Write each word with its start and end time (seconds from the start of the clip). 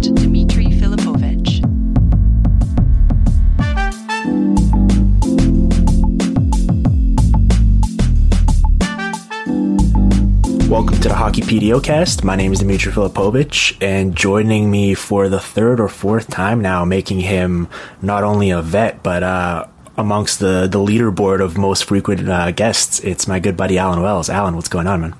Host, 0.00 0.14
Dmitry 0.14 0.66
Filipovich. 0.66 1.60
Welcome 10.68 10.98
to 11.00 11.08
the 11.08 11.14
Hockey 11.14 11.42
PDOcast. 11.42 12.24
My 12.24 12.36
name 12.36 12.52
is 12.52 12.60
Dmitry 12.60 12.92
Filipovich, 12.92 13.76
and 13.80 14.14
joining 14.14 14.70
me 14.70 14.94
for 14.94 15.28
the 15.28 15.40
third 15.40 15.80
or 15.80 15.88
fourth 15.88 16.28
time 16.28 16.60
now, 16.60 16.84
making 16.84 17.20
him 17.20 17.68
not 18.00 18.22
only 18.22 18.50
a 18.50 18.62
vet, 18.62 19.02
but 19.02 19.22
uh, 19.22 19.66
amongst 19.96 20.38
the, 20.38 20.68
the 20.70 20.78
leaderboard 20.78 21.42
of 21.42 21.58
most 21.58 21.84
frequent 21.84 22.28
uh, 22.28 22.52
guests, 22.52 23.00
it's 23.00 23.26
my 23.26 23.40
good 23.40 23.56
buddy 23.56 23.78
Alan 23.78 24.00
Wells. 24.00 24.30
Alan, 24.30 24.54
what's 24.54 24.68
going 24.68 24.86
on, 24.86 25.00
man? 25.00 25.14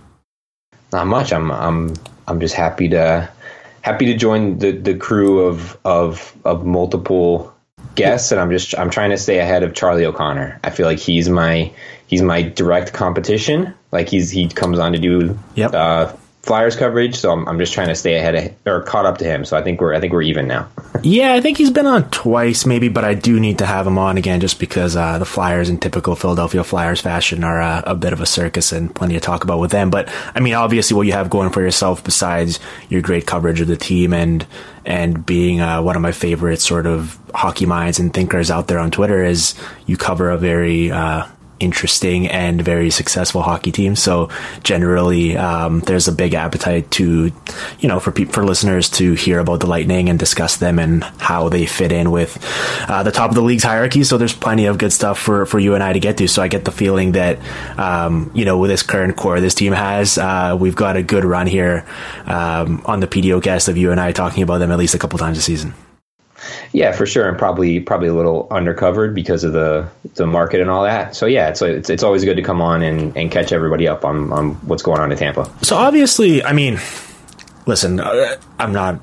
Not 0.92 1.06
much. 1.06 1.32
I'm 1.32 1.52
I'm 1.52 1.94
I'm 2.26 2.40
just 2.40 2.54
happy 2.54 2.88
to 2.88 3.28
happy 3.82 4.06
to 4.06 4.14
join 4.14 4.58
the, 4.58 4.72
the 4.72 4.94
crew 4.94 5.46
of 5.46 5.76
of 5.84 6.36
of 6.44 6.64
multiple 6.64 7.54
guests, 7.94 8.32
and 8.32 8.40
I'm 8.40 8.50
just 8.50 8.78
I'm 8.78 8.90
trying 8.90 9.10
to 9.10 9.18
stay 9.18 9.38
ahead 9.38 9.62
of 9.62 9.74
Charlie 9.74 10.04
O'Connor. 10.04 10.60
I 10.62 10.70
feel 10.70 10.86
like 10.86 10.98
he's 10.98 11.28
my 11.28 11.72
he's 12.06 12.22
my 12.22 12.42
direct 12.42 12.92
competition. 12.92 13.74
Like 13.92 14.08
he's 14.08 14.30
he 14.30 14.48
comes 14.48 14.78
on 14.78 14.92
to 14.92 14.98
do 14.98 15.38
Yep. 15.54 15.74
uh, 15.74 16.12
Flyers 16.50 16.74
coverage, 16.74 17.14
so 17.14 17.30
I'm, 17.30 17.46
I'm 17.46 17.60
just 17.60 17.72
trying 17.72 17.86
to 17.86 17.94
stay 17.94 18.16
ahead 18.16 18.34
of, 18.34 18.52
or 18.66 18.82
caught 18.82 19.06
up 19.06 19.18
to 19.18 19.24
him. 19.24 19.44
So 19.44 19.56
I 19.56 19.62
think 19.62 19.80
we're 19.80 19.94
I 19.94 20.00
think 20.00 20.12
we're 20.12 20.22
even 20.22 20.48
now. 20.48 20.68
Yeah, 21.00 21.32
I 21.32 21.40
think 21.40 21.58
he's 21.58 21.70
been 21.70 21.86
on 21.86 22.10
twice, 22.10 22.66
maybe, 22.66 22.88
but 22.88 23.04
I 23.04 23.14
do 23.14 23.38
need 23.38 23.58
to 23.58 23.66
have 23.66 23.86
him 23.86 23.98
on 23.98 24.18
again 24.18 24.40
just 24.40 24.58
because 24.58 24.96
uh, 24.96 25.18
the 25.18 25.24
Flyers, 25.24 25.68
in 25.68 25.78
typical 25.78 26.16
Philadelphia 26.16 26.64
Flyers 26.64 27.00
fashion, 27.00 27.44
are 27.44 27.62
uh, 27.62 27.82
a 27.86 27.94
bit 27.94 28.12
of 28.12 28.20
a 28.20 28.26
circus 28.26 28.72
and 28.72 28.92
plenty 28.92 29.14
to 29.14 29.20
talk 29.20 29.44
about 29.44 29.60
with 29.60 29.70
them. 29.70 29.90
But 29.90 30.12
I 30.34 30.40
mean, 30.40 30.54
obviously, 30.54 30.96
what 30.96 31.06
you 31.06 31.12
have 31.12 31.30
going 31.30 31.50
for 31.50 31.62
yourself, 31.62 32.02
besides 32.02 32.58
your 32.88 33.00
great 33.00 33.26
coverage 33.26 33.60
of 33.60 33.68
the 33.68 33.76
team 33.76 34.12
and 34.12 34.44
and 34.84 35.24
being 35.24 35.60
uh, 35.60 35.80
one 35.82 35.94
of 35.94 36.02
my 36.02 36.10
favorite 36.10 36.60
sort 36.60 36.86
of 36.86 37.16
hockey 37.32 37.66
minds 37.66 38.00
and 38.00 38.12
thinkers 38.12 38.50
out 38.50 38.66
there 38.66 38.80
on 38.80 38.90
Twitter, 38.90 39.22
is 39.22 39.54
you 39.86 39.96
cover 39.96 40.30
a 40.30 40.36
very 40.36 40.90
uh, 40.90 41.26
interesting 41.60 42.26
and 42.26 42.60
very 42.60 42.90
successful 42.90 43.42
hockey 43.42 43.70
team. 43.70 43.94
So 43.94 44.30
generally, 44.62 45.36
um, 45.36 45.80
there's 45.80 46.08
a 46.08 46.12
big 46.12 46.34
appetite 46.34 46.90
to, 46.92 47.30
you 47.78 47.88
know, 47.88 48.00
for 48.00 48.10
peop 48.10 48.32
for 48.32 48.44
listeners 48.44 48.88
to 48.90 49.12
hear 49.12 49.38
about 49.38 49.60
the 49.60 49.66
Lightning 49.66 50.08
and 50.08 50.18
discuss 50.18 50.56
them 50.56 50.78
and 50.78 51.04
how 51.04 51.48
they 51.48 51.66
fit 51.66 51.92
in 51.92 52.10
with 52.10 52.38
uh, 52.88 53.02
the 53.02 53.12
top 53.12 53.30
of 53.30 53.34
the 53.34 53.42
league's 53.42 53.62
hierarchy. 53.62 54.02
So 54.04 54.18
there's 54.18 54.34
plenty 54.34 54.66
of 54.66 54.78
good 54.78 54.92
stuff 54.92 55.18
for, 55.18 55.46
for 55.46 55.58
you 55.58 55.74
and 55.74 55.82
I 55.82 55.92
to 55.92 56.00
get 56.00 56.16
to. 56.18 56.26
So 56.26 56.42
I 56.42 56.48
get 56.48 56.64
the 56.64 56.72
feeling 56.72 57.12
that, 57.12 57.38
um, 57.78 58.30
you 58.34 58.44
know, 58.44 58.58
with 58.58 58.70
this 58.70 58.82
current 58.82 59.16
core 59.16 59.40
this 59.40 59.54
team 59.54 59.72
has, 59.72 60.18
uh, 60.18 60.56
we've 60.58 60.76
got 60.76 60.96
a 60.96 61.02
good 61.02 61.24
run 61.24 61.46
here 61.46 61.86
um, 62.26 62.82
on 62.86 63.00
the 63.00 63.06
PDO 63.06 63.42
cast 63.42 63.68
of 63.68 63.76
you 63.76 63.90
and 63.90 64.00
I 64.00 64.12
talking 64.12 64.42
about 64.42 64.58
them 64.58 64.70
at 64.70 64.78
least 64.78 64.94
a 64.94 64.98
couple 64.98 65.18
times 65.18 65.38
a 65.38 65.42
season. 65.42 65.74
Yeah, 66.72 66.92
for 66.92 67.06
sure, 67.06 67.28
and 67.28 67.38
probably 67.38 67.80
probably 67.80 68.08
a 68.08 68.14
little 68.14 68.46
undercovered 68.48 69.14
because 69.14 69.44
of 69.44 69.52
the 69.52 69.88
the 70.14 70.26
market 70.26 70.60
and 70.60 70.70
all 70.70 70.84
that. 70.84 71.14
So 71.14 71.26
yeah, 71.26 71.48
it's 71.48 71.62
it's, 71.62 71.90
it's 71.90 72.02
always 72.02 72.24
good 72.24 72.36
to 72.36 72.42
come 72.42 72.60
on 72.60 72.82
and, 72.82 73.16
and 73.16 73.30
catch 73.30 73.52
everybody 73.52 73.88
up 73.88 74.04
on, 74.04 74.32
on 74.32 74.54
what's 74.66 74.82
going 74.82 75.00
on 75.00 75.12
in 75.12 75.18
Tampa. 75.18 75.50
So 75.62 75.76
obviously, 75.76 76.42
I 76.42 76.52
mean, 76.52 76.78
listen, 77.66 78.00
uh, 78.00 78.36
I'm 78.58 78.72
not. 78.72 79.00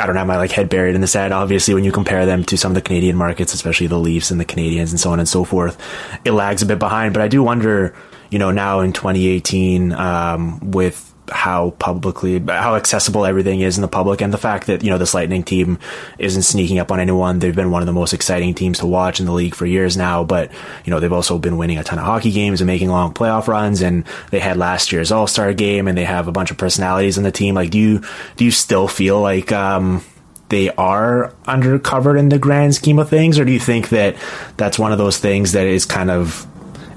I 0.00 0.06
don't 0.06 0.16
have 0.16 0.26
my 0.26 0.38
like 0.38 0.50
head 0.50 0.70
buried 0.70 0.94
in 0.94 1.02
the 1.02 1.06
sand. 1.06 1.34
Obviously, 1.34 1.74
when 1.74 1.84
you 1.84 1.92
compare 1.92 2.24
them 2.24 2.44
to 2.44 2.56
some 2.56 2.72
of 2.72 2.74
the 2.74 2.80
Canadian 2.80 3.16
markets, 3.16 3.52
especially 3.52 3.88
the 3.88 3.98
Leafs 3.98 4.30
and 4.30 4.40
the 4.40 4.44
Canadiens 4.44 4.90
and 4.90 4.98
so 4.98 5.10
on 5.10 5.18
and 5.18 5.28
so 5.28 5.44
forth, 5.44 5.78
it 6.24 6.32
lags 6.32 6.62
a 6.62 6.66
bit 6.66 6.78
behind. 6.78 7.12
But 7.12 7.22
I 7.22 7.28
do 7.28 7.42
wonder, 7.42 7.94
you 8.30 8.38
know, 8.38 8.50
now 8.50 8.80
in 8.80 8.94
2018, 8.94 9.92
um, 9.92 10.70
with 10.70 11.11
how 11.30 11.70
publicly, 11.78 12.40
how 12.40 12.74
accessible 12.74 13.24
everything 13.24 13.60
is 13.60 13.78
in 13.78 13.82
the 13.82 13.88
public, 13.88 14.20
and 14.20 14.32
the 14.32 14.38
fact 14.38 14.66
that 14.66 14.82
you 14.82 14.90
know 14.90 14.98
this 14.98 15.14
Lightning 15.14 15.42
team 15.42 15.78
isn't 16.18 16.42
sneaking 16.42 16.78
up 16.78 16.90
on 16.90 17.00
anyone. 17.00 17.38
They've 17.38 17.54
been 17.54 17.70
one 17.70 17.82
of 17.82 17.86
the 17.86 17.92
most 17.92 18.12
exciting 18.12 18.54
teams 18.54 18.80
to 18.80 18.86
watch 18.86 19.20
in 19.20 19.26
the 19.26 19.32
league 19.32 19.54
for 19.54 19.66
years 19.66 19.96
now. 19.96 20.24
But 20.24 20.50
you 20.84 20.90
know 20.90 21.00
they've 21.00 21.12
also 21.12 21.38
been 21.38 21.58
winning 21.58 21.78
a 21.78 21.84
ton 21.84 21.98
of 21.98 22.04
hockey 22.04 22.32
games 22.32 22.60
and 22.60 22.66
making 22.66 22.88
long 22.88 23.14
playoff 23.14 23.46
runs. 23.46 23.82
And 23.82 24.04
they 24.30 24.40
had 24.40 24.56
last 24.56 24.92
year's 24.92 25.12
All 25.12 25.26
Star 25.26 25.52
game, 25.54 25.88
and 25.88 25.96
they 25.96 26.04
have 26.04 26.28
a 26.28 26.32
bunch 26.32 26.50
of 26.50 26.58
personalities 26.58 27.18
in 27.18 27.24
the 27.24 27.32
team. 27.32 27.54
Like, 27.54 27.70
do 27.70 27.78
you 27.78 28.02
do 28.36 28.44
you 28.44 28.50
still 28.50 28.88
feel 28.88 29.20
like? 29.20 29.52
Um, 29.52 30.04
they 30.48 30.68
are 30.68 31.32
undercovered 31.46 32.18
in 32.18 32.28
the 32.28 32.38
grand 32.38 32.74
scheme 32.74 32.98
of 32.98 33.08
things, 33.08 33.38
or 33.38 33.46
do 33.46 33.52
you 33.52 33.58
think 33.58 33.88
that 33.88 34.16
that's 34.58 34.78
one 34.78 34.92
of 34.92 34.98
those 34.98 35.16
things 35.16 35.52
that 35.52 35.66
is 35.66 35.86
kind 35.86 36.10
of 36.10 36.46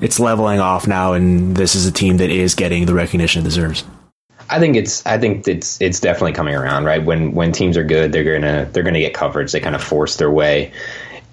it's 0.02 0.19
leveling 0.19 0.59
off 0.59 0.88
now, 0.88 1.14
and 1.14 1.56
this 1.56 1.74
is 1.74 1.85
a 1.85 1.91
team 1.91 2.18
that 2.18 2.30
is 2.30 2.53
getting 2.53 2.85
the 2.85 2.94
recognition 2.94 3.41
it 3.41 3.46
deserves? 3.46 3.85
I 4.50 4.60
think 4.60 4.76
it's 4.76 5.06
I 5.06 5.18
think 5.18 5.48
it's 5.48 5.82
it's 5.82 6.00
definitely 6.00 6.34
coming 6.34 6.56
around, 6.56 6.86
right? 6.86 7.04
When 7.04 7.34
when 7.34 7.52
teams 7.52 7.78
are 7.78 7.84
good, 7.84 8.12
they're 8.12 8.40
gonna 8.40 8.70
they're 8.72 8.84
gonna 8.84 9.00
get 9.00 9.14
coverage. 9.14 9.52
They 9.52 9.60
kind 9.60 9.76
of 9.76 9.84
force 9.84 10.18
their 10.18 10.30
way 10.30 10.72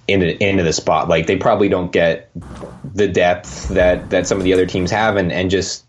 into 0.09 0.43
into 0.43 0.63
the 0.63 0.73
spot. 0.73 1.09
Like 1.09 1.27
they 1.27 1.37
probably 1.37 1.69
don't 1.69 1.93
get 1.93 2.31
the 2.95 3.09
depth 3.09 3.69
that 3.69 4.11
that 4.11 4.27
some 4.27 4.39
of 4.39 4.45
the 4.45 4.53
other 4.53 4.67
teams 4.67 4.91
have, 4.91 5.17
and 5.17 5.31
and 5.31 5.51
just 5.51 5.85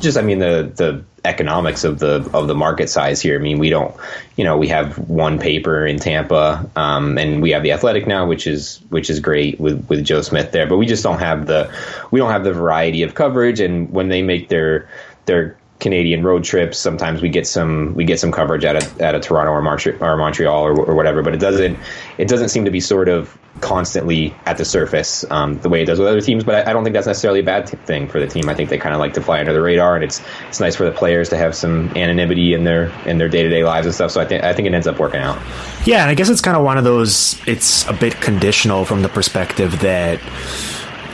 just 0.00 0.16
I 0.16 0.22
mean 0.22 0.38
the 0.38 0.72
the 0.74 1.04
economics 1.24 1.84
of 1.84 1.98
the 1.98 2.28
of 2.32 2.48
the 2.48 2.54
market 2.54 2.88
size 2.88 3.20
here. 3.20 3.38
I 3.38 3.42
mean 3.42 3.58
we 3.58 3.68
don't 3.68 3.94
you 4.36 4.44
know 4.44 4.56
we 4.56 4.68
have 4.68 4.98
one 4.98 5.38
paper 5.38 5.86
in 5.86 5.98
Tampa, 5.98 6.68
um, 6.74 7.18
and 7.18 7.42
we 7.42 7.50
have 7.50 7.62
the 7.62 7.72
Athletic 7.72 8.06
now, 8.06 8.26
which 8.26 8.46
is 8.46 8.80
which 8.88 9.10
is 9.10 9.20
great 9.20 9.60
with 9.60 9.86
with 9.88 10.04
Joe 10.04 10.22
Smith 10.22 10.52
there, 10.52 10.66
but 10.66 10.78
we 10.78 10.86
just 10.86 11.02
don't 11.02 11.18
have 11.18 11.46
the 11.46 11.70
we 12.10 12.18
don't 12.18 12.30
have 12.30 12.44
the 12.44 12.52
variety 12.52 13.02
of 13.02 13.14
coverage. 13.14 13.60
And 13.60 13.90
when 13.90 14.08
they 14.08 14.22
make 14.22 14.48
their 14.48 14.88
their 15.26 15.56
Canadian 15.82 16.22
road 16.22 16.44
trips. 16.44 16.78
Sometimes 16.78 17.20
we 17.20 17.28
get 17.28 17.46
some 17.46 17.94
we 17.94 18.04
get 18.04 18.18
some 18.18 18.32
coverage 18.32 18.64
out 18.64 18.76
of 18.76 19.00
out 19.02 19.14
of 19.14 19.20
Toronto 19.20 19.52
or, 19.52 19.60
Montreal 19.60 20.02
or 20.02 20.16
Montreal 20.16 20.62
or, 20.62 20.80
or 20.80 20.94
whatever, 20.94 21.22
but 21.22 21.34
it 21.34 21.40
doesn't 21.40 21.78
it 22.18 22.28
doesn't 22.28 22.48
seem 22.48 22.64
to 22.64 22.70
be 22.70 22.80
sort 22.80 23.08
of 23.08 23.36
constantly 23.60 24.34
at 24.46 24.56
the 24.56 24.64
surface 24.64 25.24
um, 25.30 25.58
the 25.58 25.68
way 25.68 25.82
it 25.82 25.86
does 25.86 25.98
with 25.98 26.08
other 26.08 26.20
teams. 26.20 26.44
But 26.44 26.54
I, 26.54 26.70
I 26.70 26.72
don't 26.72 26.84
think 26.84 26.94
that's 26.94 27.06
necessarily 27.06 27.40
a 27.40 27.44
bad 27.44 27.68
thing 27.68 28.08
for 28.08 28.20
the 28.20 28.26
team. 28.26 28.48
I 28.48 28.54
think 28.54 28.70
they 28.70 28.78
kind 28.78 28.94
of 28.94 29.00
like 29.00 29.12
to 29.14 29.20
fly 29.20 29.40
under 29.40 29.52
the 29.52 29.60
radar, 29.60 29.96
and 29.96 30.04
it's 30.04 30.22
it's 30.48 30.60
nice 30.60 30.76
for 30.76 30.84
the 30.84 30.92
players 30.92 31.28
to 31.30 31.36
have 31.36 31.54
some 31.54 31.88
anonymity 31.96 32.54
in 32.54 32.62
their 32.62 32.84
in 33.04 33.18
their 33.18 33.28
day 33.28 33.42
to 33.42 33.48
day 33.48 33.64
lives 33.64 33.86
and 33.86 33.94
stuff. 33.94 34.12
So 34.12 34.20
I 34.20 34.24
think 34.24 34.44
I 34.44 34.54
think 34.54 34.68
it 34.68 34.74
ends 34.74 34.86
up 34.86 34.98
working 35.00 35.20
out. 35.20 35.36
Yeah, 35.84 36.02
and 36.02 36.10
I 36.10 36.14
guess 36.14 36.28
it's 36.28 36.40
kind 36.40 36.56
of 36.56 36.62
one 36.62 36.78
of 36.78 36.84
those. 36.84 37.36
It's 37.46 37.86
a 37.88 37.92
bit 37.92 38.20
conditional 38.20 38.84
from 38.84 39.02
the 39.02 39.08
perspective 39.08 39.80
that 39.80 40.20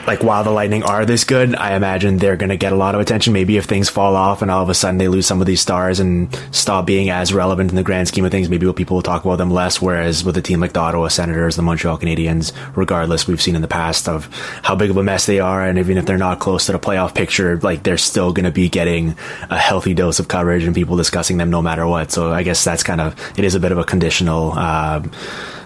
like 0.07 0.23
while 0.23 0.45
the 0.45 0.51
Lightning 0.51 0.83
are 0.83 1.05
this 1.05 1.25
good, 1.25 1.55
I 1.55 1.75
imagine 1.75 2.17
they're 2.17 2.37
going 2.37 2.51
to 2.51 2.57
get 2.57 2.73
a 2.73 2.77
lot 2.77 2.95
of 2.95 3.01
attention. 3.01 3.33
Maybe 3.33 3.57
if 3.57 3.65
things 3.65 3.89
fall 3.89 4.17
off 4.17 4.43
and 4.43 4.51
all 4.51 4.63
of 4.63 4.69
a 4.69 4.75
sudden 4.75 4.99
they 4.99 5.09
lose 5.09 5.27
some 5.27 5.41
of 5.41 5.47
these 5.47 5.61
stars 5.61 6.01
and 6.01 6.35
stop 6.51 6.87
being 6.87 7.11
as 7.11 7.33
relevant 7.33 7.71
in 7.71 7.77
the 7.77 7.83
grand 7.83 8.09
scheme 8.09 8.25
of 8.25 8.31
things, 8.31 8.49
maybe 8.49 8.71
people 8.73 8.97
will 8.97 9.03
talk 9.03 9.25
about 9.25 9.37
them 9.37 9.51
less. 9.51 9.81
Whereas 9.81 10.25
with 10.25 10.37
a 10.37 10.43
team 10.43 10.61
like 10.61 10.73
the 10.73 10.81
Ottawa 10.81 11.09
Senators, 11.09 11.57
the 11.57 11.63
Montreal 11.63 11.99
Canadiens, 11.99 12.53
regardless, 12.77 13.27
we've 13.27 13.41
seen 13.41 13.57
in 13.57 13.63
the 13.63 13.69
past 13.69 14.09
of 14.09 14.27
how 14.63 14.75
big 14.75 14.91
of 14.91 14.97
a 14.97 15.03
mess 15.03 15.27
they 15.27 15.41
are, 15.41 15.65
and 15.65 15.79
even 15.79 15.99
if 15.99 16.07
they're 16.07 16.19
not 16.19 16.41
close 16.41 16.67
to 16.67 16.73
the 16.73 16.79
playoff 16.79 17.15
picture, 17.15 17.59
like 17.59 17.83
they're 17.83 17.99
still 17.99 18.33
going 18.33 18.45
to 18.45 18.53
be 18.53 18.69
getting 18.69 19.17
a 19.51 19.59
healthy 19.59 19.95
dose 19.95 20.19
of 20.19 20.29
coverage 20.29 20.65
and 20.65 20.75
people 20.75 20.97
discussing 20.97 21.37
them 21.37 21.51
no 21.51 21.63
matter 21.63 21.87
what. 21.87 22.11
So 22.11 22.33
I 22.33 22.43
guess 22.43 22.65
that's 22.65 22.83
kind 22.83 23.01
of 23.01 23.15
it 23.39 23.45
is 23.45 23.55
a 23.55 23.61
bit 23.61 23.73
of 23.73 23.79
a 23.79 23.85
conditional 23.85 24.53
uh, 24.53 25.01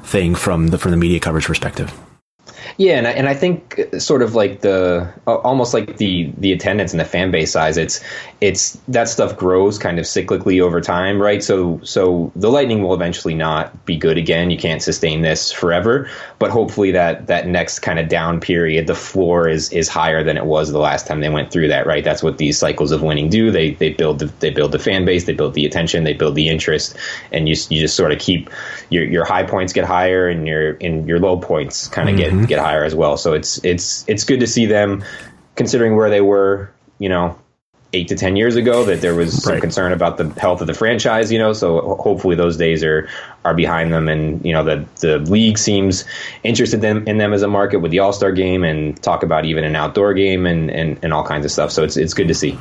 thing 0.05 0.35
from 0.35 0.69
the 0.69 0.79
from 0.79 0.91
the 0.91 0.97
media 0.97 1.21
coverage 1.21 1.47
perspective. 1.47 1.93
Yeah, 2.77 2.99
and 2.99 3.07
I, 3.07 3.11
and 3.11 3.29
I 3.29 3.35
think 3.35 3.81
sort 3.99 4.23
of 4.23 4.35
like 4.35 4.61
the 4.61 5.13
almost 5.27 5.75
like 5.75 5.99
the 5.99 6.33
the 6.39 6.53
attendance 6.53 6.93
and 6.93 7.01
the 7.01 7.05
fan 7.05 7.31
base 7.31 7.53
size. 7.53 7.77
It's 7.77 8.01
it's 8.41 8.79
that 8.89 9.09
stuff 9.09 9.37
grows 9.37 9.79
kind 9.79 9.99
of 9.99 10.05
cyclically 10.05 10.61
over 10.61 10.81
time, 10.81 11.21
right? 11.21 11.43
So 11.43 11.81
so 11.83 12.33
the 12.37 12.51
Lightning 12.51 12.83
will 12.83 12.95
eventually 12.95 13.35
not 13.35 13.85
be 13.85 13.97
good 13.97 14.19
again. 14.19 14.51
You 14.51 14.59
can't 14.59 14.83
sustain 14.83 15.23
this 15.23 15.53
forever, 15.53 16.09
but 16.39 16.51
hopefully 16.51 16.91
that 16.93 17.27
that 17.27 17.47
next 17.47 17.81
kind 17.81 17.99
of 17.99 18.09
down 18.09 18.41
period, 18.41 18.87
the 18.87 18.95
floor 18.95 19.49
is 19.49 19.71
is 19.73 19.89
higher 19.89 20.25
than 20.25 20.37
it 20.37 20.47
was 20.47 20.71
the 20.71 20.79
last 20.79 21.07
time 21.07 21.21
they 21.21 21.29
went 21.29 21.53
through 21.53 21.69
that, 21.69 21.87
right? 21.87 22.05
That's 22.05 22.23
what 22.23 22.39
these 22.39 22.59
cycles 22.59 22.93
of 22.93 23.03
winning 23.03 23.29
do. 23.29 23.51
They 23.51 23.73
they 23.73 23.91
build 23.91 24.19
the, 24.21 24.27
they 24.41 24.51
build 24.51 24.73
the 24.73 24.79
fan 24.79 25.05
base, 25.05 25.25
they 25.25 25.35
build 25.35 25.55
the 25.55 25.67
attention, 25.67 26.05
they 26.05 26.15
build 26.15 26.35
the 26.35 26.49
interest, 26.49 26.97
and 27.31 27.49
you 27.49 27.57
you 27.69 27.81
just 27.81 27.97
sort 27.97 28.13
of 28.13 28.19
keep 28.19 28.51
your 28.91 29.05
your 29.05 29.25
high 29.25 29.45
points 29.45 29.73
get 29.73 29.85
higher 29.85 30.29
and 30.29 30.47
your 30.47 30.73
in 30.75 31.07
your 31.07 31.19
low 31.19 31.37
points 31.37 31.89
kind 31.89 32.09
of 32.09 32.17
mm-hmm. 32.17 32.41
get 32.41 32.49
get 32.49 32.62
higher 32.63 32.85
as 32.85 32.95
well. 32.95 33.17
So 33.17 33.33
it's 33.35 33.63
it's 33.65 34.05
it's 34.09 34.25
good 34.25 34.41
to 34.41 34.47
see 34.47 34.67
them 34.67 35.05
considering 35.57 35.97
where 35.97 36.11
they 36.11 36.21
were, 36.21 36.73
you 36.99 37.09
know, 37.09 37.39
eight 37.93 38.09
to 38.09 38.17
ten 38.17 38.37
years 38.37 38.57
ago 38.57 38.85
that 38.85 39.01
there 39.01 39.15
was 39.15 39.43
some 39.43 39.61
concern 39.61 39.93
about 39.93 40.17
the 40.17 40.29
health 40.41 40.61
of 40.61 40.67
the 40.67 40.75
franchise, 40.75 41.31
you 41.31 41.39
know. 41.39 41.53
So 41.53 41.97
hopefully 41.97 42.37
those 42.37 42.57
days 42.57 42.83
are 42.83 43.09
are 43.45 43.55
behind 43.55 43.93
them, 43.93 44.09
and 44.09 44.45
you 44.45 44.53
know 44.53 44.65
the 44.65 44.85
the 45.01 45.19
league 45.19 45.59
seems 45.59 46.05
interested 46.43 46.77
in 46.77 46.81
them, 46.99 47.09
in 47.09 47.19
them 47.19 47.33
as 47.33 47.43
a 47.43 47.49
market 47.49 47.79
with 47.79 47.91
the 47.91 47.99
All 47.99 48.13
Star 48.13 48.33
game 48.33 48.65
and 48.65 49.01
talk 49.03 49.23
about 49.23 49.45
even 49.45 49.65
an 49.65 49.77
outdoor 49.77 50.15
game 50.15 50.47
and, 50.47 50.71
and 50.71 50.99
and 51.03 51.13
all 51.13 51.25
kinds 51.25 51.45
of 51.45 51.51
stuff. 51.51 51.73
So 51.73 51.85
it's 51.85 51.97
it's 51.97 52.15
good 52.15 52.29
to 52.29 52.35
see. 52.35 52.59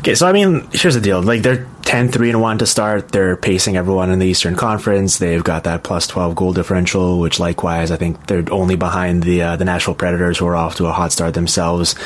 Okay, 0.00 0.14
so 0.14 0.26
I 0.26 0.32
mean, 0.32 0.66
here's 0.72 0.94
the 0.94 1.00
deal. 1.00 1.22
Like 1.22 1.42
they're 1.42 1.66
10 1.82 2.08
3 2.08 2.30
and 2.30 2.40
1 2.40 2.58
to 2.58 2.66
start. 2.66 3.08
They're 3.08 3.36
pacing 3.36 3.76
everyone 3.76 4.10
in 4.10 4.18
the 4.18 4.26
Eastern 4.26 4.56
Conference. 4.56 5.18
They've 5.18 5.44
got 5.44 5.64
that 5.64 5.82
plus 5.82 6.06
12 6.06 6.34
goal 6.36 6.52
differential, 6.52 7.18
which 7.18 7.38
likewise, 7.38 7.90
I 7.90 7.96
think 7.96 8.26
they're 8.26 8.44
only 8.50 8.76
behind 8.76 9.24
the 9.24 9.42
uh, 9.42 9.56
the 9.56 9.64
Nashville 9.64 9.94
Predators 9.94 10.38
who 10.38 10.46
are 10.46 10.56
off 10.56 10.76
to 10.76 10.86
a 10.86 10.92
hot 10.92 11.12
start 11.12 11.34
themselves 11.34 11.96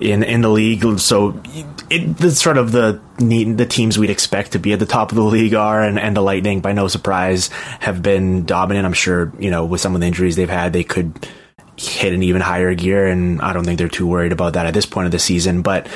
in 0.00 0.22
in 0.22 0.42
the 0.42 0.50
league. 0.50 1.00
So 1.00 1.40
it, 1.90 2.22
it's 2.22 2.40
sort 2.40 2.58
of 2.58 2.72
the 2.72 3.00
the 3.18 3.66
teams 3.66 3.98
we'd 3.98 4.10
expect 4.10 4.52
to 4.52 4.58
be 4.58 4.72
at 4.72 4.78
the 4.78 4.86
top 4.86 5.10
of 5.10 5.16
the 5.16 5.22
league 5.36 5.54
are, 5.54 5.82
and, 5.82 5.98
and 5.98 6.16
the 6.16 6.20
Lightning, 6.22 6.60
by 6.60 6.72
no 6.72 6.88
surprise, 6.88 7.48
have 7.80 8.02
been 8.02 8.44
dominant. 8.44 8.86
I'm 8.86 8.92
sure, 8.92 9.32
you 9.38 9.50
know, 9.50 9.64
with 9.64 9.80
some 9.80 9.94
of 9.94 10.00
the 10.00 10.06
injuries 10.06 10.36
they've 10.36 10.48
had, 10.48 10.72
they 10.72 10.84
could 10.84 11.28
hit 11.76 12.12
an 12.12 12.22
even 12.22 12.40
higher 12.40 12.74
gear, 12.74 13.06
and 13.06 13.40
I 13.40 13.52
don't 13.52 13.64
think 13.64 13.78
they're 13.78 13.88
too 13.88 14.06
worried 14.06 14.32
about 14.32 14.54
that 14.54 14.66
at 14.66 14.74
this 14.74 14.86
point 14.86 15.06
of 15.06 15.12
the 15.12 15.18
season. 15.18 15.62
But 15.62 15.88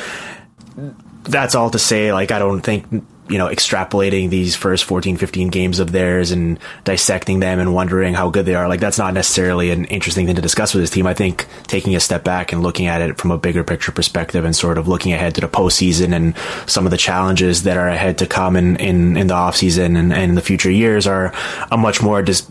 that's 1.22 1.54
all 1.54 1.70
to 1.70 1.78
say, 1.78 2.12
like, 2.12 2.30
I 2.30 2.38
don't 2.38 2.60
think, 2.60 2.86
you 3.28 3.38
know, 3.38 3.48
extrapolating 3.48 4.30
these 4.30 4.54
first 4.54 4.84
14, 4.84 5.16
15 5.16 5.48
games 5.48 5.78
of 5.78 5.92
theirs 5.92 6.30
and 6.30 6.58
dissecting 6.84 7.40
them 7.40 7.58
and 7.58 7.74
wondering 7.74 8.14
how 8.14 8.30
good 8.30 8.46
they 8.46 8.54
are, 8.54 8.68
like, 8.68 8.80
that's 8.80 8.98
not 8.98 9.14
necessarily 9.14 9.70
an 9.70 9.84
interesting 9.86 10.26
thing 10.26 10.36
to 10.36 10.42
discuss 10.42 10.74
with 10.74 10.82
this 10.82 10.90
team. 10.90 11.06
I 11.06 11.14
think 11.14 11.46
taking 11.66 11.96
a 11.96 12.00
step 12.00 12.24
back 12.24 12.52
and 12.52 12.62
looking 12.62 12.86
at 12.86 13.00
it 13.00 13.18
from 13.18 13.30
a 13.30 13.38
bigger 13.38 13.64
picture 13.64 13.92
perspective 13.92 14.44
and 14.44 14.54
sort 14.54 14.78
of 14.78 14.88
looking 14.88 15.12
ahead 15.12 15.34
to 15.36 15.40
the 15.40 15.48
postseason 15.48 16.14
and 16.14 16.36
some 16.68 16.84
of 16.84 16.90
the 16.90 16.96
challenges 16.96 17.64
that 17.64 17.76
are 17.76 17.88
ahead 17.88 18.18
to 18.18 18.26
come 18.26 18.56
in, 18.56 18.76
in, 18.76 19.16
in 19.16 19.26
the 19.26 19.34
offseason 19.34 19.98
and, 19.98 20.12
and 20.12 20.30
in 20.30 20.34
the 20.34 20.42
future 20.42 20.70
years 20.70 21.06
are 21.06 21.32
a 21.70 21.76
much 21.76 22.02
more 22.02 22.22
just 22.22 22.50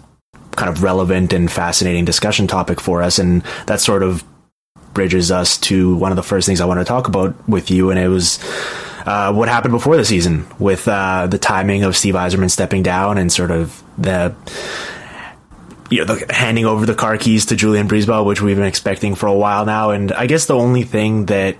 kind 0.56 0.70
of 0.70 0.84
relevant 0.84 1.34
and 1.34 1.52
fascinating 1.52 2.06
discussion 2.06 2.48
topic 2.48 2.80
for 2.80 3.02
us. 3.02 3.20
And 3.20 3.44
that 3.68 3.82
sort 3.82 4.04
of 4.04 4.24
bridges 4.94 5.32
us 5.32 5.58
to 5.60 5.96
one 5.98 6.12
of 6.12 6.16
the 6.16 6.24
first 6.24 6.48
things 6.48 6.60
I 6.60 6.66
want 6.66 6.80
to 6.80 6.86
talk 6.86 7.08
about 7.08 7.48
with 7.48 7.70
you, 7.70 7.92
and 7.92 8.00
it 8.00 8.08
was 8.08 8.40
uh, 9.06 9.34
what 9.34 9.48
happened 9.48 9.72
before 9.72 9.98
the 9.98 10.06
season 10.06 10.46
with 10.60 10.88
uh, 10.88 11.28
the 11.28 11.38
timing 11.38 11.84
of 11.84 11.96
Steve 11.96 12.16
Yzerman 12.16 12.50
stepping 12.50 12.84
down 12.84 13.18
and 13.18 13.32
sort 13.32 13.52
of 13.52 13.84
the 13.98 14.36
you 15.90 16.04
know, 16.04 16.16
the, 16.16 16.34
handing 16.34 16.66
over 16.66 16.86
the 16.86 16.96
car 16.96 17.18
keys 17.18 17.46
to 17.48 17.56
Julien 17.56 17.88
BriseBois, 17.88 18.26
which 18.26 18.42
we've 18.42 18.56
been 18.56 18.66
expecting 18.66 19.16
for 19.16 19.28
a 19.28 19.34
while 19.34 19.66
now. 19.66 19.92
And 19.92 20.12
I 20.12 20.26
guess 20.26 20.48
the 20.48 20.56
only 20.56 20.84
thing 20.84 21.28
that 21.28 21.58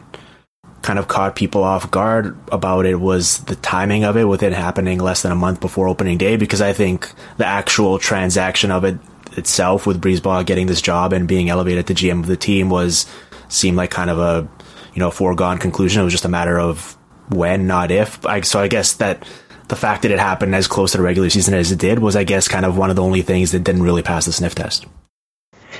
kind 0.82 1.00
of 1.00 1.08
caught 1.08 1.36
people 1.36 1.64
off 1.64 1.90
guard 1.92 2.38
about 2.52 2.86
it 2.86 3.00
was 3.00 3.40
the 3.46 3.56
timing 3.56 4.04
of 4.04 4.18
it, 4.18 4.26
with 4.26 4.44
it 4.44 4.54
happening 4.54 5.00
less 5.00 5.22
than 5.22 5.32
a 5.32 5.36
month 5.36 5.60
before 5.60 5.88
opening 5.88 6.18
day, 6.18 6.38
because 6.38 6.62
I 6.62 6.74
think 6.74 7.12
the 7.38 7.46
actual 7.46 8.00
transaction 8.00 8.72
of 8.72 8.84
it 8.84 8.98
itself 9.38 9.86
with 9.86 10.02
BriseBois 10.02 10.46
getting 10.46 10.68
this 10.68 10.82
job 10.82 11.14
and 11.14 11.28
being 11.28 11.50
elevated 11.50 11.88
to 11.88 11.94
GM 11.94 12.20
of 12.22 12.28
the 12.28 12.38
team 12.38 12.70
was 12.70 13.06
seemed 13.48 13.78
like 13.78 13.92
kind 13.92 14.10
of 14.10 14.18
a 14.18 14.48
you 14.94 15.00
know 15.00 15.12
foregone 15.12 15.58
conclusion. 15.58 16.02
It 16.02 16.06
was 16.06 16.14
just 16.14 16.26
a 16.26 16.30
matter 16.30 16.60
of 16.60 16.98
when, 17.30 17.68
not 17.68 17.92
if. 17.92 18.20
So 18.44 18.60
I 18.60 18.68
guess 18.68 18.94
that 18.94 19.28
the 19.68 19.76
fact 19.76 20.04
that 20.04 20.12
it 20.12 20.20
happened 20.20 20.54
as 20.56 20.68
close 20.68 20.92
to 20.92 20.98
the 20.98 21.04
regular 21.04 21.30
season 21.30 21.54
as 21.54 21.72
it 21.72 21.80
did 21.80 22.00
was, 22.00 22.16
I 22.16 22.24
guess, 22.24 22.48
kind 22.48 22.66
of 22.66 22.78
one 22.78 22.90
of 22.90 22.96
the 22.96 23.04
only 23.04 23.22
things 23.22 23.52
that 23.52 23.64
didn't 23.64 23.84
really 23.84 24.04
pass 24.04 24.26
the 24.26 24.32
sniff 24.32 24.56
test. 24.56 24.86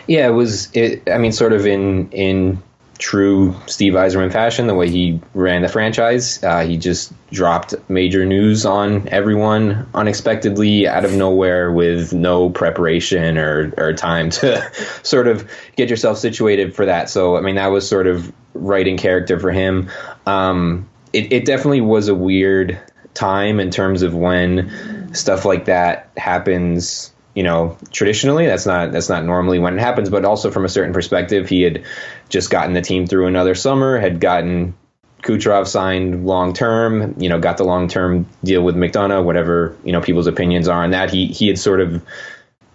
Yeah, 0.08 0.28
it 0.28 0.32
was. 0.32 0.70
It, 0.74 1.10
I 1.10 1.18
mean, 1.18 1.32
sort 1.32 1.54
of 1.54 1.66
in 1.66 2.10
in 2.12 2.62
true 2.98 3.56
Steve 3.66 3.94
Yzerman 3.94 4.32
fashion, 4.32 4.68
the 4.68 4.74
way 4.74 4.90
he 4.90 5.20
ran 5.34 5.62
the 5.62 5.68
franchise. 5.68 6.42
Uh, 6.44 6.66
he 6.66 6.78
just 6.78 7.14
dropped 7.32 7.74
major 7.90 8.26
news 8.26 8.66
on 8.66 9.08
everyone 9.10 9.88
unexpectedly 9.94 10.88
out 10.88 11.06
of 11.06 11.14
nowhere 11.14 11.72
with 11.72 12.14
no 12.14 12.50
preparation 12.50 13.38
or, 13.38 13.74
or 13.78 13.94
time 13.94 14.30
to 14.30 14.72
sort 15.04 15.28
of 15.28 15.50
get 15.76 15.90
yourself 15.90 16.18
situated 16.18 16.76
for 16.76 16.86
that. 16.86 17.10
So, 17.10 17.38
I 17.38 17.42
mean, 17.42 17.56
that 17.56 17.68
was 17.68 17.88
sort 17.88 18.08
of 18.08 18.32
writing 18.54 18.98
character 18.98 19.40
for 19.40 19.52
him. 19.52 19.90
Um, 20.26 20.88
it, 21.16 21.32
it 21.32 21.46
definitely 21.46 21.82
was 21.82 22.10
a 22.10 22.16
weird 22.16 22.80
time 23.14 23.62
in 23.62 23.72
terms 23.72 24.02
of 24.02 24.14
when 24.14 25.14
stuff 25.14 25.46
like 25.46 25.66
that 25.66 26.10
happens 26.18 27.14
you 27.34 27.44
know 27.44 27.78
traditionally. 27.92 28.46
That's 28.46 28.66
not 28.66 28.92
that's 28.92 29.10
not 29.10 29.24
normally 29.24 29.58
when 29.58 29.78
it 29.78 29.80
happens 29.80 30.10
but 30.10 30.26
also 30.26 30.52
from 30.52 30.66
a 30.66 30.70
certain 30.70 30.94
perspective 30.94 31.48
he 31.48 31.62
had 31.62 31.84
just 32.30 32.50
gotten 32.50 32.74
the 32.74 32.82
team 32.82 33.08
through 33.08 33.28
another 33.28 33.56
summer 33.56 33.98
had 33.98 34.20
gotten 34.20 34.76
Kucherov 35.24 35.68
signed 35.68 36.26
long 36.26 36.54
term 36.54 37.16
you 37.18 37.30
know 37.30 37.40
got 37.40 37.58
the 37.58 37.64
long 37.64 37.88
term 37.88 38.28
deal 38.44 38.62
with 38.62 38.76
McDonagh 38.76 39.24
whatever 39.24 39.78
you 39.86 39.94
know 39.94 40.02
people's 40.02 40.28
opinions 40.28 40.68
are 40.68 40.84
on 40.84 40.92
that. 40.92 41.10
He 41.12 41.28
he 41.28 41.48
had 41.48 41.58
sort 41.58 41.80
of 41.80 42.04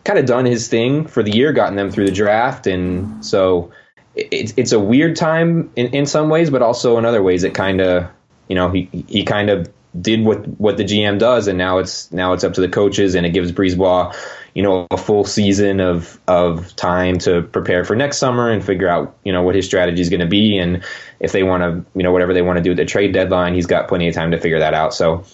kind 0.04 0.18
of 0.18 0.24
done 0.24 0.46
his 0.46 0.68
thing 0.68 1.06
for 1.06 1.22
the 1.22 1.30
year 1.30 1.52
gotten 1.52 1.76
them 1.76 1.90
through 1.90 2.06
the 2.06 2.12
draft 2.12 2.66
and 2.66 3.24
so 3.24 3.70
it's 4.14 4.54
it's 4.56 4.72
a 4.72 4.80
weird 4.80 5.14
time 5.14 5.70
in, 5.76 5.88
in 5.88 6.06
some 6.06 6.30
ways 6.30 6.48
but 6.48 6.62
also 6.62 6.96
in 6.96 7.04
other 7.04 7.22
ways 7.22 7.44
it 7.44 7.54
kind 7.54 7.82
of 7.82 8.08
you 8.50 8.56
know 8.56 8.68
he 8.68 8.90
he 9.08 9.24
kind 9.24 9.48
of 9.48 9.72
did 9.98 10.24
what 10.24 10.46
what 10.60 10.76
the 10.76 10.84
GM 10.84 11.18
does, 11.18 11.48
and 11.48 11.56
now 11.56 11.78
it's 11.78 12.12
now 12.12 12.34
it's 12.34 12.44
up 12.44 12.52
to 12.54 12.60
the 12.60 12.68
coaches, 12.68 13.14
and 13.14 13.24
it 13.24 13.30
gives 13.30 13.52
BriseBois 13.52 14.14
you 14.54 14.62
know 14.62 14.86
a 14.90 14.96
full 14.96 15.24
season 15.24 15.80
of 15.80 16.18
of 16.26 16.74
time 16.76 17.18
to 17.18 17.42
prepare 17.42 17.84
for 17.84 17.94
next 17.94 18.18
summer 18.18 18.50
and 18.50 18.64
figure 18.64 18.88
out 18.88 19.16
you 19.24 19.32
know 19.32 19.42
what 19.42 19.54
his 19.54 19.64
strategy 19.64 20.00
is 20.00 20.08
going 20.08 20.20
to 20.20 20.26
be 20.26 20.58
and 20.58 20.84
if 21.20 21.30
they 21.32 21.44
want 21.44 21.62
to 21.62 21.84
you 21.96 22.02
know 22.02 22.12
whatever 22.12 22.34
they 22.34 22.42
want 22.42 22.56
to 22.56 22.62
do 22.62 22.72
at 22.72 22.76
the 22.76 22.84
trade 22.84 23.12
deadline 23.12 23.54
he's 23.54 23.66
got 23.66 23.86
plenty 23.86 24.08
of 24.08 24.14
time 24.14 24.32
to 24.32 24.40
figure 24.40 24.58
that 24.58 24.74
out. 24.74 24.92
So 24.92 25.24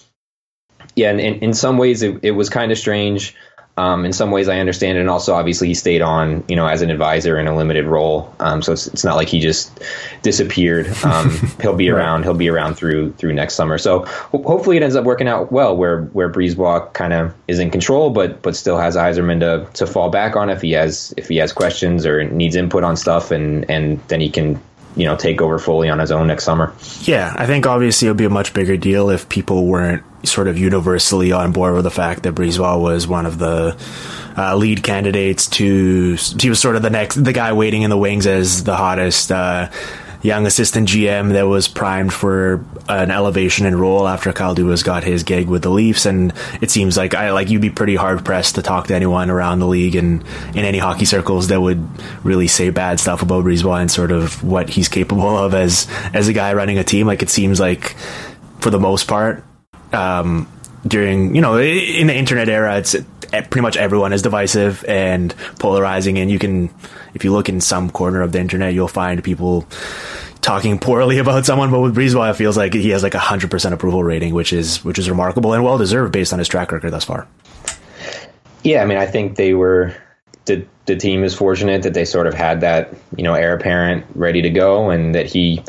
yeah 0.95 1.09
and 1.09 1.19
in, 1.19 1.35
in 1.39 1.53
some 1.53 1.77
ways 1.77 2.03
it, 2.03 2.19
it 2.23 2.31
was 2.31 2.49
kind 2.49 2.71
of 2.71 2.77
strange 2.77 3.35
um, 3.77 4.05
in 4.05 4.11
some 4.11 4.31
ways, 4.31 4.49
I 4.49 4.57
understand 4.59 4.97
it, 4.97 5.01
and 5.01 5.09
also 5.09 5.35
obviously 5.35 5.67
he 5.67 5.75
stayed 5.75 6.01
on, 6.01 6.43
you 6.47 6.55
know, 6.55 6.65
as 6.65 6.81
an 6.81 6.89
advisor 6.89 7.37
in 7.37 7.47
a 7.47 7.55
limited 7.55 7.85
role. 7.85 8.33
Um, 8.39 8.63
so 8.63 8.73
it's, 8.73 8.87
it's 8.87 9.03
not 9.03 9.15
like 9.15 9.27
he 9.27 9.39
just 9.39 9.79
disappeared. 10.23 10.87
Um, 11.03 11.29
he'll 11.61 11.75
be 11.75 11.89
right. 11.89 11.99
around. 11.99 12.23
He'll 12.23 12.33
be 12.33 12.49
around 12.49 12.73
through 12.73 13.13
through 13.13 13.33
next 13.33 13.53
summer. 13.53 13.77
So 13.77 14.05
ho- 14.05 14.43
hopefully 14.43 14.77
it 14.77 14.83
ends 14.83 14.95
up 14.95 15.05
working 15.05 15.27
out 15.27 15.51
well, 15.51 15.77
where 15.77 16.05
where 16.05 16.29
BriseBois 16.29 16.91
kind 16.93 17.13
of 17.13 17.35
is 17.47 17.59
in 17.59 17.69
control, 17.69 18.09
but 18.09 18.41
but 18.41 18.55
still 18.55 18.79
has 18.79 18.95
Yzerman 18.95 19.39
to 19.41 19.71
to 19.73 19.85
fall 19.85 20.09
back 20.09 20.35
on 20.35 20.49
if 20.49 20.61
he 20.61 20.71
has 20.71 21.13
if 21.15 21.27
he 21.27 21.37
has 21.37 21.53
questions 21.53 22.05
or 22.05 22.23
needs 22.23 22.55
input 22.55 22.83
on 22.83 22.97
stuff, 22.97 23.29
and 23.29 23.69
and 23.69 23.99
then 24.07 24.21
he 24.21 24.29
can 24.29 24.59
you 24.97 25.05
know 25.05 25.15
take 25.15 25.41
over 25.41 25.59
fully 25.59 25.89
on 25.89 25.99
his 25.99 26.11
own 26.11 26.27
next 26.27 26.43
summer. 26.43 26.73
Yeah, 27.01 27.33
I 27.37 27.45
think 27.45 27.65
obviously 27.65 28.07
it 28.07 28.11
would 28.11 28.17
be 28.17 28.25
a 28.25 28.29
much 28.29 28.53
bigger 28.53 28.75
deal 28.75 29.09
if 29.09 29.29
people 29.29 29.65
weren't 29.65 30.03
sort 30.27 30.47
of 30.47 30.57
universally 30.57 31.31
on 31.31 31.51
board 31.51 31.75
with 31.75 31.83
the 31.83 31.91
fact 31.91 32.23
that 32.23 32.35
BriseBois 32.35 32.81
was 32.81 33.07
one 33.07 33.25
of 33.25 33.37
the 33.37 33.77
uh, 34.37 34.55
lead 34.55 34.83
candidates 34.83 35.47
to. 35.47 36.17
He 36.39 36.49
was 36.49 36.59
sort 36.59 36.75
of 36.75 36.81
the 36.81 36.89
next, 36.89 37.23
the 37.23 37.33
guy 37.33 37.53
waiting 37.53 37.83
in 37.83 37.89
the 37.89 37.97
wings 37.97 38.27
as 38.27 38.63
the 38.63 38.75
hottest. 38.75 39.31
Uh, 39.31 39.69
young 40.27 40.45
assistant 40.45 40.89
GM 40.89 41.31
that 41.31 41.47
was 41.47 41.69
primed 41.69 42.11
for 42.11 42.65
an 42.89 43.11
elevation 43.11 43.65
in 43.65 43.77
role 43.77 44.05
after 44.05 44.33
Kyle 44.33 44.53
Dubas 44.53 44.83
got 44.83 45.05
his 45.05 45.23
gig 45.23 45.47
with 45.47 45.61
the 45.61 45.69
Leafs, 45.69 46.05
and 46.05 46.33
it 46.59 46.69
seems 46.69 46.97
like 46.97 47.15
I 47.15 47.31
like 47.31 47.49
you'd 47.49 47.61
be 47.61 47.69
pretty 47.69 47.95
hard 47.95 48.25
pressed 48.25 48.55
to 48.55 48.61
talk 48.61 48.87
to 48.87 48.93
anyone 48.93 49.29
around 49.29 49.59
the 49.59 49.67
league 49.67 49.95
and 49.95 50.25
in 50.49 50.65
any 50.65 50.79
hockey 50.79 51.05
circles 51.05 51.47
that 51.47 51.61
would 51.61 51.87
really 52.25 52.47
say 52.47 52.69
bad 52.71 52.99
stuff 52.99 53.21
about 53.21 53.45
Brisebois 53.45 53.79
and 53.79 53.89
sort 53.89 54.11
of 54.11 54.43
what 54.43 54.67
he's 54.67 54.89
capable 54.89 55.37
of 55.37 55.53
as 55.53 55.87
as 56.13 56.27
a 56.27 56.33
guy 56.33 56.53
running 56.53 56.77
a 56.77 56.83
team. 56.83 57.07
Like 57.07 57.21
it 57.21 57.29
seems 57.29 57.57
like 57.57 57.95
for 58.59 58.69
the 58.69 58.79
most 58.79 59.07
part. 59.07 59.45
Um, 59.93 60.51
during 60.87 61.35
you 61.35 61.41
know 61.41 61.57
in 61.57 62.07
the 62.07 62.15
internet 62.15 62.49
era 62.49 62.77
it's 62.77 62.95
eh, 62.95 63.41
pretty 63.41 63.61
much 63.61 63.77
everyone 63.77 64.13
is 64.13 64.21
divisive 64.21 64.85
and 64.85 65.35
polarizing 65.59 66.17
and 66.17 66.31
you 66.31 66.39
can 66.39 66.73
if 67.13 67.23
you 67.23 67.31
look 67.31 67.49
in 67.49 67.61
some 67.61 67.89
corner 67.89 68.21
of 68.21 68.31
the 68.31 68.39
internet 68.39 68.73
you'll 68.73 68.87
find 68.87 69.23
people 69.23 69.67
talking 70.41 70.79
poorly 70.79 71.17
about 71.25 71.45
someone 71.45 71.71
but 71.71 71.79
with 71.79 71.95
Brisebois 71.95 72.31
it 72.31 72.35
feels 72.35 72.57
like 72.57 72.73
he 72.73 72.89
has 72.89 73.03
like 73.03 73.15
a 73.15 73.19
100% 73.19 73.71
approval 73.71 74.03
rating 74.03 74.33
which 74.33 74.53
is 74.53 74.83
which 74.83 74.99
is 74.99 75.09
remarkable 75.09 75.53
and 75.53 75.63
well 75.63 75.77
deserved 75.77 76.11
based 76.11 76.33
on 76.33 76.39
his 76.39 76.47
track 76.47 76.71
record 76.71 76.91
thus 76.91 77.03
far. 77.03 77.27
Yeah 78.63 78.81
i 78.81 78.85
mean 78.85 78.97
i 78.97 79.05
think 79.05 79.35
they 79.35 79.53
were 79.53 79.95
the 80.45 80.65
the 80.85 80.95
team 80.95 81.23
is 81.23 81.35
fortunate 81.35 81.83
that 81.83 81.93
they 81.93 82.05
sort 82.05 82.27
of 82.27 82.33
had 82.33 82.61
that 82.61 82.93
you 83.15 83.23
know 83.23 83.33
heir 83.33 83.53
apparent 83.53 84.05
ready 84.15 84.41
to 84.41 84.49
go 84.49 84.89
and 84.89 85.13
that 85.13 85.25
he 85.25 85.61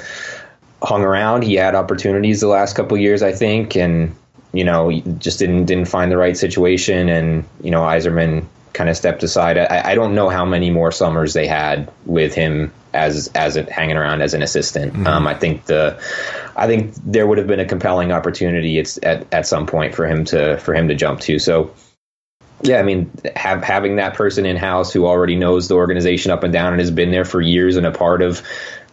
hung 0.80 1.02
around. 1.02 1.42
He 1.42 1.56
had 1.56 1.74
opportunities 1.74 2.40
the 2.40 2.46
last 2.46 2.76
couple 2.76 2.96
years 2.96 3.22
i 3.22 3.32
think 3.32 3.76
and 3.76 4.14
you 4.52 4.64
know, 4.64 4.90
just 5.18 5.38
didn't 5.38 5.66
didn't 5.66 5.86
find 5.86 6.10
the 6.10 6.16
right 6.16 6.36
situation, 6.36 7.08
and 7.08 7.44
you 7.62 7.70
know, 7.70 7.82
Yzerman 7.82 8.46
kind 8.72 8.88
of 8.88 8.96
stepped 8.96 9.22
aside. 9.22 9.58
I, 9.58 9.90
I 9.90 9.94
don't 9.94 10.14
know 10.14 10.28
how 10.28 10.44
many 10.44 10.70
more 10.70 10.92
summers 10.92 11.34
they 11.34 11.46
had 11.46 11.90
with 12.06 12.34
him 12.34 12.72
as 12.94 13.30
as 13.34 13.56
a, 13.56 13.70
hanging 13.70 13.96
around 13.96 14.22
as 14.22 14.34
an 14.34 14.42
assistant. 14.42 14.92
Mm-hmm. 14.92 15.06
Um, 15.06 15.26
I 15.26 15.34
think 15.34 15.66
the 15.66 16.00
I 16.56 16.66
think 16.66 16.94
there 17.04 17.26
would 17.26 17.38
have 17.38 17.46
been 17.46 17.60
a 17.60 17.66
compelling 17.66 18.12
opportunity 18.12 18.78
at, 18.78 19.32
at 19.32 19.46
some 19.46 19.66
point 19.66 19.94
for 19.94 20.06
him 20.06 20.24
to 20.26 20.58
for 20.58 20.74
him 20.74 20.88
to 20.88 20.94
jump 20.94 21.20
to. 21.20 21.38
So 21.38 21.74
yeah, 22.62 22.78
I 22.78 22.82
mean, 22.82 23.10
have, 23.36 23.62
having 23.62 23.96
that 23.96 24.14
person 24.14 24.44
in 24.44 24.56
house 24.56 24.92
who 24.92 25.06
already 25.06 25.36
knows 25.36 25.68
the 25.68 25.74
organization 25.74 26.32
up 26.32 26.42
and 26.42 26.52
down 26.52 26.72
and 26.72 26.80
has 26.80 26.90
been 26.90 27.10
there 27.10 27.24
for 27.24 27.40
years 27.40 27.76
and 27.76 27.86
a 27.86 27.92
part 27.92 28.20
of 28.20 28.42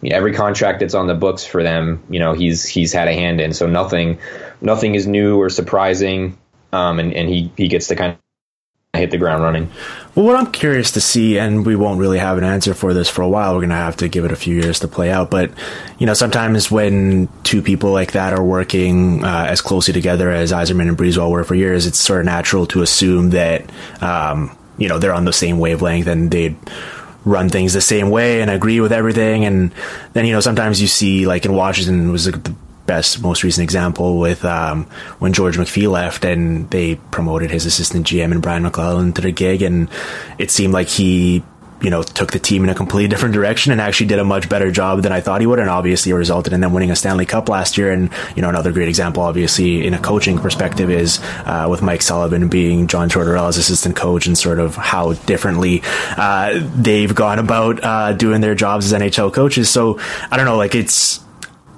you 0.02 0.10
know, 0.10 0.16
every 0.16 0.34
contract 0.34 0.80
that's 0.80 0.94
on 0.94 1.06
the 1.06 1.14
books 1.14 1.44
for 1.44 1.62
them, 1.62 2.02
you 2.08 2.20
know, 2.20 2.32
he's 2.32 2.64
he's 2.64 2.92
had 2.92 3.08
a 3.08 3.12
hand 3.12 3.40
in. 3.40 3.52
So 3.52 3.66
nothing 3.66 4.18
nothing 4.60 4.94
is 4.94 5.06
new 5.06 5.40
or 5.40 5.48
surprising, 5.48 6.38
um, 6.72 7.00
and 7.00 7.12
and 7.12 7.28
he 7.28 7.50
he 7.56 7.68
gets 7.68 7.88
to 7.88 7.96
kind 7.96 8.18
hit 8.96 9.10
the 9.10 9.18
ground 9.18 9.42
running. 9.42 9.70
Well, 10.14 10.24
what 10.24 10.36
I'm 10.36 10.50
curious 10.50 10.92
to 10.92 11.00
see, 11.00 11.38
and 11.38 11.66
we 11.66 11.76
won't 11.76 12.00
really 12.00 12.18
have 12.18 12.38
an 12.38 12.44
answer 12.44 12.72
for 12.72 12.94
this 12.94 13.08
for 13.08 13.20
a 13.20 13.28
while. 13.28 13.52
We're 13.52 13.60
going 13.60 13.70
to 13.70 13.76
have 13.76 13.96
to 13.98 14.08
give 14.08 14.24
it 14.24 14.32
a 14.32 14.36
few 14.36 14.54
years 14.54 14.80
to 14.80 14.88
play 14.88 15.10
out. 15.10 15.30
But 15.30 15.50
you 15.98 16.06
know, 16.06 16.14
sometimes 16.14 16.70
when 16.70 17.28
two 17.42 17.60
people 17.60 17.90
like 17.92 18.12
that 18.12 18.32
are 18.32 18.42
working 18.42 19.22
uh, 19.22 19.46
as 19.48 19.60
closely 19.60 19.92
together 19.92 20.30
as 20.30 20.52
Yzerman 20.52 20.88
and 20.88 20.96
Brisebois 20.96 21.30
were 21.30 21.44
for 21.44 21.54
years, 21.54 21.86
it's 21.86 21.98
sort 21.98 22.20
of 22.20 22.26
natural 22.26 22.66
to 22.68 22.80
assume 22.80 23.30
that 23.30 23.70
um, 24.02 24.56
you 24.78 24.88
know 24.88 24.98
they're 24.98 25.12
on 25.12 25.26
the 25.26 25.32
same 25.34 25.58
wavelength 25.58 26.06
and 26.06 26.30
they'd 26.30 26.56
run 27.26 27.50
things 27.50 27.74
the 27.74 27.80
same 27.82 28.08
way 28.08 28.40
and 28.40 28.50
agree 28.50 28.80
with 28.80 28.92
everything. 28.92 29.44
And 29.44 29.74
then 30.14 30.24
you 30.24 30.32
know 30.32 30.40
sometimes 30.40 30.80
you 30.80 30.88
see 30.88 31.26
like 31.26 31.44
in 31.44 31.52
Washington 31.52 32.10
was 32.10 32.24
the 32.24 32.54
best, 32.86 33.22
most 33.22 33.42
recent 33.42 33.64
example 33.64 34.18
with 34.18 34.44
um, 34.44 34.84
when 35.18 35.32
George 35.32 35.56
McPhee 35.56 35.90
left 35.90 36.24
and 36.24 36.70
they 36.70 36.96
promoted 37.10 37.50
his 37.50 37.66
assistant 37.66 38.06
GM 38.06 38.32
and 38.32 38.42
Brian 38.42 38.62
MacLellan 38.62 39.12
to 39.14 39.22
the 39.22 39.32
gig, 39.32 39.62
and 39.62 39.88
it 40.38 40.50
seemed 40.50 40.72
like 40.72 40.88
he 40.88 41.42
you 41.80 41.90
know, 41.90 42.02
took 42.02 42.32
the 42.32 42.38
team 42.38 42.64
in 42.64 42.70
a 42.70 42.74
completely 42.74 43.08
different 43.08 43.34
direction 43.34 43.70
and 43.70 43.80
actually 43.80 44.06
did 44.06 44.18
a 44.18 44.24
much 44.24 44.48
better 44.48 44.70
job 44.70 45.02
than 45.02 45.12
I 45.12 45.20
thought 45.20 45.40
he 45.40 45.46
would. 45.46 45.58
And 45.58 45.68
obviously 45.68 46.12
resulted 46.12 46.52
in 46.52 46.60
them 46.60 46.72
winning 46.72 46.90
a 46.90 46.96
Stanley 46.96 47.26
Cup 47.26 47.48
last 47.48 47.76
year. 47.76 47.92
And, 47.92 48.10
you 48.34 48.42
know, 48.42 48.48
another 48.48 48.72
great 48.72 48.88
example, 48.88 49.22
obviously, 49.22 49.86
in 49.86 49.92
a 49.92 49.98
coaching 49.98 50.38
perspective 50.38 50.90
is 50.90 51.20
uh, 51.44 51.66
with 51.70 51.82
Mike 51.82 52.02
Sullivan 52.02 52.48
being 52.48 52.86
John 52.86 53.08
Tortorella's 53.08 53.58
assistant 53.58 53.94
coach 53.94 54.26
and 54.26 54.38
sort 54.38 54.58
of 54.58 54.74
how 54.74 55.12
differently 55.12 55.82
uh, 56.16 56.58
they've 56.74 57.14
gone 57.14 57.38
about 57.38 57.84
uh, 57.84 58.12
doing 58.14 58.40
their 58.40 58.54
jobs 58.54 58.90
as 58.90 58.98
NHL 58.98 59.32
coaches. 59.32 59.68
So 59.68 60.00
I 60.30 60.36
don't 60.36 60.46
know, 60.46 60.56
like 60.56 60.74
it's, 60.74 61.20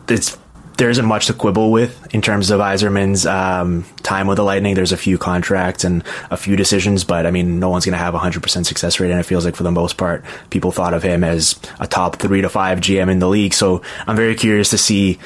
it's 0.09 0.39
there 0.79 0.89
isn't 0.91 1.05
much 1.05 1.27
to 1.27 1.35
quibble 1.35 1.73
with 1.73 2.15
in 2.15 2.23
terms 2.23 2.51
of 2.51 2.61
Yzerman's 2.61 3.27
um, 3.27 3.85
time 4.05 4.29
with 4.29 4.37
the 4.37 4.45
Lightning. 4.45 4.77
There's 4.77 4.93
a 4.93 4.97
few 4.97 5.19
contracts 5.19 5.83
and 5.83 6.05
a 6.31 6.37
few 6.37 6.55
decisions, 6.55 7.03
but 7.03 7.27
I 7.27 7.33
mean, 7.33 7.59
no 7.59 7.69
one's 7.69 7.85
going 7.85 7.95
to 7.95 7.99
have 7.99 8.15
a 8.15 8.19
100% 8.19 8.65
success 8.65 9.01
rate. 9.01 9.11
And 9.11 9.19
it 9.19 9.25
feels 9.25 9.45
like 9.45 9.57
for 9.57 9.65
the 9.65 9.73
most 9.73 9.97
part, 9.97 10.25
people 10.51 10.71
thought 10.71 10.95
of 10.95 11.03
him 11.03 11.25
as 11.25 11.59
a 11.81 11.89
top 11.89 12.17
three 12.17 12.43
to 12.43 12.49
five 12.49 12.79
GM 12.79 13.11
in 13.11 13.19
the 13.19 13.29
league. 13.29 13.55
So 13.55 13.83
I'm 14.07 14.15
very 14.15 14.37
curious 14.37 14.71
to 14.71 14.79
see 14.79 15.19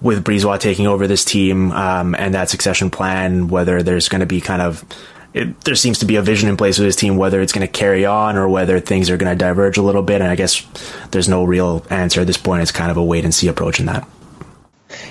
with 0.00 0.24
Brisebois 0.24 0.60
taking 0.60 0.86
over 0.86 1.06
this 1.06 1.26
team 1.26 1.72
um, 1.72 2.14
and 2.14 2.34
that 2.34 2.48
succession 2.48 2.90
plan, 2.90 3.48
whether 3.48 3.82
there's 3.82 4.08
going 4.08 4.20
to 4.20 4.26
be 4.26 4.40
kind 4.40 4.62
of 4.62 4.82
it, 5.34 5.60
there 5.62 5.74
seems 5.74 5.98
to 5.98 6.06
be 6.06 6.16
a 6.16 6.22
vision 6.22 6.48
in 6.48 6.56
place 6.56 6.78
with 6.78 6.86
his 6.86 6.96
team, 6.96 7.18
whether 7.18 7.42
it's 7.42 7.52
going 7.52 7.66
to 7.66 7.70
carry 7.70 8.06
on 8.06 8.38
or 8.38 8.48
whether 8.48 8.80
things 8.80 9.10
are 9.10 9.18
going 9.18 9.30
to 9.30 9.36
diverge 9.36 9.76
a 9.76 9.82
little 9.82 10.02
bit. 10.02 10.22
And 10.22 10.30
I 10.30 10.36
guess 10.36 10.66
there's 11.10 11.28
no 11.28 11.44
real 11.44 11.84
answer 11.90 12.22
at 12.22 12.26
this 12.26 12.38
point. 12.38 12.62
It's 12.62 12.72
kind 12.72 12.90
of 12.90 12.96
a 12.96 13.04
wait 13.04 13.24
and 13.24 13.34
see 13.34 13.48
approach 13.48 13.78
in 13.78 13.84
that. 13.84 14.08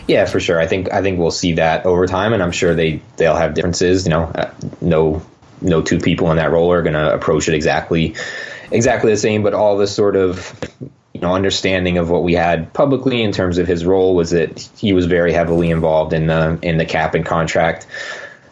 Yeah, 0.07 0.25
for 0.25 0.39
sure. 0.39 0.59
I 0.59 0.67
think 0.67 0.91
I 0.91 1.01
think 1.01 1.19
we'll 1.19 1.31
see 1.31 1.53
that 1.53 1.85
over 1.85 2.07
time, 2.07 2.33
and 2.33 2.41
I'm 2.41 2.51
sure 2.51 2.73
they 2.73 3.01
they'll 3.17 3.35
have 3.35 3.53
differences. 3.53 4.05
You 4.05 4.11
know, 4.11 4.23
uh, 4.23 4.51
no 4.81 5.21
no 5.61 5.81
two 5.81 5.99
people 5.99 6.31
in 6.31 6.37
that 6.37 6.51
role 6.51 6.71
are 6.71 6.81
going 6.81 6.93
to 6.93 7.13
approach 7.13 7.47
it 7.47 7.53
exactly 7.53 8.15
exactly 8.71 9.11
the 9.11 9.17
same. 9.17 9.43
But 9.43 9.53
all 9.53 9.77
this 9.77 9.93
sort 9.93 10.15
of 10.15 10.57
you 11.15 11.21
know 11.21 11.33
understanding 11.33 11.97
of 11.97 12.09
what 12.09 12.23
we 12.23 12.33
had 12.33 12.71
publicly 12.73 13.21
in 13.21 13.31
terms 13.31 13.57
of 13.57 13.67
his 13.67 13.85
role 13.85 14.15
was 14.15 14.31
that 14.31 14.59
he 14.77 14.91
was 14.91 15.05
very 15.05 15.31
heavily 15.31 15.69
involved 15.69 16.11
in 16.11 16.27
the 16.27 16.59
in 16.61 16.77
the 16.77 16.85
cap 16.85 17.15
and 17.15 17.25
contract 17.25 17.87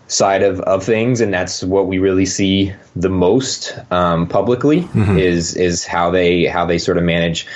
side 0.07 0.43
of, 0.43 0.59
of 0.61 0.83
things 0.83 1.19
and 1.19 1.33
that's 1.33 1.61
what 1.61 1.87
we 1.87 1.99
really 1.99 2.25
see 2.25 2.73
the 2.95 3.09
most 3.09 3.77
um, 3.91 4.27
publicly 4.27 4.81
mm-hmm. 4.81 5.17
is 5.17 5.55
is 5.55 5.85
how 5.85 6.09
they 6.11 6.45
how 6.45 6.65
they 6.65 6.77
sort 6.77 6.97
of 6.97 7.03
manage 7.03 7.47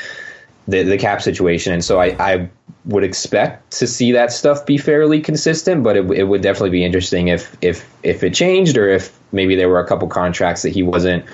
the, 0.67 0.83
the 0.83 0.97
cap 0.97 1.21
situation 1.21 1.71
and 1.71 1.85
so 1.85 1.99
I, 2.01 2.15
I 2.19 2.49
would 2.87 3.03
expect 3.03 3.71
to 3.71 3.85
see 3.85 4.13
that 4.13 4.31
stuff 4.31 4.65
be 4.65 4.77
fairly 4.77 5.19
consistent, 5.19 5.83
but 5.83 5.97
it, 5.97 6.09
it 6.11 6.23
would 6.23 6.41
definitely 6.41 6.69
be 6.69 6.83
interesting 6.83 7.27
if 7.27 7.55
if 7.61 7.87
if 8.01 8.23
it 8.23 8.33
changed 8.33 8.77
or 8.77 8.89
if 8.89 9.17
maybe 9.31 9.55
there 9.55 9.69
were 9.69 9.79
a 9.79 9.87
couple 9.87 10.07
contracts 10.07 10.61
that 10.61 10.69
he 10.69 10.83
wasn't 10.83 11.25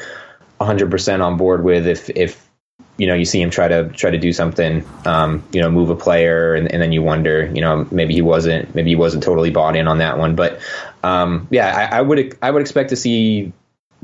100% 0.59 1.21
on 1.23 1.37
board 1.37 1.63
with. 1.63 1.87
If 1.87 2.09
if 2.09 2.49
you 2.97 3.07
know 3.07 3.13
you 3.13 3.25
see 3.25 3.41
him 3.41 3.51
try 3.51 3.67
to 3.67 3.89
try 3.89 4.09
to 4.09 4.17
do 4.17 4.33
something, 4.33 4.83
um, 5.05 5.43
you 5.53 5.61
know, 5.61 5.69
move 5.69 5.89
a 5.91 5.95
player, 5.95 6.55
and, 6.55 6.71
and 6.71 6.81
then 6.81 6.91
you 6.91 7.03
wonder, 7.03 7.45
you 7.53 7.61
know, 7.61 7.87
maybe 7.91 8.15
he 8.15 8.21
wasn't 8.21 8.73
maybe 8.73 8.89
he 8.89 8.95
wasn't 8.95 9.23
totally 9.23 9.51
bought 9.51 9.75
in 9.75 9.87
on 9.87 9.99
that 9.99 10.17
one. 10.17 10.35
But 10.35 10.59
um, 11.03 11.47
yeah, 11.51 11.89
I, 11.91 11.99
I 11.99 12.01
would 12.01 12.37
I 12.41 12.49
would 12.49 12.61
expect 12.61 12.89
to 12.89 12.95
see 12.95 13.53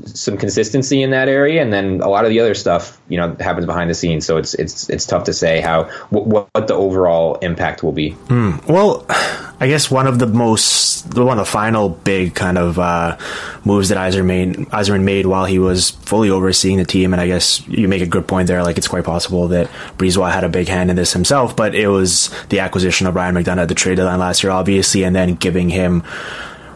some 0.06 0.36
consistency 0.36 1.02
in 1.02 1.10
that 1.10 1.28
area, 1.28 1.62
and 1.62 1.72
then 1.72 2.00
a 2.00 2.08
lot 2.08 2.24
of 2.24 2.30
the 2.30 2.40
other 2.40 2.54
stuff, 2.54 3.00
you 3.08 3.16
know, 3.16 3.36
happens 3.40 3.66
behind 3.66 3.90
the 3.90 3.94
scenes. 3.94 4.26
So 4.26 4.36
it's 4.36 4.54
it's 4.54 4.88
it's 4.88 5.06
tough 5.06 5.24
to 5.24 5.32
say 5.32 5.60
how 5.60 5.84
what, 6.10 6.26
what 6.26 6.66
the 6.66 6.74
overall 6.74 7.36
impact 7.36 7.82
will 7.82 7.92
be. 7.92 8.12
Mm. 8.28 8.66
Well, 8.66 9.06
I 9.60 9.68
guess 9.68 9.90
one 9.90 10.06
of 10.06 10.18
the 10.18 10.26
most 10.26 11.10
the 11.10 11.24
one 11.24 11.38
of 11.38 11.46
the 11.46 11.50
final 11.50 11.88
big 11.88 12.34
kind 12.34 12.58
of 12.58 12.78
uh, 12.78 13.18
moves 13.64 13.88
that 13.90 13.98
Yzerman 13.98 14.24
made, 14.24 14.54
Yzerman 14.68 15.02
made 15.02 15.26
while 15.26 15.44
he 15.44 15.58
was 15.58 15.90
fully 15.90 16.30
overseeing 16.30 16.78
the 16.78 16.84
team, 16.84 17.12
and 17.12 17.20
I 17.20 17.26
guess 17.26 17.66
you 17.68 17.88
make 17.88 18.02
a 18.02 18.06
good 18.06 18.26
point 18.26 18.48
there. 18.48 18.62
Like 18.62 18.78
it's 18.78 18.88
quite 18.88 19.04
possible 19.04 19.48
that 19.48 19.68
Brisebois 19.98 20.32
had 20.32 20.44
a 20.44 20.48
big 20.48 20.68
hand 20.68 20.90
in 20.90 20.96
this 20.96 21.12
himself, 21.12 21.56
but 21.56 21.74
it 21.74 21.88
was 21.88 22.30
the 22.48 22.60
acquisition 22.60 23.06
of 23.06 23.14
Ryan 23.14 23.34
McDonagh 23.34 23.62
at 23.62 23.68
the 23.68 23.74
trade 23.74 23.96
deadline 23.96 24.18
last 24.18 24.42
year, 24.42 24.52
obviously, 24.52 25.04
and 25.04 25.14
then 25.14 25.34
giving 25.34 25.68
him 25.68 26.02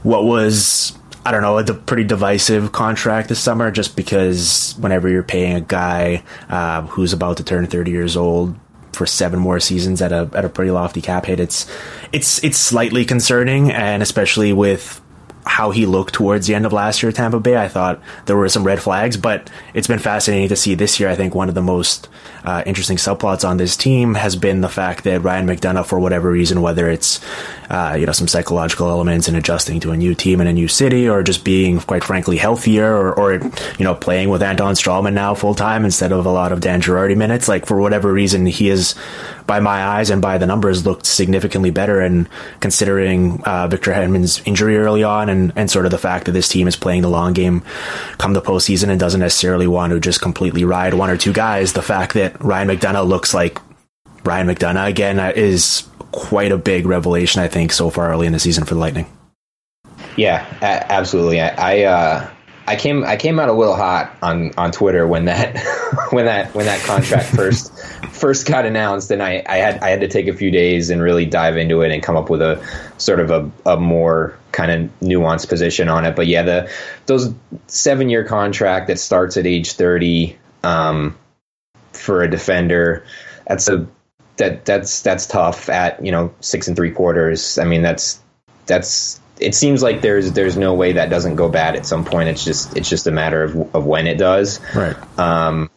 what 0.02 0.24
was 0.24 0.93
I 1.26 1.30
don't 1.30 1.42
know, 1.42 1.58
a 1.58 1.64
pretty 1.64 2.04
divisive 2.04 2.72
contract 2.72 3.28
this 3.28 3.40
summer 3.40 3.70
just 3.70 3.96
because 3.96 4.74
whenever 4.78 5.08
you're 5.08 5.22
paying 5.22 5.56
a 5.56 5.60
guy 5.60 6.22
uh, 6.48 6.82
who's 6.82 7.12
about 7.12 7.38
to 7.38 7.44
turn 7.44 7.66
30 7.66 7.90
years 7.90 8.16
old 8.16 8.56
for 8.92 9.06
seven 9.06 9.40
more 9.40 9.58
seasons 9.58 10.00
at 10.02 10.12
a 10.12 10.30
at 10.34 10.44
a 10.44 10.48
pretty 10.48 10.70
lofty 10.70 11.00
cap 11.00 11.26
hit, 11.26 11.40
it's 11.40 11.70
it's 12.12 12.42
it's 12.44 12.58
slightly 12.58 13.04
concerning, 13.04 13.72
and 13.72 14.02
especially 14.02 14.52
with 14.52 15.00
how 15.46 15.70
he 15.70 15.86
looked 15.86 16.14
towards 16.14 16.46
the 16.46 16.54
end 16.54 16.64
of 16.64 16.72
last 16.72 17.02
year 17.02 17.10
at 17.10 17.16
Tampa 17.16 17.38
Bay, 17.38 17.56
I 17.56 17.68
thought 17.68 18.00
there 18.26 18.36
were 18.36 18.48
some 18.48 18.64
red 18.64 18.80
flags, 18.80 19.16
but 19.16 19.50
it's 19.74 19.86
been 19.86 19.98
fascinating 19.98 20.48
to 20.48 20.56
see 20.56 20.74
this 20.74 20.98
year. 20.98 21.08
I 21.08 21.14
think 21.14 21.34
one 21.34 21.48
of 21.48 21.54
the 21.54 21.62
most 21.62 22.08
uh, 22.44 22.62
interesting 22.64 22.96
subplots 22.96 23.46
on 23.46 23.58
this 23.58 23.76
team 23.76 24.14
has 24.14 24.36
been 24.36 24.62
the 24.62 24.68
fact 24.68 25.04
that 25.04 25.22
Ryan 25.22 25.46
McDonagh, 25.46 25.86
for 25.86 25.98
whatever 25.98 26.30
reason, 26.30 26.62
whether 26.62 26.88
it's 26.88 27.20
uh, 27.70 27.96
you 27.98 28.06
know 28.06 28.12
some 28.12 28.28
psychological 28.28 28.88
elements 28.88 29.28
in 29.28 29.34
adjusting 29.34 29.80
to 29.80 29.90
a 29.90 29.96
new 29.96 30.14
team 30.14 30.40
in 30.40 30.46
a 30.46 30.52
new 30.52 30.68
city, 30.68 31.08
or 31.08 31.22
just 31.22 31.44
being 31.44 31.78
quite 31.78 32.04
frankly 32.04 32.36
healthier, 32.36 32.94
or, 32.94 33.14
or 33.18 33.34
you 33.34 33.84
know 33.84 33.94
playing 33.94 34.30
with 34.30 34.42
Anton 34.42 34.74
Stralman 34.74 35.12
now 35.12 35.34
full 35.34 35.54
time 35.54 35.84
instead 35.84 36.12
of 36.12 36.26
a 36.26 36.30
lot 36.30 36.52
of 36.52 36.60
Dan 36.60 36.80
Girardi 36.80 37.16
minutes, 37.16 37.48
like 37.48 37.66
for 37.66 37.80
whatever 37.80 38.12
reason 38.12 38.46
he 38.46 38.68
is 38.68 38.94
by 39.46 39.60
my 39.60 39.84
eyes 39.84 40.10
and 40.10 40.22
by 40.22 40.38
the 40.38 40.46
numbers, 40.46 40.86
looked 40.86 41.06
significantly 41.06 41.70
better. 41.70 42.00
And 42.00 42.28
considering 42.60 43.42
uh, 43.44 43.68
Victor 43.68 43.92
Hedman's 43.92 44.42
injury 44.46 44.76
early 44.78 45.02
on, 45.02 45.28
and, 45.28 45.52
and 45.56 45.70
sort 45.70 45.84
of 45.84 45.90
the 45.90 45.98
fact 45.98 46.26
that 46.26 46.32
this 46.32 46.48
team 46.48 46.66
is 46.66 46.76
playing 46.76 47.02
the 47.02 47.10
long 47.10 47.32
game 47.32 47.62
come 48.18 48.32
the 48.32 48.42
postseason 48.42 48.88
and 48.88 48.98
doesn't 48.98 49.20
necessarily 49.20 49.66
want 49.66 49.92
to 49.92 50.00
just 50.00 50.20
completely 50.20 50.64
ride 50.64 50.94
one 50.94 51.10
or 51.10 51.16
two 51.16 51.32
guys, 51.32 51.72
the 51.72 51.82
fact 51.82 52.14
that 52.14 52.42
Ryan 52.42 52.68
McDonagh 52.68 53.06
looks 53.06 53.34
like 53.34 53.58
Ryan 54.24 54.46
McDonagh 54.46 54.88
again 54.88 55.18
uh, 55.18 55.32
is 55.34 55.86
quite 56.12 56.52
a 56.52 56.56
big 56.56 56.86
revelation, 56.86 57.42
I 57.42 57.48
think, 57.48 57.72
so 57.72 57.90
far 57.90 58.10
early 58.10 58.26
in 58.26 58.32
the 58.32 58.38
season 58.38 58.64
for 58.64 58.74
the 58.74 58.80
Lightning. 58.80 59.06
Yeah, 60.16 60.46
absolutely. 60.62 61.40
I 61.40 61.48
I, 61.56 61.82
uh, 61.82 62.30
I 62.66 62.76
came 62.76 63.04
I 63.04 63.16
came 63.16 63.38
out 63.38 63.48
a 63.48 63.52
little 63.52 63.76
hot 63.76 64.16
on, 64.22 64.52
on 64.56 64.72
Twitter 64.72 65.06
when 65.06 65.26
that 65.26 65.58
when 66.10 66.24
that 66.24 66.54
when 66.54 66.66
that 66.66 66.80
contract 66.80 67.26
first 67.36 67.72
first 68.14 68.46
got 68.46 68.64
announced, 68.64 69.10
and 69.10 69.22
I, 69.22 69.42
I 69.46 69.56
had 69.56 69.82
I 69.82 69.90
had 69.90 70.00
to 70.00 70.08
take 70.08 70.28
a 70.28 70.32
few 70.32 70.50
days 70.50 70.88
and 70.88 71.02
really 71.02 71.26
dive 71.26 71.56
into 71.56 71.82
it 71.82 71.92
and 71.92 72.02
come 72.02 72.16
up 72.16 72.30
with 72.30 72.40
a 72.40 72.64
sort 72.96 73.20
of 73.20 73.30
a, 73.30 73.50
a 73.66 73.76
more 73.76 74.38
kind 74.52 74.70
of 74.70 75.00
nuanced 75.00 75.48
position 75.48 75.88
on 75.88 76.06
it. 76.06 76.16
But 76.16 76.26
yeah, 76.26 76.42
the 76.42 76.70
those 77.06 77.34
seven 77.66 78.08
year 78.08 78.24
contract 78.24 78.86
that 78.86 78.98
starts 78.98 79.36
at 79.36 79.46
age 79.46 79.72
thirty 79.72 80.38
um, 80.62 81.18
for 81.92 82.22
a 82.22 82.30
defender, 82.30 83.04
that's 83.46 83.68
a 83.68 83.86
that 84.36 84.64
that's 84.64 85.02
that's 85.02 85.26
tough 85.26 85.68
at 85.68 86.04
you 86.04 86.12
know 86.12 86.34
six 86.40 86.66
and 86.66 86.76
three 86.76 86.92
quarters. 86.92 87.58
I 87.58 87.64
mean 87.64 87.82
that's 87.82 88.20
that's 88.66 89.20
it 89.38 89.54
seems 89.54 89.82
like 89.82 90.00
there's 90.00 90.32
there's 90.32 90.56
no 90.56 90.74
way 90.74 90.92
that 90.92 91.10
doesn't 91.10 91.36
go 91.36 91.48
bad 91.48 91.76
at 91.76 91.86
some 91.86 92.04
point. 92.04 92.28
It's 92.28 92.44
just 92.44 92.76
it's 92.76 92.88
just 92.88 93.06
a 93.06 93.10
matter 93.10 93.42
of 93.42 93.74
of 93.74 93.84
when 93.84 94.06
it 94.06 94.18
does. 94.18 94.60
Right. 94.74 94.96
Um, 95.18 95.70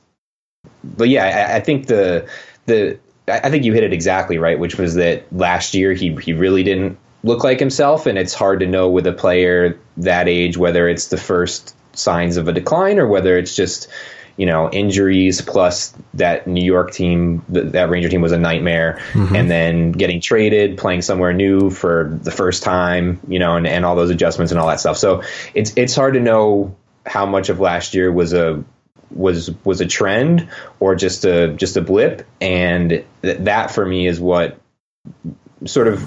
but 0.84 1.10
yeah, 1.10 1.50
I, 1.52 1.58
I 1.58 1.60
think 1.60 1.88
the 1.88 2.30
the 2.66 3.00
I 3.28 3.50
think 3.50 3.66
you 3.66 3.74
hit 3.74 3.84
it 3.84 3.94
exactly 3.94 4.38
right, 4.38 4.58
which 4.58 4.78
was 4.78 4.96
that 4.96 5.26
last 5.34 5.74
year 5.74 5.94
he 5.94 6.16
he 6.16 6.34
really 6.34 6.64
didn't 6.64 6.98
look 7.24 7.44
like 7.44 7.60
himself, 7.60 8.06
and 8.06 8.18
it's 8.18 8.34
hard 8.34 8.60
to 8.62 8.68
know 8.68 8.90
with 8.90 9.08
a 9.08 9.14
player 9.14 9.80
that 9.98 10.28
age 10.28 10.58
whether 10.58 10.88
it's 10.88 11.08
the 11.08 11.18
first 11.18 11.76
signs 11.94 12.38
of 12.38 12.48
a 12.48 12.54
decline 12.54 13.00
or 13.00 13.08
whether 13.08 13.38
it's 13.38 13.56
just 13.56 13.88
you 14.38 14.46
know 14.46 14.70
injuries 14.72 15.42
plus 15.42 15.94
that 16.14 16.48
New 16.48 16.64
York 16.64 16.92
team 16.92 17.44
that 17.50 17.90
Ranger 17.90 18.10
team 18.10 18.22
was 18.22 18.32
a 18.32 18.40
nightmare. 18.40 19.00
Mm-hmm. 19.14 19.36
and 19.36 19.52
then 19.52 19.92
getting 19.92 20.22
traded 20.22 20.78
playing 20.78 21.02
somewhere 21.02 21.34
new 21.34 21.70
for 21.70 22.18
the 22.22 22.32
first 22.32 22.64
time 22.64 23.20
you 23.28 23.40
know 23.40 23.56
and, 23.56 23.68
and 23.68 23.86
all 23.86 23.96
those 23.96 24.10
adjustments 24.10 24.52
and 24.52 24.60
all 24.60 24.68
that 24.68 24.80
stuff. 24.80 24.98
So 24.98 25.24
it's 25.54 25.74
it's 25.76 25.96
hard 25.96 26.14
to 26.14 26.20
know 26.20 26.76
how 27.06 27.26
much 27.26 27.50
of 27.50 27.60
last 27.60 27.94
year 27.94 28.12
was 28.12 28.34
a 28.34 28.64
was 29.12 29.52
was 29.64 29.82
a 29.82 29.86
trend 29.86 30.50
or 30.80 30.96
just 30.96 31.26
a 31.26 31.50
just 31.50 31.78
a 31.78 31.82
blip. 31.82 32.28
And 32.42 32.90
th- 33.22 33.38
that 33.40 33.72
for 33.72 33.86
me 33.86 34.08
is 34.08 34.20
what 34.20 34.60
sort 35.66 35.88
of 35.88 36.04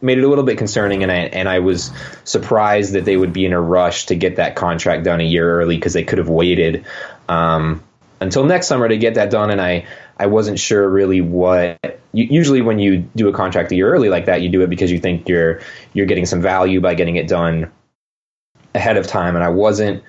made 0.00 0.18
it 0.18 0.24
a 0.24 0.28
little 0.28 0.44
bit 0.44 0.58
concerning, 0.58 1.02
and 1.02 1.10
I 1.10 1.16
and 1.16 1.48
I 1.48 1.60
was 1.60 1.90
surprised 2.24 2.92
that 2.92 3.04
they 3.04 3.16
would 3.16 3.32
be 3.32 3.46
in 3.46 3.52
a 3.52 3.60
rush 3.60 4.06
to 4.06 4.14
get 4.14 4.36
that 4.36 4.54
contract 4.54 5.04
done 5.04 5.20
a 5.20 5.24
year 5.24 5.60
early 5.60 5.76
because 5.76 5.94
they 5.94 6.04
could 6.04 6.18
have 6.18 6.28
waited 6.28 6.84
um, 7.28 7.82
until 8.20 8.44
next 8.44 8.66
summer 8.66 8.88
to 8.88 8.96
get 8.96 9.14
that 9.14 9.30
done. 9.30 9.50
And 9.50 9.60
I 9.60 9.86
I 10.18 10.26
wasn't 10.26 10.58
sure 10.58 10.88
really 10.88 11.20
what. 11.20 12.00
Usually, 12.12 12.62
when 12.62 12.78
you 12.78 12.98
do 13.16 13.28
a 13.28 13.32
contract 13.32 13.72
a 13.72 13.74
year 13.74 13.92
early 13.92 14.08
like 14.08 14.26
that, 14.26 14.40
you 14.40 14.48
do 14.48 14.62
it 14.62 14.70
because 14.70 14.92
you 14.92 15.00
think 15.00 15.28
you're 15.28 15.60
you're 15.92 16.06
getting 16.06 16.26
some 16.26 16.40
value 16.40 16.80
by 16.80 16.94
getting 16.94 17.16
it 17.16 17.26
done 17.26 17.72
ahead 18.74 18.96
of 18.96 19.06
time. 19.06 19.34
And 19.34 19.44
I 19.44 19.48
wasn't 19.48 20.04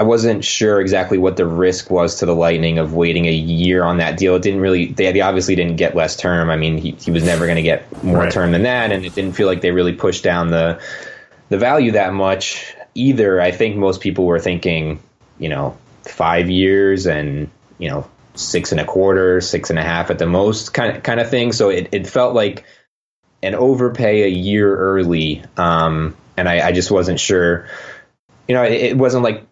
I 0.00 0.02
wasn't 0.02 0.44
sure 0.44 0.80
exactly 0.80 1.18
what 1.18 1.36
the 1.36 1.46
risk 1.46 1.90
was 1.90 2.16
to 2.20 2.26
the 2.26 2.34
Lightning 2.34 2.78
of 2.78 2.94
waiting 2.94 3.26
a 3.26 3.32
year 3.32 3.82
on 3.84 3.98
that 3.98 4.16
deal. 4.16 4.36
It 4.36 4.42
didn't 4.42 4.60
really, 4.60 4.86
they, 4.86 5.12
they 5.12 5.20
obviously 5.20 5.56
didn't 5.56 5.76
get 5.76 5.94
less 5.94 6.16
term. 6.16 6.48
I 6.48 6.56
mean, 6.56 6.78
he, 6.78 6.92
he 6.92 7.10
was 7.10 7.24
never 7.24 7.44
going 7.44 7.56
to 7.56 7.62
get 7.62 8.02
more 8.02 8.20
right. 8.20 8.32
term 8.32 8.52
than 8.52 8.62
that, 8.62 8.92
and 8.92 9.04
it 9.04 9.14
didn't 9.14 9.32
feel 9.32 9.46
like 9.46 9.60
they 9.60 9.72
really 9.72 9.92
pushed 9.92 10.24
down 10.24 10.48
the 10.48 10.80
the 11.48 11.58
value 11.58 11.92
that 11.92 12.14
much 12.14 12.74
either. 12.94 13.40
I 13.40 13.50
think 13.50 13.76
most 13.76 14.00
people 14.00 14.24
were 14.24 14.38
thinking, 14.38 15.00
you 15.38 15.48
know, 15.48 15.76
five 16.04 16.50
years 16.50 17.06
and 17.06 17.50
you 17.78 17.88
know 17.88 18.08
six 18.34 18.72
and 18.72 18.80
a 18.80 18.84
quarter, 18.84 19.40
six 19.40 19.70
and 19.70 19.78
a 19.78 19.82
half 19.82 20.10
at 20.10 20.18
the 20.18 20.26
most, 20.26 20.72
kind 20.72 20.96
of 20.96 21.02
kind 21.02 21.20
of 21.20 21.30
thing. 21.30 21.52
So 21.52 21.70
it, 21.70 21.88
it 21.92 22.06
felt 22.06 22.34
like 22.34 22.64
an 23.42 23.54
overpay 23.54 24.22
a 24.22 24.28
year 24.28 24.74
early, 24.74 25.42
um, 25.56 26.16
and 26.36 26.48
I, 26.48 26.68
I 26.68 26.72
just 26.72 26.90
wasn't 26.90 27.20
sure. 27.20 27.68
You 28.48 28.54
know, 28.54 28.64
it, 28.64 28.72
it 28.72 28.98
wasn't 28.98 29.22
like 29.22 29.46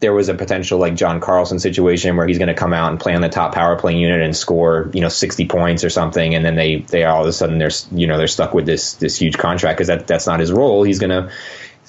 there 0.00 0.12
was 0.12 0.28
a 0.28 0.34
potential 0.34 0.78
like 0.78 0.96
John 0.96 1.20
Carlson 1.20 1.58
situation 1.60 2.16
where 2.16 2.26
he's 2.26 2.38
going 2.38 2.48
to 2.48 2.54
come 2.54 2.72
out 2.72 2.90
and 2.90 2.98
play 2.98 3.14
on 3.14 3.20
the 3.20 3.28
top 3.28 3.54
power 3.54 3.78
play 3.78 3.94
unit 3.94 4.20
and 4.20 4.36
score, 4.36 4.90
you 4.92 5.00
know, 5.00 5.08
60 5.08 5.46
points 5.46 5.84
or 5.84 5.90
something. 5.90 6.34
And 6.34 6.44
then 6.44 6.56
they, 6.56 6.80
they 6.80 7.04
all 7.04 7.22
of 7.22 7.28
a 7.28 7.32
sudden 7.32 7.58
they're, 7.58 7.70
you 7.92 8.08
know, 8.08 8.18
they're 8.18 8.26
stuck 8.26 8.54
with 8.54 8.66
this, 8.66 8.94
this 8.94 9.16
huge 9.16 9.38
contract 9.38 9.78
because 9.78 9.86
that, 9.86 10.08
that's 10.08 10.26
not 10.26 10.40
his 10.40 10.50
role. 10.50 10.82
He's 10.82 10.98
going 10.98 11.10
to, 11.10 11.30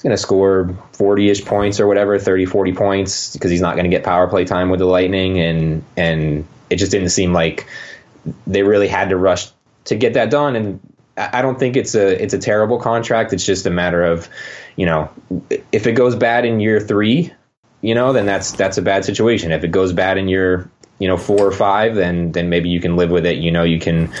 he's 0.00 0.04
going 0.04 0.16
to 0.16 0.22
score 0.22 0.74
40 0.94 1.28
ish 1.28 1.44
points 1.44 1.78
or 1.78 1.86
whatever, 1.86 2.18
30, 2.18 2.46
40 2.46 2.72
points 2.72 3.34
because 3.34 3.50
he's 3.50 3.60
not 3.60 3.74
going 3.74 3.84
to 3.84 3.90
get 3.90 4.02
power 4.02 4.26
play 4.28 4.46
time 4.46 4.70
with 4.70 4.80
the 4.80 4.86
Lightning. 4.86 5.38
And, 5.38 5.84
and 5.94 6.46
it 6.70 6.76
just 6.76 6.90
didn't 6.90 7.10
seem 7.10 7.34
like 7.34 7.66
they 8.46 8.62
really 8.62 8.88
had 8.88 9.10
to 9.10 9.18
rush 9.18 9.48
to 9.84 9.96
get 9.96 10.14
that 10.14 10.30
done. 10.30 10.56
And 10.56 10.80
I 11.18 11.42
don't 11.42 11.58
think 11.58 11.76
it's 11.76 11.94
a, 11.94 12.22
it's 12.22 12.32
a 12.32 12.38
terrible 12.38 12.80
contract. 12.80 13.34
It's 13.34 13.44
just 13.44 13.66
a 13.66 13.70
matter 13.70 14.02
of, 14.02 14.26
you 14.74 14.86
know, 14.86 15.10
if 15.70 15.86
it 15.86 15.92
goes 15.92 16.16
bad 16.16 16.46
in 16.46 16.60
year 16.60 16.80
three, 16.80 17.34
you 17.82 17.94
know, 17.94 18.14
then 18.14 18.24
that's 18.24 18.52
that's 18.52 18.78
a 18.78 18.82
bad 18.82 19.04
situation. 19.04 19.52
If 19.52 19.64
it 19.64 19.70
goes 19.70 19.92
bad 19.92 20.16
in 20.16 20.28
your 20.28 20.70
you 20.98 21.08
know 21.08 21.16
four 21.16 21.46
or 21.46 21.52
five, 21.52 21.94
then 21.94 22.30
then 22.32 22.50
maybe 22.50 22.68
you 22.68 22.78
can 22.78 22.96
live 22.96 23.10
with 23.10 23.24
it. 23.24 23.38
You 23.38 23.50
know, 23.50 23.62
you 23.62 23.80
can 23.80 24.12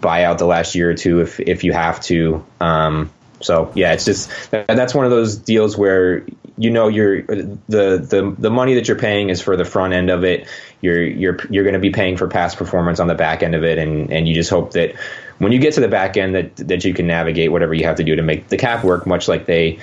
buy 0.00 0.24
out 0.24 0.38
the 0.38 0.46
last 0.46 0.74
year 0.74 0.90
or 0.90 0.94
two 0.94 1.20
if 1.20 1.38
if 1.38 1.62
you 1.62 1.72
have 1.72 2.00
to. 2.02 2.44
Um, 2.60 3.12
so 3.44 3.70
yeah, 3.74 3.92
it's 3.92 4.04
just 4.04 4.30
that's 4.50 4.94
one 4.94 5.04
of 5.04 5.10
those 5.10 5.36
deals 5.36 5.76
where 5.76 6.24
you 6.56 6.70
know 6.70 6.88
you're 6.88 7.22
the 7.22 7.98
the 7.98 8.34
the 8.38 8.50
money 8.50 8.74
that 8.74 8.88
you're 8.88 8.98
paying 8.98 9.28
is 9.28 9.40
for 9.40 9.56
the 9.56 9.64
front 9.64 9.92
end 9.92 10.10
of 10.10 10.24
it. 10.24 10.48
You're 10.80 11.02
you're 11.02 11.36
you're 11.50 11.64
going 11.64 11.74
to 11.74 11.80
be 11.80 11.90
paying 11.90 12.16
for 12.16 12.26
past 12.26 12.56
performance 12.56 13.00
on 13.00 13.06
the 13.06 13.14
back 13.14 13.42
end 13.42 13.54
of 13.54 13.62
it, 13.62 13.78
and 13.78 14.10
and 14.10 14.26
you 14.26 14.34
just 14.34 14.50
hope 14.50 14.72
that 14.72 14.94
when 15.38 15.52
you 15.52 15.58
get 15.58 15.74
to 15.74 15.80
the 15.80 15.88
back 15.88 16.16
end 16.16 16.34
that 16.34 16.56
that 16.56 16.84
you 16.84 16.94
can 16.94 17.06
navigate 17.06 17.52
whatever 17.52 17.74
you 17.74 17.84
have 17.84 17.96
to 17.96 18.04
do 18.04 18.16
to 18.16 18.22
make 18.22 18.48
the 18.48 18.56
cap 18.56 18.82
work, 18.82 19.06
much 19.06 19.28
like 19.28 19.44
they 19.44 19.78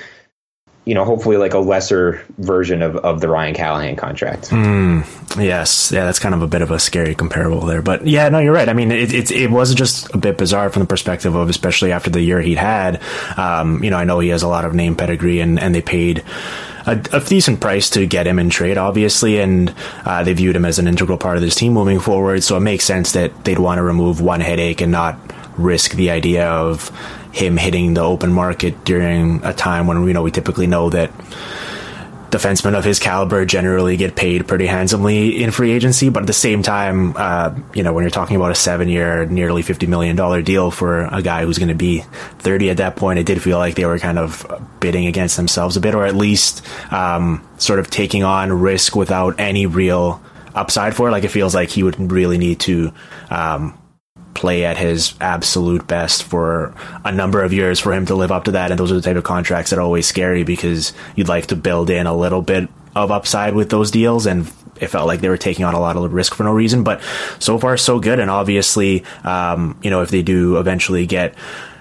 you 0.92 0.96
know, 0.96 1.06
hopefully 1.06 1.38
like 1.38 1.54
a 1.54 1.60
lesser 1.60 2.22
version 2.38 2.82
of, 2.82 2.98
of 2.98 3.22
the 3.22 3.30
Ryan 3.30 3.56
Callahan 3.56 3.96
contract. 3.96 4.50
Mm, 4.50 5.06
yes. 5.42 5.90
Yeah, 5.90 6.04
that's 6.04 6.20
kind 6.20 6.36
of 6.36 6.42
a 6.42 6.48
bit 6.48 6.62
of 6.62 6.70
a 6.70 6.80
scary 6.80 7.16
comparable 7.16 7.62
there. 7.62 7.82
But 7.82 8.06
yeah, 8.06 8.28
no, 8.28 8.40
you're 8.40 8.52
right. 8.52 8.68
I 8.68 8.74
mean, 8.74 8.92
it, 8.92 9.14
it, 9.14 9.32
it 9.32 9.50
was 9.50 9.74
just 9.74 10.14
a 10.14 10.18
bit 10.18 10.38
bizarre 10.38 10.70
from 10.70 10.82
the 10.82 10.88
perspective 10.88 11.34
of, 11.34 11.50
especially 11.50 11.94
after 11.94 12.10
the 12.10 12.20
year 12.20 12.42
he'd 12.42 12.58
had. 12.58 13.02
Um, 13.38 13.82
you 13.82 13.90
know, 13.90 13.96
I 13.96 14.04
know 14.04 14.20
he 14.20 14.28
has 14.28 14.44
a 14.44 14.50
lot 14.50 14.66
of 14.66 14.74
name 14.74 14.98
pedigree 14.98 15.40
and, 15.40 15.62
and 15.62 15.74
they 15.74 15.82
paid 15.82 16.26
a, 16.86 17.02
a 17.14 17.22
decent 17.22 17.62
price 17.62 17.90
to 17.92 18.06
get 18.06 18.28
him 18.28 18.38
in 18.38 18.50
trade, 18.50 18.78
obviously, 18.78 19.40
and 19.40 19.74
uh, 20.04 20.26
they 20.26 20.34
viewed 20.34 20.58
him 20.58 20.66
as 20.66 20.78
an 20.78 20.90
integral 20.90 21.18
part 21.18 21.38
of 21.38 21.42
this 21.42 21.56
team 21.56 21.72
moving 21.72 22.02
forward. 22.02 22.44
So 22.44 22.58
it 22.58 22.60
makes 22.60 22.84
sense 22.84 23.14
that 23.14 23.46
they'd 23.46 23.60
want 23.60 23.78
to 23.78 23.84
remove 23.84 24.20
one 24.20 24.42
headache 24.42 24.82
and 24.82 24.92
not 24.92 25.18
risk 25.58 25.94
the 25.94 26.10
idea 26.10 26.50
of 26.50 26.92
him 27.32 27.58
hitting 27.58 27.94
the 27.94 28.02
open 28.02 28.32
market 28.32 28.84
during 28.86 29.44
a 29.44 29.54
time 29.54 29.88
when 29.88 30.06
you 30.08 30.14
know 30.14 30.24
we 30.24 30.32
typically 30.32 30.68
know 30.68 30.90
that 30.90 31.12
defensemen 32.32 32.78
of 32.78 32.86
his 32.86 32.98
caliber 32.98 33.46
generally 33.46 33.98
get 33.98 34.16
paid 34.16 34.48
pretty 34.48 34.66
handsomely 34.66 35.44
in 35.44 35.52
free 35.52 35.72
agency. 35.72 36.10
But 36.10 36.24
at 36.24 36.28
the 36.28 36.34
same 36.34 36.64
time, 36.64 37.14
uh, 37.18 37.54
you 37.74 37.84
know, 37.84 37.94
when 37.94 38.04
you're 38.04 38.10
talking 38.10 38.38
about 38.38 38.52
a 38.52 38.56
seven 38.56 38.88
year, 38.88 39.26
nearly 39.26 39.62
$50 39.62 39.88
million 39.88 40.16
deal 40.44 40.72
for 40.72 41.02
a 41.12 41.22
guy 41.22 41.44
who's 41.44 41.58
going 41.58 41.70
to 41.70 41.76
be 41.76 42.00
30 42.40 42.70
at 42.70 42.78
that 42.78 42.96
point, 42.96 43.20
it 43.20 43.26
did 43.26 43.42
feel 43.42 43.58
like 43.58 43.76
they 43.76 43.86
were 43.86 44.00
kind 44.00 44.18
of 44.18 44.46
bidding 44.80 45.06
against 45.08 45.36
themselves 45.36 45.76
a 45.76 45.82
bit, 45.82 45.94
or 45.94 46.06
at 46.06 46.16
least 46.16 46.66
um, 46.92 47.46
sort 47.58 47.80
of 47.80 47.90
taking 47.90 48.24
on 48.24 48.52
risk 48.52 48.96
without 48.96 49.40
any 49.40 49.66
real 49.66 50.22
upside 50.56 50.96
for 50.96 51.10
it. 51.10 51.12
Like 51.12 51.26
it 51.26 51.32
feels 51.32 51.54
like 51.54 51.70
he 51.70 51.84
would 51.84 52.12
really 52.12 52.38
need 52.38 52.62
to 52.62 52.94
um, 53.30 53.78
play 54.34 54.66
at 54.66 54.78
his 54.78 55.14
absolute 55.20 55.88
best 55.88 56.24
for 56.24 56.74
a 57.04 57.12
number 57.12 57.44
of 57.44 57.54
years 57.54 57.80
for 57.80 57.94
him 57.94 58.06
to 58.06 58.16
live 58.16 58.32
up 58.32 58.46
to 58.46 58.52
that. 58.52 58.72
And 58.72 58.80
those 58.80 58.92
are 58.92 58.96
the 58.96 59.02
type 59.02 59.18
of 59.18 59.24
contracts 59.24 59.70
that 59.70 59.80
are 59.80 59.84
always 59.84 60.08
scary 60.08 60.44
because 60.44 60.94
you'd 61.16 61.28
like 61.28 61.48
to 61.48 61.56
build 61.56 61.90
in 61.90 62.08
a 62.08 62.16
little 62.16 62.42
bit 62.42 62.70
of 62.96 63.12
upside 63.12 63.56
with 63.56 63.70
those 63.70 63.92
deals. 63.92 64.26
And 64.26 64.52
it 64.80 64.88
felt 64.88 65.08
like 65.08 65.22
they 65.22 65.30
were 65.30 65.38
taking 65.38 65.66
on 65.66 65.74
a 65.74 65.80
lot 65.80 65.96
of 65.96 66.14
risk 66.14 66.34
for 66.34 66.44
no 66.44 66.52
reason. 66.52 66.84
But 66.84 67.02
so 67.40 67.58
far, 67.58 67.78
so 67.78 68.00
good. 68.00 68.20
And 68.20 68.32
obviously, 68.32 69.04
um, 69.24 69.80
you 69.84 69.90
know, 69.90 70.02
if 70.02 70.10
they 70.10 70.24
do 70.24 70.58
eventually 70.58 71.06
get, 71.06 71.36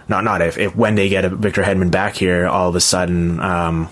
not 0.08 0.24
not 0.24 0.42
if, 0.42 0.58
if 0.58 0.76
when 0.76 0.96
they 0.96 1.08
get 1.08 1.24
a 1.24 1.28
Victor 1.28 1.62
Hedman 1.62 1.90
back 1.90 2.14
here, 2.14 2.46
all 2.46 2.68
of 2.68 2.74
a 2.74 2.80
sudden, 2.80 3.40
um, 3.40 3.88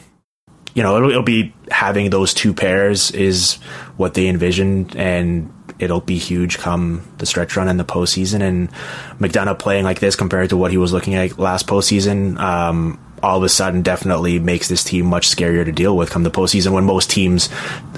you 0.74 0.82
know, 0.82 0.96
it'll, 0.96 1.10
it'll 1.10 1.22
be 1.22 1.54
having 1.70 2.10
those 2.10 2.34
two 2.34 2.52
pairs 2.52 3.10
is 3.10 3.54
what 3.96 4.14
they 4.14 4.28
envisioned, 4.28 4.94
and 4.96 5.52
it'll 5.78 6.00
be 6.00 6.18
huge 6.18 6.58
come 6.58 7.02
the 7.18 7.26
stretch 7.26 7.56
run 7.56 7.68
and 7.68 7.78
the 7.78 7.84
postseason. 7.84 8.42
And 8.42 8.70
McDonagh 9.18 9.58
playing 9.58 9.84
like 9.84 10.00
this 10.00 10.16
compared 10.16 10.50
to 10.50 10.56
what 10.56 10.70
he 10.70 10.76
was 10.76 10.92
looking 10.92 11.14
at 11.14 11.38
last 11.38 11.66
postseason, 11.66 12.38
um, 12.38 12.98
all 13.22 13.38
of 13.38 13.42
a 13.42 13.48
sudden 13.48 13.82
definitely 13.82 14.38
makes 14.38 14.68
this 14.68 14.84
team 14.84 15.06
much 15.06 15.28
scarier 15.28 15.64
to 15.64 15.72
deal 15.72 15.96
with 15.96 16.10
come 16.10 16.22
the 16.22 16.30
postseason 16.30 16.72
when 16.72 16.84
most 16.84 17.10
teams, 17.10 17.48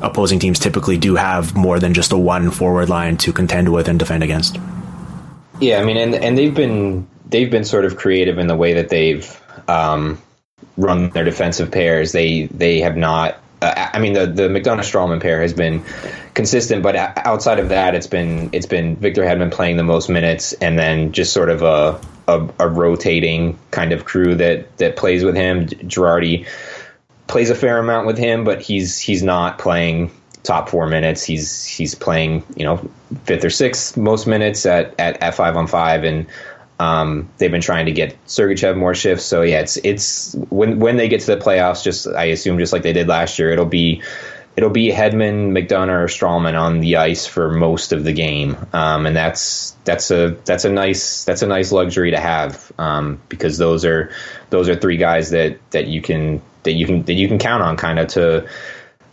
opposing 0.02 0.38
teams 0.38 0.58
typically 0.58 0.96
do 0.96 1.14
have 1.16 1.54
more 1.54 1.78
than 1.78 1.94
just 1.94 2.12
a 2.12 2.16
one 2.16 2.50
forward 2.50 2.88
line 2.88 3.16
to 3.18 3.32
contend 3.32 3.72
with 3.72 3.88
and 3.88 3.98
defend 3.98 4.22
against. 4.22 4.58
Yeah, 5.60 5.80
I 5.80 5.84
mean, 5.84 5.98
and 5.98 6.14
and 6.14 6.38
they've 6.38 6.54
been 6.54 7.06
they've 7.28 7.50
been 7.50 7.64
sort 7.64 7.84
of 7.84 7.96
creative 7.96 8.38
in 8.38 8.46
the 8.46 8.56
way 8.56 8.74
that 8.74 8.88
they've 8.88 9.40
um, 9.68 10.20
run 10.78 11.10
their 11.10 11.24
defensive 11.24 11.70
pairs. 11.70 12.12
They 12.12 12.46
they 12.46 12.80
have 12.80 12.96
not 12.96 13.38
uh, 13.62 13.90
I 13.94 13.98
mean, 13.98 14.14
the 14.14 14.26
the 14.26 14.48
McDonagh 14.48 14.80
Stralman 14.80 15.20
pair 15.20 15.40
has 15.42 15.52
been 15.52 15.84
consistent, 16.34 16.82
but 16.82 16.96
outside 16.96 17.58
of 17.58 17.68
that, 17.68 17.94
it's 17.94 18.06
been 18.06 18.50
it's 18.52 18.66
been 18.66 18.96
Victor 18.96 19.22
Hedman 19.22 19.50
playing 19.52 19.76
the 19.76 19.84
most 19.84 20.08
minutes, 20.08 20.52
and 20.54 20.78
then 20.78 21.12
just 21.12 21.32
sort 21.32 21.50
of 21.50 21.62
a 21.62 22.00
a, 22.28 22.48
a 22.58 22.68
rotating 22.68 23.58
kind 23.70 23.92
of 23.92 24.04
crew 24.04 24.34
that 24.36 24.76
that 24.78 24.96
plays 24.96 25.24
with 25.24 25.36
him. 25.36 25.66
Girardi 25.66 26.46
plays 27.26 27.50
a 27.50 27.54
fair 27.54 27.78
amount 27.78 28.06
with 28.06 28.18
him, 28.18 28.44
but 28.44 28.62
he's 28.62 28.98
he's 28.98 29.22
not 29.22 29.58
playing 29.58 30.10
top 30.42 30.68
four 30.68 30.86
minutes. 30.86 31.22
He's 31.22 31.64
he's 31.64 31.94
playing 31.94 32.44
you 32.56 32.64
know 32.64 32.88
fifth 33.24 33.44
or 33.44 33.50
sixth 33.50 33.96
most 33.96 34.26
minutes 34.26 34.64
at 34.66 34.94
at, 34.98 35.22
at 35.22 35.34
five 35.34 35.56
on 35.56 35.66
five, 35.66 36.04
and 36.04 36.26
um, 36.80 37.28
they've 37.36 37.50
been 37.50 37.60
trying 37.60 37.86
to 37.86 37.92
get 37.92 38.16
Sergachev 38.24 38.74
more 38.74 38.94
shifts. 38.94 39.26
So 39.26 39.42
yeah, 39.42 39.60
it's 39.60 39.76
it's 39.76 40.34
when 40.48 40.80
when 40.80 40.96
they 40.96 41.08
get 41.08 41.20
to 41.20 41.26
the 41.26 41.36
playoffs, 41.36 41.84
just 41.84 42.06
I 42.06 42.24
assume 42.24 42.58
just 42.58 42.72
like 42.72 42.82
they 42.82 42.94
did 42.94 43.06
last 43.06 43.38
year, 43.38 43.50
it'll 43.52 43.66
be 43.66 44.02
it'll 44.56 44.70
be 44.70 44.90
Hedman, 44.90 45.52
McDonagh, 45.52 46.04
or 46.04 46.06
Stralman 46.06 46.58
on 46.58 46.80
the 46.80 46.96
ice 46.96 47.26
for 47.26 47.50
most 47.50 47.92
of 47.92 48.04
the 48.04 48.14
game, 48.14 48.56
um, 48.72 49.04
and 49.04 49.14
that's 49.14 49.76
that's 49.84 50.10
a 50.10 50.30
that's 50.46 50.64
a 50.64 50.70
nice 50.70 51.24
that's 51.24 51.42
a 51.42 51.46
nice 51.46 51.70
luxury 51.70 52.12
to 52.12 52.18
have 52.18 52.72
um, 52.78 53.20
because 53.28 53.58
those 53.58 53.84
are 53.84 54.10
those 54.48 54.70
are 54.70 54.74
three 54.74 54.96
guys 54.96 55.30
that 55.30 55.58
that 55.72 55.86
you 55.86 56.00
can 56.00 56.40
that 56.62 56.72
you 56.72 56.86
can 56.86 57.02
that 57.02 57.14
you 57.14 57.28
can 57.28 57.38
count 57.38 57.62
on 57.62 57.76
kind 57.76 57.98
of 57.98 58.08
to 58.08 58.48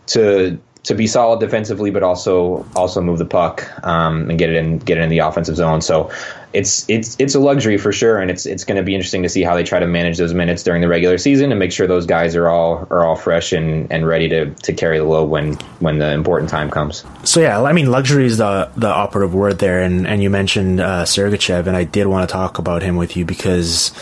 to 0.06 0.58
to 0.84 0.94
be 0.94 1.06
solid 1.06 1.40
defensively, 1.40 1.90
but 1.90 2.02
also 2.02 2.66
also 2.74 3.00
move 3.00 3.18
the 3.18 3.24
puck 3.24 3.68
um, 3.86 4.30
and 4.30 4.38
get 4.38 4.50
it 4.50 4.56
in 4.56 4.78
get 4.78 4.98
it 4.98 5.02
in 5.02 5.10
the 5.10 5.18
offensive 5.18 5.56
zone. 5.56 5.80
So 5.80 6.10
it's 6.52 6.88
it's 6.88 7.16
it's 7.18 7.34
a 7.34 7.40
luxury 7.40 7.76
for 7.76 7.92
sure, 7.92 8.18
and 8.18 8.30
it's 8.30 8.46
it's 8.46 8.64
going 8.64 8.76
to 8.78 8.82
be 8.82 8.94
interesting 8.94 9.22
to 9.22 9.28
see 9.28 9.42
how 9.42 9.54
they 9.54 9.64
try 9.64 9.78
to 9.78 9.86
manage 9.86 10.16
those 10.16 10.32
minutes 10.32 10.62
during 10.62 10.80
the 10.80 10.88
regular 10.88 11.18
season 11.18 11.52
and 11.52 11.58
make 11.58 11.72
sure 11.72 11.86
those 11.86 12.06
guys 12.06 12.34
are 12.36 12.48
all 12.48 12.86
are 12.90 13.04
all 13.04 13.16
fresh 13.16 13.52
and, 13.52 13.92
and 13.92 14.06
ready 14.06 14.28
to, 14.30 14.50
to 14.54 14.72
carry 14.72 14.98
the 14.98 15.04
load 15.04 15.26
when 15.26 15.54
when 15.80 15.98
the 15.98 16.10
important 16.12 16.48
time 16.48 16.70
comes. 16.70 17.04
So 17.24 17.40
yeah, 17.40 17.62
I 17.62 17.72
mean 17.72 17.90
luxury 17.90 18.24
is 18.24 18.38
the 18.38 18.70
the 18.76 18.88
operative 18.88 19.34
word 19.34 19.58
there, 19.58 19.82
and 19.82 20.06
and 20.06 20.22
you 20.22 20.30
mentioned 20.30 20.80
uh, 20.80 21.04
Sergachev, 21.04 21.66
and 21.66 21.76
I 21.76 21.84
did 21.84 22.06
want 22.06 22.28
to 22.28 22.32
talk 22.32 22.58
about 22.58 22.82
him 22.82 22.96
with 22.96 23.16
you 23.16 23.24
because 23.24 23.92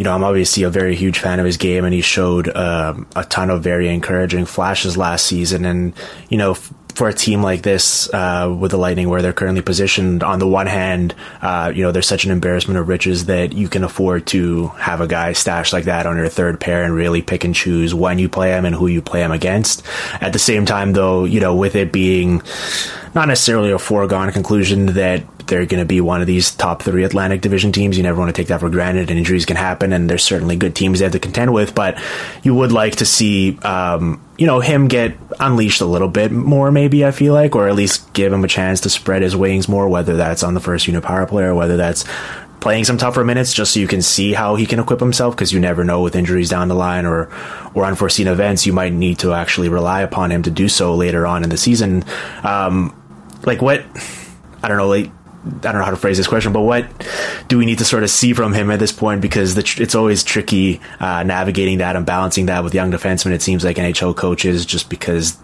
you 0.00 0.04
know, 0.04 0.14
I'm 0.14 0.24
obviously 0.24 0.62
a 0.62 0.70
very 0.70 0.96
huge 0.96 1.18
fan 1.18 1.40
of 1.40 1.44
his 1.44 1.58
game, 1.58 1.84
and 1.84 1.92
he 1.92 2.00
showed 2.00 2.48
um, 2.56 3.06
a 3.14 3.22
ton 3.22 3.50
of 3.50 3.62
very 3.62 3.86
encouraging 3.86 4.46
flashes 4.46 4.96
last 4.96 5.26
season. 5.26 5.66
And 5.66 5.92
you 6.30 6.38
know, 6.38 6.52
f- 6.52 6.72
for 6.94 7.10
a 7.10 7.12
team 7.12 7.42
like 7.42 7.60
this 7.60 8.08
uh, 8.14 8.56
with 8.58 8.70
the 8.70 8.78
Lightning, 8.78 9.10
where 9.10 9.20
they're 9.20 9.34
currently 9.34 9.60
positioned, 9.60 10.22
on 10.22 10.38
the 10.38 10.48
one 10.48 10.66
hand, 10.66 11.14
uh, 11.42 11.70
you 11.74 11.82
know, 11.82 11.92
there's 11.92 12.08
such 12.08 12.24
an 12.24 12.30
embarrassment 12.30 12.80
of 12.80 12.88
riches 12.88 13.26
that 13.26 13.52
you 13.52 13.68
can 13.68 13.84
afford 13.84 14.26
to 14.28 14.68
have 14.68 15.02
a 15.02 15.06
guy 15.06 15.34
stashed 15.34 15.74
like 15.74 15.84
that 15.84 16.06
on 16.06 16.16
your 16.16 16.30
third 16.30 16.58
pair 16.58 16.82
and 16.82 16.94
really 16.94 17.20
pick 17.20 17.44
and 17.44 17.54
choose 17.54 17.92
when 17.92 18.18
you 18.18 18.26
play 18.26 18.52
him 18.52 18.64
and 18.64 18.74
who 18.74 18.86
you 18.86 19.02
play 19.02 19.20
him 19.20 19.32
against. 19.32 19.82
At 20.22 20.32
the 20.32 20.38
same 20.38 20.64
time, 20.64 20.94
though, 20.94 21.26
you 21.26 21.40
know, 21.40 21.54
with 21.54 21.76
it 21.76 21.92
being 21.92 22.40
not 23.14 23.28
necessarily 23.28 23.70
a 23.70 23.78
foregone 23.78 24.32
conclusion 24.32 24.86
that 24.94 25.24
they're 25.50 25.66
going 25.66 25.80
to 25.82 25.86
be 25.86 26.00
one 26.00 26.22
of 26.22 26.26
these 26.26 26.52
top 26.52 26.82
three 26.82 27.04
Atlantic 27.04 27.42
Division 27.42 27.72
teams. 27.72 27.98
You 27.98 28.02
never 28.02 28.18
want 28.18 28.34
to 28.34 28.40
take 28.40 28.48
that 28.48 28.60
for 28.60 28.70
granted, 28.70 29.10
and 29.10 29.18
injuries 29.18 29.44
can 29.44 29.56
happen, 29.56 29.92
and 29.92 30.08
there's 30.08 30.24
certainly 30.24 30.56
good 30.56 30.74
teams 30.74 31.00
they 31.00 31.04
have 31.04 31.12
to 31.12 31.18
contend 31.18 31.52
with. 31.52 31.74
But 31.74 32.02
you 32.42 32.54
would 32.54 32.72
like 32.72 32.96
to 32.96 33.04
see, 33.04 33.58
um, 33.58 34.24
you 34.38 34.46
know, 34.46 34.60
him 34.60 34.88
get 34.88 35.18
unleashed 35.38 35.82
a 35.82 35.86
little 35.86 36.08
bit 36.08 36.32
more, 36.32 36.70
maybe 36.70 37.04
I 37.04 37.10
feel 37.10 37.34
like, 37.34 37.54
or 37.54 37.68
at 37.68 37.74
least 37.74 38.10
give 38.14 38.32
him 38.32 38.44
a 38.44 38.48
chance 38.48 38.80
to 38.82 38.90
spread 38.90 39.20
his 39.20 39.36
wings 39.36 39.68
more, 39.68 39.88
whether 39.88 40.16
that's 40.16 40.42
on 40.42 40.54
the 40.54 40.60
first 40.60 40.86
unit 40.86 41.02
power 41.02 41.26
play 41.26 41.44
or 41.44 41.54
whether 41.54 41.76
that's 41.76 42.06
playing 42.60 42.84
some 42.84 42.98
tougher 42.98 43.24
minutes 43.24 43.52
just 43.52 43.72
so 43.72 43.80
you 43.80 43.88
can 43.88 44.02
see 44.02 44.32
how 44.32 44.54
he 44.54 44.66
can 44.66 44.78
equip 44.78 45.00
himself 45.00 45.34
because 45.34 45.52
you 45.52 45.58
never 45.58 45.82
know 45.82 46.02
with 46.02 46.14
injuries 46.14 46.50
down 46.50 46.68
the 46.68 46.74
line 46.74 47.06
or 47.06 47.30
or 47.74 47.84
unforeseen 47.84 48.26
events 48.26 48.66
you 48.66 48.72
might 48.72 48.92
need 48.92 49.18
to 49.18 49.32
actually 49.32 49.68
rely 49.68 50.02
upon 50.02 50.30
him 50.30 50.42
to 50.42 50.50
do 50.50 50.68
so 50.68 50.94
later 50.94 51.26
on 51.26 51.42
in 51.42 51.48
the 51.48 51.56
season 51.56 52.04
um, 52.44 52.94
like 53.44 53.62
what 53.62 53.82
I 54.62 54.68
don't 54.68 54.76
know 54.76 54.88
like 54.88 55.10
I 55.44 55.72
don't 55.72 55.74
know 55.78 55.84
how 55.84 55.90
to 55.90 55.96
phrase 55.96 56.18
this 56.18 56.26
question, 56.26 56.52
but 56.52 56.60
what 56.60 56.86
do 57.48 57.56
we 57.56 57.64
need 57.64 57.78
to 57.78 57.84
sort 57.84 58.02
of 58.02 58.10
see 58.10 58.34
from 58.34 58.52
him 58.52 58.70
at 58.70 58.78
this 58.78 58.92
point? 58.92 59.22
Because 59.22 59.54
tr- 59.62 59.82
it's 59.82 59.94
always 59.94 60.22
tricky 60.22 60.80
uh, 60.98 61.22
navigating 61.22 61.78
that 61.78 61.96
and 61.96 62.04
balancing 62.04 62.46
that 62.46 62.62
with 62.62 62.74
young 62.74 62.90
defensemen. 62.90 63.32
It 63.32 63.40
seems 63.40 63.64
like 63.64 63.76
NHL 63.76 64.14
coaches, 64.16 64.66
just 64.66 64.90
because 64.90 65.38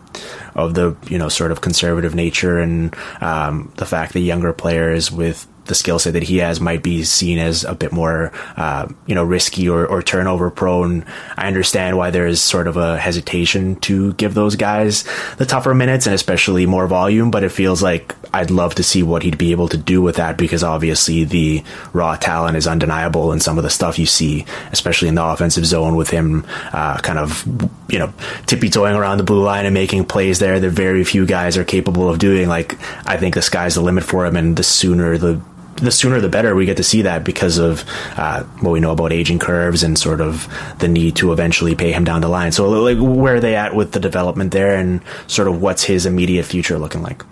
of 0.54 0.74
the 0.74 0.96
you 1.09 1.18
know 1.18 1.28
sort 1.28 1.50
of 1.50 1.61
conservative 1.61 2.14
nature 2.14 2.59
and 2.59 2.94
um, 3.20 3.72
the 3.76 3.87
fact 3.87 4.12
that 4.12 4.20
younger 4.20 4.52
players 4.52 5.11
with 5.11 5.46
the 5.66 5.74
skill 5.74 5.98
set 5.98 6.14
that 6.14 6.22
he 6.22 6.38
has 6.38 6.61
might 6.61 6.83
be 6.83 7.05
seen 7.05 7.38
as 7.38 7.64
a 7.64 7.74
bit 7.74 7.92
more, 7.92 8.33
uh, 8.57 8.88
you 9.07 9.14
know, 9.14 9.24
risky 9.24 9.68
or, 9.68 9.87
or, 9.87 10.02
turnover 10.02 10.50
prone. 10.50 11.05
I 11.37 11.48
understand 11.48 11.96
why 11.96 12.11
there 12.11 12.26
is 12.26 12.40
sort 12.40 12.68
of 12.68 12.76
a 12.76 12.96
hesitation 12.98 13.76
to 13.81 14.12
give 14.14 14.35
those 14.35 14.57
guys 14.57 15.05
the 15.37 15.46
tougher 15.46 15.74
minutes 15.74 16.07
and 16.07 16.14
especially 16.14 16.66
more 16.66 16.87
volume, 16.87 17.31
but 17.31 17.42
it 17.42 17.50
feels 17.50 17.83
like 17.83 18.14
I'd 18.33 18.50
love 18.50 18.74
to 18.76 18.83
see 18.83 19.02
what 19.02 19.22
he'd 19.22 19.38
be 19.38 19.52
able 19.52 19.68
to 19.68 19.76
do 19.76 20.02
with 20.02 20.16
that 20.16 20.37
because 20.37 20.62
obviously 20.62 21.24
the 21.24 21.64
raw 21.92 22.16
talent 22.16 22.57
is 22.57 22.66
undeniable 22.66 23.33
and 23.33 23.42
some 23.42 23.59
of 23.59 23.64
the 23.64 23.70
stuff 23.70 23.98
you 23.98 24.07
see, 24.07 24.44
especially 24.72 25.09
in 25.09 25.14
the 25.14 25.24
offensive 25.24 25.66
zone 25.66 25.96
with 25.96 26.11
him, 26.11 26.46
uh, 26.72 26.98
kind 26.98 27.18
of, 27.18 27.44
you 27.88 27.98
know, 27.98 28.12
tippy 28.46 28.68
toeing 28.68 28.94
around 28.94 29.18
the 29.18 29.24
blue 29.24 29.42
line 29.42 29.64
and 29.64 29.74
making 29.74 30.05
plays 30.05 30.38
there 30.38 30.61
that 30.61 30.70
very 30.70 31.05
few 31.05 31.26
guys 31.26 31.57
are 31.57 31.64
capable 31.64 32.09
of 32.09 32.18
doing. 32.18 32.48
Like, 32.48 32.76
I 33.07 33.16
think 33.16 33.35
the 33.35 33.42
sky's 33.42 33.74
the 33.74 33.81
limit 33.81 34.05
for 34.05 34.26
him 34.26 34.37
and 34.37 34.57
the 34.57 34.62
sooner 34.62 35.18
the 35.18 35.40
the 35.76 35.90
sooner 35.90 36.20
the 36.20 36.28
better 36.28 36.54
we 36.54 36.66
get 36.66 36.76
to 36.78 36.82
see 36.82 37.02
that 37.02 37.24
because 37.24 37.58
of 37.58 37.84
uh, 38.16 38.42
what 38.60 38.70
we 38.70 38.80
know 38.80 38.92
about 38.92 39.12
aging 39.12 39.38
curves 39.38 39.82
and 39.82 39.98
sort 39.98 40.20
of 40.20 40.48
the 40.78 40.88
need 40.88 41.16
to 41.16 41.32
eventually 41.32 41.74
pay 41.74 41.92
him 41.92 42.04
down 42.04 42.20
the 42.20 42.28
line. 42.28 42.52
So, 42.52 42.68
like, 42.68 42.98
where 42.98 43.36
are 43.36 43.40
they 43.40 43.56
at 43.56 43.74
with 43.74 43.92
the 43.92 44.00
development 44.00 44.52
there, 44.52 44.76
and 44.76 45.00
sort 45.26 45.48
of 45.48 45.60
what's 45.60 45.84
his 45.84 46.06
immediate 46.06 46.44
future 46.44 46.78
looking 46.78 47.02
like? 47.02 47.22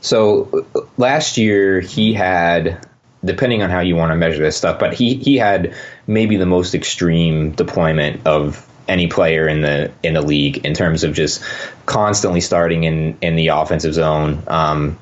So, 0.00 0.66
last 0.96 1.38
year 1.38 1.80
he 1.80 2.12
had, 2.12 2.86
depending 3.24 3.62
on 3.62 3.70
how 3.70 3.80
you 3.80 3.96
want 3.96 4.10
to 4.10 4.16
measure 4.16 4.42
this 4.42 4.56
stuff, 4.56 4.78
but 4.78 4.94
he 4.94 5.14
he 5.14 5.36
had 5.36 5.74
maybe 6.06 6.36
the 6.36 6.46
most 6.46 6.74
extreme 6.74 7.52
deployment 7.52 8.26
of 8.26 8.68
any 8.88 9.06
player 9.06 9.48
in 9.48 9.62
the 9.62 9.92
in 10.02 10.14
the 10.14 10.22
league 10.22 10.66
in 10.66 10.74
terms 10.74 11.04
of 11.04 11.14
just 11.14 11.42
constantly 11.86 12.40
starting 12.40 12.84
in 12.84 13.16
in 13.20 13.36
the 13.36 13.48
offensive 13.48 13.94
zone. 13.94 14.42
Um, 14.46 14.98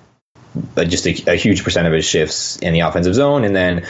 just 0.77 1.07
a, 1.07 1.33
a, 1.33 1.37
huge 1.37 1.63
percent 1.63 1.87
of 1.87 1.93
his 1.93 2.05
shifts 2.05 2.57
in 2.57 2.73
the 2.73 2.81
offensive 2.81 3.15
zone, 3.15 3.45
and 3.45 3.55
then 3.55 3.87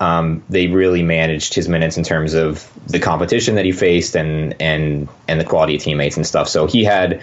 um, 0.00 0.42
they 0.48 0.66
really 0.66 1.02
managed 1.02 1.54
his 1.54 1.68
minutes 1.68 1.96
in 1.96 2.04
terms 2.04 2.34
of 2.34 2.68
the 2.86 2.98
competition 2.98 3.54
that 3.54 3.64
he 3.64 3.72
faced 3.72 4.16
and 4.16 4.54
and 4.60 5.08
and 5.28 5.40
the 5.40 5.44
quality 5.44 5.76
of 5.76 5.82
teammates 5.82 6.16
and 6.16 6.26
stuff. 6.26 6.48
So 6.48 6.66
he 6.66 6.84
had 6.84 7.22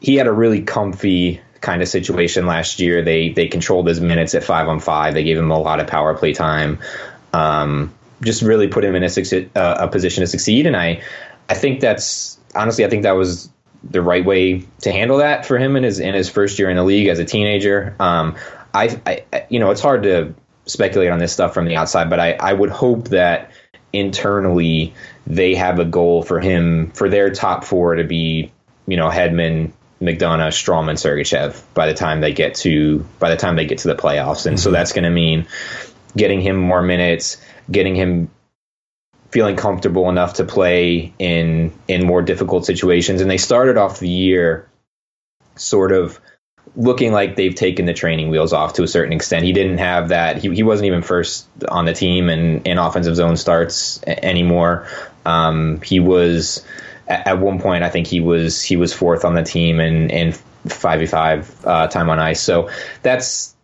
he 0.00 0.16
had 0.16 0.26
a 0.26 0.32
really 0.32 0.62
comfy 0.62 1.40
kind 1.60 1.82
of 1.82 1.88
situation 1.88 2.46
last 2.46 2.80
year. 2.80 3.02
They 3.02 3.30
they 3.30 3.48
controlled 3.48 3.86
his 3.86 4.00
minutes 4.00 4.34
at 4.34 4.44
five 4.44 4.68
on 4.68 4.80
five. 4.80 5.14
They 5.14 5.24
gave 5.24 5.38
him 5.38 5.50
a 5.50 5.58
lot 5.58 5.80
of 5.80 5.86
power 5.86 6.14
play 6.14 6.32
time. 6.32 6.78
Um, 7.32 7.92
just 8.22 8.40
really 8.42 8.68
put 8.68 8.82
him 8.82 8.94
in 8.94 9.02
a, 9.02 9.08
uh, 9.54 9.84
a 9.84 9.88
position 9.88 10.22
to 10.22 10.26
succeed, 10.26 10.66
and 10.66 10.76
I 10.76 11.02
I 11.48 11.54
think 11.54 11.80
that's 11.80 12.38
honestly 12.54 12.84
I 12.84 12.88
think 12.88 13.02
that 13.02 13.12
was 13.12 13.50
the 13.84 14.02
right 14.02 14.24
way 14.24 14.64
to 14.80 14.92
handle 14.92 15.18
that 15.18 15.46
for 15.46 15.58
him 15.58 15.76
in 15.76 15.82
his 15.82 15.98
in 15.98 16.14
his 16.14 16.28
first 16.28 16.58
year 16.58 16.70
in 16.70 16.76
the 16.76 16.84
league 16.84 17.08
as 17.08 17.18
a 17.18 17.24
teenager. 17.24 17.94
Um, 18.00 18.36
I, 18.74 19.00
I, 19.06 19.46
you 19.48 19.58
know, 19.58 19.70
it's 19.70 19.80
hard 19.80 20.02
to 20.02 20.34
speculate 20.66 21.10
on 21.10 21.18
this 21.18 21.32
stuff 21.32 21.54
from 21.54 21.66
the 21.66 21.76
outside, 21.76 22.10
but 22.10 22.20
I, 22.20 22.32
I 22.32 22.52
would 22.52 22.70
hope 22.70 23.08
that 23.08 23.52
internally 23.92 24.92
they 25.26 25.54
have 25.54 25.78
a 25.78 25.84
goal 25.84 26.22
for 26.22 26.40
him 26.40 26.90
for 26.90 27.08
their 27.08 27.30
top 27.30 27.64
four 27.64 27.94
to 27.94 28.04
be, 28.04 28.52
you 28.86 28.96
know, 28.96 29.08
Hedman, 29.08 29.72
McDonagh, 30.00 30.52
Stralman, 30.52 30.94
Sergachev 30.94 31.62
by 31.72 31.86
the 31.86 31.94
time 31.94 32.20
they 32.20 32.32
get 32.32 32.54
to 32.56 33.06
by 33.18 33.30
the 33.30 33.36
time 33.36 33.56
they 33.56 33.66
get 33.66 33.78
to 33.78 33.88
the 33.88 33.94
playoffs, 33.94 34.46
and 34.46 34.56
mm-hmm. 34.56 34.62
so 34.62 34.70
that's 34.70 34.92
going 34.92 35.04
to 35.04 35.10
mean 35.10 35.46
getting 36.16 36.40
him 36.40 36.56
more 36.56 36.82
minutes, 36.82 37.38
getting 37.70 37.94
him 37.94 38.30
feeling 39.30 39.56
comfortable 39.56 40.08
enough 40.08 40.34
to 40.34 40.44
play 40.44 41.12
in 41.18 41.72
in 41.88 42.06
more 42.06 42.22
difficult 42.22 42.64
situations. 42.64 43.20
And 43.20 43.30
they 43.30 43.38
started 43.38 43.76
off 43.76 43.98
the 43.98 44.08
year 44.08 44.68
sort 45.56 45.92
of 45.92 46.20
looking 46.74 47.12
like 47.12 47.36
they've 47.36 47.54
taken 47.54 47.86
the 47.86 47.94
training 47.94 48.28
wheels 48.28 48.52
off 48.52 48.74
to 48.74 48.82
a 48.82 48.88
certain 48.88 49.12
extent. 49.12 49.44
He 49.44 49.52
didn't 49.52 49.78
have 49.78 50.08
that. 50.08 50.38
He, 50.38 50.54
he 50.54 50.62
wasn't 50.62 50.86
even 50.86 51.02
first 51.02 51.46
on 51.68 51.86
the 51.86 51.94
team 51.94 52.28
and 52.28 52.66
in 52.66 52.78
offensive 52.78 53.16
zone 53.16 53.36
starts 53.36 54.02
anymore. 54.06 54.86
Um, 55.24 55.80
he 55.80 56.00
was 56.00 56.64
at, 57.08 57.26
at, 57.26 57.38
one 57.38 57.60
point. 57.60 57.82
I 57.82 57.90
think 57.90 58.06
he 58.06 58.20
was 58.20 58.62
he 58.62 58.76
was 58.76 58.92
fourth 58.92 59.24
on 59.24 59.34
the 59.34 59.42
team 59.42 59.80
and 59.80 60.10
in 60.10 60.32
five 60.68 61.00
v 61.00 61.06
five 61.06 61.64
uh, 61.64 61.88
time 61.88 62.10
on 62.10 62.18
ice. 62.18 62.40
So 62.40 62.70
that's 63.02 63.54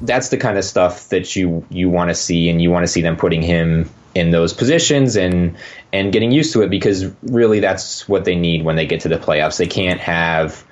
that's 0.00 0.28
the 0.28 0.36
kind 0.36 0.58
of 0.58 0.64
stuff 0.64 1.08
that 1.10 1.36
you 1.36 1.66
you 1.70 1.90
want 1.90 2.10
to 2.10 2.14
see, 2.14 2.48
and 2.48 2.60
you 2.60 2.70
want 2.70 2.84
to 2.84 2.88
see 2.88 3.02
them 3.02 3.16
putting 3.16 3.42
him 3.42 3.90
in 4.18 4.30
those 4.30 4.52
positions 4.52 5.16
and 5.16 5.56
and 5.92 6.12
getting 6.12 6.32
used 6.32 6.52
to 6.52 6.62
it 6.62 6.70
because 6.70 7.06
really 7.22 7.60
that's 7.60 8.08
what 8.08 8.24
they 8.24 8.34
need 8.34 8.64
when 8.64 8.76
they 8.76 8.86
get 8.86 9.02
to 9.02 9.08
the 9.08 9.16
playoffs. 9.16 9.58
They 9.58 9.66
can't 9.66 10.00
have 10.00 10.64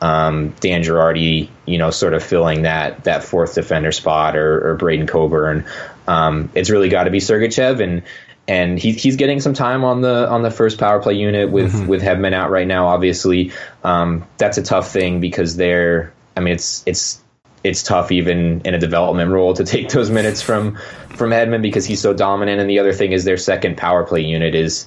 um, 0.00 0.50
Dan 0.60 0.82
Girardi, 0.82 1.48
you 1.66 1.78
know, 1.78 1.90
sort 1.90 2.14
of 2.14 2.22
filling 2.22 2.62
that 2.62 3.04
that 3.04 3.24
fourth 3.24 3.54
defender 3.54 3.92
spot 3.92 4.36
or, 4.36 4.70
or 4.70 4.74
Braydon 4.76 5.06
Coburn. 5.06 5.66
Um, 6.08 6.50
it's 6.54 6.70
really 6.70 6.88
got 6.88 7.04
to 7.04 7.10
be 7.10 7.18
Sergachev 7.18 7.82
and 7.82 8.02
and 8.48 8.78
he, 8.78 8.92
he's 8.92 9.16
getting 9.16 9.40
some 9.40 9.54
time 9.54 9.84
on 9.84 10.00
the 10.00 10.28
on 10.28 10.42
the 10.42 10.50
first 10.50 10.78
power 10.78 11.00
play 11.00 11.14
unit 11.14 11.50
with 11.50 11.72
mm-hmm. 11.72 11.86
with 11.86 12.02
Hedman 12.02 12.32
out 12.32 12.50
right 12.50 12.66
now. 12.66 12.88
Obviously, 12.88 13.52
um, 13.84 14.26
that's 14.38 14.58
a 14.58 14.62
tough 14.62 14.90
thing 14.90 15.20
because 15.20 15.56
they're. 15.56 16.12
I 16.36 16.40
mean, 16.40 16.54
it's 16.54 16.82
it's 16.86 17.22
it's 17.64 17.82
tough 17.82 18.10
even 18.10 18.60
in 18.64 18.74
a 18.74 18.78
development 18.78 19.30
role 19.30 19.54
to 19.54 19.64
take 19.64 19.88
those 19.90 20.10
minutes 20.10 20.42
from 20.42 20.76
from 21.16 21.30
Hedman 21.30 21.62
because 21.62 21.84
he's 21.84 22.00
so 22.00 22.12
dominant. 22.12 22.60
And 22.60 22.68
the 22.68 22.78
other 22.78 22.92
thing 22.92 23.12
is 23.12 23.24
their 23.24 23.36
second 23.36 23.76
power 23.76 24.04
play 24.04 24.20
unit 24.20 24.54
is 24.54 24.86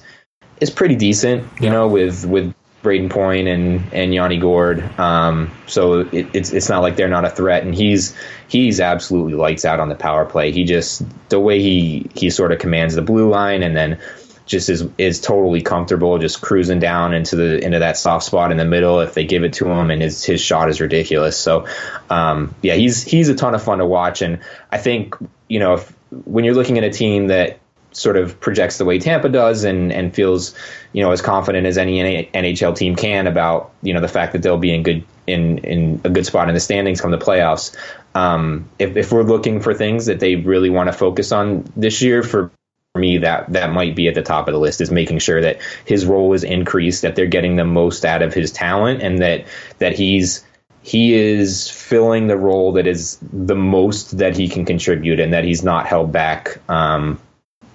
is 0.60 0.70
pretty 0.70 0.96
decent, 0.96 1.42
you 1.60 1.66
yeah. 1.66 1.72
know, 1.72 1.88
with 1.88 2.24
with 2.26 2.54
Brayden 2.82 3.10
Point 3.10 3.48
and 3.48 3.82
and 3.92 4.14
Yanni 4.14 4.38
Gourde. 4.38 4.82
Um, 4.98 5.50
so 5.66 6.00
it, 6.00 6.28
it's 6.32 6.52
it's 6.52 6.68
not 6.68 6.82
like 6.82 6.96
they're 6.96 7.08
not 7.08 7.24
a 7.24 7.30
threat, 7.30 7.64
and 7.64 7.74
he's 7.74 8.16
he's 8.48 8.80
absolutely 8.80 9.34
lights 9.34 9.64
out 9.64 9.80
on 9.80 9.88
the 9.88 9.96
power 9.96 10.24
play. 10.24 10.52
He 10.52 10.64
just 10.64 11.02
the 11.28 11.40
way 11.40 11.60
he 11.60 12.08
he 12.14 12.30
sort 12.30 12.52
of 12.52 12.58
commands 12.58 12.94
the 12.94 13.02
blue 13.02 13.28
line, 13.28 13.62
and 13.62 13.76
then 13.76 13.98
just 14.46 14.70
is 14.70 14.88
is 14.96 15.20
totally 15.20 15.60
comfortable, 15.60 16.18
just 16.18 16.40
cruising 16.40 16.78
down 16.78 17.12
into 17.12 17.36
the 17.36 17.62
into 17.62 17.80
that 17.80 17.96
soft 17.96 18.24
spot 18.24 18.52
in 18.52 18.56
the 18.56 18.64
middle 18.64 19.00
if 19.00 19.12
they 19.12 19.26
give 19.26 19.44
it 19.44 19.54
to 19.54 19.68
him, 19.68 19.90
and 19.90 20.00
his 20.00 20.24
his 20.24 20.40
shot 20.40 20.70
is 20.70 20.80
ridiculous. 20.80 21.36
So 21.36 21.66
um, 22.08 22.54
yeah, 22.62 22.74
he's 22.74 23.02
he's 23.02 23.28
a 23.28 23.34
ton 23.34 23.54
of 23.54 23.62
fun 23.62 23.78
to 23.78 23.86
watch, 23.86 24.22
and 24.22 24.40
I 24.70 24.78
think 24.78 25.16
you 25.48 25.58
know 25.58 25.74
if, 25.74 25.92
when 26.24 26.44
you're 26.44 26.54
looking 26.54 26.78
at 26.78 26.84
a 26.84 26.90
team 26.90 27.26
that 27.26 27.58
sort 27.90 28.16
of 28.16 28.38
projects 28.40 28.78
the 28.78 28.84
way 28.84 28.98
Tampa 28.98 29.28
does 29.28 29.64
and 29.64 29.92
and 29.92 30.14
feels 30.14 30.54
you 30.92 31.02
know 31.02 31.10
as 31.10 31.22
confident 31.22 31.66
as 31.66 31.76
any 31.76 32.24
NHL 32.32 32.76
team 32.76 32.94
can 32.94 33.26
about 33.26 33.72
you 33.82 33.94
know 33.94 34.00
the 34.00 34.08
fact 34.08 34.32
that 34.32 34.42
they'll 34.42 34.58
be 34.58 34.72
in 34.72 34.82
good 34.84 35.04
in 35.26 35.58
in 35.58 36.00
a 36.04 36.10
good 36.10 36.24
spot 36.24 36.48
in 36.48 36.54
the 36.54 36.60
standings 36.60 37.00
come 37.00 37.10
the 37.10 37.18
playoffs. 37.18 37.76
Um, 38.14 38.70
if, 38.78 38.96
if 38.96 39.12
we're 39.12 39.24
looking 39.24 39.60
for 39.60 39.74
things 39.74 40.06
that 40.06 40.20
they 40.20 40.36
really 40.36 40.70
want 40.70 40.88
to 40.88 40.92
focus 40.92 41.32
on 41.32 41.70
this 41.76 42.00
year, 42.00 42.22
for 42.22 42.50
me 42.96 43.18
that 43.18 43.52
that 43.52 43.72
might 43.72 43.94
be 43.94 44.08
at 44.08 44.14
the 44.14 44.22
top 44.22 44.48
of 44.48 44.54
the 44.54 44.60
list 44.60 44.80
is 44.80 44.90
making 44.90 45.18
sure 45.18 45.40
that 45.40 45.60
his 45.84 46.06
role 46.06 46.32
is 46.32 46.44
increased, 46.44 47.02
that 47.02 47.16
they're 47.16 47.26
getting 47.26 47.56
the 47.56 47.64
most 47.64 48.04
out 48.04 48.22
of 48.22 48.34
his 48.34 48.50
talent, 48.52 49.02
and 49.02 49.18
that 49.18 49.46
that 49.78 49.92
he's 49.94 50.44
he 50.82 51.14
is 51.14 51.68
filling 51.68 52.28
the 52.28 52.36
role 52.36 52.72
that 52.72 52.86
is 52.86 53.18
the 53.20 53.56
most 53.56 54.18
that 54.18 54.36
he 54.36 54.48
can 54.48 54.64
contribute, 54.64 55.20
and 55.20 55.32
that 55.32 55.44
he's 55.44 55.62
not 55.62 55.86
held 55.86 56.12
back 56.12 56.60
um, 56.68 57.20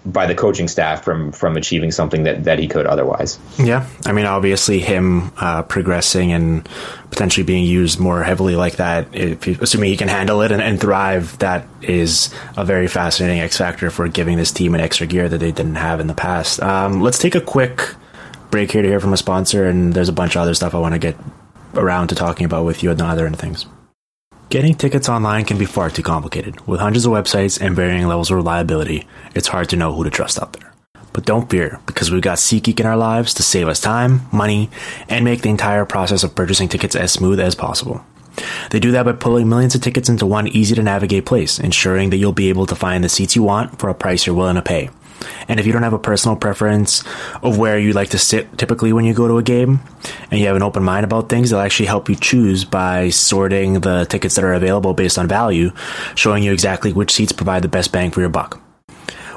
by 0.06 0.26
the 0.26 0.36
coaching 0.36 0.68
staff 0.68 1.04
from 1.04 1.32
from 1.32 1.58
achieving 1.58 1.92
something 1.92 2.24
that 2.24 2.44
that 2.46 2.60
he 2.60 2.68
could 2.68 2.88
otherwise. 2.88 3.38
Yeah, 3.58 3.88
I 4.06 4.12
mean, 4.12 4.26
obviously, 4.26 4.80
him 4.80 5.32
uh, 5.38 5.64
progressing 5.64 6.32
and 6.32 6.68
potentially 7.10 7.44
being 7.44 7.66
used 7.66 8.00
more 8.00 8.24
heavily 8.24 8.56
like 8.56 8.78
that, 8.78 9.08
if, 9.14 9.46
assuming 9.62 9.90
he 9.90 9.98
can 9.98 10.08
handle 10.08 10.42
it 10.42 10.52
and, 10.52 10.62
and, 10.62 10.80
thrive, 10.80 11.38
that 11.40 11.68
is 11.82 12.34
a 12.56 12.64
very 12.64 12.88
fascinating 12.88 13.42
X 13.42 13.58
factor 13.58 13.92
for 13.92 14.08
giving 14.08 14.38
this 14.38 14.52
team 14.52 14.74
an 14.74 14.82
extra 14.82 15.06
gear 15.06 15.28
that 15.28 15.40
they 15.40 15.52
didn't 15.52 15.76
have 15.76 16.00
in 16.00 16.08
the 16.08 16.14
past. 16.14 16.62
Um, 16.62 17.02
let's 17.02 17.20
take 17.20 17.36
a 17.36 17.42
quick 17.42 17.96
break 18.50 18.72
here 18.72 18.82
to 18.82 18.88
hear 18.88 19.00
from 19.00 19.14
a 19.14 19.18
sponsor, 19.18 19.68
and 19.68 19.94
there's 19.94 20.10
a 20.10 20.14
bunch 20.14 20.36
of 20.36 20.42
other 20.42 20.54
stuff 20.54 20.74
I 20.74 20.80
want 20.80 20.94
to 20.94 21.00
get 21.00 21.16
around 21.74 22.08
to 22.08 22.16
talking 22.16 22.46
about 22.46 22.66
with 22.66 22.82
you 22.82 22.92
and 22.92 23.02
other 23.02 23.30
things. 23.32 23.66
Getting 24.52 24.76
tickets 24.76 25.08
online 25.08 25.46
can 25.46 25.58
be 25.58 25.64
far 25.64 25.90
too 25.90 26.04
complicated. 26.04 26.60
With 26.68 26.82
hundreds 26.82 27.06
of 27.06 27.14
websites 27.14 27.62
and 27.62 27.74
varying 27.74 28.06
levels 28.06 28.30
of 28.30 28.36
reliability, 28.36 29.08
it's 29.34 29.48
hard 29.48 29.70
to 29.70 29.78
know 29.78 29.94
who 29.94 30.04
to 30.04 30.10
trust 30.10 30.42
out 30.42 30.52
there. 30.52 30.74
But 31.14 31.24
don't 31.24 31.50
fear, 31.50 31.80
because 31.86 32.12
we've 32.12 32.22
got 32.22 32.38
SeatGeek 32.38 32.82
in 32.82 32.86
our 32.86 32.98
lives 32.98 33.34
to 33.36 33.44
save 33.44 33.70
us 33.70 33.80
time, 33.80 34.24
money, 34.34 34.70
and 35.08 35.24
make 35.24 35.42
the 35.42 35.50
entire 35.50 35.86
process 35.86 36.22
of 36.26 36.36
purchasing 36.36 36.68
tickets 36.68 36.98
as 36.98 37.14
smooth 37.14 37.40
as 37.40 37.56
possible. 37.56 38.04
They 38.72 38.82
do 38.82 38.92
that 38.92 39.06
by 39.06 39.14
pulling 39.14 39.48
millions 39.48 39.74
of 39.74 39.80
tickets 39.80 40.10
into 40.10 40.26
one 40.26 40.50
easy 40.50 40.76
to 40.76 40.84
navigate 40.84 41.26
place, 41.26 41.58
ensuring 41.58 42.10
that 42.10 42.18
you'll 42.18 42.34
be 42.34 42.50
able 42.50 42.66
to 42.66 42.76
find 42.76 43.06
the 43.06 43.10
seats 43.10 43.38
you 43.38 43.44
want 43.44 43.80
for 43.80 43.90
a 43.90 43.96
price 43.96 44.28
you're 44.28 44.36
willing 44.36 44.56
to 44.56 44.62
pay. 44.62 44.90
And 45.48 45.60
if 45.60 45.66
you 45.66 45.74
don't 45.74 45.84
have 45.84 45.94
a 45.94 46.00
personal 46.00 46.36
preference 46.36 47.04
of 47.42 47.58
where 47.58 47.78
you 47.78 47.94
like 47.94 48.10
to 48.10 48.18
sit 48.18 48.58
typically 48.58 48.94
when 48.94 49.06
you 49.06 49.14
go 49.14 49.28
to 49.28 49.38
a 49.38 49.44
game, 49.44 49.80
and 50.30 50.40
you 50.40 50.48
have 50.48 50.56
an 50.56 50.64
open 50.64 50.84
mind 50.84 51.04
about 51.04 51.30
things, 51.30 51.50
they'll 51.50 51.60
actually 51.60 51.88
help 51.88 52.10
you 52.10 52.16
choose 52.16 52.66
by 52.66 53.10
sorting 53.10 53.82
the 53.82 54.06
tickets 54.06 54.36
that 54.36 54.44
are 54.44 54.54
available 54.54 54.94
based 54.94 55.18
on 55.18 55.28
value, 55.28 55.72
showing 56.16 56.44
you 56.44 56.54
exactly 56.54 56.94
which 56.94 57.12
seats 57.12 57.32
provide 57.32 57.62
the 57.62 57.68
best 57.68 57.92
bang 57.92 58.12
for 58.12 58.22
your 58.22 58.30
buck. 58.30 58.62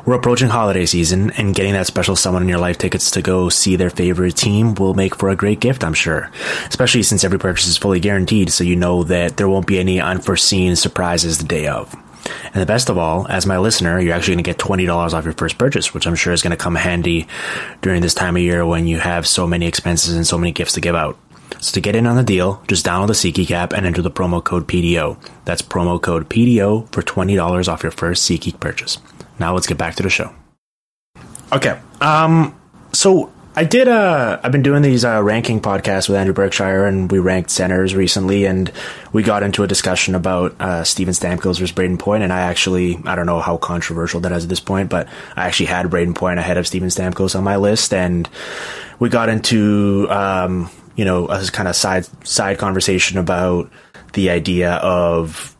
We're 0.06 0.16
approaching 0.16 0.48
holiday 0.48 0.84
season, 0.84 1.30
and 1.30 1.54
getting 1.54 1.72
that 1.72 1.86
special 1.86 2.14
someone 2.14 2.42
in 2.42 2.48
your 2.48 2.58
life 2.58 2.76
tickets 2.76 3.10
to 3.12 3.22
go 3.22 3.48
see 3.48 3.76
their 3.76 3.88
favorite 3.88 4.36
team 4.36 4.74
will 4.74 4.92
make 4.92 5.16
for 5.16 5.30
a 5.30 5.36
great 5.36 5.60
gift, 5.60 5.82
I'm 5.82 5.94
sure. 5.94 6.30
Especially 6.68 7.02
since 7.02 7.24
every 7.24 7.38
purchase 7.38 7.68
is 7.68 7.78
fully 7.78 8.00
guaranteed, 8.00 8.50
so 8.52 8.64
you 8.64 8.76
know 8.76 9.04
that 9.04 9.38
there 9.38 9.48
won't 9.48 9.66
be 9.66 9.78
any 9.78 10.02
unforeseen 10.02 10.76
surprises 10.76 11.38
the 11.38 11.44
day 11.44 11.68
of. 11.68 11.96
And 12.26 12.62
the 12.62 12.66
best 12.66 12.88
of 12.88 12.98
all, 12.98 13.26
as 13.28 13.46
my 13.46 13.58
listener, 13.58 14.00
you're 14.00 14.14
actually 14.14 14.34
going 14.34 14.44
to 14.44 14.50
get 14.50 14.58
$20 14.58 15.12
off 15.12 15.24
your 15.24 15.34
first 15.34 15.58
purchase, 15.58 15.92
which 15.92 16.06
I'm 16.06 16.14
sure 16.14 16.32
is 16.32 16.42
going 16.42 16.52
to 16.52 16.56
come 16.56 16.74
handy 16.74 17.26
during 17.82 18.02
this 18.02 18.14
time 18.14 18.36
of 18.36 18.42
year 18.42 18.64
when 18.64 18.86
you 18.86 18.98
have 18.98 19.26
so 19.26 19.46
many 19.46 19.66
expenses 19.66 20.14
and 20.14 20.26
so 20.26 20.38
many 20.38 20.52
gifts 20.52 20.74
to 20.74 20.80
give 20.80 20.94
out. 20.94 21.18
So 21.60 21.72
to 21.74 21.80
get 21.80 21.96
in 21.96 22.06
on 22.06 22.16
the 22.16 22.22
deal, 22.22 22.62
just 22.68 22.84
download 22.84 23.08
the 23.08 23.12
SeatGeek 23.12 23.50
app 23.50 23.72
and 23.72 23.86
enter 23.86 24.02
the 24.02 24.10
promo 24.10 24.42
code 24.42 24.66
PDO. 24.66 25.18
That's 25.44 25.62
promo 25.62 26.00
code 26.00 26.28
PDO 26.28 26.92
for 26.92 27.02
$20 27.02 27.68
off 27.68 27.82
your 27.82 27.92
first 27.92 28.28
SeatGeek 28.28 28.60
purchase. 28.60 28.98
Now 29.38 29.54
let's 29.54 29.66
get 29.66 29.78
back 29.78 29.94
to 29.96 30.02
the 30.02 30.10
show. 30.10 30.32
Okay. 31.52 31.78
Um, 32.00 32.58
so 32.92 33.32
I 33.56 33.62
did. 33.62 33.86
Uh, 33.86 34.40
I've 34.42 34.50
been 34.50 34.64
doing 34.64 34.82
these 34.82 35.04
uh, 35.04 35.22
ranking 35.22 35.60
podcasts 35.60 36.08
with 36.08 36.18
Andrew 36.18 36.34
Berkshire, 36.34 36.86
and 36.86 37.10
we 37.10 37.20
ranked 37.20 37.50
centers 37.50 37.94
recently, 37.94 38.46
and 38.46 38.72
we 39.12 39.22
got 39.22 39.44
into 39.44 39.62
a 39.62 39.68
discussion 39.68 40.16
about 40.16 40.60
uh, 40.60 40.82
Steven 40.82 41.14
Stamkos 41.14 41.60
versus 41.60 41.70
Brayden 41.70 41.96
Point, 41.96 42.24
and 42.24 42.32
I 42.32 42.40
actually, 42.40 43.00
I 43.04 43.14
don't 43.14 43.26
know 43.26 43.38
how 43.38 43.56
controversial 43.56 44.18
that 44.20 44.32
is 44.32 44.42
at 44.42 44.48
this 44.48 44.58
point, 44.58 44.90
but 44.90 45.06
I 45.36 45.46
actually 45.46 45.66
had 45.66 45.86
Brayden 45.86 46.16
Point 46.16 46.40
ahead 46.40 46.56
of 46.56 46.66
Steven 46.66 46.88
Stamkos 46.88 47.36
on 47.36 47.44
my 47.44 47.54
list, 47.56 47.94
and 47.94 48.28
we 48.98 49.08
got 49.08 49.28
into, 49.28 50.08
um, 50.10 50.68
you 50.96 51.04
know, 51.04 51.28
a 51.28 51.44
kind 51.46 51.68
of 51.68 51.76
side 51.76 52.08
side 52.26 52.58
conversation 52.58 53.18
about 53.18 53.70
the 54.14 54.30
idea 54.30 54.72
of 54.72 55.53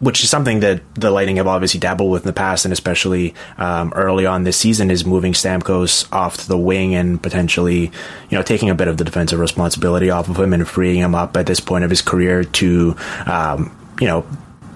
which 0.00 0.22
is 0.22 0.30
something 0.30 0.60
that 0.60 0.82
the 0.94 1.10
Lightning 1.10 1.36
have 1.36 1.46
obviously 1.46 1.80
dabbled 1.80 2.10
with 2.10 2.22
in 2.22 2.26
the 2.26 2.32
past, 2.32 2.64
and 2.64 2.72
especially 2.72 3.34
um, 3.56 3.92
early 3.96 4.26
on 4.26 4.44
this 4.44 4.56
season, 4.56 4.90
is 4.90 5.04
moving 5.04 5.32
Stamkos 5.32 6.10
off 6.12 6.36
to 6.38 6.48
the 6.48 6.58
wing 6.58 6.94
and 6.94 7.20
potentially, 7.20 7.90
you 8.30 8.38
know, 8.38 8.42
taking 8.42 8.70
a 8.70 8.74
bit 8.74 8.88
of 8.88 8.96
the 8.96 9.04
defensive 9.04 9.40
responsibility 9.40 10.10
off 10.10 10.28
of 10.28 10.38
him 10.38 10.52
and 10.52 10.68
freeing 10.68 11.00
him 11.00 11.14
up 11.14 11.36
at 11.36 11.46
this 11.46 11.60
point 11.60 11.84
of 11.84 11.90
his 11.90 12.02
career 12.02 12.44
to, 12.44 12.96
um, 13.26 13.74
you 14.00 14.06
know, 14.06 14.24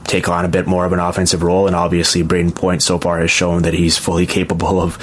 take 0.04 0.28
on 0.28 0.44
a 0.44 0.48
bit 0.48 0.66
more 0.66 0.84
of 0.84 0.92
an 0.92 0.98
offensive 0.98 1.42
role. 1.42 1.66
And 1.68 1.76
obviously, 1.76 2.22
Brayden 2.22 2.54
Point 2.54 2.82
so 2.82 2.98
far 2.98 3.20
has 3.20 3.30
shown 3.30 3.62
that 3.62 3.74
he's 3.74 3.96
fully 3.96 4.26
capable 4.26 4.80
of 4.80 4.98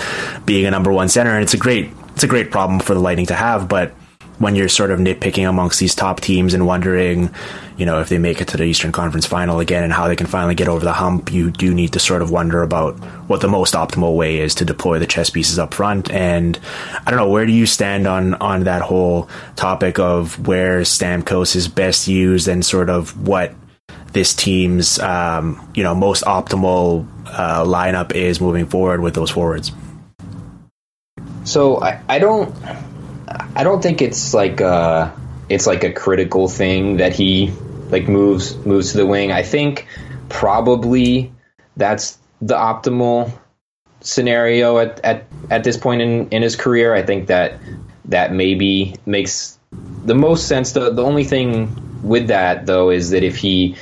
being 0.46 0.66
a 0.66 0.72
number 0.72 0.92
one 0.92 1.08
center, 1.08 1.32
and 1.32 1.44
it's 1.44 1.54
a 1.54 1.58
great 1.58 1.92
it's 2.14 2.24
a 2.26 2.28
great 2.28 2.52
problem 2.52 2.82
for 2.82 2.94
the 2.94 3.00
Lightning 3.00 3.28
to 3.28 3.36
have, 3.36 3.70
but 3.70 3.94
when 4.40 4.56
you're 4.56 4.70
sort 4.70 4.90
of 4.90 5.00
nitpicking 5.00 5.48
amongst 5.48 5.80
these 5.80 5.94
top 5.94 6.22
teams 6.22 6.54
and 6.54 6.66
wondering, 6.66 7.30
you 7.78 7.86
know, 7.86 8.00
if 8.00 8.10
they 8.10 8.18
make 8.18 8.42
it 8.42 8.48
to 8.48 8.58
the 8.58 8.64
Eastern 8.64 8.92
Conference 8.92 9.26
final 9.26 9.60
again 9.60 9.84
and 9.84 9.94
how 9.94 10.08
they 10.08 10.16
can 10.16 10.28
finally 10.28 10.56
get 10.56 10.68
over 10.68 10.84
the 10.84 10.94
hump, 10.94 11.32
you 11.32 11.52
do 11.52 11.74
need 11.74 11.94
to 11.94 12.00
sort 12.00 12.22
of 12.22 12.32
wonder 12.32 12.64
about 12.64 12.98
what 13.28 13.42
the 13.42 13.48
most 13.48 13.74
optimal 13.74 14.16
way 14.16 14.40
is 14.40 14.56
to 14.56 14.66
deploy 14.66 14.98
the 14.98 15.06
chess 15.06 15.30
pieces 15.30 15.60
up 15.60 15.74
front. 15.74 16.10
And 16.10 16.58
I 17.06 17.12
don't 17.12 17.20
know, 17.20 17.30
where 17.30 17.46
do 17.46 17.52
you 17.52 17.66
stand 17.66 18.08
on, 18.08 18.34
on 18.36 18.64
that 18.64 18.82
whole 18.82 19.30
topic 19.56 20.00
of 20.00 20.48
where 20.48 20.82
Stamkos 20.82 21.56
is 21.56 21.68
best 21.68 22.08
used 22.08 22.48
and 22.48 22.66
sort 22.66 22.90
of 22.90 23.28
what 23.28 23.54
this 24.14 24.34
team's, 24.34 25.00
um, 25.00 25.70
you 25.76 25.84
know, 25.84 25.94
most 25.94 26.24
optimal 26.24 27.06
uh, 27.28 27.64
lineup 27.64 28.14
is 28.14 28.40
moving 28.40 28.66
forward 28.66 29.02
with 29.02 29.16
those 29.16 29.30
forwards? 29.30 29.72
So 31.44 31.82
I, 31.82 32.02
I 32.08 32.20
don't 32.20 32.54
I 33.56 33.64
don't 33.64 33.82
think 33.82 34.02
it's 34.02 34.34
like 34.34 34.62
a, 34.62 35.14
it's 35.50 35.68
like 35.68 35.84
a 35.84 35.92
critical 35.92 36.48
thing 36.48 36.98
that 36.98 37.14
he 37.14 37.52
like 37.90 38.08
moves 38.08 38.56
moves 38.66 38.92
to 38.92 38.98
the 38.98 39.06
wing. 39.06 39.32
I 39.32 39.44
think 39.44 39.88
probably 40.30 41.34
that's 41.76 42.18
the 42.42 42.56
optimal 42.56 43.32
scenario 44.02 44.78
at, 44.78 45.00
at, 45.04 45.26
at 45.50 45.64
this 45.64 45.78
point 45.78 46.02
in, 46.02 46.30
in 46.30 46.42
his 46.42 46.56
career. 46.56 46.94
I 46.94 47.02
think 47.04 47.28
that 47.28 47.60
that 48.06 48.32
maybe 48.32 48.96
makes 49.06 49.60
the 50.06 50.16
most 50.16 50.48
sense. 50.48 50.72
The 50.72 50.92
the 50.92 51.04
only 51.04 51.24
thing 51.24 52.02
with 52.04 52.28
that 52.28 52.66
though 52.66 52.90
is 52.90 53.12
that 53.12 53.24
if 53.24 53.36
he 53.36 53.76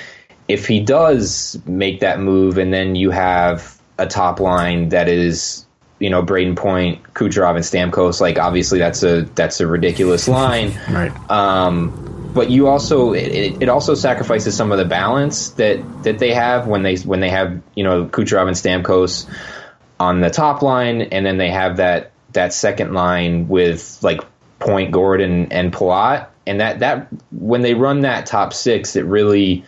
if 0.48 0.68
he 0.68 0.80
does 0.80 1.60
make 1.66 2.00
that 2.00 2.20
move 2.20 2.58
and 2.58 2.74
then 2.74 2.96
you 2.96 3.12
have 3.12 3.80
a 3.98 4.08
top 4.08 4.40
line 4.40 4.90
that 4.90 5.08
is 5.08 5.67
you 6.00 6.10
know 6.10 6.24
Brayden 6.24 6.56
Point, 6.56 7.02
Kucherov, 7.14 7.56
and 7.56 7.94
Stamkos. 7.94 8.22
Like 8.22 8.38
obviously 8.40 8.80
that's 8.80 9.04
a 9.04 9.22
that's 9.36 9.60
a 9.60 9.68
ridiculous 9.68 10.28
line. 10.40 10.80
right. 10.90 11.12
Um, 11.30 12.32
but 12.34 12.52
you 12.52 12.68
also 12.68 13.14
it, 13.14 13.62
it 13.64 13.70
also 13.70 13.96
sacrifices 13.96 14.56
some 14.56 14.72
of 14.72 14.78
the 14.78 14.86
balance 14.86 15.52
that 15.52 16.04
that 16.04 16.20
they 16.20 16.34
have 16.34 16.68
when 16.68 16.84
they 16.84 16.98
when 16.98 17.20
they 17.20 17.30
have 17.30 17.62
you 17.76 17.84
know 17.84 18.06
Kucherov 18.06 18.48
and 18.48 18.56
Stamkos 18.86 19.28
on 20.00 20.22
the 20.22 20.30
top 20.30 20.62
line, 20.62 21.02
and 21.02 21.26
then 21.26 21.38
they 21.38 21.50
have 21.50 21.78
that 21.78 22.12
that 22.34 22.54
second 22.54 22.94
line 22.94 23.48
with 23.48 24.00
like 24.04 24.22
Point, 24.60 24.92
Gordon, 24.92 25.52
and 25.52 25.72
Palat, 25.72 26.28
and 26.46 26.60
that 26.60 26.80
that 26.80 27.08
when 27.32 27.62
they 27.62 27.74
run 27.74 28.02
that 28.02 28.26
top 28.26 28.54
six, 28.54 28.96
it 28.96 29.06
really 29.06 29.66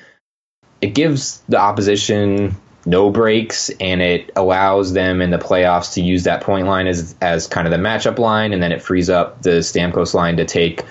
it 0.82 0.94
gives 0.94 1.42
the 1.50 1.58
opposition 1.58 2.56
no 2.90 3.12
breaks, 3.12 3.70
and 3.80 4.02
it 4.02 4.32
allows 4.36 4.94
them 4.94 5.22
in 5.22 5.30
the 5.30 5.38
playoffs 5.38 5.94
to 5.94 6.02
use 6.02 6.24
that 6.24 6.42
point 6.42 6.66
line 6.66 6.88
as 6.88 7.16
as 7.22 7.46
kind 7.46 7.68
of 7.68 7.72
the 7.72 7.78
matchup 7.78 8.18
line, 8.18 8.52
and 8.52 8.64
then 8.64 8.72
it 8.72 8.82
frees 8.82 9.10
up 9.10 9.44
the 9.44 9.60
Stamkos 9.62 10.14
line 10.14 10.38
to 10.38 10.46
take. 10.46 10.84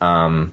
Um, 0.00 0.52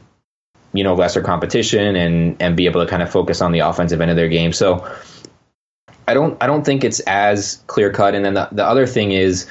you 0.72 0.84
know, 0.84 0.94
lesser 0.94 1.22
competition 1.22 1.96
and 1.96 2.40
and 2.40 2.56
be 2.56 2.68
able 2.68 2.86
to 2.86 2.88
kind 2.88 3.02
of 3.02 3.10
focus 3.10 3.42
on 3.42 3.52
the 3.52 3.60
offensive 3.60 4.02
end 4.02 4.12
of 4.12 4.18
their 4.18 4.30
game. 4.30 4.54
So 4.54 4.88
I 6.08 6.14
don't 6.14 6.38
I 6.44 6.46
don't 6.46 6.64
think 6.64 6.84
it's 6.84 7.00
as 7.02 7.64
clear 7.66 7.92
cut. 7.92 8.14
And 8.14 8.24
then 8.24 8.36
the, 8.36 8.50
the 8.52 8.64
other 8.64 8.86
thing 8.86 9.12
is 9.12 9.48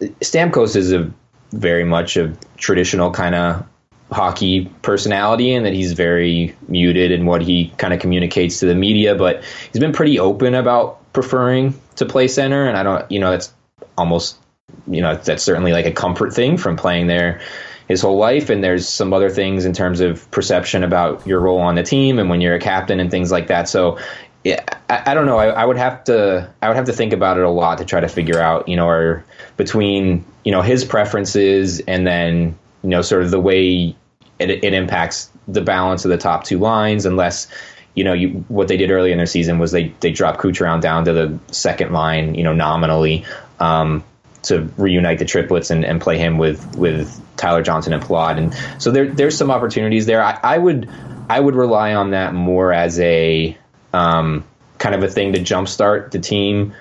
Stamkos 0.00 0.74
is 0.74 0.92
a 0.92 1.12
very 1.52 1.84
much 1.84 2.16
a 2.16 2.34
traditional 2.56 3.10
kind 3.10 3.34
of 3.34 3.66
hockey 4.10 4.64
personality 4.82 5.52
and 5.52 5.66
that 5.66 5.72
he's 5.72 5.92
very 5.92 6.56
muted 6.66 7.12
in 7.12 7.26
what 7.26 7.42
he 7.42 7.72
kind 7.76 7.92
of 7.92 8.00
communicates 8.00 8.60
to 8.60 8.66
the 8.66 8.74
media, 8.74 9.14
but 9.14 9.44
he's 9.72 9.80
been 9.80 9.92
pretty 9.92 10.18
open 10.18 10.54
about 10.54 11.12
preferring 11.12 11.78
to 11.96 12.06
play 12.06 12.28
center. 12.28 12.66
And 12.66 12.76
I 12.76 12.82
don't, 12.82 13.10
you 13.10 13.18
know, 13.18 13.30
that's 13.30 13.52
almost, 13.96 14.38
you 14.86 15.02
know, 15.02 15.16
that's 15.16 15.42
certainly 15.42 15.72
like 15.72 15.86
a 15.86 15.92
comfort 15.92 16.32
thing 16.32 16.56
from 16.56 16.76
playing 16.76 17.06
there 17.06 17.40
his 17.86 18.00
whole 18.00 18.16
life. 18.16 18.50
And 18.50 18.62
there's 18.62 18.88
some 18.88 19.12
other 19.12 19.30
things 19.30 19.64
in 19.64 19.72
terms 19.72 20.00
of 20.00 20.30
perception 20.30 20.84
about 20.84 21.26
your 21.26 21.40
role 21.40 21.60
on 21.60 21.74
the 21.74 21.82
team 21.82 22.18
and 22.18 22.30
when 22.30 22.40
you're 22.40 22.54
a 22.54 22.60
captain 22.60 23.00
and 23.00 23.10
things 23.10 23.30
like 23.30 23.48
that. 23.48 23.68
So 23.68 23.98
yeah, 24.44 24.62
I, 24.88 25.10
I 25.10 25.14
don't 25.14 25.26
know. 25.26 25.38
I, 25.38 25.48
I, 25.48 25.64
would 25.64 25.78
have 25.78 26.04
to 26.04 26.50
I 26.62 26.68
would 26.68 26.76
have 26.76 26.86
to 26.86 26.92
think 26.92 27.12
about 27.12 27.38
it 27.38 27.44
a 27.44 27.50
lot 27.50 27.78
to 27.78 27.84
try 27.84 28.00
to 28.00 28.08
figure 28.08 28.40
out, 28.40 28.68
you 28.68 28.76
know, 28.76 28.88
or 28.88 29.24
between 29.56 30.24
you 30.44 30.52
know 30.52 30.62
his 30.62 30.84
preferences 30.84 31.80
and 31.80 32.06
then 32.06 32.58
you 32.82 32.90
know, 32.90 33.02
sort 33.02 33.22
of 33.22 33.30
the 33.30 33.40
way 33.40 33.96
it, 34.38 34.50
it 34.50 34.74
impacts 34.74 35.30
the 35.46 35.60
balance 35.60 36.04
of 36.04 36.10
the 36.10 36.18
top 36.18 36.44
two 36.44 36.58
lines, 36.58 37.06
unless 37.06 37.48
you 37.94 38.04
know, 38.04 38.12
you, 38.12 38.44
what 38.46 38.68
they 38.68 38.76
did 38.76 38.92
early 38.92 39.10
in 39.10 39.18
their 39.18 39.26
season 39.26 39.58
was 39.58 39.72
they 39.72 39.88
they 40.00 40.12
dropped 40.12 40.38
Kucherov 40.40 40.80
down 40.80 41.04
to 41.06 41.12
the 41.12 41.38
second 41.52 41.92
line, 41.92 42.36
you 42.36 42.44
know, 42.44 42.52
nominally 42.52 43.24
um, 43.58 44.04
to 44.44 44.70
reunite 44.76 45.18
the 45.18 45.24
triplets 45.24 45.70
and, 45.70 45.84
and 45.84 46.00
play 46.00 46.16
him 46.16 46.38
with 46.38 46.76
with 46.76 47.20
Tyler 47.36 47.62
Johnson 47.62 47.92
and 47.92 48.02
Palat, 48.02 48.38
and 48.38 48.54
so 48.80 48.92
there 48.92 49.08
there's 49.08 49.36
some 49.36 49.50
opportunities 49.50 50.06
there. 50.06 50.22
I, 50.22 50.38
I 50.42 50.58
would 50.58 50.88
I 51.28 51.40
would 51.40 51.56
rely 51.56 51.94
on 51.94 52.12
that 52.12 52.34
more 52.34 52.72
as 52.72 53.00
a 53.00 53.58
um, 53.92 54.44
kind 54.78 54.94
of 54.94 55.02
a 55.02 55.08
thing 55.08 55.32
to 55.32 55.40
jumpstart 55.40 56.12
the 56.12 56.20
team 56.20 56.74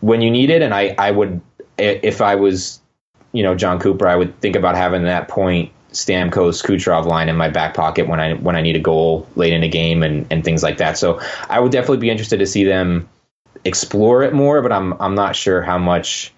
when 0.00 0.20
you 0.20 0.32
need 0.32 0.50
it, 0.50 0.62
and 0.62 0.74
I 0.74 0.96
I 0.98 1.12
would 1.12 1.40
if 1.78 2.20
I 2.20 2.34
was 2.34 2.79
you 3.32 3.42
know 3.42 3.54
Jon 3.54 3.78
Cooper, 3.78 4.06
I 4.06 4.16
would 4.16 4.40
think 4.40 4.56
about 4.56 4.76
having 4.76 5.04
that 5.04 5.28
point 5.28 5.72
Stamkos 5.92 6.64
Kucherov 6.64 7.06
line 7.06 7.28
in 7.28 7.36
my 7.36 7.48
back 7.48 7.74
pocket 7.74 8.08
when 8.08 8.20
I 8.20 8.34
when 8.34 8.56
I 8.56 8.62
need 8.62 8.76
a 8.76 8.80
goal 8.80 9.26
late 9.36 9.52
in 9.52 9.62
a 9.62 9.68
game 9.68 10.02
and, 10.02 10.26
and 10.30 10.44
things 10.44 10.62
like 10.62 10.78
that. 10.78 10.98
So 10.98 11.20
I 11.48 11.58
would 11.58 11.72
definitely 11.72 11.98
be 11.98 12.10
interested 12.10 12.38
to 12.38 12.46
see 12.46 12.64
them 12.64 13.08
explore 13.64 14.22
it 14.22 14.32
more, 14.32 14.62
but 14.62 14.72
I'm 14.72 14.94
I'm 15.00 15.14
not 15.14 15.36
sure 15.36 15.62
how 15.62 15.78
much 15.78 16.32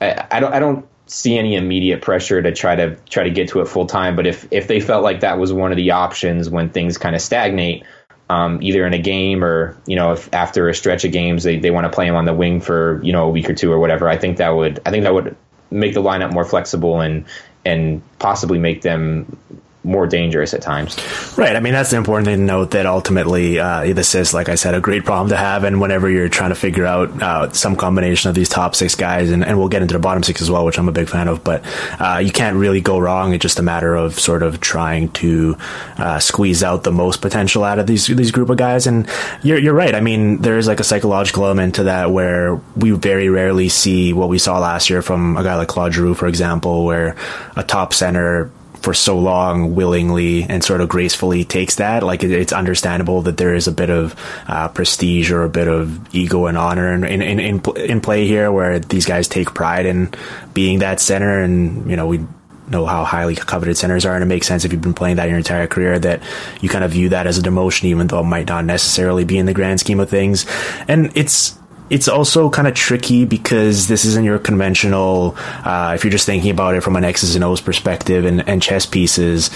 I, 0.00 0.26
I 0.30 0.40
don't 0.40 0.52
I 0.52 0.58
don't 0.58 0.86
see 1.06 1.38
any 1.38 1.54
immediate 1.54 2.02
pressure 2.02 2.42
to 2.42 2.52
try 2.52 2.74
to 2.74 2.96
try 3.08 3.24
to 3.24 3.30
get 3.30 3.50
to 3.50 3.60
it 3.60 3.68
full 3.68 3.86
time. 3.86 4.16
But 4.16 4.26
if 4.26 4.48
if 4.50 4.66
they 4.66 4.80
felt 4.80 5.04
like 5.04 5.20
that 5.20 5.38
was 5.38 5.52
one 5.52 5.70
of 5.70 5.76
the 5.76 5.92
options 5.92 6.50
when 6.50 6.70
things 6.70 6.98
kind 6.98 7.14
of 7.14 7.22
stagnate, 7.22 7.84
um, 8.28 8.60
either 8.62 8.84
in 8.86 8.94
a 8.94 8.98
game 8.98 9.44
or 9.44 9.80
you 9.86 9.96
know 9.96 10.12
if 10.12 10.32
after 10.34 10.68
a 10.68 10.74
stretch 10.74 11.04
of 11.04 11.12
games 11.12 11.44
they, 11.44 11.58
they 11.58 11.70
want 11.70 11.84
to 11.84 11.90
play 11.90 12.06
him 12.06 12.16
on 12.16 12.24
the 12.24 12.34
wing 12.34 12.60
for 12.60 13.00
you 13.04 13.12
know 13.12 13.26
a 13.26 13.30
week 13.30 13.48
or 13.48 13.54
two 13.54 13.72
or 13.72 13.78
whatever, 13.78 14.08
I 14.08 14.16
think 14.16 14.38
that 14.38 14.50
would 14.50 14.80
I 14.84 14.90
think 14.90 15.04
that 15.04 15.14
would 15.14 15.36
make 15.76 15.94
the 15.94 16.02
lineup 16.02 16.32
more 16.32 16.44
flexible 16.44 17.00
and 17.00 17.24
and 17.64 18.02
possibly 18.18 18.58
make 18.58 18.82
them 18.82 19.38
more 19.86 20.06
dangerous 20.06 20.52
at 20.52 20.60
times. 20.60 20.96
Right. 21.38 21.54
I 21.54 21.60
mean, 21.60 21.72
that's 21.72 21.90
the 21.90 21.96
important 21.96 22.26
thing 22.26 22.38
to 22.38 22.44
note 22.44 22.72
that 22.72 22.86
ultimately, 22.86 23.58
uh, 23.58 23.94
this 23.94 24.14
is, 24.14 24.34
like 24.34 24.48
I 24.48 24.56
said, 24.56 24.74
a 24.74 24.80
great 24.80 25.04
problem 25.04 25.28
to 25.30 25.36
have. 25.36 25.64
And 25.64 25.80
whenever 25.80 26.10
you're 26.10 26.28
trying 26.28 26.50
to 26.50 26.56
figure 26.56 26.84
out 26.84 27.22
uh, 27.22 27.50
some 27.52 27.76
combination 27.76 28.28
of 28.28 28.34
these 28.34 28.48
top 28.48 28.74
six 28.74 28.94
guys, 28.94 29.30
and, 29.30 29.44
and, 29.44 29.56
we'll 29.56 29.68
get 29.68 29.80
into 29.80 29.94
the 29.94 30.00
bottom 30.00 30.22
six 30.22 30.42
as 30.42 30.50
well, 30.50 30.64
which 30.64 30.78
I'm 30.78 30.88
a 30.88 30.92
big 30.92 31.08
fan 31.08 31.28
of, 31.28 31.42
but 31.42 31.64
uh, 32.00 32.18
you 32.18 32.30
can't 32.30 32.56
really 32.56 32.80
go 32.80 32.98
wrong. 32.98 33.32
It's 33.32 33.42
just 33.42 33.58
a 33.58 33.62
matter 33.62 33.94
of 33.94 34.18
sort 34.18 34.42
of 34.42 34.60
trying 34.60 35.08
to 35.12 35.56
uh, 35.96 36.18
squeeze 36.18 36.62
out 36.62 36.82
the 36.82 36.92
most 36.92 37.22
potential 37.22 37.64
out 37.64 37.78
of 37.78 37.86
these 37.86 38.06
these 38.08 38.32
group 38.32 38.50
of 38.50 38.56
guys. 38.56 38.86
And 38.86 39.08
you're, 39.42 39.58
you're 39.58 39.74
right. 39.74 39.94
I 39.94 40.00
mean, 40.00 40.38
there 40.38 40.58
is 40.58 40.66
like 40.66 40.80
a 40.80 40.84
psychological 40.84 41.44
element 41.44 41.76
to 41.76 41.84
that 41.84 42.10
where 42.10 42.56
we 42.76 42.90
very 42.90 43.28
rarely 43.28 43.68
see 43.68 44.12
what 44.12 44.28
we 44.28 44.38
saw 44.38 44.58
last 44.58 44.90
year 44.90 45.00
from 45.00 45.36
a 45.36 45.42
guy 45.42 45.54
like 45.54 45.68
Claude 45.68 45.94
Giroux, 45.94 46.14
for 46.14 46.26
example, 46.26 46.84
where 46.84 47.16
a 47.56 47.62
top 47.62 47.94
center 47.94 48.50
for 48.86 48.94
so 48.94 49.18
long 49.18 49.74
willingly 49.74 50.44
and 50.44 50.62
sort 50.62 50.80
of 50.80 50.88
gracefully 50.88 51.42
takes 51.42 51.74
that. 51.74 52.04
Like 52.04 52.22
it, 52.22 52.30
it's 52.30 52.52
understandable 52.52 53.20
that 53.22 53.36
there 53.36 53.52
is 53.52 53.66
a 53.66 53.72
bit 53.72 53.90
of 53.90 54.14
uh, 54.46 54.68
prestige 54.68 55.32
or 55.32 55.42
a 55.42 55.48
bit 55.48 55.66
of 55.66 56.14
ego 56.14 56.46
and 56.46 56.56
honor 56.56 56.94
in, 56.94 57.02
in, 57.02 57.40
in, 57.40 57.60
in 57.74 58.00
play 58.00 58.28
here 58.28 58.52
where 58.52 58.78
these 58.78 59.04
guys 59.04 59.26
take 59.26 59.52
pride 59.52 59.86
in 59.86 60.14
being 60.54 60.78
that 60.78 61.00
center. 61.00 61.42
And, 61.42 61.90
you 61.90 61.96
know, 61.96 62.06
we 62.06 62.24
know 62.68 62.86
how 62.86 63.02
highly 63.02 63.34
coveted 63.34 63.76
centers 63.76 64.06
are, 64.06 64.14
and 64.14 64.22
it 64.22 64.26
makes 64.26 64.46
sense 64.46 64.64
if 64.64 64.72
you've 64.72 64.82
been 64.82 64.94
playing 64.94 65.16
that 65.16 65.28
your 65.28 65.38
entire 65.38 65.66
career 65.66 65.98
that 65.98 66.22
you 66.60 66.68
kind 66.68 66.84
of 66.84 66.92
view 66.92 67.08
that 67.08 67.26
as 67.26 67.38
a 67.38 67.42
demotion, 67.42 67.86
even 67.86 68.06
though 68.06 68.20
it 68.20 68.24
might 68.24 68.46
not 68.46 68.64
necessarily 68.64 69.24
be 69.24 69.36
in 69.36 69.46
the 69.46 69.52
grand 69.52 69.80
scheme 69.80 69.98
of 69.98 70.08
things. 70.08 70.46
And 70.86 71.10
it's 71.16 71.58
it's 71.88 72.08
also 72.08 72.50
kind 72.50 72.66
of 72.66 72.74
tricky 72.74 73.24
because 73.24 73.88
this 73.88 74.04
isn't 74.04 74.24
your 74.24 74.38
conventional 74.38 75.34
uh, 75.38 75.92
if 75.94 76.04
you're 76.04 76.10
just 76.10 76.26
thinking 76.26 76.50
about 76.50 76.74
it 76.74 76.82
from 76.82 76.96
an 76.96 77.04
x's 77.04 77.34
and 77.34 77.44
o's 77.44 77.60
perspective 77.60 78.24
and, 78.24 78.48
and 78.48 78.62
chess 78.62 78.86
pieces 78.86 79.50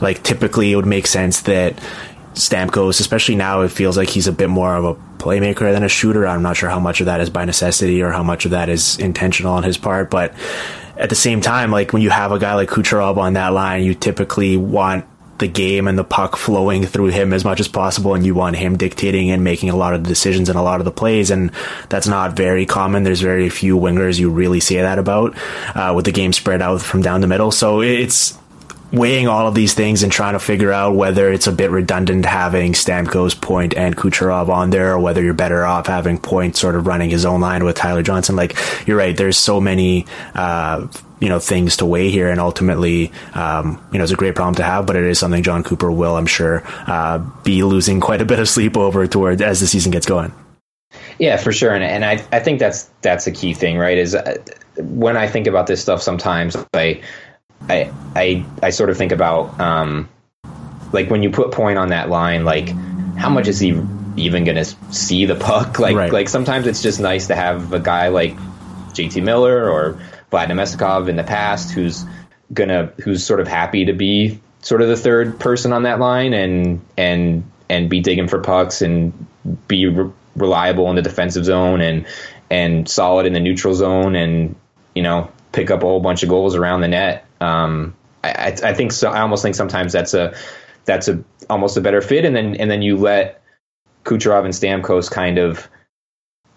like 0.00 0.22
typically 0.22 0.72
it 0.72 0.76
would 0.76 0.86
make 0.86 1.06
sense 1.06 1.42
that 1.42 1.78
Stamkos, 2.34 2.98
especially 2.98 3.36
now, 3.36 3.60
it 3.60 3.70
feels 3.70 3.96
like 3.96 4.08
he's 4.08 4.26
a 4.26 4.32
bit 4.32 4.50
more 4.50 4.74
of 4.74 4.84
a 4.84 4.94
playmaker 5.22 5.72
than 5.72 5.84
a 5.84 5.88
shooter. 5.88 6.26
I'm 6.26 6.42
not 6.42 6.56
sure 6.56 6.68
how 6.68 6.80
much 6.80 7.00
of 7.00 7.06
that 7.06 7.20
is 7.20 7.30
by 7.30 7.44
necessity 7.44 8.02
or 8.02 8.10
how 8.10 8.24
much 8.24 8.44
of 8.44 8.50
that 8.50 8.68
is 8.68 8.98
intentional 8.98 9.52
on 9.52 9.62
his 9.62 9.78
part, 9.78 10.10
but 10.10 10.34
at 10.96 11.08
the 11.08 11.14
same 11.14 11.40
time, 11.40 11.70
like 11.70 11.92
when 11.92 12.02
you 12.02 12.10
have 12.10 12.32
a 12.32 12.38
guy 12.38 12.54
like 12.54 12.68
Kucherov 12.68 13.16
on 13.16 13.34
that 13.34 13.52
line, 13.52 13.84
you 13.84 13.94
typically 13.94 14.56
want 14.56 15.06
the 15.38 15.48
game 15.48 15.88
and 15.88 15.98
the 15.98 16.04
puck 16.04 16.36
flowing 16.36 16.86
through 16.86 17.08
him 17.08 17.32
as 17.32 17.44
much 17.44 17.60
as 17.60 17.68
possible 17.68 18.14
and 18.14 18.24
you 18.24 18.34
want 18.34 18.56
him 18.56 18.76
dictating 18.76 19.30
and 19.30 19.42
making 19.42 19.70
a 19.70 19.76
lot 19.76 19.94
of 19.94 20.04
the 20.04 20.08
decisions 20.08 20.48
and 20.48 20.58
a 20.58 20.62
lot 20.62 20.80
of 20.80 20.84
the 20.84 20.92
plays 20.92 21.30
and 21.30 21.50
that's 21.88 22.06
not 22.06 22.36
very 22.36 22.66
common 22.66 23.02
there's 23.02 23.20
very 23.20 23.48
few 23.48 23.76
wingers 23.76 24.18
you 24.18 24.30
really 24.30 24.60
say 24.60 24.76
that 24.76 24.98
about 24.98 25.36
uh, 25.74 25.92
with 25.94 26.04
the 26.04 26.12
game 26.12 26.32
spread 26.32 26.62
out 26.62 26.80
from 26.80 27.02
down 27.02 27.20
the 27.20 27.26
middle 27.26 27.50
so 27.50 27.80
it's 27.80 28.38
weighing 28.94 29.26
all 29.26 29.48
of 29.48 29.54
these 29.54 29.74
things 29.74 30.02
and 30.02 30.12
trying 30.12 30.34
to 30.34 30.38
figure 30.38 30.72
out 30.72 30.94
whether 30.94 31.32
it's 31.32 31.46
a 31.46 31.52
bit 31.52 31.70
redundant 31.70 32.24
having 32.24 32.72
Stamkos, 32.72 33.38
Point, 33.38 33.74
and 33.74 33.96
Kucherov 33.96 34.48
on 34.48 34.70
there, 34.70 34.92
or 34.92 35.00
whether 35.00 35.22
you're 35.22 35.34
better 35.34 35.64
off 35.64 35.88
having 35.88 36.18
Point 36.18 36.56
sort 36.56 36.76
of 36.76 36.86
running 36.86 37.10
his 37.10 37.24
own 37.24 37.40
line 37.40 37.64
with 37.64 37.76
Tyler 37.76 38.02
Johnson. 38.02 38.36
Like 38.36 38.56
you're 38.86 38.96
right, 38.96 39.16
there's 39.16 39.36
so 39.36 39.60
many. 39.60 40.06
Uh, 40.34 40.86
you 41.24 41.30
know 41.30 41.38
things 41.38 41.78
to 41.78 41.86
weigh 41.86 42.10
here, 42.10 42.28
and 42.28 42.38
ultimately, 42.38 43.10
um, 43.32 43.82
you 43.90 43.98
know, 43.98 44.04
it's 44.04 44.12
a 44.12 44.16
great 44.16 44.34
problem 44.34 44.56
to 44.56 44.62
have, 44.62 44.84
but 44.84 44.94
it 44.94 45.04
is 45.04 45.18
something 45.18 45.42
Jon 45.42 45.64
Cooper 45.64 45.90
will, 45.90 46.16
I'm 46.16 46.26
sure, 46.26 46.62
uh, 46.86 47.18
be 47.42 47.62
losing 47.62 47.98
quite 48.08 48.20
a 48.20 48.26
bit 48.26 48.38
of 48.38 48.48
sleep 48.48 48.76
over 48.76 49.06
toward 49.06 49.40
as 49.40 49.60
the 49.60 49.66
season 49.66 49.90
gets 49.90 50.04
going. 50.04 50.34
Yeah, 51.18 51.38
for 51.38 51.50
sure, 51.50 51.72
and 51.72 51.82
and 51.82 52.04
I 52.04 52.22
I 52.30 52.40
think 52.40 52.58
that's 52.58 52.90
that's 53.00 53.26
a 53.26 53.32
key 53.32 53.54
thing, 53.54 53.78
right? 53.78 53.96
Is 53.96 54.14
uh, 54.14 54.36
when 54.76 55.16
I 55.16 55.26
think 55.28 55.46
about 55.46 55.66
this 55.66 55.80
stuff, 55.80 56.02
sometimes 56.02 56.56
I 56.74 57.00
I 57.68 57.90
I 58.14 58.44
I 58.62 58.70
sort 58.70 58.90
of 58.90 58.98
think 58.98 59.12
about 59.12 59.58
um, 59.58 60.10
like 60.92 61.08
when 61.08 61.22
you 61.22 61.30
put 61.30 61.52
point 61.52 61.78
on 61.78 61.88
that 61.88 62.10
line, 62.10 62.44
like 62.44 62.68
how 63.16 63.30
much 63.30 63.48
is 63.48 63.58
he 63.58 63.80
even 64.16 64.44
going 64.44 64.56
to 64.56 64.64
see 64.92 65.24
the 65.24 65.36
puck? 65.36 65.78
Like 65.84 65.96
right. 65.96 66.12
like 66.12 66.28
sometimes 66.28 66.66
it's 66.66 66.82
just 66.82 67.00
nice 67.00 67.28
to 67.28 67.34
have 67.34 67.72
a 67.72 67.80
guy 67.80 68.08
like 68.08 68.36
JT 68.92 69.22
Miller 69.22 69.70
or 69.70 69.98
Vlad 70.34 70.48
Namestnikov 70.48 71.08
in 71.08 71.16
the 71.16 71.24
past 71.24 71.70
who's 71.70 72.04
gonna 72.52 72.92
who's 73.02 73.24
sort 73.24 73.40
of 73.40 73.48
happy 73.48 73.84
to 73.84 73.92
be 73.92 74.40
sort 74.60 74.82
of 74.82 74.88
the 74.88 74.96
third 74.96 75.38
person 75.38 75.72
on 75.72 75.84
that 75.84 76.00
line 76.00 76.34
and 76.34 76.84
and 76.96 77.44
and 77.68 77.88
be 77.88 78.00
digging 78.00 78.28
for 78.28 78.40
pucks 78.40 78.82
and 78.82 79.26
be 79.68 79.86
re- 79.86 80.10
reliable 80.36 80.90
in 80.90 80.96
the 80.96 81.02
defensive 81.02 81.44
zone 81.44 81.80
and 81.80 82.06
and 82.50 82.88
solid 82.88 83.26
in 83.26 83.32
the 83.32 83.40
neutral 83.40 83.74
zone 83.74 84.16
and 84.16 84.56
you 84.94 85.02
know 85.02 85.30
pick 85.52 85.70
up 85.70 85.82
a 85.82 85.86
whole 85.86 86.00
bunch 86.00 86.22
of 86.22 86.28
goals 86.28 86.56
around 86.56 86.80
the 86.80 86.88
net. 86.88 87.26
Um, 87.40 87.94
I, 88.24 88.56
I 88.62 88.74
think 88.74 88.92
so. 88.92 89.10
I 89.10 89.20
almost 89.20 89.42
think 89.42 89.54
sometimes 89.54 89.92
that's 89.92 90.14
a 90.14 90.34
that's 90.84 91.08
a 91.08 91.22
almost 91.48 91.76
a 91.76 91.80
better 91.80 92.00
fit, 92.00 92.24
and 92.24 92.34
then 92.34 92.56
and 92.56 92.70
then 92.70 92.82
you 92.82 92.96
let 92.96 93.42
Kucherov 94.04 94.44
and 94.44 94.52
Stamkos 94.52 95.10
kind 95.10 95.38
of 95.38 95.68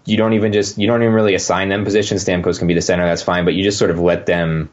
you 0.07 0.15
don't 0.15 0.33
even 0.33 0.53
just 0.53 0.77
you 0.77 0.87
don't 0.87 1.03
even 1.03 1.13
really 1.13 1.35
assign 1.35 1.69
them 1.69 1.83
positions. 1.83 2.23
Stamkos 2.23 2.57
can 2.57 2.67
be 2.67 2.73
the 2.73 2.81
center, 2.81 3.05
that's 3.05 3.21
fine, 3.21 3.43
but 3.43 3.53
you 3.53 3.63
just 3.63 3.77
sort 3.77 3.91
of 3.91 3.99
let 3.99 4.25
them 4.25 4.69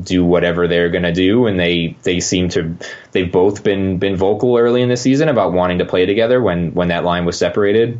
do 0.00 0.24
whatever 0.24 0.68
they're 0.68 0.90
going 0.90 1.02
to 1.04 1.12
do 1.12 1.46
and 1.46 1.58
they 1.58 1.96
they 2.02 2.20
seem 2.20 2.50
to 2.50 2.76
they've 3.12 3.32
both 3.32 3.64
been 3.64 3.98
been 3.98 4.14
vocal 4.14 4.58
early 4.58 4.82
in 4.82 4.90
the 4.90 4.96
season 4.96 5.28
about 5.28 5.54
wanting 5.54 5.78
to 5.78 5.86
play 5.86 6.04
together 6.04 6.42
when 6.42 6.74
when 6.74 6.88
that 6.88 7.02
line 7.02 7.24
was 7.24 7.38
separated 7.38 7.98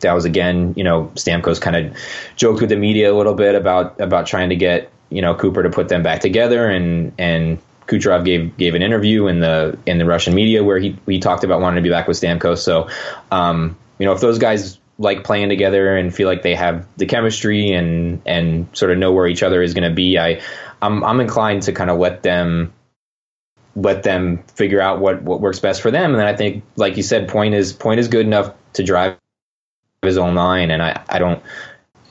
that 0.00 0.12
was 0.12 0.26
again 0.26 0.74
you 0.76 0.84
know 0.84 1.10
Stamkos 1.14 1.60
kind 1.62 1.76
of 1.76 1.96
joked 2.36 2.60
with 2.60 2.68
the 2.68 2.76
media 2.76 3.10
a 3.10 3.16
little 3.16 3.32
bit 3.32 3.54
about 3.54 3.98
about 4.02 4.26
trying 4.26 4.50
to 4.50 4.56
get 4.56 4.90
you 5.08 5.22
know 5.22 5.34
Cooper 5.34 5.62
to 5.62 5.70
put 5.70 5.88
them 5.88 6.02
back 6.02 6.20
together 6.20 6.68
and 6.68 7.12
and 7.18 7.58
Kucherov 7.86 8.26
gave 8.26 8.56
gave 8.58 8.74
an 8.74 8.82
interview 8.82 9.28
in 9.28 9.40
the 9.40 9.78
in 9.86 9.96
the 9.96 10.04
Russian 10.04 10.34
media 10.34 10.62
where 10.62 10.78
he 10.78 10.98
he 11.06 11.20
talked 11.20 11.42
about 11.42 11.62
wanting 11.62 11.76
to 11.76 11.88
be 11.88 11.90
back 11.90 12.06
with 12.06 12.20
Stamkos 12.20 12.58
so 12.58 12.90
um, 13.30 13.78
you 13.98 14.04
know 14.04 14.12
if 14.12 14.20
those 14.20 14.38
guys 14.38 14.78
like 14.98 15.22
playing 15.24 15.48
together 15.48 15.96
and 15.96 16.14
feel 16.14 16.28
like 16.28 16.42
they 16.42 16.54
have 16.54 16.86
the 16.96 17.06
chemistry 17.06 17.72
and 17.72 18.20
and 18.26 18.68
sort 18.72 18.90
of 18.90 18.98
know 18.98 19.12
where 19.12 19.26
each 19.26 19.42
other 19.42 19.62
is 19.62 19.74
going 19.74 19.88
to 19.88 19.94
be, 19.94 20.18
I 20.18 20.40
I'm 20.82 21.04
I'm 21.04 21.20
inclined 21.20 21.62
to 21.62 21.72
kind 21.72 21.90
of 21.90 21.98
let 21.98 22.22
them 22.22 22.72
let 23.76 24.02
them 24.02 24.42
figure 24.54 24.80
out 24.80 25.00
what 25.00 25.22
what 25.22 25.40
works 25.40 25.60
best 25.60 25.82
for 25.82 25.90
them. 25.90 26.10
And 26.10 26.18
then 26.18 26.26
I 26.26 26.34
think, 26.34 26.64
like 26.76 26.96
you 26.96 27.02
said, 27.02 27.28
point 27.28 27.54
is 27.54 27.72
point 27.72 28.00
is 28.00 28.08
good 28.08 28.26
enough 28.26 28.52
to 28.74 28.82
drive 28.82 29.16
his 30.02 30.18
own 30.18 30.34
line, 30.34 30.70
and 30.70 30.82
I 30.82 31.02
I 31.08 31.18
don't 31.18 31.42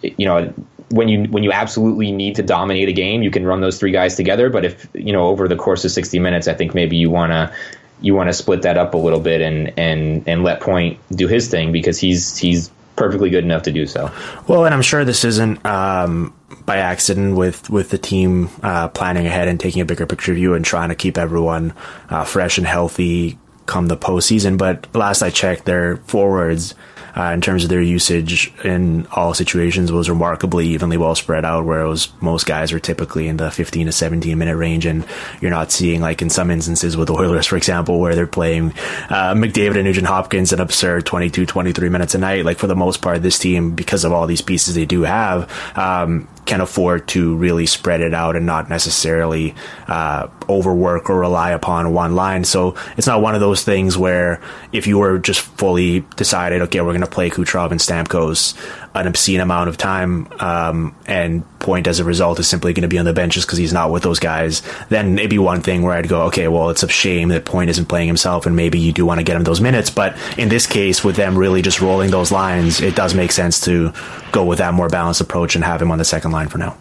you 0.02 0.26
know 0.26 0.54
when 0.90 1.10
you 1.10 1.26
when 1.26 1.44
you 1.44 1.52
absolutely 1.52 2.12
need 2.12 2.36
to 2.36 2.44
dominate 2.44 2.88
a 2.88 2.94
game, 2.94 3.22
you 3.22 3.32
can 3.32 3.46
run 3.46 3.62
those 3.62 3.80
three 3.80 3.92
guys 3.92 4.16
together. 4.16 4.50
But 4.50 4.66
if 4.66 4.88
you 4.94 5.12
know 5.12 5.28
over 5.28 5.48
the 5.48 5.56
course 5.56 5.84
of 5.84 5.92
sixty 5.92 6.20
minutes, 6.20 6.48
I 6.48 6.54
think 6.54 6.74
maybe 6.74 6.96
you 6.96 7.10
want 7.10 7.32
to 7.32 7.54
you 8.00 8.14
want 8.14 8.30
to 8.30 8.34
split 8.34 8.62
that 8.62 8.78
up 8.78 8.94
a 8.94 8.98
little 8.98 9.20
bit 9.20 9.42
and 9.42 9.74
and 9.78 10.24
and 10.28 10.44
let 10.44 10.62
Point 10.62 11.00
do 11.12 11.28
his 11.28 11.50
thing 11.50 11.72
because 11.72 12.00
he's 12.00 12.38
he's 12.38 12.72
perfectly 12.98 13.30
good 13.30 13.46
enough 13.46 13.64
to 13.64 13.72
do 13.72 13.86
so. 13.86 14.12
Well, 14.48 14.66
and 14.66 14.74
I'm 14.74 14.82
sure 14.82 15.06
this 15.06 15.24
isn't 15.24 15.66
um, 15.66 16.34
by 16.66 16.78
accident 16.78 17.38
with 17.38 17.70
with 17.70 17.90
the 17.92 17.98
team 17.98 18.50
uh, 18.62 18.90
planning 18.90 19.26
ahead 19.26 19.48
and 19.48 19.58
taking 19.58 19.82
a 19.82 19.86
bigger 19.86 20.06
picture 20.06 20.34
view 20.34 20.54
and 20.54 20.66
trying 20.66 20.90
to 20.90 20.96
keep 20.96 21.18
everyone 21.18 21.74
uh, 22.10 22.26
fresh 22.26 22.58
and 22.58 22.68
healthy 22.68 23.38
come 23.66 23.88
the 23.88 23.98
postseason. 23.98 24.58
But 24.58 24.94
last 24.94 25.22
I 25.22 25.30
checked, 25.30 25.66
their 25.66 25.98
forwards 25.98 26.76
uh, 27.18 27.32
in 27.32 27.42
terms 27.42 27.64
of 27.64 27.70
their 27.70 27.82
usage 27.82 28.54
in 28.64 29.08
all 29.08 29.34
situations 29.34 29.92
was 29.92 30.10
remarkably 30.10 30.68
evenly 30.68 30.98
well 30.98 31.16
spread 31.16 31.44
out, 31.44 31.66
whereas 31.66 32.10
most 32.22 32.46
guys 32.46 32.72
are 32.72 32.80
typically 32.80 33.28
in 33.28 33.38
the 33.38 33.50
15 33.50 33.88
to 33.88 33.92
17 33.92 34.38
minute 34.38 34.56
range. 34.56 34.86
And 34.86 35.06
you're 35.42 35.52
not 35.52 35.72
seeing, 35.72 36.00
like 36.02 36.22
in 36.22 36.30
some 36.30 36.52
instances 36.52 36.96
with 36.96 37.08
the 37.08 37.16
Oilers, 37.16 37.48
for 37.48 37.58
example, 37.58 38.00
where 38.00 38.14
they're 38.14 38.28
playing 38.28 38.72
uh, 39.10 39.34
McDavid 39.34 39.76
and 39.76 39.86
Nugent 39.86 40.08
Hopkins 40.08 40.54
an 40.54 40.60
absurd 40.60 41.06
22, 41.06 41.46
23 41.46 41.90
minutes 41.90 42.14
a 42.14 42.20
night. 42.20 42.46
Like 42.46 42.60
for 42.60 42.68
the 42.68 42.76
most 42.76 43.02
part, 43.02 43.24
this 43.24 43.40
team, 43.40 43.72
because 43.72 44.04
of 44.04 44.12
all 44.12 44.28
these 44.28 44.42
pieces 44.42 44.76
they 44.76 44.86
do 44.86 45.02
have, 45.02 45.52
um, 45.76 46.28
can 46.48 46.62
afford 46.62 47.08
to 47.10 47.36
really 47.36 47.66
spread 47.66 48.02
it 48.02 48.14
out 48.14 48.36
and 48.36 48.46
not 48.46 48.70
necessarily 48.70 49.54
uh, 49.88 50.28
overwork 50.50 51.10
or 51.10 51.20
rely 51.20 51.52
upon 51.52 51.94
one 51.94 52.16
line. 52.16 52.44
So 52.44 52.76
it's 52.98 53.08
not 53.08 53.22
one 53.22 53.36
of 53.36 53.42
those 53.42 53.64
things 53.64 53.98
where 53.98 54.42
if 54.72 54.88
you 54.88 54.98
were 54.98 55.20
just 55.20 55.42
fully 55.42 56.02
decided, 56.16 56.62
okay, 56.64 56.82
we're 56.82 56.94
going 56.94 57.02
to 57.02 57.08
play 57.08 57.30
Kucherov 57.30 57.72
and 57.72 57.80
Stamkos 57.80 58.56
an 59.02 59.08
obscene 59.08 59.40
amount 59.40 59.70
of 59.70 59.78
time, 59.78 60.28
um, 60.40 60.96
and 61.06 61.44
Point 61.60 61.88
as 61.88 62.00
a 62.00 62.04
result 62.04 62.40
is 62.40 62.48
simply 62.48 62.72
going 62.74 62.84
to 62.84 62.88
be 62.88 62.98
on 62.98 63.06
the 63.06 63.14
bench 63.14 63.34
just 63.34 63.48
because 63.48 63.58
he's 63.58 63.74
not 63.74 63.92
with 63.92 64.04
those 64.04 64.20
guys, 64.20 64.62
then 64.90 65.18
it'd 65.18 65.30
be 65.30 65.40
one 65.40 65.62
thing 65.62 65.82
where 65.82 65.94
I'd 65.94 66.08
go, 66.08 66.24
okay, 66.24 66.48
well, 66.48 66.70
it's 66.70 66.84
a 66.84 66.88
shame 66.88 67.30
that 67.30 67.46
Point 67.46 67.70
isn't 67.70 67.88
playing 67.88 68.08
himself, 68.08 68.46
and 68.46 68.56
maybe 68.56 68.80
you 68.80 68.94
do 68.94 69.06
want 69.06 69.20
to 69.20 69.24
get 69.24 69.36
him 69.36 69.44
those 69.44 69.60
minutes. 69.60 69.90
But 69.90 70.18
in 70.38 70.50
this 70.50 70.66
case, 70.66 71.04
with 71.04 71.16
them 71.16 71.38
really 71.38 71.62
just 71.62 71.82
rolling 71.82 72.12
those 72.12 72.32
lines, 72.32 72.80
it 72.82 72.96
does 72.96 73.14
make 73.14 73.32
sense 73.32 73.60
to 73.62 73.92
go 74.32 74.46
with 74.46 74.60
that 74.60 74.74
more 74.74 74.90
balanced 74.90 75.22
approach 75.22 75.56
and 75.56 75.64
have 75.64 75.82
him 75.82 75.92
on 75.92 75.98
the 75.98 76.06
second 76.06 76.32
line 76.32 76.48
for 76.48 76.58
now. 76.58 76.78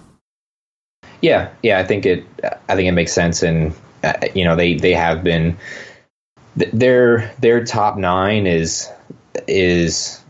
Yeah, 1.21 1.51
yeah, 1.63 1.79
I 1.79 1.85
think 1.85 2.07
it. 2.07 2.25
I 2.69 2.77
think 2.77 2.89
it 2.89 2.93
makes 2.93 3.13
sense, 3.13 3.43
and 3.43 3.75
uh, 4.05 4.13
you 4.35 4.45
know 4.45 4.55
they 4.55 4.75
they 4.75 4.93
have 4.93 5.25
been 5.25 5.57
their 6.57 7.33
their 7.41 7.65
top 7.65 7.97
nine 7.97 8.47
is 8.47 8.89
is 9.49 10.23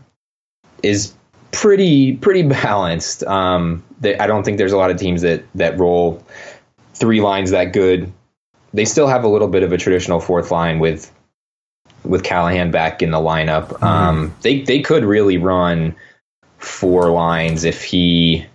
is 0.83 1.13
pretty 1.51 2.15
pretty 2.17 2.43
balanced. 2.43 3.23
Um, 3.23 3.83
they, 3.99 4.17
I 4.17 4.27
don't 4.27 4.43
think 4.43 4.57
there's 4.57 4.73
a 4.73 4.77
lot 4.77 4.91
of 4.91 4.97
teams 4.97 5.21
that 5.21 5.43
that 5.55 5.77
roll 5.79 6.23
three 6.93 7.21
lines 7.21 7.51
that 7.51 7.73
good. 7.73 8.11
They 8.73 8.85
still 8.85 9.07
have 9.07 9.23
a 9.23 9.27
little 9.27 9.47
bit 9.47 9.63
of 9.63 9.71
a 9.71 9.77
traditional 9.77 10.19
fourth 10.19 10.51
line 10.51 10.79
with 10.79 11.11
with 12.03 12.23
Callahan 12.23 12.71
back 12.71 13.01
in 13.01 13.11
the 13.11 13.17
lineup. 13.17 13.67
Mm-hmm. 13.67 13.83
Um, 13.83 14.35
they 14.41 14.61
they 14.61 14.81
could 14.81 15.03
really 15.03 15.37
run 15.37 15.95
four 16.57 17.11
lines 17.11 17.63
if 17.63 17.83
he, 17.83 18.45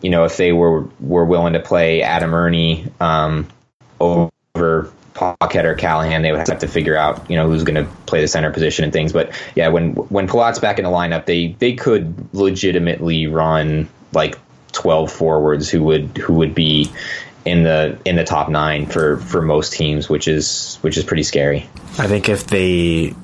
you 0.00 0.10
know, 0.10 0.24
if 0.24 0.36
they 0.36 0.52
were 0.52 0.88
were 1.00 1.24
willing 1.24 1.52
to 1.52 1.60
play 1.60 2.02
Adam 2.02 2.34
Erne 2.34 2.92
um, 3.00 3.48
over 4.00 4.90
Paquette 5.40 5.66
or 5.66 5.74
Callahan, 5.74 6.22
they 6.22 6.32
would 6.32 6.46
have 6.48 6.58
to 6.60 6.68
figure 6.68 6.96
out, 6.96 7.30
you 7.30 7.36
know, 7.36 7.48
who's 7.48 7.64
going 7.64 7.84
to 7.84 7.90
play 8.06 8.20
the 8.20 8.28
center 8.28 8.50
position 8.50 8.84
and 8.84 8.92
things. 8.92 9.12
But 9.12 9.32
yeah, 9.54 9.68
when 9.68 9.92
when 9.94 10.28
Palat's 10.28 10.58
back 10.58 10.78
in 10.78 10.84
the 10.84 10.90
lineup, 10.90 11.26
they 11.26 11.56
they 11.58 11.74
could 11.74 12.34
legitimately 12.34 13.26
run 13.26 13.88
like 14.12 14.38
twelve 14.72 15.12
forwards 15.12 15.70
who 15.70 15.82
would 15.84 16.16
who 16.16 16.34
would 16.34 16.54
be 16.54 16.90
in 17.44 17.62
the 17.62 17.98
in 18.04 18.16
the 18.16 18.24
top 18.24 18.48
nine 18.48 18.86
for 18.86 19.16
for 19.18 19.42
most 19.42 19.72
teams, 19.72 20.08
which 20.08 20.28
is 20.28 20.78
which 20.82 20.96
is 20.96 21.04
pretty 21.04 21.22
scary. 21.22 21.68
I 21.98 22.06
think 22.06 22.28
if 22.28 22.46
they 22.46 23.14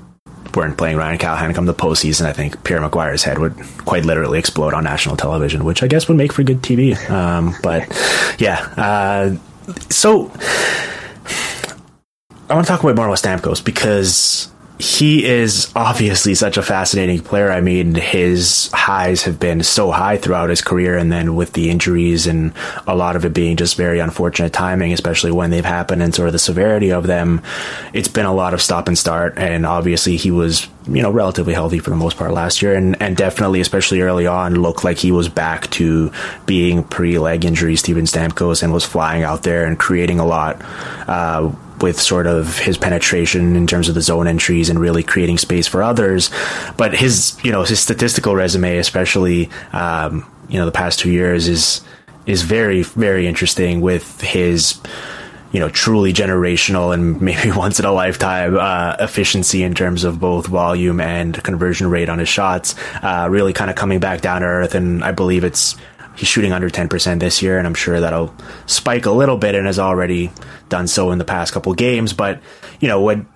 weren't 0.54 0.78
playing 0.78 0.96
Ryan 0.96 1.18
Callahan 1.18 1.54
come 1.54 1.66
the 1.66 1.74
postseason, 1.74 2.26
I 2.26 2.32
think 2.32 2.64
Pierre 2.64 2.80
McGuire's 2.80 3.22
head 3.22 3.38
would 3.38 3.54
quite 3.84 4.04
literally 4.04 4.38
explode 4.38 4.74
on 4.74 4.84
national 4.84 5.16
television, 5.16 5.64
which 5.64 5.82
I 5.82 5.86
guess 5.86 6.08
would 6.08 6.16
make 6.16 6.32
for 6.32 6.42
good 6.42 6.62
TV. 6.62 6.98
Um, 7.10 7.54
but 7.62 7.86
yeah, 8.38 8.60
uh, 8.76 9.36
so 9.90 10.32
I 12.50 12.54
want 12.54 12.66
to 12.66 12.72
talk 12.72 12.82
about 12.82 12.96
Stamkos 12.96 13.62
because 13.62 14.50
he 14.78 15.24
is 15.24 15.72
obviously 15.74 16.34
such 16.34 16.56
a 16.56 16.62
fascinating 16.62 17.20
player. 17.20 17.50
I 17.50 17.60
mean, 17.60 17.94
his 17.94 18.70
highs 18.72 19.24
have 19.24 19.40
been 19.40 19.62
so 19.62 19.90
high 19.90 20.16
throughout 20.16 20.48
his 20.48 20.62
career, 20.62 20.96
and 20.96 21.10
then 21.10 21.34
with 21.34 21.52
the 21.52 21.68
injuries 21.68 22.26
and 22.26 22.52
a 22.86 22.94
lot 22.94 23.16
of 23.16 23.24
it 23.24 23.34
being 23.34 23.56
just 23.56 23.76
very 23.76 23.98
unfortunate 23.98 24.52
timing, 24.52 24.92
especially 24.92 25.32
when 25.32 25.50
they've 25.50 25.64
happened 25.64 26.02
and 26.02 26.14
sort 26.14 26.28
of 26.28 26.32
the 26.32 26.38
severity 26.38 26.90
of 26.90 27.06
them, 27.06 27.42
it's 27.92 28.08
been 28.08 28.24
a 28.24 28.32
lot 28.32 28.54
of 28.54 28.62
stop 28.62 28.86
and 28.86 28.96
start. 28.96 29.36
And 29.36 29.66
obviously, 29.66 30.16
he 30.16 30.30
was, 30.30 30.68
you 30.86 31.02
know, 31.02 31.10
relatively 31.10 31.54
healthy 31.54 31.80
for 31.80 31.90
the 31.90 31.96
most 31.96 32.16
part 32.16 32.32
last 32.32 32.62
year, 32.62 32.74
and, 32.74 33.00
and 33.02 33.16
definitely, 33.16 33.60
especially 33.60 34.00
early 34.00 34.26
on, 34.26 34.54
looked 34.54 34.84
like 34.84 34.98
he 34.98 35.12
was 35.12 35.28
back 35.28 35.68
to 35.72 36.12
being 36.46 36.84
pre 36.84 37.18
leg 37.18 37.44
injury 37.44 37.76
Steven 37.76 38.04
Stamkos 38.04 38.62
and 38.62 38.72
was 38.72 38.84
flying 38.84 39.24
out 39.24 39.42
there 39.42 39.66
and 39.66 39.78
creating 39.78 40.18
a 40.18 40.24
lot. 40.24 40.62
Uh, 41.08 41.52
with 41.82 42.00
sort 42.00 42.26
of 42.26 42.58
his 42.58 42.78
penetration 42.78 43.56
in 43.56 43.66
terms 43.66 43.88
of 43.88 43.94
the 43.94 44.02
zone 44.02 44.26
entries 44.26 44.68
and 44.68 44.78
really 44.78 45.02
creating 45.02 45.38
space 45.38 45.66
for 45.66 45.82
others. 45.82 46.30
But 46.76 46.94
his, 46.94 47.38
you 47.42 47.52
know, 47.52 47.62
his 47.62 47.80
statistical 47.80 48.34
resume, 48.34 48.78
especially, 48.78 49.50
um, 49.72 50.30
you 50.48 50.58
know, 50.58 50.66
the 50.66 50.72
past 50.72 50.98
two 50.98 51.10
years 51.10 51.48
is, 51.48 51.82
is 52.26 52.42
very, 52.42 52.82
very 52.82 53.26
interesting 53.26 53.80
with 53.80 54.20
his, 54.20 54.80
you 55.52 55.60
know, 55.60 55.68
truly 55.68 56.12
generational 56.12 56.92
and 56.92 57.20
maybe 57.28 57.50
once 57.50 57.78
in 57.78 57.84
a 57.84 57.92
lifetime 57.92 58.56
uh, 58.56 58.96
efficiency 59.00 59.62
in 59.62 59.74
terms 59.74 60.04
of 60.04 60.20
both 60.20 60.46
volume 60.46 61.00
and 61.00 61.42
conversion 61.42 61.88
rate 61.88 62.08
on 62.08 62.18
his 62.18 62.28
shots. 62.28 62.74
Uh, 63.02 63.28
really 63.30 63.52
kind 63.52 63.70
of 63.70 63.76
coming 63.76 63.98
back 63.98 64.20
down 64.20 64.42
to 64.42 64.46
earth, 64.46 64.74
and 64.74 65.02
I 65.02 65.12
believe 65.12 65.44
it's 65.44 65.76
he's 66.18 66.28
shooting 66.28 66.52
under 66.52 66.68
10% 66.68 67.20
this 67.20 67.42
year, 67.42 67.58
and 67.58 67.66
I'm 67.66 67.74
sure 67.74 68.00
that'll 68.00 68.34
spike 68.66 69.06
a 69.06 69.12
little 69.12 69.38
bit 69.38 69.54
and 69.54 69.66
has 69.66 69.78
already 69.78 70.32
done 70.68 70.88
so 70.88 71.12
in 71.12 71.18
the 71.18 71.24
past 71.24 71.52
couple 71.52 71.72
games. 71.74 72.12
But, 72.12 72.40
you 72.80 72.88
know, 72.88 73.00
when 73.00 73.26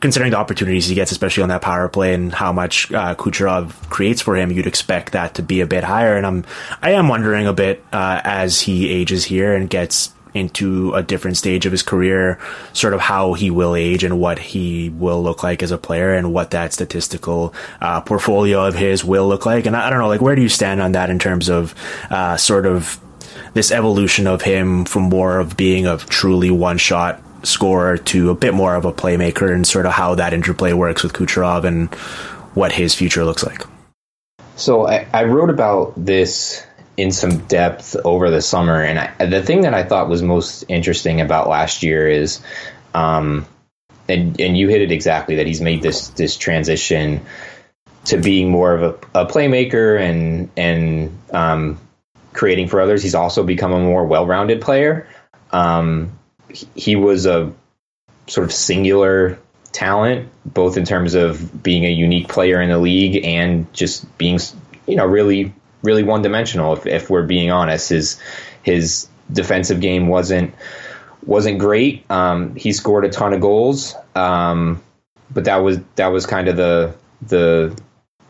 considering 0.00 0.30
the 0.30 0.38
opportunities 0.38 0.86
he 0.86 0.94
gets, 0.94 1.10
especially 1.10 1.42
on 1.42 1.48
that 1.48 1.62
power 1.62 1.88
play 1.88 2.14
and 2.14 2.32
how 2.32 2.52
much 2.52 2.92
uh, 2.92 3.16
Kucherov 3.16 3.72
creates 3.90 4.22
for 4.22 4.36
him, 4.36 4.52
you'd 4.52 4.68
expect 4.68 5.12
that 5.12 5.34
to 5.34 5.42
be 5.42 5.60
a 5.60 5.66
bit 5.66 5.82
higher. 5.82 6.16
And 6.16 6.24
I'm, 6.24 6.44
I 6.80 6.92
am 6.92 7.08
wondering 7.08 7.48
a 7.48 7.52
bit 7.52 7.84
uh, 7.92 8.20
as 8.22 8.60
he 8.60 8.88
ages 8.88 9.24
here 9.24 9.54
and 9.54 9.68
gets 9.68 10.12
into 10.38 10.94
a 10.94 11.02
different 11.02 11.36
stage 11.36 11.66
of 11.66 11.72
his 11.72 11.82
career, 11.82 12.38
sort 12.72 12.94
of 12.94 13.00
how 13.00 13.34
he 13.34 13.50
will 13.50 13.74
age 13.74 14.04
and 14.04 14.18
what 14.18 14.38
he 14.38 14.88
will 14.90 15.22
look 15.22 15.42
like 15.42 15.62
as 15.62 15.70
a 15.70 15.78
player 15.78 16.14
and 16.14 16.32
what 16.32 16.52
that 16.52 16.72
statistical 16.72 17.52
uh, 17.80 18.00
portfolio 18.00 18.64
of 18.64 18.74
his 18.74 19.04
will 19.04 19.28
look 19.28 19.44
like. 19.44 19.66
And 19.66 19.76
I, 19.76 19.88
I, 19.88 19.90
don't 19.90 19.98
know, 19.98 20.08
like, 20.08 20.20
where 20.20 20.36
do 20.36 20.42
you 20.42 20.48
stand 20.48 20.80
on 20.80 20.92
that 20.92 21.10
in 21.10 21.18
terms 21.18 21.48
of 21.48 21.74
uh, 22.10 22.36
sort 22.36 22.64
of 22.64 23.00
this 23.54 23.70
evolution 23.70 24.26
of 24.26 24.42
him 24.42 24.84
from 24.84 25.04
more 25.04 25.38
of 25.38 25.56
being 25.56 25.86
a 25.86 25.98
truly 25.98 26.50
one 26.50 26.78
shot 26.78 27.22
scorer 27.42 27.96
to 27.96 28.30
a 28.30 28.34
bit 28.34 28.54
more 28.54 28.74
of 28.74 28.84
a 28.84 28.92
playmaker 28.92 29.52
and 29.52 29.66
sort 29.66 29.86
of 29.86 29.92
how 29.92 30.14
that 30.14 30.32
interplay 30.32 30.72
works 30.72 31.02
with 31.02 31.12
Kucherov 31.12 31.64
and 31.64 31.94
what 32.54 32.72
his 32.72 32.94
future 32.94 33.24
looks 33.24 33.44
like? 33.44 33.62
So 34.56 34.88
I, 34.88 35.06
I 35.12 35.24
wrote 35.24 35.50
about 35.50 35.92
this 35.96 36.64
in 36.98 37.12
some 37.12 37.38
depth 37.46 37.94
over 38.04 38.28
the 38.28 38.42
summer. 38.42 38.82
And 38.82 38.98
I, 38.98 39.26
the 39.26 39.40
thing 39.42 39.60
that 39.62 39.72
I 39.72 39.84
thought 39.84 40.08
was 40.08 40.20
most 40.20 40.64
interesting 40.68 41.20
about 41.20 41.48
last 41.48 41.84
year 41.84 42.08
is, 42.08 42.42
um, 42.92 43.46
and 44.08 44.38
and 44.40 44.58
you 44.58 44.68
hit 44.68 44.82
it 44.82 44.90
exactly 44.90 45.36
that 45.36 45.46
he's 45.46 45.60
made 45.60 45.80
this 45.80 46.08
this 46.08 46.36
transition 46.36 47.24
to 48.06 48.18
being 48.18 48.50
more 48.50 48.74
of 48.74 48.82
a, 48.82 49.20
a 49.20 49.26
playmaker 49.26 50.00
and 50.00 50.50
and 50.56 51.16
um, 51.32 51.78
creating 52.32 52.66
for 52.66 52.80
others. 52.80 53.00
He's 53.02 53.14
also 53.14 53.44
become 53.44 53.72
a 53.72 53.78
more 53.78 54.04
well 54.04 54.26
rounded 54.26 54.60
player. 54.60 55.06
Um, 55.52 56.18
he, 56.52 56.66
he 56.74 56.96
was 56.96 57.26
a 57.26 57.52
sort 58.26 58.44
of 58.44 58.52
singular 58.52 59.38
talent, 59.70 60.30
both 60.44 60.76
in 60.76 60.84
terms 60.84 61.14
of 61.14 61.62
being 61.62 61.84
a 61.84 61.90
unique 61.90 62.26
player 62.26 62.60
in 62.60 62.70
the 62.70 62.78
league 62.78 63.24
and 63.24 63.72
just 63.72 64.18
being, 64.18 64.40
you 64.88 64.96
know, 64.96 65.06
really 65.06 65.54
really 65.82 66.02
one 66.02 66.22
dimensional. 66.22 66.74
If, 66.74 66.86
if 66.86 67.10
we're 67.10 67.26
being 67.26 67.50
honest, 67.50 67.88
his 67.88 68.20
his 68.62 69.08
defensive 69.30 69.80
game 69.80 70.08
wasn't 70.08 70.54
wasn't 71.24 71.58
great. 71.58 72.10
Um, 72.10 72.54
he 72.54 72.72
scored 72.72 73.04
a 73.04 73.10
ton 73.10 73.32
of 73.32 73.40
goals, 73.40 73.94
um, 74.14 74.82
but 75.30 75.44
that 75.44 75.56
was 75.56 75.78
that 75.96 76.08
was 76.08 76.26
kind 76.26 76.48
of 76.48 76.56
the 76.56 76.94
the 77.22 77.78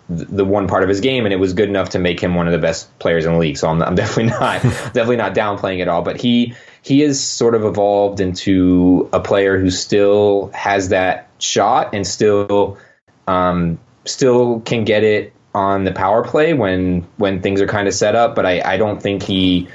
the 0.08 0.44
one 0.44 0.68
part 0.68 0.82
of 0.82 0.88
his 0.88 1.00
game, 1.00 1.26
and 1.26 1.32
it 1.32 1.38
was 1.38 1.52
good 1.52 1.68
enough 1.68 1.90
to 1.90 1.98
make 1.98 2.18
him 2.18 2.34
one 2.34 2.46
of 2.46 2.52
the 2.52 2.58
best 2.58 2.98
players 2.98 3.26
in 3.26 3.32
the 3.32 3.38
league. 3.38 3.58
So 3.58 3.68
I'm, 3.68 3.82
I'm 3.82 3.94
definitely 3.94 4.32
not 4.32 4.62
definitely 4.62 5.16
not 5.16 5.34
downplaying 5.34 5.80
it 5.80 5.88
all. 5.88 6.02
But 6.02 6.20
he 6.20 6.54
he 6.82 7.02
is 7.02 7.22
sort 7.22 7.54
of 7.54 7.64
evolved 7.64 8.20
into 8.20 9.08
a 9.12 9.20
player 9.20 9.58
who 9.58 9.70
still 9.70 10.50
has 10.54 10.88
that 10.88 11.28
shot 11.38 11.94
and 11.94 12.06
still 12.06 12.78
um, 13.26 13.78
still 14.04 14.60
can 14.60 14.84
get 14.84 15.04
it 15.04 15.32
on 15.54 15.84
the 15.84 15.92
power 15.92 16.22
play 16.22 16.54
when 16.54 17.06
when 17.16 17.42
things 17.42 17.60
are 17.60 17.66
kind 17.66 17.88
of 17.88 17.94
set 17.94 18.14
up. 18.14 18.34
But 18.34 18.46
I, 18.46 18.62
I 18.64 18.76
don't 18.76 19.02
think 19.02 19.22
he 19.22 19.68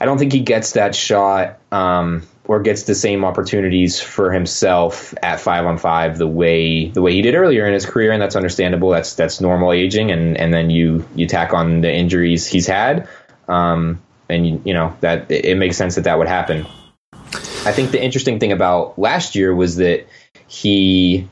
I 0.00 0.04
don't 0.04 0.18
think 0.18 0.32
he 0.32 0.40
gets 0.40 0.72
that 0.72 0.94
shot 0.94 1.58
um, 1.72 2.22
or 2.44 2.60
gets 2.60 2.84
the 2.84 2.94
same 2.94 3.24
opportunities 3.24 4.00
for 4.00 4.30
himself 4.30 5.14
at 5.22 5.40
five 5.40 5.64
on 5.64 5.78
five 5.78 6.18
the 6.18 6.26
way 6.26 6.88
the 6.90 7.02
way 7.02 7.12
he 7.12 7.22
did 7.22 7.34
earlier 7.34 7.66
in 7.66 7.72
his 7.72 7.86
career, 7.86 8.12
and 8.12 8.20
that's 8.20 8.36
understandable. 8.36 8.90
That's 8.90 9.14
that's 9.14 9.40
normal 9.40 9.72
aging, 9.72 10.10
and 10.10 10.36
and 10.36 10.52
then 10.52 10.70
you 10.70 11.06
you 11.14 11.26
tack 11.26 11.54
on 11.54 11.80
the 11.80 11.92
injuries 11.92 12.46
he's 12.46 12.66
had, 12.66 13.08
um, 13.48 14.02
and 14.28 14.46
you, 14.46 14.62
you 14.66 14.74
know 14.74 14.96
that 15.00 15.30
it 15.30 15.56
makes 15.56 15.76
sense 15.76 15.94
that 15.94 16.04
that 16.04 16.18
would 16.18 16.28
happen. 16.28 16.66
I 17.64 17.72
think 17.72 17.90
the 17.90 18.02
interesting 18.02 18.38
thing 18.38 18.52
about 18.52 18.98
last 18.98 19.34
year 19.34 19.54
was 19.54 19.76
that 19.76 20.06
he 20.46 21.28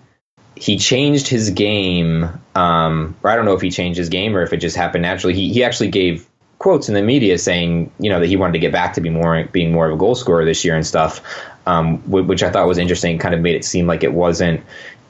he 0.57 0.78
changed 0.78 1.28
his 1.28 1.50
game, 1.50 2.28
um, 2.55 3.16
or 3.22 3.30
I 3.30 3.36
don't 3.36 3.44
know 3.44 3.55
if 3.55 3.61
he 3.61 3.70
changed 3.70 3.98
his 3.98 4.09
game 4.09 4.36
or 4.36 4.42
if 4.42 4.52
it 4.52 4.59
just 4.59 4.76
happened 4.76 5.02
naturally. 5.02 5.34
He 5.34 5.52
he 5.52 5.64
actually 5.64 5.88
gave 5.88 6.26
quotes 6.59 6.88
in 6.88 6.94
the 6.94 7.02
media 7.02 7.36
saying, 7.38 7.92
you 7.98 8.09
know, 8.09 8.20
that 8.20 8.26
he 8.26 8.36
wanted 8.36 8.52
to 8.52 8.59
get 8.59 8.72
back 8.72 8.94
to 8.94 9.00
be 9.00 9.11
more 9.11 9.44
being 9.52 9.72
more 9.72 9.86
of 9.86 9.94
a 9.94 9.96
goal 9.96 10.14
scorer 10.14 10.44
this 10.44 10.64
year 10.64 10.74
and 10.76 10.86
stuff, 10.86 11.20
um, 11.66 11.98
which 12.11 12.42
I 12.42 12.50
thought 12.50 12.66
was 12.66 12.78
interesting. 12.78 13.18
Kind 13.18 13.34
of 13.34 13.40
made 13.40 13.57
it 13.57 13.64
seem 13.64 13.86
like 13.86 14.05
it 14.05 14.12
wasn't, 14.12 14.62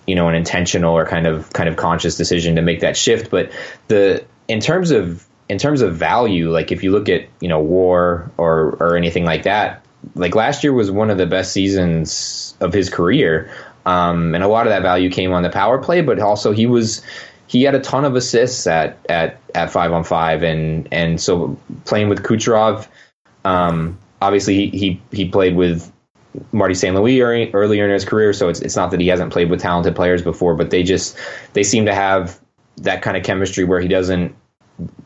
you 0.07 0.15
know, 0.15 0.29
an 0.29 0.35
intentional 0.35 0.95
or 0.97 1.07
kind 1.07 1.27
of 1.27 1.53
kind 1.53 1.69
of 1.69 1.77
conscious 1.77 2.17
decision 2.17 2.57
to 2.57 2.63
make 2.63 2.81
that 2.81 2.97
shift. 2.97 3.31
But 3.31 3.53
the 3.89 4.25
in 4.49 4.61
terms 4.61 4.91
of 4.91 5.27
in 5.49 5.59
terms 5.59 5.83
of 5.83 5.97
value, 5.97 6.51
like 6.51 6.73
if 6.73 6.83
you 6.83 6.91
look 6.91 7.09
at 7.09 7.29
you 7.41 7.49
know 7.49 7.61
WAR 7.61 8.31
or 8.39 8.77
or 8.81 8.97
anything 8.97 9.25
like 9.25 9.43
that, 9.43 9.85
like 10.15 10.35
last 10.35 10.65
year 10.65 10.73
was 10.73 10.91
one 10.91 11.11
of 11.11 11.19
the 11.19 11.27
best 11.27 11.53
seasons 11.53 12.57
of 12.61 12.73
his 12.73 12.89
career. 12.91 13.51
Um, 13.87 14.35
and 14.35 14.43
a 14.43 14.49
lot 14.49 14.67
of 14.67 14.71
that 14.71 14.83
value 14.83 15.11
came 15.11 15.33
on 15.33 15.43
the 15.43 15.51
power 15.51 15.79
play, 15.79 16.01
but 16.01 16.19
also 16.19 16.53
he 16.53 16.67
was 16.67 17.03
he 17.47 17.63
had 17.63 17.75
a 17.75 17.81
ton 17.81 18.05
of 18.05 18.17
assists 18.17 18.67
at 18.67 18.99
at 19.09 19.41
at 19.55 19.71
five 19.71 19.93
on 19.93 20.05
five, 20.05 20.43
and 20.43 20.89
and 20.91 21.21
so 21.21 21.59
playing 21.85 22.09
with 22.09 22.23
Kucherov, 22.23 22.89
um, 23.45 23.99
obviously 24.23 24.71
he, 24.71 25.01
he 25.13 25.29
played 25.29 25.55
with 25.55 25.93
Marty 26.53 26.75
St. 26.75 26.95
Louis 26.95 27.21
earlier 27.21 27.85
in 27.85 27.91
his 27.91 28.05
career, 28.05 28.33
so 28.33 28.49
it's 28.49 28.61
it's 28.61 28.77
not 28.77 28.91
that 28.91 29.01
he 29.01 29.09
hasn't 29.09 29.33
played 29.33 29.51
with 29.51 29.61
talented 29.61 29.95
players 29.95 30.23
before, 30.23 30.55
but 30.55 30.71
they 30.71 30.83
just 30.83 31.17
they 31.53 31.63
seem 31.63 31.87
to 31.87 31.95
have 31.95 32.41
that 32.79 33.03
kind 33.03 33.17
of 33.17 33.23
chemistry 33.23 33.65
where 33.65 33.81
he 33.81 33.89
doesn't 33.89 34.35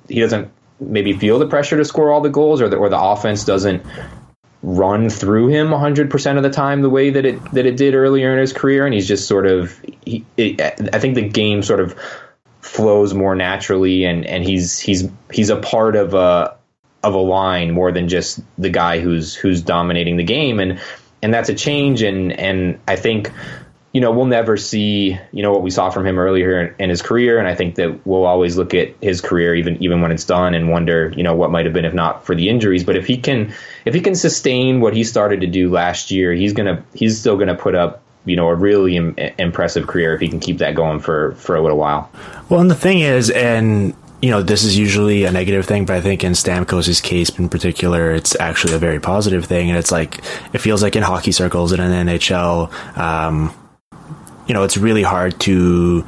he 0.09 0.21
doesn't 0.21 0.51
maybe 0.81 1.13
feel 1.13 1.39
the 1.39 1.47
pressure 1.47 1.77
to 1.77 1.85
score 1.85 2.13
all 2.13 2.21
the 2.21 2.31
goals, 2.31 2.63
or 2.63 2.69
the 2.69 2.77
or 2.77 2.89
the 2.89 3.01
offense 3.01 3.45
doesn't 3.45 3.85
run 4.63 5.09
through 5.09 5.49
him 5.49 5.69
100% 5.69 6.37
of 6.37 6.43
the 6.43 6.51
time 6.51 6.83
the 6.83 6.91
way 6.91 7.11
that 7.11 7.25
it 7.25 7.43
that 7.53 7.65
it 7.65 7.77
did 7.77 7.95
earlier 7.95 8.33
in 8.33 8.39
his 8.39 8.53
career 8.53 8.85
and 8.85 8.93
he's 8.93 9.07
just 9.07 9.29
sort 9.29 9.47
of 9.47 9.81
he, 10.05 10.25
it, 10.37 10.61
I 10.93 10.99
think 10.99 11.15
the 11.15 11.29
game 11.29 11.63
sort 11.63 11.79
of 11.79 11.97
flows 12.61 13.15
more 13.15 13.35
naturally 13.35 14.05
and 14.05 14.27
and 14.27 14.45
he's 14.45 14.79
he's 14.79 15.09
he's 15.33 15.51
a 15.51 15.57
part 15.57 15.95
of 15.95 16.15
a 16.15 16.57
of 17.03 17.15
a 17.15 17.19
line 17.19 17.73
more 17.73 17.93
than 17.93 18.09
just 18.09 18.41
the 18.59 18.71
guy 18.71 19.01
who's 19.01 19.35
who's 19.35 19.63
dominating 19.63 20.17
the 20.17 20.25
game. 20.25 20.61
And 20.61 20.81
and 21.23 21.33
that's 21.33 21.49
a 21.49 21.55
change 21.55 22.03
and 22.03 22.33
and 22.33 22.81
I 22.87 22.97
think 22.97 23.33
you 23.99 24.03
know 24.03 24.13
we'll 24.13 24.27
never 24.27 24.57
see 24.57 25.19
you 25.33 25.43
know 25.43 25.51
what 25.51 25.63
we 25.63 25.71
saw 25.71 25.91
from 25.91 26.07
him 26.07 26.21
earlier 26.21 26.73
in 26.79 26.89
his 26.89 27.03
career 27.03 27.41
and 27.41 27.49
I 27.49 27.57
think 27.57 27.75
that 27.75 28.07
we'll 28.07 28.27
always 28.27 28.57
look 28.57 28.73
at 28.73 28.95
his 29.03 29.21
career 29.21 29.57
even 29.57 29.83
even 29.83 30.01
when 30.01 30.13
it's 30.13 30.23
done 30.23 30.55
and 30.55 30.71
wonder 30.71 31.13
you 31.17 31.25
know 31.25 31.35
what 31.35 31.51
might 31.51 31.65
have 31.65 31.75
been 31.75 31.85
if 31.85 31.95
not 31.95 32.25
for 32.25 32.37
the 32.37 32.49
injuries 32.49 32.85
but 32.85 32.95
if 32.95 33.09
he 33.09 33.17
can 33.17 33.53
if 33.85 33.95
he 33.95 34.01
can 34.01 34.15
sustain 34.15 34.81
what 34.81 34.95
he 34.95 35.03
started 35.03 35.41
to 35.41 35.49
do 35.49 35.69
last 35.69 36.13
year 36.13 36.33
he's 36.33 36.53
going 36.53 36.77
to 36.77 36.81
he's 36.95 37.19
still 37.19 37.35
going 37.35 37.49
to 37.49 37.57
put 37.57 37.75
up 37.75 38.05
you 38.25 38.37
know 38.37 38.47
a 38.47 38.55
really 38.55 38.95
Im- 38.95 39.17
impressive 39.37 39.89
career 39.89 40.15
if 40.15 40.21
he 40.21 40.29
can 40.29 40.39
keep 40.39 40.59
that 40.59 40.77
going 40.77 41.01
for 41.01 41.33
for 41.33 41.57
a 41.57 41.61
little 41.61 41.79
while. 41.79 42.09
Well, 42.49 42.61
and 42.61 42.71
the 42.71 42.77
thing 42.77 43.01
is, 43.01 43.31
and 43.31 43.97
you 44.21 44.31
know, 44.31 44.43
this 44.43 44.65
is 44.65 44.77
usually 44.77 45.25
a 45.25 45.31
negative 45.33 45.65
thing, 45.65 45.87
but 45.87 45.97
I 45.97 46.01
think 46.01 46.25
in 46.25 46.33
Stamkos' 46.33 47.01
case 47.03 47.31
in 47.39 47.49
particular, 47.49 48.11
it's 48.11 48.35
actually 48.41 48.75
a 48.75 48.79
very 48.79 48.99
positive 48.99 49.45
thing. 49.45 49.69
And 49.69 49.79
it's 49.79 49.93
like, 49.93 50.19
it 50.53 50.59
feels 50.59 50.83
like 50.83 50.97
in 50.97 51.05
hockey 51.05 51.31
circles 51.31 51.71
and 51.71 51.81
in 51.81 52.07
NHL, 52.09 52.99
um, 52.99 53.55
you 54.49 54.55
know, 54.55 54.65
it's 54.65 54.77
really 54.77 55.03
hard 55.03 55.39
to 55.41 56.05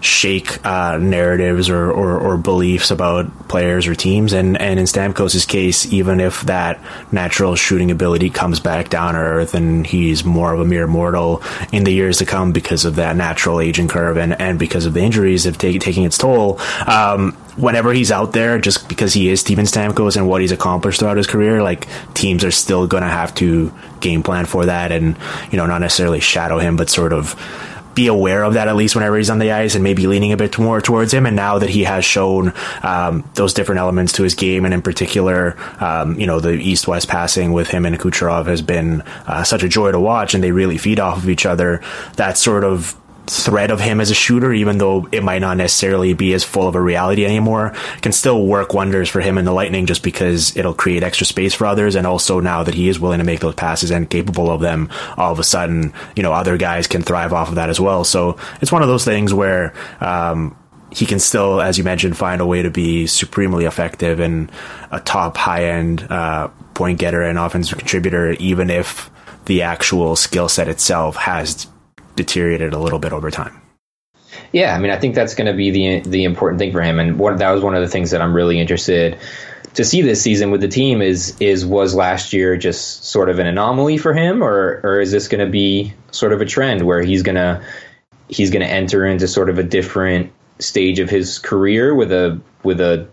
shake 0.00 0.64
uh, 0.64 0.96
narratives 0.98 1.68
or, 1.68 1.90
or, 1.90 2.18
or, 2.18 2.38
beliefs 2.38 2.90
about 2.90 3.48
players 3.48 3.86
or 3.86 3.94
teams. 3.94 4.32
And, 4.32 4.58
and 4.58 4.78
in 4.80 4.86
Stamkos' 4.86 5.46
case, 5.46 5.92
even 5.92 6.20
if 6.20 6.42
that 6.42 6.80
natural 7.12 7.54
shooting 7.54 7.90
ability 7.90 8.30
comes 8.30 8.60
back 8.60 8.88
down 8.88 9.14
to 9.14 9.20
earth 9.20 9.54
and 9.54 9.86
he's 9.86 10.24
more 10.24 10.54
of 10.54 10.60
a 10.60 10.64
mere 10.64 10.86
mortal 10.86 11.42
in 11.70 11.84
the 11.84 11.92
years 11.92 12.18
to 12.18 12.26
come 12.26 12.52
because 12.52 12.86
of 12.86 12.96
that 12.96 13.14
natural 13.14 13.60
aging 13.60 13.88
curve 13.88 14.16
and, 14.16 14.40
and 14.40 14.58
because 14.58 14.86
of 14.86 14.94
the 14.94 15.00
injuries 15.00 15.44
of 15.44 15.58
take, 15.58 15.80
taking 15.80 16.04
its 16.04 16.16
toll, 16.16 16.58
um, 16.86 17.32
whenever 17.56 17.92
he's 17.92 18.10
out 18.10 18.32
there, 18.32 18.58
just 18.58 18.88
because 18.88 19.12
he 19.12 19.28
is 19.28 19.40
Steven 19.40 19.66
Stamkos 19.66 20.16
and 20.16 20.26
what 20.26 20.40
he's 20.40 20.52
accomplished 20.52 21.00
throughout 21.00 21.18
his 21.18 21.26
career, 21.26 21.62
like 21.62 21.86
teams 22.14 22.42
are 22.42 22.50
still 22.50 22.86
going 22.86 23.02
to 23.02 23.08
have 23.08 23.34
to 23.34 23.72
game 24.00 24.22
plan 24.22 24.46
for 24.46 24.66
that 24.66 24.92
and, 24.92 25.18
you 25.50 25.58
know, 25.58 25.66
not 25.66 25.82
necessarily 25.82 26.20
shadow 26.20 26.58
him, 26.58 26.76
but 26.76 26.88
sort 26.88 27.12
of 27.12 27.34
be 27.94 28.06
aware 28.06 28.44
of 28.44 28.54
that 28.54 28.68
at 28.68 28.76
least 28.76 28.94
whenever 28.94 29.16
he's 29.16 29.30
on 29.30 29.38
the 29.38 29.52
ice 29.52 29.74
and 29.74 29.84
maybe 29.84 30.06
leaning 30.06 30.32
a 30.32 30.36
bit 30.36 30.58
more 30.58 30.80
towards 30.80 31.12
him. 31.12 31.26
And 31.26 31.36
now 31.36 31.58
that 31.58 31.70
he 31.70 31.84
has 31.84 32.04
shown 32.04 32.52
um, 32.82 33.28
those 33.34 33.54
different 33.54 33.80
elements 33.80 34.12
to 34.14 34.22
his 34.22 34.34
game, 34.34 34.64
and 34.64 34.72
in 34.72 34.82
particular, 34.82 35.56
um, 35.80 36.18
you 36.18 36.26
know, 36.26 36.40
the 36.40 36.52
east 36.52 36.86
west 36.88 37.08
passing 37.08 37.52
with 37.52 37.68
him 37.68 37.86
and 37.86 37.98
Kucherov 37.98 38.46
has 38.46 38.62
been 38.62 39.02
uh, 39.26 39.44
such 39.44 39.62
a 39.62 39.68
joy 39.68 39.92
to 39.92 40.00
watch, 40.00 40.34
and 40.34 40.42
they 40.42 40.52
really 40.52 40.78
feed 40.78 41.00
off 41.00 41.18
of 41.18 41.28
each 41.28 41.46
other. 41.46 41.82
That 42.16 42.36
sort 42.36 42.64
of 42.64 42.96
threat 43.30 43.70
of 43.70 43.80
him 43.80 44.00
as 44.00 44.10
a 44.10 44.14
shooter, 44.14 44.52
even 44.52 44.78
though 44.78 45.08
it 45.12 45.22
might 45.22 45.38
not 45.38 45.56
necessarily 45.56 46.14
be 46.14 46.34
as 46.34 46.42
full 46.42 46.66
of 46.66 46.74
a 46.74 46.80
reality 46.80 47.24
anymore, 47.24 47.72
can 48.02 48.10
still 48.10 48.44
work 48.44 48.74
wonders 48.74 49.08
for 49.08 49.20
him 49.20 49.38
in 49.38 49.44
the 49.44 49.52
Lightning 49.52 49.86
just 49.86 50.02
because 50.02 50.56
it'll 50.56 50.74
create 50.74 51.04
extra 51.04 51.24
space 51.24 51.54
for 51.54 51.66
others. 51.66 51.94
And 51.94 52.06
also 52.06 52.40
now 52.40 52.64
that 52.64 52.74
he 52.74 52.88
is 52.88 52.98
willing 52.98 53.18
to 53.18 53.24
make 53.24 53.40
those 53.40 53.54
passes 53.54 53.92
and 53.92 54.10
capable 54.10 54.50
of 54.50 54.60
them, 54.60 54.88
all 55.16 55.32
of 55.32 55.38
a 55.38 55.44
sudden, 55.44 55.92
you 56.16 56.22
know, 56.22 56.32
other 56.32 56.56
guys 56.56 56.88
can 56.88 57.02
thrive 57.02 57.32
off 57.32 57.48
of 57.48 57.54
that 57.54 57.70
as 57.70 57.78
well. 57.78 58.02
So 58.02 58.36
it's 58.60 58.72
one 58.72 58.82
of 58.82 58.88
those 58.88 59.04
things 59.04 59.32
where, 59.32 59.74
um, 60.00 60.56
he 60.92 61.06
can 61.06 61.20
still, 61.20 61.60
as 61.60 61.78
you 61.78 61.84
mentioned, 61.84 62.16
find 62.16 62.40
a 62.40 62.46
way 62.46 62.62
to 62.62 62.70
be 62.70 63.06
supremely 63.06 63.64
effective 63.64 64.18
and 64.18 64.50
a 64.90 64.98
top 64.98 65.36
high 65.36 65.66
end 65.66 66.02
uh, 66.10 66.48
point 66.74 66.98
getter 66.98 67.22
and 67.22 67.38
offensive 67.38 67.78
contributor, 67.78 68.32
even 68.40 68.70
if 68.70 69.08
the 69.44 69.62
actual 69.62 70.16
skill 70.16 70.48
set 70.48 70.66
itself 70.66 71.14
has 71.14 71.68
deteriorated 72.20 72.74
a 72.74 72.78
little 72.78 72.98
bit 72.98 73.12
over 73.12 73.30
time. 73.30 73.62
Yeah, 74.52 74.74
I 74.74 74.78
mean, 74.78 74.90
I 74.90 74.98
think 74.98 75.14
that's 75.14 75.34
going 75.34 75.46
to 75.46 75.54
be 75.54 75.70
the 75.70 76.00
the 76.08 76.24
important 76.24 76.58
thing 76.58 76.72
for 76.72 76.82
him, 76.82 76.98
and 76.98 77.18
one, 77.18 77.36
that 77.36 77.50
was 77.50 77.62
one 77.62 77.74
of 77.74 77.82
the 77.82 77.88
things 77.88 78.10
that 78.10 78.20
I'm 78.20 78.34
really 78.34 78.60
interested 78.60 79.18
to 79.74 79.84
see 79.84 80.02
this 80.02 80.20
season 80.20 80.50
with 80.50 80.60
the 80.60 80.68
team. 80.68 81.02
Is 81.02 81.36
is 81.40 81.64
was 81.64 81.94
last 81.94 82.32
year 82.32 82.56
just 82.56 83.04
sort 83.04 83.30
of 83.30 83.38
an 83.38 83.46
anomaly 83.46 83.98
for 83.98 84.12
him, 84.12 84.42
or 84.42 84.80
or 84.82 85.00
is 85.00 85.12
this 85.12 85.28
going 85.28 85.44
to 85.44 85.50
be 85.50 85.94
sort 86.10 86.32
of 86.32 86.40
a 86.40 86.44
trend 86.44 86.82
where 86.82 87.02
he's 87.02 87.22
gonna 87.22 87.62
he's 88.28 88.50
going 88.50 88.62
to 88.62 88.70
enter 88.70 89.06
into 89.06 89.26
sort 89.26 89.48
of 89.50 89.58
a 89.58 89.62
different 89.62 90.32
stage 90.58 90.98
of 90.98 91.08
his 91.08 91.38
career 91.38 91.94
with 91.94 92.12
a 92.12 92.40
with 92.62 92.80
a 92.80 93.08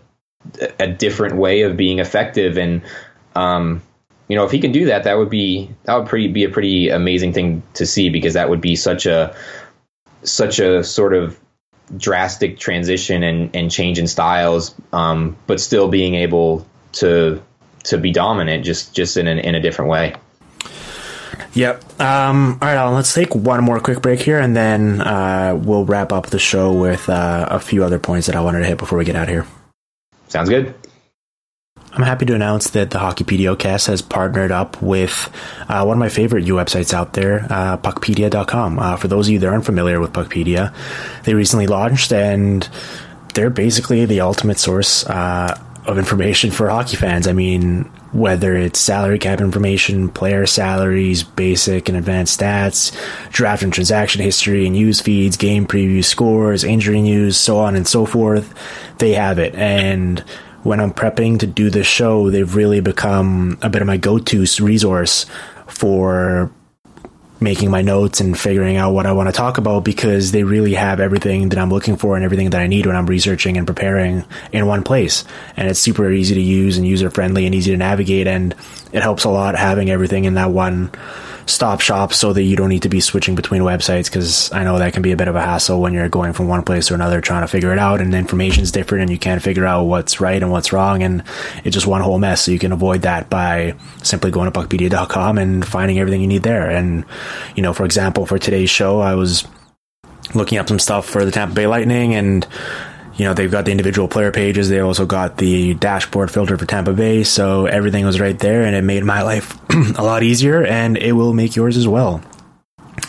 a 0.78 0.88
different 0.88 1.36
way 1.36 1.62
of 1.62 1.76
being 1.76 1.98
effective 1.98 2.58
and 2.58 2.82
um, 3.34 3.82
you 4.28 4.36
know, 4.36 4.44
if 4.44 4.50
he 4.50 4.60
can 4.60 4.72
do 4.72 4.86
that, 4.86 5.04
that 5.04 5.16
would 5.16 5.30
be 5.30 5.70
that 5.84 5.96
would 5.96 6.06
pretty 6.06 6.28
be 6.28 6.44
a 6.44 6.50
pretty 6.50 6.90
amazing 6.90 7.32
thing 7.32 7.62
to 7.74 7.86
see 7.86 8.10
because 8.10 8.34
that 8.34 8.48
would 8.48 8.60
be 8.60 8.76
such 8.76 9.06
a 9.06 9.34
such 10.22 10.58
a 10.58 10.84
sort 10.84 11.14
of 11.14 11.38
drastic 11.96 12.58
transition 12.58 13.22
and, 13.22 13.54
and 13.56 13.70
change 13.70 13.98
in 13.98 14.06
styles, 14.06 14.74
um, 14.92 15.36
but 15.46 15.60
still 15.60 15.88
being 15.88 16.14
able 16.14 16.66
to 16.92 17.42
to 17.84 17.96
be 17.96 18.12
dominant 18.12 18.64
just 18.64 18.94
just 18.94 19.16
in 19.16 19.26
an, 19.26 19.38
in 19.38 19.54
a 19.54 19.60
different 19.60 19.90
way. 19.90 20.14
Yep. 21.54 22.00
Um, 22.00 22.58
all 22.60 22.68
right, 22.68 22.76
Alan, 22.76 22.94
let's 22.94 23.14
take 23.14 23.34
one 23.34 23.64
more 23.64 23.80
quick 23.80 24.02
break 24.02 24.20
here, 24.20 24.38
and 24.38 24.54
then 24.54 25.00
uh, 25.00 25.58
we'll 25.60 25.84
wrap 25.84 26.12
up 26.12 26.26
the 26.26 26.38
show 26.38 26.72
with 26.72 27.08
uh, 27.08 27.46
a 27.50 27.58
few 27.58 27.82
other 27.82 27.98
points 27.98 28.26
that 28.26 28.36
I 28.36 28.40
wanted 28.40 28.60
to 28.60 28.66
hit 28.66 28.78
before 28.78 28.98
we 28.98 29.04
get 29.04 29.16
out 29.16 29.24
of 29.24 29.28
here. 29.30 29.46
Sounds 30.28 30.48
good. 30.50 30.74
I'm 31.98 32.04
happy 32.04 32.26
to 32.26 32.34
announce 32.36 32.70
that 32.70 32.90
the 32.90 33.00
Hockey 33.00 33.24
PDO 33.24 33.58
cast 33.58 33.88
has 33.88 34.02
partnered 34.02 34.52
up 34.52 34.80
with 34.80 35.28
uh, 35.68 35.82
one 35.82 35.96
of 35.96 35.98
my 35.98 36.08
favorite 36.08 36.44
U 36.44 36.54
websites 36.54 36.94
out 36.94 37.14
there, 37.14 37.44
uh, 37.50 37.76
Puckpedia.com. 37.76 38.78
Uh, 38.78 38.94
for 38.94 39.08
those 39.08 39.26
of 39.26 39.32
you 39.32 39.40
that 39.40 39.48
aren't 39.48 39.64
familiar 39.64 39.98
with 39.98 40.12
Puckpedia, 40.12 40.72
they 41.24 41.34
recently 41.34 41.66
launched 41.66 42.12
and 42.12 42.68
they're 43.34 43.50
basically 43.50 44.04
the 44.04 44.20
ultimate 44.20 44.60
source 44.60 45.04
uh, 45.06 45.60
of 45.86 45.98
information 45.98 46.52
for 46.52 46.68
hockey 46.68 46.94
fans. 46.94 47.26
I 47.26 47.32
mean, 47.32 47.90
whether 48.12 48.54
it's 48.54 48.78
salary 48.78 49.18
cap 49.18 49.40
information, 49.40 50.08
player 50.08 50.46
salaries, 50.46 51.24
basic 51.24 51.88
and 51.88 51.98
advanced 51.98 52.38
stats, 52.38 52.96
draft 53.32 53.64
and 53.64 53.72
transaction 53.72 54.22
history 54.22 54.66
and 54.66 54.74
news 54.74 55.00
feeds, 55.00 55.36
game 55.36 55.66
previews, 55.66 56.04
scores, 56.04 56.62
injury 56.62 57.02
news, 57.02 57.36
so 57.36 57.58
on 57.58 57.74
and 57.74 57.88
so 57.88 58.06
forth. 58.06 58.54
They 58.98 59.14
have 59.14 59.40
it. 59.40 59.56
And 59.56 60.22
when 60.68 60.80
I'm 60.80 60.92
prepping 60.92 61.38
to 61.40 61.46
do 61.46 61.70
this 61.70 61.86
show, 61.86 62.30
they've 62.30 62.54
really 62.54 62.80
become 62.80 63.58
a 63.62 63.70
bit 63.70 63.80
of 63.80 63.86
my 63.86 63.96
go-to 63.96 64.44
resource 64.60 65.24
for 65.66 66.52
making 67.40 67.70
my 67.70 67.80
notes 67.80 68.20
and 68.20 68.38
figuring 68.38 68.76
out 68.76 68.92
what 68.92 69.06
I 69.06 69.12
want 69.12 69.28
to 69.28 69.32
talk 69.32 69.56
about 69.56 69.82
because 69.84 70.32
they 70.32 70.42
really 70.42 70.74
have 70.74 71.00
everything 71.00 71.48
that 71.50 71.58
I'm 71.58 71.70
looking 71.70 71.96
for 71.96 72.16
and 72.16 72.24
everything 72.24 72.50
that 72.50 72.60
I 72.60 72.66
need 72.66 72.84
when 72.84 72.96
I'm 72.96 73.06
researching 73.06 73.56
and 73.56 73.66
preparing 73.66 74.24
in 74.52 74.66
one 74.66 74.82
place. 74.82 75.24
And 75.56 75.68
it's 75.68 75.80
super 75.80 76.10
easy 76.10 76.34
to 76.34 76.40
use 76.40 76.76
and 76.76 76.86
user 76.86 77.10
friendly 77.10 77.46
and 77.46 77.54
easy 77.54 77.70
to 77.70 77.76
navigate. 77.76 78.26
And 78.26 78.54
it 78.92 79.02
helps 79.02 79.24
a 79.24 79.30
lot 79.30 79.56
having 79.56 79.88
everything 79.88 80.24
in 80.24 80.34
that 80.34 80.50
one 80.50 80.90
stop 81.48 81.80
shop 81.80 82.12
so 82.12 82.32
that 82.32 82.42
you 82.42 82.56
don't 82.56 82.68
need 82.68 82.82
to 82.82 82.88
be 82.88 83.00
switching 83.00 83.34
between 83.34 83.62
websites 83.62 84.04
because 84.04 84.52
I 84.52 84.64
know 84.64 84.78
that 84.78 84.92
can 84.92 85.02
be 85.02 85.12
a 85.12 85.16
bit 85.16 85.28
of 85.28 85.36
a 85.36 85.40
hassle 85.40 85.80
when 85.80 85.94
you're 85.94 86.08
going 86.08 86.32
from 86.32 86.48
one 86.48 86.62
place 86.62 86.86
to 86.88 86.94
another 86.94 87.20
trying 87.20 87.42
to 87.42 87.48
figure 87.48 87.72
it 87.72 87.78
out 87.78 88.00
and 88.00 88.12
the 88.12 88.18
information's 88.18 88.70
different 88.70 89.02
and 89.02 89.10
you 89.10 89.18
can't 89.18 89.42
figure 89.42 89.64
out 89.64 89.84
what's 89.84 90.20
right 90.20 90.42
and 90.42 90.52
what's 90.52 90.72
wrong 90.72 91.02
and 91.02 91.24
it's 91.64 91.74
just 91.74 91.86
one 91.86 92.02
whole 92.02 92.18
mess. 92.18 92.42
So 92.42 92.50
you 92.50 92.58
can 92.58 92.72
avoid 92.72 93.02
that 93.02 93.30
by 93.30 93.74
simply 94.02 94.30
going 94.30 94.50
to 94.50 94.58
puckpedia.com 94.58 95.38
and 95.38 95.66
finding 95.66 95.98
everything 95.98 96.20
you 96.20 96.28
need 96.28 96.42
there. 96.42 96.70
And, 96.70 97.04
you 97.56 97.62
know, 97.62 97.72
for 97.72 97.84
example, 97.84 98.26
for 98.26 98.38
today's 98.38 98.70
show, 98.70 99.00
I 99.00 99.14
was 99.14 99.46
looking 100.34 100.58
up 100.58 100.68
some 100.68 100.78
stuff 100.78 101.06
for 101.06 101.24
the 101.24 101.30
Tampa 101.30 101.54
Bay 101.54 101.66
Lightning 101.66 102.14
and 102.14 102.46
you 103.18 103.24
know, 103.24 103.34
they've 103.34 103.50
got 103.50 103.64
the 103.64 103.72
individual 103.72 104.06
player 104.06 104.30
pages. 104.30 104.68
They 104.68 104.78
also 104.78 105.04
got 105.04 105.36
the 105.36 105.74
dashboard 105.74 106.30
filter 106.30 106.56
for 106.56 106.66
Tampa 106.66 106.92
Bay. 106.92 107.24
So 107.24 107.66
everything 107.66 108.06
was 108.06 108.20
right 108.20 108.38
there 108.38 108.62
and 108.62 108.76
it 108.76 108.82
made 108.82 109.04
my 109.04 109.22
life 109.22 109.58
a 109.98 110.04
lot 110.04 110.22
easier 110.22 110.64
and 110.64 110.96
it 110.96 111.12
will 111.12 111.34
make 111.34 111.56
yours 111.56 111.76
as 111.76 111.88
well. 111.88 112.22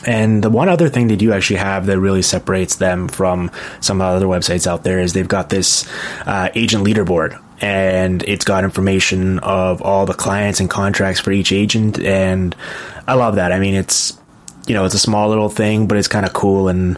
And 0.07 0.43
the 0.43 0.49
one 0.49 0.68
other 0.68 0.89
thing 0.89 1.07
they 1.07 1.16
do 1.16 1.32
actually 1.32 1.57
have 1.57 1.86
that 1.86 1.99
really 1.99 2.24
separates 2.24 2.78
them 2.78 3.07
from 3.07 3.51
some 3.82 4.01
other 4.01 4.26
websites 4.26 4.66
out 4.66 4.84
there 4.84 4.99
is 4.99 5.14
they've 5.14 5.28
got 5.28 5.49
this 5.49 5.88
uh, 6.26 6.49
agent 6.55 6.86
leaderboard 6.86 7.39
and 7.62 8.24
it's 8.24 8.45
got 8.45 8.64
information 8.64 9.38
of 9.39 9.84
all 9.84 10.07
the 10.07 10.14
clients 10.14 10.60
and 10.60 10.72
contracts 10.72 11.20
for 11.20 11.32
each 11.32 11.51
agent. 11.51 11.99
And 11.99 12.55
I 13.05 13.14
love 13.14 13.36
that. 13.36 13.51
I 13.51 13.60
mean, 13.60 13.76
it's, 13.76 14.18
you 14.66 14.74
know, 14.74 14.86
it's 14.86 14.95
a 14.95 14.99
small 14.99 15.30
little 15.30 15.49
thing, 15.49 15.86
but 15.86 15.99
it's 15.99 16.07
kind 16.07 16.26
of 16.26 16.34
cool 16.34 16.68
and, 16.68 16.97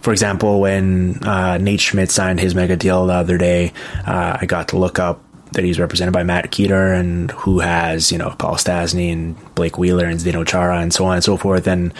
for 0.00 0.12
example, 0.12 0.60
when 0.60 1.22
uh, 1.24 1.58
Nate 1.58 1.80
Schmidt 1.80 2.10
signed 2.10 2.40
his 2.40 2.54
mega 2.54 2.76
deal 2.76 3.06
the 3.06 3.12
other 3.12 3.38
day, 3.38 3.72
uh, 4.06 4.38
I 4.40 4.46
got 4.46 4.68
to 4.68 4.78
look 4.78 4.98
up 4.98 5.22
that 5.52 5.64
he's 5.64 5.80
represented 5.80 6.14
by 6.14 6.22
Matt 6.22 6.52
Keator 6.52 6.98
and 6.98 7.30
who 7.32 7.58
has, 7.58 8.12
you 8.12 8.18
know, 8.18 8.30
Paul 8.38 8.54
Stastny 8.54 9.12
and 9.12 9.54
Blake 9.56 9.78
Wheeler 9.78 10.06
and 10.06 10.18
Zdeno 10.18 10.46
Chara 10.46 10.78
and 10.78 10.94
so 10.94 11.04
on 11.06 11.14
and 11.14 11.24
so 11.24 11.36
forth 11.36 11.66
and 11.66 11.92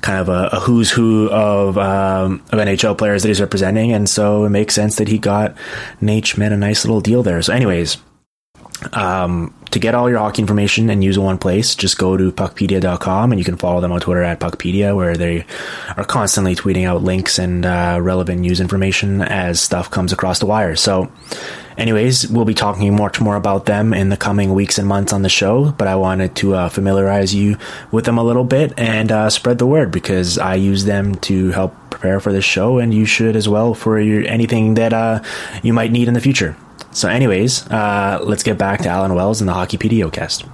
kind 0.00 0.18
of 0.18 0.28
a, 0.28 0.48
a 0.52 0.60
who's 0.60 0.90
who 0.90 1.30
of, 1.30 1.78
um, 1.78 2.42
of 2.50 2.58
NHL 2.58 2.98
players 2.98 3.22
that 3.22 3.28
he's 3.28 3.40
representing. 3.40 3.92
And 3.92 4.08
so 4.08 4.44
it 4.44 4.50
makes 4.50 4.74
sense 4.74 4.96
that 4.96 5.06
he 5.06 5.18
got 5.18 5.56
Nate 6.00 6.26
Schmidt 6.26 6.50
a 6.50 6.56
nice 6.56 6.84
little 6.84 7.00
deal 7.00 7.22
there. 7.22 7.40
So 7.42 7.52
anyways, 7.52 7.96
um, 8.92 9.54
to 9.70 9.78
get 9.78 9.94
all 9.94 10.08
your 10.08 10.18
hockey 10.18 10.42
information 10.42 10.90
and 10.90 11.02
use 11.02 11.16
it 11.16 11.20
in 11.20 11.26
one 11.26 11.38
place, 11.38 11.74
just 11.74 11.98
go 11.98 12.16
to 12.16 12.32
puckpedia.com 12.32 13.32
and 13.32 13.38
you 13.38 13.44
can 13.44 13.56
follow 13.56 13.80
them 13.80 13.92
on 13.92 14.00
Twitter 14.00 14.22
at 14.22 14.40
puckpedia, 14.40 14.94
where 14.94 15.16
they 15.16 15.44
are 15.96 16.04
constantly 16.04 16.54
tweeting 16.54 16.86
out 16.86 17.02
links 17.02 17.38
and 17.38 17.66
uh, 17.66 17.98
relevant 18.00 18.40
news 18.40 18.60
information 18.60 19.22
as 19.22 19.60
stuff 19.60 19.90
comes 19.90 20.12
across 20.12 20.38
the 20.38 20.46
wire. 20.46 20.76
So, 20.76 21.10
anyways, 21.76 22.28
we'll 22.28 22.44
be 22.44 22.54
talking 22.54 22.94
much 22.96 23.20
more 23.20 23.36
about 23.36 23.66
them 23.66 23.92
in 23.92 24.08
the 24.08 24.16
coming 24.16 24.54
weeks 24.54 24.78
and 24.78 24.86
months 24.86 25.12
on 25.12 25.22
the 25.22 25.28
show, 25.28 25.72
but 25.72 25.88
I 25.88 25.96
wanted 25.96 26.36
to 26.36 26.54
uh, 26.54 26.68
familiarize 26.68 27.34
you 27.34 27.56
with 27.90 28.04
them 28.04 28.18
a 28.18 28.24
little 28.24 28.44
bit 28.44 28.74
and 28.78 29.10
uh, 29.10 29.30
spread 29.30 29.58
the 29.58 29.66
word 29.66 29.90
because 29.90 30.38
I 30.38 30.54
use 30.54 30.84
them 30.84 31.16
to 31.16 31.50
help 31.50 31.74
prepare 31.90 32.20
for 32.20 32.32
this 32.32 32.44
show, 32.44 32.78
and 32.78 32.92
you 32.92 33.06
should 33.06 33.36
as 33.36 33.48
well 33.48 33.74
for 33.74 33.98
your, 33.98 34.24
anything 34.26 34.74
that 34.74 34.92
uh, 34.92 35.22
you 35.62 35.72
might 35.72 35.92
need 35.92 36.08
in 36.08 36.14
the 36.14 36.20
future. 36.20 36.56
So, 36.96 37.10
anyways, 37.10 37.66
uh, 37.66 38.20
let's 38.22 38.42
get 38.42 38.56
back 38.56 38.80
to 38.84 38.88
Alan 38.88 39.14
Wells 39.14 39.42
and 39.42 39.48
the 39.50 39.52
Hockey 39.52 39.76
PDO 39.76 40.10
cast. 40.10 40.46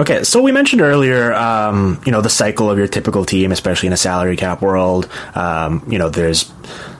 Okay, 0.00 0.24
so 0.24 0.42
we 0.42 0.50
mentioned 0.50 0.82
earlier, 0.82 1.32
um, 1.34 2.00
you 2.04 2.10
know, 2.10 2.20
the 2.20 2.28
cycle 2.28 2.68
of 2.68 2.78
your 2.78 2.88
typical 2.88 3.24
team, 3.24 3.52
especially 3.52 3.86
in 3.86 3.92
a 3.92 3.96
salary 3.96 4.36
cap 4.36 4.60
world. 4.60 5.08
Um, 5.36 5.86
you 5.88 5.98
know, 5.98 6.08
there's 6.08 6.52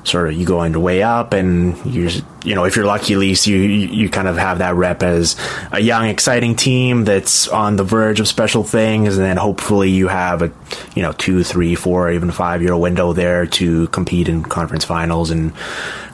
sort 0.04 0.28
of 0.28 0.34
you 0.34 0.46
go 0.46 0.62
into 0.62 0.78
way 0.78 1.02
up, 1.02 1.32
and 1.32 1.76
you're, 1.84 2.12
you 2.44 2.54
know, 2.54 2.62
if 2.62 2.76
you're 2.76 2.84
lucky, 2.84 3.14
at 3.14 3.18
least 3.18 3.48
you 3.48 3.56
you 3.56 4.08
kind 4.08 4.28
of 4.28 4.36
have 4.36 4.58
that 4.58 4.76
rep 4.76 5.02
as 5.02 5.34
a 5.72 5.80
young, 5.80 6.06
exciting 6.06 6.54
team 6.54 7.02
that's 7.04 7.48
on 7.48 7.74
the 7.74 7.82
verge 7.82 8.20
of 8.20 8.28
special 8.28 8.62
things, 8.62 9.16
and 9.16 9.26
then 9.26 9.38
hopefully 9.38 9.90
you 9.90 10.06
have 10.06 10.42
a, 10.42 10.52
you 10.94 11.02
know, 11.02 11.10
two, 11.10 11.42
three, 11.42 11.74
four, 11.74 12.12
even 12.12 12.30
five 12.30 12.62
year 12.62 12.76
window 12.76 13.12
there 13.12 13.44
to 13.44 13.88
compete 13.88 14.28
in 14.28 14.44
conference 14.44 14.84
finals 14.84 15.32
and 15.32 15.52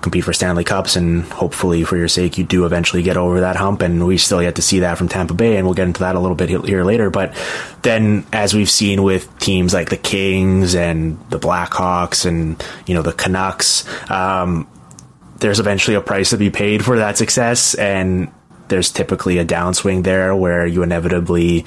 compete 0.00 0.24
for 0.24 0.32
Stanley 0.32 0.64
Cups, 0.64 0.96
and 0.96 1.24
hopefully, 1.24 1.84
for 1.84 1.96
your 1.96 2.08
sake, 2.08 2.38
you 2.38 2.44
do 2.44 2.66
eventually 2.66 3.02
get 3.02 3.16
over 3.16 3.40
that 3.40 3.56
hump. 3.56 3.82
And 3.82 4.06
we 4.06 4.18
still 4.18 4.42
yet 4.42 4.56
to 4.56 4.62
see 4.62 4.80
that 4.80 4.98
from 4.98 5.08
Tampa 5.08 5.34
Bay, 5.34 5.56
and 5.56 5.66
we'll 5.66 5.74
get 5.74 5.86
into 5.86 6.00
that 6.00 6.16
a 6.16 6.20
little 6.20 6.36
bit 6.36 6.48
here 6.48 6.84
later. 6.84 7.10
But 7.10 7.34
then, 7.82 8.26
as 8.32 8.54
we've 8.54 8.70
seen 8.70 9.02
with 9.02 9.38
teams 9.38 9.74
like 9.74 9.90
the 9.90 9.96
Kings 9.96 10.74
and 10.74 11.18
the 11.30 11.38
Blackhawks, 11.38 12.26
and 12.26 12.62
you 12.86 12.94
know 12.94 13.02
the 13.02 13.12
Canucks, 13.12 13.84
um, 14.10 14.68
there's 15.38 15.60
eventually 15.60 15.96
a 15.96 16.00
price 16.00 16.30
to 16.30 16.36
be 16.36 16.50
paid 16.50 16.84
for 16.84 16.98
that 16.98 17.16
success, 17.16 17.74
and 17.74 18.30
there's 18.68 18.90
typically 18.90 19.38
a 19.38 19.44
downswing 19.44 20.04
there 20.04 20.34
where 20.34 20.66
you 20.66 20.82
inevitably 20.82 21.64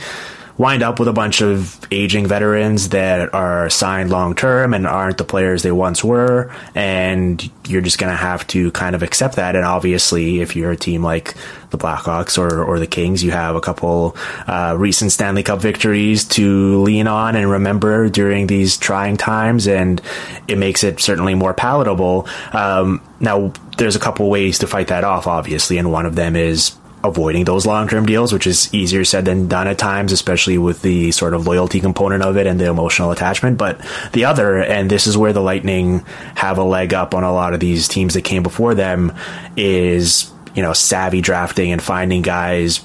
wind 0.58 0.84
up 0.84 1.00
with 1.00 1.08
a 1.08 1.14
bunch 1.14 1.42
of 1.42 1.80
aging 1.92 2.28
veterans 2.28 2.90
that 2.90 3.34
are 3.34 3.70
signed 3.70 4.10
long 4.10 4.36
term 4.36 4.74
and 4.74 4.86
aren't 4.86 5.18
the 5.18 5.24
players 5.24 5.64
they 5.64 5.72
once 5.72 6.04
were. 6.04 6.54
And 6.76 7.50
you're 7.68 7.82
just 7.82 7.98
going 7.98 8.12
to 8.12 8.18
have 8.18 8.46
to 8.48 8.72
kind 8.72 8.96
of 8.96 9.02
accept 9.04 9.38
that. 9.38 9.56
And 9.56 9.66
obviously, 9.66 10.42
if 10.42 10.56
you're 10.56 10.72
a 10.72 10.78
team 10.78 11.02
like 11.02 11.34
the 11.72 11.78
Blackhawks 11.78 12.38
or, 12.38 12.64
or 12.64 12.80
the 12.80 12.88
Kings, 12.88 13.24
you 13.24 13.32
have 13.32 13.56
a 13.56 13.62
couple 13.62 14.16
uh, 14.48 14.76
recent 14.78 15.12
Stanley 15.12 15.44
Cup 15.44 15.60
victories 15.60 16.24
to 16.26 16.82
lean 16.82 17.08
on 17.08 17.36
and 17.36 17.50
remember 17.50 18.10
during 18.10 18.48
these 18.48 18.78
trying 18.78 19.18
times. 19.18 19.68
And 19.68 20.02
it 20.48 20.58
makes 20.58 20.84
it 20.84 21.00
certainly 21.00 21.34
more 21.34 21.54
palatable. 21.54 22.28
Um, 22.52 23.02
now, 23.20 23.54
there's 23.78 23.96
a 23.96 24.00
couple 24.00 24.30
ways 24.30 24.60
to 24.60 24.68
fight 24.68 24.90
that 24.90 25.04
off, 25.04 25.26
obviously. 25.26 25.78
And 25.80 25.92
one 25.92 26.06
of 26.06 26.16
them 26.16 26.36
is 26.36 26.76
avoiding 27.04 27.44
those 27.44 27.66
long 27.66 27.88
term 27.88 28.06
deals, 28.06 28.32
which 28.32 28.48
is 28.48 28.74
easier 28.74 29.04
said 29.04 29.26
than 29.26 29.48
done 29.48 29.68
at 29.68 29.78
times, 29.78 30.12
especially 30.12 30.58
with 30.58 30.82
the 30.82 31.12
sort 31.12 31.34
of 31.34 31.46
loyalty 31.46 31.80
component 31.80 32.24
of 32.24 32.38
it 32.38 32.48
and 32.48 32.60
the 32.60 32.66
emotional 32.66 33.12
attachment. 33.12 33.58
But 33.58 33.82
the 34.14 34.26
other, 34.26 34.58
and 34.58 34.90
this 34.90 35.08
is 35.08 35.18
where 35.18 35.34
the 35.34 35.42
Lightning 35.42 36.00
have 36.36 36.58
a 36.58 36.64
leg 36.64 36.94
up 36.94 37.14
on 37.14 37.24
a 37.24 37.34
lot 37.34 37.54
of 37.54 37.60
these 37.60 37.88
teams 37.88 38.14
that 38.14 38.24
came 38.24 38.44
before 38.44 38.74
them, 38.74 39.14
is, 39.58 40.32
you 40.56 40.62
know, 40.62 40.74
savvy 40.74 41.22
drafting 41.22 41.72
and 41.72 41.82
finding 41.82 42.22
guys 42.22 42.80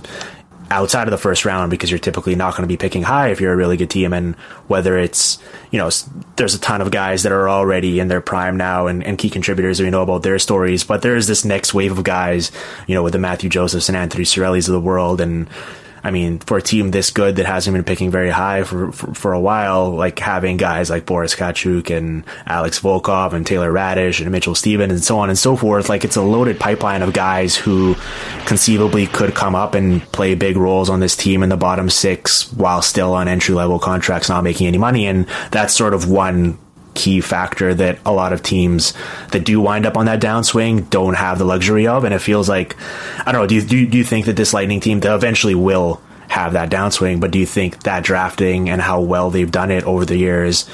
outside 0.71 1.07
of 1.07 1.11
the 1.11 1.19
first 1.19 1.45
round 1.45 1.71
because 1.71 1.91
you're 1.91 1.99
typically 1.99 2.35
not 2.35 2.53
going 2.53 2.63
to 2.63 2.69
be 2.69 2.77
picking 2.77 3.03
high 3.03 3.29
if 3.29 3.41
you're 3.41 3.53
a 3.53 3.57
really 3.57 3.77
good 3.77 3.91
team. 3.91 4.13
And 4.13 4.35
whether 4.67 4.99
it's, 4.99 5.39
you 5.71 5.79
know, 5.79 5.91
there's 6.37 6.55
a 6.55 6.61
ton 6.61 6.81
of 6.81 6.91
guys 6.91 7.23
that 7.23 7.33
are 7.33 7.49
already 7.49 8.01
in 8.01 8.09
their 8.09 8.21
prime 8.21 8.57
now 8.57 8.87
and, 8.87 9.03
and 9.03 9.19
key 9.19 9.31
contributors, 9.31 9.81
we 9.81 9.91
know 9.91 10.03
about 10.03 10.23
their 10.23 10.39
stories, 10.39 10.85
but 10.85 11.03
there 11.03 11.17
is 11.17 11.27
this 11.27 11.45
next 11.45 11.75
wave 11.75 11.97
of 11.97 12.05
guys, 12.05 12.53
you 12.87 12.95
know, 12.95 13.03
with 13.03 13.13
the 13.13 13.19
Matthew 13.19 13.49
Josephs 13.51 13.89
and 13.89 13.97
Anthony 13.97 14.25
Cirellis 14.25 14.69
of 14.69 14.73
the 14.73 14.81
world 14.81 15.21
and, 15.21 15.49
I 16.03 16.11
mean, 16.11 16.39
for 16.39 16.59
a 16.59 16.63
team 16.63 16.91
this 16.91 17.11
good 17.11 17.37
that 17.37 17.47
hasn't 17.47 17.75
been 17.75 17.85
picking 17.85 18.11
very 18.11 18.31
high 18.31 18.63
for, 18.63 18.93
for, 18.93 19.15
for 19.15 19.33
a 19.33 19.41
while, 19.41 19.91
like 19.91 20.19
having 20.19 20.57
guys 20.57 20.91
like 20.91 21.07
Boris 21.07 21.35
Katchouk 21.35 21.97
and 21.97 22.25
Alex 22.47 22.81
Volkov 22.81 23.33
and 23.33 23.47
Taylor 23.47 23.73
Raddysh 23.73 24.21
and 24.21 24.31
Mitchell 24.31 24.55
Stephens 24.55 24.93
and 24.93 25.05
so 25.05 25.19
on 25.19 25.29
and 25.29 25.39
so 25.39 25.57
forth, 25.57 25.89
like 25.89 26.05
it's 26.05 26.17
a 26.17 26.23
loaded 26.23 26.59
pipeline 26.61 27.03
of 27.03 27.13
guys 27.13 27.57
who 27.57 27.95
conceivably 28.47 29.07
could 29.07 29.35
come 29.35 29.55
up 29.55 29.75
and 29.75 30.03
play 30.13 30.35
big 30.35 30.57
roles 30.57 30.89
on 30.89 31.01
this 31.01 31.17
team 31.17 31.43
in 31.43 31.49
the 31.49 31.57
bottom 31.57 31.91
six 31.91 32.53
while 32.53 32.83
still 32.83 33.13
on 33.13 33.29
entry 33.29 33.55
level 33.55 33.79
contracts, 33.79 34.29
not 34.29 34.45
making 34.45 34.67
any 34.67 34.79
money. 34.79 35.07
And 35.07 35.27
that's 35.51 35.75
sort 35.75 35.95
of 35.95 36.09
one 36.09 36.59
key 36.99 37.21
factor 37.21 37.73
that 37.75 37.99
a 38.05 38.13
lot 38.13 38.33
of 38.33 38.43
teams 38.43 38.93
that 39.31 39.45
do 39.45 39.61
wind 39.61 39.87
up 39.87 39.97
on 39.97 40.07
that 40.07 40.21
downswing 40.21 40.91
don't 40.91 41.15
have 41.15 41.39
the 41.39 41.45
luxury 41.45 41.87
of. 41.87 42.05
And 42.05 42.13
it 42.13 42.19
feels 42.19 42.49
like, 42.49 42.77
I 43.21 43.33
don't 43.33 43.43
know, 43.43 43.47
do 43.47 43.55
you, 43.55 43.63
do 43.63 43.77
you, 43.79 43.87
do 43.87 43.99
you 43.99 44.05
think 44.05 44.27
that 44.27 44.37
this 44.37 44.53
Lightning 44.53 44.81
team 44.81 45.01
eventually 45.03 45.55
will 45.55 46.03
have 46.29 46.53
that 46.53 46.71
downswing, 46.71 47.21
but 47.21 47.31
do 47.31 47.39
you 47.39 47.47
think 47.47 47.85
that 47.85 48.05
drafting 48.05 48.69
and 48.69 48.83
how 48.83 49.01
well 49.01 49.31
they've 49.31 49.51
done 49.51 49.71
it 49.71 49.85
over 49.85 50.05
the 50.05 50.17
years 50.17 50.69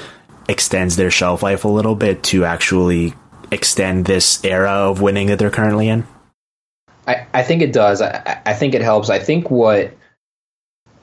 extends 0.49 0.95
their 0.95 1.11
shelf 1.11 1.43
life 1.43 1.63
a 1.63 1.69
little 1.69 1.95
bit 1.95 2.23
to 2.23 2.43
actually 2.43 3.13
extend 3.51 4.05
this 4.05 4.43
era 4.43 4.71
of 4.71 5.01
winning 5.01 5.27
that 5.27 5.39
they're 5.39 5.51
currently 5.51 5.87
in? 5.87 6.05
I, 7.07 7.27
I 7.33 7.43
think 7.43 7.61
it 7.61 7.71
does. 7.71 8.01
I, 8.01 8.41
I 8.45 8.53
think 8.53 8.73
it 8.73 8.81
helps. 8.81 9.09
I 9.09 9.19
think 9.19 9.51
what 9.51 9.93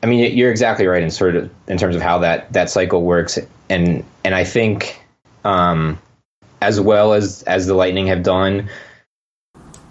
I 0.02 0.06
mean, 0.06 0.36
you're 0.36 0.50
exactly 0.50 0.86
right 0.86 1.02
in 1.02 1.10
sort 1.10 1.36
of 1.36 1.50
in 1.68 1.78
terms 1.78 1.94
of 1.94 2.02
how 2.02 2.18
that 2.18 2.52
that 2.52 2.70
cycle 2.70 3.02
works, 3.02 3.38
and 3.68 4.04
and 4.24 4.34
I 4.34 4.44
think 4.44 5.00
um, 5.44 5.98
as 6.60 6.80
well 6.80 7.12
as 7.14 7.42
as 7.42 7.66
the 7.66 7.74
Lightning 7.74 8.06
have 8.08 8.22
done 8.22 8.68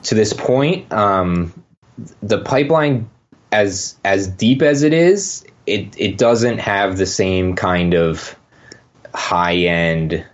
to 0.04 0.16
this 0.16 0.34
point. 0.34 0.92
Um, 0.92 1.54
the 2.22 2.40
pipeline 2.40 3.10
as 3.52 3.96
as 4.04 4.28
deep 4.28 4.62
as 4.62 4.84
it 4.84 4.94
is, 4.94 5.46
it 5.66 5.96
it 5.98 6.18
doesn't 6.18 6.60
have 6.60 6.98
the 6.98 7.06
same 7.06 7.56
kind 7.56 7.94
of 7.94 8.36
high 9.14 9.56
end 9.56 10.26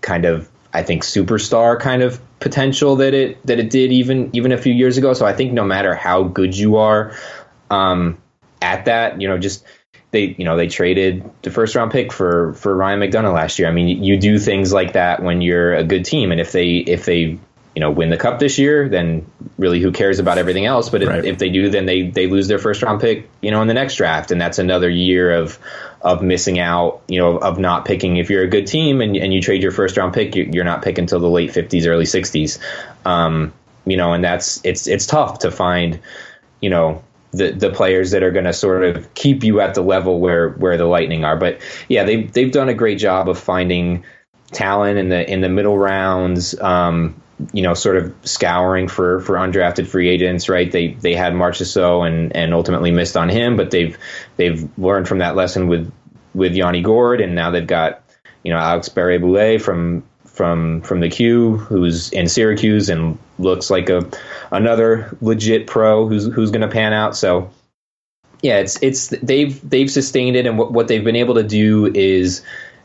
kind 0.00 0.24
of 0.24 0.50
I 0.72 0.82
think 0.82 1.02
superstar 1.02 1.78
kind 1.78 2.02
of 2.02 2.20
potential 2.40 2.96
that 2.96 3.14
it 3.14 3.44
that 3.46 3.58
it 3.58 3.70
did 3.70 3.92
even 3.92 4.30
even 4.32 4.52
a 4.52 4.58
few 4.58 4.72
years 4.72 4.98
ago. 4.98 5.14
So 5.14 5.24
I 5.24 5.32
think 5.32 5.52
no 5.52 5.64
matter 5.64 5.94
how 5.94 6.24
good 6.24 6.56
you 6.56 6.76
are 6.76 7.16
um, 7.70 8.18
at 8.60 8.86
that, 8.86 9.20
you 9.20 9.28
know, 9.28 9.38
just 9.38 9.64
they 10.14 10.34
you 10.38 10.44
know 10.44 10.56
they 10.56 10.68
traded 10.68 11.28
the 11.42 11.50
first 11.50 11.74
round 11.74 11.90
pick 11.90 12.12
for 12.12 12.54
for 12.54 12.74
Ryan 12.74 13.00
McDonagh 13.00 13.34
last 13.34 13.58
year. 13.58 13.68
I 13.68 13.72
mean, 13.72 14.02
you 14.02 14.18
do 14.18 14.38
things 14.38 14.72
like 14.72 14.94
that 14.94 15.22
when 15.22 15.42
you're 15.42 15.74
a 15.74 15.84
good 15.84 16.06
team, 16.06 16.32
and 16.32 16.40
if 16.40 16.52
they 16.52 16.76
if 16.76 17.04
they 17.04 17.38
you 17.74 17.80
know 17.80 17.90
win 17.90 18.08
the 18.08 18.16
cup 18.16 18.38
this 18.38 18.58
year, 18.58 18.88
then 18.88 19.26
really 19.58 19.80
who 19.80 19.92
cares 19.92 20.20
about 20.20 20.38
everything 20.38 20.64
else? 20.64 20.88
But 20.88 21.02
if, 21.02 21.08
right. 21.08 21.24
if 21.24 21.38
they 21.38 21.50
do, 21.50 21.68
then 21.68 21.84
they 21.84 22.08
they 22.08 22.28
lose 22.28 22.48
their 22.48 22.58
first 22.58 22.82
round 22.82 23.00
pick, 23.00 23.28
you 23.42 23.50
know, 23.50 23.60
in 23.60 23.68
the 23.68 23.74
next 23.74 23.96
draft, 23.96 24.30
and 24.30 24.40
that's 24.40 24.58
another 24.58 24.88
year 24.88 25.32
of 25.32 25.58
of 26.00 26.22
missing 26.22 26.58
out, 26.58 27.02
you 27.08 27.18
know, 27.18 27.36
of 27.36 27.58
not 27.58 27.84
picking. 27.84 28.16
If 28.16 28.30
you're 28.30 28.44
a 28.44 28.48
good 28.48 28.66
team 28.66 29.00
and, 29.00 29.16
and 29.16 29.34
you 29.34 29.42
trade 29.42 29.62
your 29.62 29.72
first 29.72 29.96
round 29.96 30.14
pick, 30.14 30.36
you're 30.36 30.64
not 30.64 30.82
picking 30.82 31.04
until 31.04 31.18
the 31.18 31.30
late 31.30 31.50
50s, 31.50 31.86
early 31.86 32.04
60s. 32.04 32.58
Um, 33.06 33.52
you 33.86 33.96
know, 33.96 34.12
and 34.12 34.22
that's 34.22 34.60
it's 34.64 34.86
it's 34.86 35.06
tough 35.06 35.40
to 35.40 35.50
find, 35.50 35.98
you 36.60 36.70
know, 36.70 37.02
the 37.36 37.52
the 37.52 37.70
players 37.70 38.12
that 38.12 38.22
are 38.22 38.30
going 38.30 38.44
to 38.44 38.52
sort 38.52 38.84
of 38.84 39.12
keep 39.14 39.44
you 39.44 39.60
at 39.60 39.74
the 39.74 39.82
level 39.82 40.20
where 40.20 40.50
where 40.50 40.76
the 40.76 40.84
Lightning 40.84 41.24
are. 41.24 41.36
But 41.36 41.60
yeah, 41.88 42.04
they 42.04 42.24
they've 42.24 42.52
done 42.52 42.68
a 42.68 42.74
great 42.74 42.98
job 42.98 43.28
of 43.28 43.38
finding 43.38 44.04
talent 44.52 44.98
in 44.98 45.08
the 45.08 45.30
in 45.30 45.40
the 45.40 45.48
middle 45.48 45.76
rounds. 45.76 46.58
Um, 46.60 47.20
you 47.52 47.62
know, 47.62 47.74
sort 47.74 47.96
of 47.96 48.14
scouring 48.22 48.88
for 48.88 49.20
for 49.20 49.34
undrafted 49.34 49.88
free 49.88 50.08
agents, 50.08 50.48
right? 50.48 50.70
They 50.70 50.94
they 50.94 51.14
had 51.14 51.32
Marchessault 51.32 52.06
and 52.06 52.34
and 52.36 52.54
ultimately 52.54 52.90
missed 52.90 53.16
on 53.16 53.28
him, 53.28 53.56
but 53.56 53.70
they've 53.70 53.98
they've 54.36 54.68
learned 54.78 55.08
from 55.08 55.18
that 55.18 55.34
lesson 55.34 55.66
with 55.66 55.92
with 56.34 56.54
Yanni 56.54 56.82
Gourde, 56.82 57.20
and 57.20 57.34
now 57.34 57.50
they've 57.50 57.66
got 57.66 58.02
you 58.44 58.52
know 58.52 58.58
Alex 58.58 58.88
Barré-Boulet 58.88 59.60
from 59.60 60.04
from 60.34 60.82
from 60.82 61.00
the 61.00 61.08
Q, 61.08 61.56
who's 61.56 62.10
in 62.10 62.28
Syracuse 62.28 62.88
and 62.88 63.18
looks 63.38 63.70
like 63.70 63.88
a 63.88 64.08
another 64.50 65.16
legit 65.20 65.66
pro 65.66 66.06
who's 66.06 66.26
who's 66.26 66.50
going 66.50 66.62
to 66.62 66.68
pan 66.68 66.92
out. 66.92 67.16
So 67.16 67.50
yeah, 68.42 68.58
it's 68.58 68.82
it's 68.82 69.08
they've 69.08 69.58
they've 69.68 69.90
sustained 69.90 70.36
it, 70.36 70.46
and 70.46 70.58
what 70.58 70.72
what 70.72 70.88
they've 70.88 71.04
been 71.04 71.16
able 71.16 71.36
to 71.36 71.44
do 71.44 71.86
is 71.86 72.42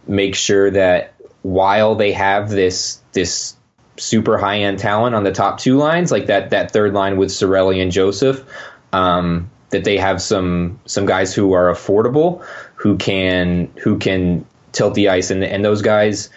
make 0.08 0.36
sure 0.36 0.72
that 0.72 1.16
while 1.41 1.95
they 1.95 2.14
have 2.14 2.50
this 2.50 3.02
this 3.14 3.56
super 3.97 4.38
high 4.38 4.60
end 4.60 4.80
talent 4.80 5.16
on 5.16 5.24
the 5.24 5.32
top 5.32 5.60
two 5.60 5.78
lines, 5.78 6.12
like 6.12 6.28
that 6.28 6.52
that 6.52 6.72
third 6.72 6.93
line 6.93 7.18
with 7.18 7.30
Cirelli 7.30 7.82
and 7.82 7.91
Joseph. 7.91 8.45
Um, 8.93 9.52
that 9.72 9.84
they 9.84 9.97
have 9.97 10.20
some 10.20 10.80
some 10.86 11.06
guys 11.06 11.34
who 11.34 11.54
are 11.54 11.72
affordable, 11.72 12.43
who 12.74 12.97
can 12.97 13.72
who 13.78 14.00
can 14.00 14.45
tilt 14.72 14.95
the 14.95 15.10
ice, 15.10 15.30
and 15.30 15.43
and 15.43 15.64
those 15.64 15.84
guys 15.84 16.30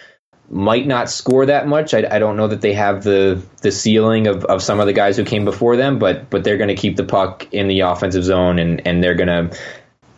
might 0.49 0.85
not 0.85 1.09
score 1.09 1.45
that 1.45 1.67
much. 1.67 1.93
I, 1.93 2.05
I 2.09 2.19
don't 2.19 2.37
know 2.37 2.47
that 2.47 2.61
they 2.61 2.73
have 2.73 3.03
the 3.03 3.41
the 3.61 3.71
ceiling 3.71 4.27
of, 4.27 4.45
of 4.45 4.61
some 4.61 4.79
of 4.79 4.87
the 4.87 4.93
guys 4.93 5.17
who 5.17 5.23
came 5.23 5.45
before 5.45 5.75
them, 5.75 5.99
but 5.99 6.29
but 6.29 6.43
they're 6.43 6.57
going 6.57 6.69
to 6.69 6.75
keep 6.75 6.95
the 6.95 7.03
puck 7.03 7.47
in 7.51 7.67
the 7.67 7.81
offensive 7.81 8.23
zone, 8.23 8.59
and 8.59 8.85
and 8.85 9.03
they're 9.03 9.15
going 9.15 9.49
to 9.49 9.57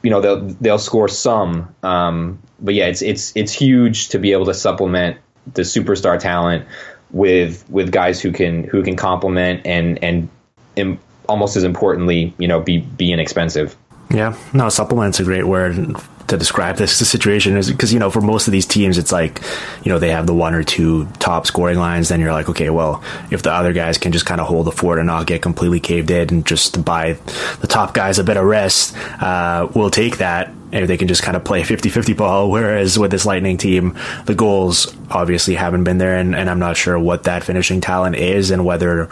you 0.03 0.09
know 0.09 0.21
they'll 0.21 0.41
they'll 0.61 0.79
score 0.79 1.07
some. 1.07 1.73
Um, 1.83 2.39
but 2.59 2.73
yeah, 2.73 2.85
it's 2.85 3.01
it's 3.01 3.35
it's 3.35 3.51
huge 3.51 4.09
to 4.09 4.19
be 4.19 4.31
able 4.31 4.45
to 4.45 4.53
supplement 4.53 5.17
the 5.53 5.61
superstar 5.61 6.19
talent 6.19 6.67
with 7.11 7.67
with 7.69 7.91
guys 7.91 8.21
who 8.21 8.31
can 8.31 8.63
who 8.63 8.83
can 8.83 8.95
complement 8.95 9.65
and 9.65 10.03
and, 10.03 10.29
and 10.75 10.99
almost 11.29 11.55
as 11.55 11.63
importantly, 11.63 12.33
you 12.37 12.47
know, 12.47 12.59
be 12.59 12.79
be 12.79 13.11
inexpensive. 13.11 13.75
Yeah, 14.11 14.37
no, 14.53 14.69
supplement's 14.69 15.19
a 15.19 15.23
great 15.23 15.47
word 15.47 15.95
to 16.27 16.37
describe 16.37 16.77
this 16.77 16.95
situation 17.07 17.55
is 17.57 17.69
because 17.71 17.93
you 17.93 17.99
know 17.99 18.09
for 18.09 18.21
most 18.21 18.47
of 18.47 18.51
these 18.51 18.65
teams 18.65 18.97
it's 18.97 19.11
like 19.11 19.41
you 19.83 19.91
know 19.91 19.99
they 19.99 20.09
have 20.09 20.25
the 20.25 20.33
one 20.33 20.55
or 20.55 20.63
two 20.63 21.05
top 21.19 21.45
scoring 21.45 21.77
lines 21.77 22.09
then 22.09 22.19
you're 22.19 22.31
like 22.31 22.49
okay 22.49 22.69
well 22.69 23.03
if 23.31 23.43
the 23.43 23.51
other 23.51 23.73
guys 23.73 23.97
can 23.97 24.11
just 24.11 24.25
kind 24.25 24.41
of 24.41 24.47
hold 24.47 24.65
the 24.65 24.71
fort 24.71 24.97
and 24.97 25.07
not 25.07 25.27
get 25.27 25.41
completely 25.41 25.79
caved 25.79 26.09
in 26.09 26.29
and 26.29 26.45
just 26.45 26.83
buy 26.83 27.13
the 27.61 27.67
top 27.67 27.93
guys 27.93 28.19
a 28.19 28.23
bit 28.23 28.37
of 28.37 28.45
rest 28.45 28.95
uh, 29.21 29.67
we'll 29.75 29.91
take 29.91 30.17
that 30.17 30.51
if 30.71 30.87
they 30.87 30.97
can 30.97 31.07
just 31.07 31.23
kind 31.23 31.37
of 31.37 31.43
play 31.43 31.61
50-50 31.63 32.17
ball. 32.17 32.51
Whereas 32.51 32.99
with 32.99 33.11
this 33.11 33.25
lightning 33.25 33.57
team 33.57 33.97
the 34.25 34.35
goals 34.35 34.95
obviously 35.09 35.55
haven't 35.55 35.83
been 35.83 35.97
there 35.99 36.17
and, 36.17 36.35
and 36.35 36.49
i'm 36.49 36.59
not 36.59 36.75
sure 36.75 36.97
what 36.97 37.23
that 37.23 37.43
finishing 37.43 37.79
talent 37.81 38.15
is 38.15 38.49
and 38.51 38.65
whether 38.65 39.09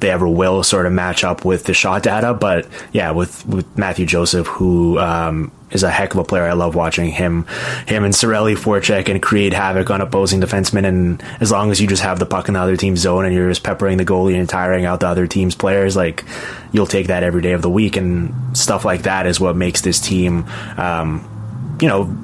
they 0.00 0.10
ever 0.10 0.28
will 0.28 0.62
sort 0.62 0.86
of 0.86 0.92
match 0.92 1.24
up 1.24 1.44
with 1.44 1.64
the 1.64 1.74
shot 1.74 2.02
data. 2.02 2.34
But 2.34 2.68
yeah, 2.92 3.12
with, 3.12 3.46
with 3.46 3.78
Matthew 3.78 4.06
Joseph, 4.06 4.46
who 4.46 4.98
um, 4.98 5.50
is 5.70 5.82
a 5.82 5.90
heck 5.90 6.14
of 6.14 6.20
a 6.20 6.24
player. 6.24 6.44
I 6.44 6.52
love 6.52 6.74
watching 6.74 7.10
him, 7.10 7.46
him 7.86 8.04
and 8.04 8.14
Cirelli 8.14 8.56
forecheck 8.56 9.08
and 9.08 9.22
create 9.22 9.52
havoc 9.52 9.90
on 9.90 10.00
opposing 10.00 10.40
defensemen. 10.40 10.86
And 10.86 11.22
as 11.40 11.50
long 11.50 11.70
as 11.70 11.80
you 11.80 11.86
just 11.86 12.02
have 12.02 12.18
the 12.18 12.26
puck 12.26 12.48
in 12.48 12.54
the 12.54 12.60
other 12.60 12.76
team's 12.76 13.00
zone 13.00 13.24
and 13.24 13.34
you're 13.34 13.48
just 13.48 13.62
peppering 13.62 13.96
the 13.96 14.04
goalie 14.04 14.38
and 14.38 14.48
tiring 14.48 14.84
out 14.84 15.00
the 15.00 15.08
other 15.08 15.26
team's 15.26 15.54
players, 15.54 15.96
like 15.96 16.24
you'll 16.72 16.86
take 16.86 17.08
that 17.08 17.22
every 17.22 17.42
day 17.42 17.52
of 17.52 17.62
the 17.62 17.70
week. 17.70 17.96
And 17.96 18.56
stuff 18.56 18.84
like 18.84 19.02
that 19.02 19.26
is 19.26 19.40
what 19.40 19.56
makes 19.56 19.80
this 19.80 20.00
team, 20.00 20.44
um, 20.76 21.78
you 21.80 21.88
know, 21.88 22.16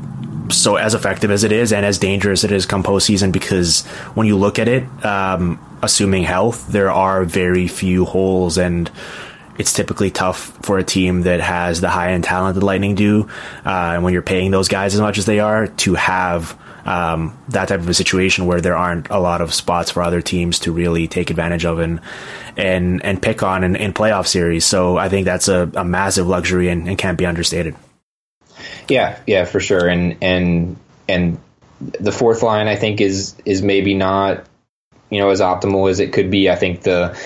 so 0.50 0.76
as 0.76 0.94
effective 0.94 1.30
as 1.30 1.44
it 1.44 1.52
is 1.52 1.72
and 1.72 1.86
as 1.86 1.98
dangerous 1.98 2.44
it 2.44 2.52
is 2.52 2.66
come 2.66 2.82
postseason 2.82 3.32
because 3.32 3.86
when 4.14 4.26
you 4.26 4.36
look 4.36 4.58
at 4.58 4.68
it, 4.68 4.84
um, 5.04 5.58
assuming 5.82 6.22
health, 6.22 6.68
there 6.68 6.90
are 6.90 7.24
very 7.24 7.68
few 7.68 8.04
holes 8.04 8.58
and 8.58 8.90
it's 9.58 9.72
typically 9.72 10.10
tough 10.10 10.56
for 10.62 10.78
a 10.78 10.84
team 10.84 11.22
that 11.22 11.40
has 11.40 11.80
the 11.80 11.90
high 11.90 12.12
end 12.12 12.24
talent 12.24 12.54
that 12.54 12.64
Lightning 12.64 12.94
do, 12.94 13.28
uh, 13.66 13.92
and 13.94 14.02
when 14.02 14.12
you're 14.12 14.22
paying 14.22 14.50
those 14.50 14.68
guys 14.68 14.94
as 14.94 15.00
much 15.00 15.18
as 15.18 15.26
they 15.26 15.40
are, 15.40 15.66
to 15.66 15.94
have 15.94 16.58
um, 16.84 17.38
that 17.48 17.68
type 17.68 17.80
of 17.80 17.88
a 17.88 17.94
situation 17.94 18.46
where 18.46 18.60
there 18.60 18.76
aren't 18.76 19.10
a 19.10 19.18
lot 19.18 19.40
of 19.40 19.52
spots 19.54 19.90
for 19.90 20.02
other 20.02 20.20
teams 20.20 20.60
to 20.60 20.72
really 20.72 21.06
take 21.06 21.30
advantage 21.30 21.64
of 21.64 21.78
and 21.78 22.00
and 22.56 23.04
and 23.04 23.22
pick 23.22 23.42
on 23.42 23.62
in, 23.62 23.76
in 23.76 23.92
playoff 23.92 24.26
series. 24.26 24.64
So 24.64 24.96
I 24.96 25.08
think 25.08 25.26
that's 25.26 25.48
a, 25.48 25.70
a 25.74 25.84
massive 25.84 26.26
luxury 26.26 26.68
and, 26.68 26.88
and 26.88 26.98
can't 26.98 27.18
be 27.18 27.26
understated. 27.26 27.76
Yeah, 28.88 29.18
yeah, 29.26 29.44
for 29.44 29.60
sure. 29.60 29.86
And 29.86 30.16
and 30.20 30.76
and 31.08 31.38
the 31.80 32.12
fourth 32.12 32.42
line 32.42 32.68
I 32.68 32.76
think 32.76 33.00
is 33.00 33.36
is 33.44 33.62
maybe 33.62 33.94
not 33.94 34.46
you 35.12 35.18
know 35.18 35.28
as 35.28 35.40
optimal 35.40 35.90
as 35.90 36.00
it 36.00 36.12
could 36.12 36.30
be. 36.30 36.48
I 36.48 36.56
think 36.56 36.82
the 36.82 37.16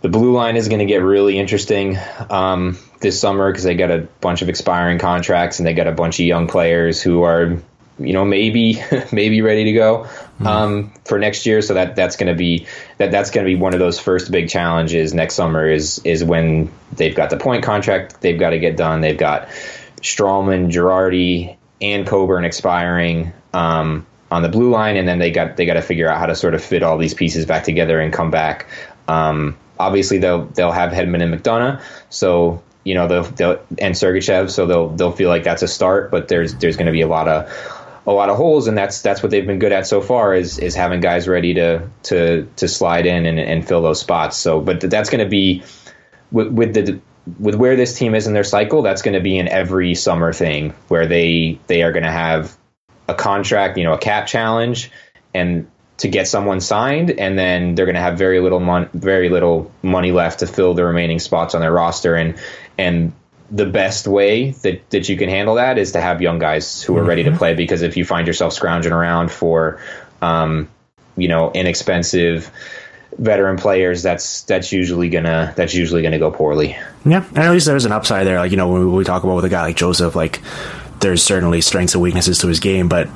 the 0.00 0.08
blue 0.08 0.32
line 0.32 0.56
is 0.56 0.68
going 0.68 0.80
to 0.80 0.84
get 0.84 1.02
really 1.02 1.38
interesting 1.38 1.96
um, 2.28 2.76
this 3.00 3.20
summer 3.20 3.50
because 3.50 3.62
they 3.62 3.76
got 3.76 3.92
a 3.92 4.08
bunch 4.20 4.42
of 4.42 4.48
expiring 4.48 4.98
contracts 4.98 5.60
and 5.60 5.66
they 5.66 5.72
got 5.72 5.86
a 5.86 5.92
bunch 5.92 6.18
of 6.18 6.26
young 6.26 6.48
players 6.48 7.00
who 7.00 7.22
are 7.22 7.58
you 8.00 8.12
know 8.12 8.24
maybe 8.24 8.82
maybe 9.12 9.40
ready 9.40 9.64
to 9.64 9.72
go 9.72 9.98
mm-hmm. 9.98 10.46
um, 10.48 10.92
for 11.04 11.20
next 11.20 11.46
year. 11.46 11.62
So 11.62 11.74
that 11.74 11.94
that's 11.94 12.16
going 12.16 12.32
to 12.32 12.36
be 12.36 12.66
that 12.98 13.12
that's 13.12 13.30
going 13.30 13.46
to 13.46 13.48
be 13.48 13.56
one 13.56 13.72
of 13.72 13.78
those 13.78 14.00
first 14.00 14.32
big 14.32 14.48
challenges 14.48 15.14
next 15.14 15.34
summer 15.34 15.68
is 15.68 16.00
is 16.00 16.24
when 16.24 16.72
they've 16.92 17.14
got 17.14 17.30
the 17.30 17.36
point 17.36 17.62
contract 17.62 18.20
they've 18.20 18.38
got 18.38 18.50
to 18.50 18.58
get 18.58 18.76
done. 18.76 19.00
They've 19.00 19.16
got 19.16 19.46
Stralman, 20.00 20.72
Girardi, 20.72 21.56
and 21.80 22.04
Coburn 22.04 22.44
expiring 22.44 23.32
um, 23.54 24.06
on 24.32 24.42
the 24.42 24.48
blue 24.48 24.70
line, 24.70 24.96
and 24.96 25.06
then 25.06 25.18
they 25.18 25.30
got 25.30 25.56
they 25.56 25.66
got 25.66 25.74
to 25.74 25.82
figure 25.82 26.08
out 26.08 26.18
how 26.18 26.26
to 26.26 26.34
sort 26.34 26.54
of 26.54 26.64
fit 26.64 26.82
all 26.82 26.96
these 26.96 27.12
pieces 27.12 27.44
back 27.44 27.64
together 27.64 28.00
and 28.00 28.12
come 28.12 28.30
back. 28.30 28.66
Um, 29.06 29.56
obviously, 29.78 30.18
they'll 30.18 30.46
they'll 30.46 30.72
have 30.72 30.90
Hedman 30.90 31.22
and 31.22 31.34
McDonagh, 31.34 31.82
so 32.08 32.62
you 32.82 32.94
know 32.94 33.08
they'll, 33.08 33.24
they'll 33.24 33.66
and 33.78 33.94
Sergachev, 33.94 34.50
so 34.50 34.66
they'll 34.66 34.88
they'll 34.88 35.12
feel 35.12 35.28
like 35.28 35.44
that's 35.44 35.62
a 35.62 35.68
start. 35.68 36.10
But 36.10 36.28
there's 36.28 36.54
there's 36.54 36.76
going 36.76 36.86
to 36.86 36.92
be 36.92 37.02
a 37.02 37.06
lot 37.06 37.28
of 37.28 37.52
a 38.06 38.12
lot 38.12 38.30
of 38.30 38.36
holes, 38.36 38.68
and 38.68 38.76
that's 38.76 39.02
that's 39.02 39.22
what 39.22 39.30
they've 39.30 39.46
been 39.46 39.58
good 39.58 39.72
at 39.72 39.86
so 39.86 40.00
far 40.00 40.34
is 40.34 40.58
is 40.58 40.74
having 40.74 41.00
guys 41.00 41.28
ready 41.28 41.52
to 41.54 41.90
to 42.04 42.48
to 42.56 42.68
slide 42.68 43.04
in 43.04 43.26
and, 43.26 43.38
and 43.38 43.68
fill 43.68 43.82
those 43.82 44.00
spots. 44.00 44.38
So, 44.38 44.60
but 44.60 44.80
that's 44.80 45.10
going 45.10 45.22
to 45.22 45.30
be 45.30 45.62
with, 46.30 46.48
with 46.48 46.74
the 46.74 47.00
with 47.38 47.54
where 47.54 47.76
this 47.76 47.96
team 47.98 48.14
is 48.14 48.26
in 48.26 48.32
their 48.32 48.44
cycle, 48.44 48.80
that's 48.80 49.02
going 49.02 49.14
to 49.14 49.20
be 49.20 49.38
an 49.38 49.46
every 49.46 49.94
summer 49.94 50.32
thing 50.32 50.70
where 50.88 51.06
they 51.06 51.60
they 51.66 51.82
are 51.82 51.92
going 51.92 52.04
to 52.04 52.10
have 52.10 52.56
a 53.12 53.14
contract, 53.14 53.78
you 53.78 53.84
know, 53.84 53.92
a 53.92 53.98
cap 53.98 54.26
challenge, 54.26 54.90
and 55.34 55.68
to 55.98 56.08
get 56.08 56.26
someone 56.26 56.60
signed, 56.60 57.10
and 57.10 57.38
then 57.38 57.74
they're 57.74 57.86
going 57.86 57.94
to 57.94 58.00
have 58.00 58.18
very 58.18 58.40
little 58.40 58.60
mon- 58.60 58.90
very 58.92 59.28
little 59.28 59.70
money 59.82 60.10
left 60.10 60.40
to 60.40 60.46
fill 60.46 60.74
the 60.74 60.84
remaining 60.84 61.18
spots 61.18 61.54
on 61.54 61.60
their 61.60 61.72
roster, 61.72 62.14
and 62.16 62.34
and 62.76 63.12
the 63.52 63.66
best 63.66 64.08
way 64.08 64.50
that, 64.50 64.88
that 64.90 65.08
you 65.08 65.16
can 65.16 65.28
handle 65.28 65.56
that 65.56 65.76
is 65.76 65.92
to 65.92 66.00
have 66.00 66.22
young 66.22 66.38
guys 66.38 66.82
who 66.82 66.96
are 66.96 67.04
ready 67.04 67.22
to 67.22 67.30
mm-hmm. 67.30 67.38
play 67.38 67.54
because 67.54 67.82
if 67.82 67.98
you 67.98 68.04
find 68.04 68.26
yourself 68.26 68.54
scrounging 68.54 68.92
around 68.92 69.30
for 69.30 69.78
um, 70.22 70.68
you 71.16 71.28
know 71.28 71.52
inexpensive 71.52 72.50
veteran 73.18 73.58
players, 73.58 74.02
that's 74.02 74.42
that's 74.42 74.72
usually 74.72 75.10
gonna 75.10 75.52
that's 75.54 75.74
usually 75.74 76.02
gonna 76.02 76.18
go 76.18 76.30
poorly. 76.30 76.76
Yeah, 77.04 77.24
and 77.28 77.38
at 77.38 77.50
least 77.50 77.66
there's 77.66 77.84
an 77.84 77.92
upside 77.92 78.26
there. 78.26 78.38
Like 78.38 78.50
you 78.50 78.56
know, 78.56 78.72
when 78.72 78.92
we 78.92 79.04
talk 79.04 79.22
about 79.22 79.36
with 79.36 79.44
a 79.44 79.50
guy 79.50 79.62
like 79.62 79.76
Joseph, 79.76 80.16
like 80.16 80.40
there's 81.02 81.22
certainly 81.22 81.60
strengths 81.60 81.94
and 81.94 82.02
weaknesses 82.02 82.38
to 82.38 82.48
his 82.48 82.60
game, 82.60 82.88
but 82.88 83.08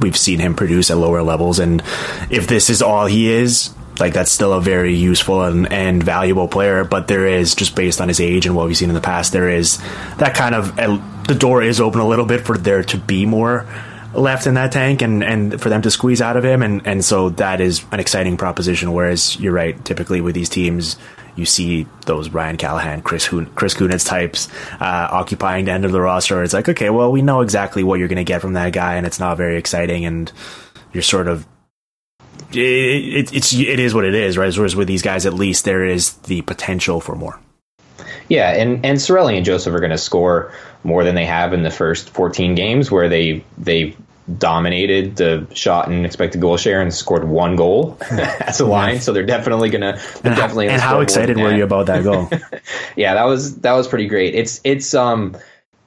we've 0.00 0.16
seen 0.16 0.40
him 0.40 0.54
produce 0.54 0.90
at 0.90 0.96
lower 0.96 1.22
levels. 1.22 1.60
And 1.60 1.82
if 2.30 2.48
this 2.48 2.68
is 2.68 2.82
all 2.82 3.06
he 3.06 3.30
is, 3.30 3.72
like 4.00 4.12
that's 4.12 4.32
still 4.32 4.52
a 4.52 4.60
very 4.60 4.94
useful 4.94 5.42
and, 5.42 5.70
and 5.72 6.02
valuable 6.02 6.48
player. 6.48 6.84
But 6.84 7.06
there 7.06 7.26
is 7.26 7.54
just 7.54 7.76
based 7.76 8.00
on 8.00 8.08
his 8.08 8.20
age 8.20 8.46
and 8.46 8.56
what 8.56 8.66
we've 8.66 8.76
seen 8.76 8.88
in 8.88 8.94
the 8.94 9.00
past, 9.00 9.32
there 9.32 9.48
is 9.48 9.78
that 10.18 10.34
kind 10.34 10.54
of 10.54 10.74
the 10.76 11.34
door 11.34 11.62
is 11.62 11.80
open 11.80 12.00
a 12.00 12.08
little 12.08 12.26
bit 12.26 12.40
for 12.40 12.58
there 12.58 12.82
to 12.84 12.98
be 12.98 13.24
more 13.24 13.66
left 14.14 14.46
in 14.46 14.54
that 14.54 14.72
tank 14.72 15.02
and, 15.02 15.22
and 15.22 15.60
for 15.60 15.68
them 15.68 15.82
to 15.82 15.90
squeeze 15.90 16.20
out 16.22 16.36
of 16.36 16.44
him. 16.44 16.62
And, 16.62 16.86
and 16.86 17.04
so 17.04 17.30
that 17.30 17.60
is 17.60 17.84
an 17.92 18.00
exciting 18.00 18.36
proposition. 18.36 18.92
Whereas 18.92 19.38
you're 19.38 19.52
right, 19.52 19.82
typically 19.84 20.20
with 20.20 20.34
these 20.34 20.48
teams, 20.48 20.96
you 21.36 21.46
see 21.46 21.86
those 22.06 22.30
Ryan 22.30 22.56
Callahan, 22.56 23.02
Chris 23.02 23.24
Hoon, 23.24 23.46
Chris 23.54 23.74
Kunitz 23.74 24.06
types 24.06 24.48
uh, 24.80 25.08
occupying 25.10 25.64
the 25.64 25.72
end 25.72 25.84
of 25.84 25.92
the 25.92 26.00
roster. 26.00 26.42
It's 26.42 26.54
like, 26.54 26.68
okay, 26.68 26.90
well, 26.90 27.10
we 27.10 27.22
know 27.22 27.40
exactly 27.40 27.82
what 27.82 27.98
you're 27.98 28.08
going 28.08 28.16
to 28.16 28.24
get 28.24 28.40
from 28.40 28.52
that 28.52 28.72
guy, 28.72 28.94
and 28.94 29.06
it's 29.06 29.18
not 29.18 29.36
very 29.36 29.56
exciting, 29.56 30.04
and 30.04 30.30
you're 30.92 31.02
sort 31.02 31.28
of 31.28 31.46
it, 32.52 32.58
it, 32.58 33.34
it's 33.34 33.52
it 33.52 33.80
is 33.80 33.94
what 33.94 34.04
it 34.04 34.14
is, 34.14 34.38
right? 34.38 34.56
Whereas 34.56 34.76
with 34.76 34.88
these 34.88 35.02
guys, 35.02 35.26
at 35.26 35.34
least 35.34 35.64
there 35.64 35.84
is 35.84 36.12
the 36.12 36.42
potential 36.42 37.00
for 37.00 37.16
more. 37.16 37.40
Yeah, 38.28 38.50
and 38.50 38.84
and 38.84 38.98
Cirelli 38.98 39.36
and 39.36 39.44
Joseph 39.44 39.74
are 39.74 39.80
going 39.80 39.90
to 39.90 39.98
score 39.98 40.52
more 40.82 41.04
than 41.04 41.14
they 41.14 41.26
have 41.26 41.52
in 41.52 41.62
the 41.62 41.70
first 41.70 42.10
14 42.10 42.54
games, 42.54 42.90
where 42.90 43.08
they 43.08 43.44
they 43.58 43.96
dominated 44.38 45.16
the 45.16 45.46
shot 45.52 45.88
and 45.88 46.06
expected 46.06 46.40
goal 46.40 46.56
share 46.56 46.80
and 46.80 46.92
scored 46.94 47.28
one 47.28 47.56
goal 47.56 47.98
as 48.10 48.60
a 48.60 48.66
line. 48.66 49.00
So 49.00 49.12
they're 49.12 49.22
definitely 49.26 49.70
gonna. 49.70 49.92
They're 50.22 50.32
and 50.32 50.36
definitely. 50.36 50.68
and 50.68 50.80
how 50.80 51.00
excited 51.00 51.36
were 51.36 51.54
you 51.54 51.64
about 51.64 51.86
that 51.86 52.04
goal? 52.04 52.28
yeah, 52.96 53.14
that 53.14 53.24
was 53.24 53.56
that 53.58 53.72
was 53.72 53.86
pretty 53.86 54.06
great. 54.06 54.34
It's 54.34 54.60
it's 54.64 54.94
um 54.94 55.36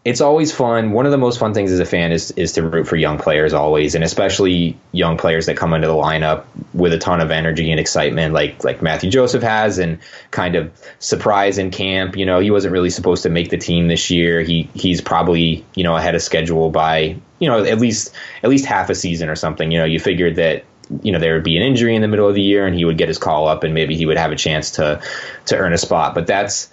it's 0.07 0.21
always 0.21 0.53
fun. 0.53 0.93
One 0.93 1.05
of 1.05 1.11
the 1.11 1.17
most 1.17 1.37
fun 1.37 1.53
things 1.53 1.69
as 1.69 1.81
a 1.81 1.85
fan 1.85 2.13
is 2.13 2.31
is 2.31 2.53
to 2.53 2.63
root 2.63 2.87
for 2.87 2.95
young 2.95 3.17
players 3.17 3.53
always, 3.53 3.93
and 3.93 4.05
especially 4.05 4.77
young 4.93 5.17
players 5.17 5.47
that 5.47 5.57
come 5.57 5.73
into 5.73 5.87
the 5.87 5.93
lineup 5.93 6.45
with 6.73 6.93
a 6.93 6.97
ton 6.97 7.19
of 7.19 7.29
energy 7.29 7.69
and 7.71 7.77
excitement, 7.77 8.33
like 8.33 8.63
like 8.63 8.81
Matthew 8.81 9.11
Joseph 9.11 9.43
has, 9.43 9.79
and 9.79 9.99
kind 10.31 10.55
of 10.55 10.71
surprise 10.99 11.57
in 11.57 11.71
camp. 11.71 12.15
You 12.15 12.25
know, 12.25 12.39
he 12.39 12.51
wasn't 12.51 12.71
really 12.71 12.89
supposed 12.89 13.23
to 13.23 13.29
make 13.29 13.49
the 13.49 13.57
team 13.57 13.89
this 13.89 14.09
year. 14.09 14.43
He 14.43 14.69
he's 14.73 15.01
probably 15.01 15.65
you 15.75 15.83
know 15.83 15.97
ahead 15.97 16.15
of 16.15 16.21
schedule 16.21 16.69
by 16.69 17.17
you 17.39 17.49
know 17.49 17.65
at 17.65 17.77
least 17.77 18.13
at 18.43 18.49
least 18.49 18.65
half 18.65 18.89
a 18.89 18.95
season 18.95 19.27
or 19.27 19.35
something. 19.35 19.73
You 19.73 19.79
know, 19.79 19.85
you 19.85 19.99
figured 19.99 20.37
that 20.37 20.63
you 21.03 21.11
know 21.11 21.19
there 21.19 21.33
would 21.33 21.43
be 21.43 21.57
an 21.57 21.63
injury 21.63 21.97
in 21.97 22.01
the 22.01 22.07
middle 22.07 22.29
of 22.29 22.35
the 22.35 22.41
year 22.41 22.65
and 22.65 22.73
he 22.73 22.85
would 22.85 22.97
get 22.97 23.09
his 23.09 23.17
call 23.17 23.49
up 23.49 23.65
and 23.65 23.73
maybe 23.73 23.97
he 23.97 24.05
would 24.05 24.17
have 24.17 24.31
a 24.31 24.37
chance 24.37 24.71
to 24.71 25.01
to 25.47 25.57
earn 25.57 25.73
a 25.73 25.77
spot. 25.77 26.15
But 26.15 26.27
that's 26.27 26.69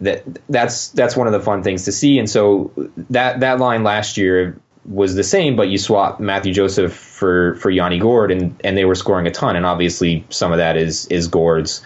that 0.00 0.24
that's 0.48 0.88
that's 0.88 1.16
one 1.16 1.26
of 1.26 1.32
the 1.32 1.40
fun 1.40 1.62
things 1.62 1.84
to 1.84 1.92
see. 1.92 2.18
And 2.18 2.28
so 2.28 2.70
that 3.10 3.40
that 3.40 3.58
line 3.58 3.82
last 3.82 4.16
year 4.16 4.58
was 4.84 5.14
the 5.14 5.24
same, 5.24 5.56
but 5.56 5.68
you 5.68 5.78
swap 5.78 6.20
Matthew 6.20 6.52
Joseph 6.52 6.92
for 6.92 7.54
for 7.56 7.70
Yanni 7.70 7.98
Gourde, 7.98 8.30
and 8.30 8.60
and 8.64 8.76
they 8.76 8.84
were 8.84 8.94
scoring 8.94 9.26
a 9.26 9.30
ton. 9.30 9.56
And 9.56 9.66
obviously, 9.66 10.24
some 10.30 10.52
of 10.52 10.58
that 10.58 10.76
is 10.76 11.06
is 11.06 11.28
Gourde's 11.28 11.82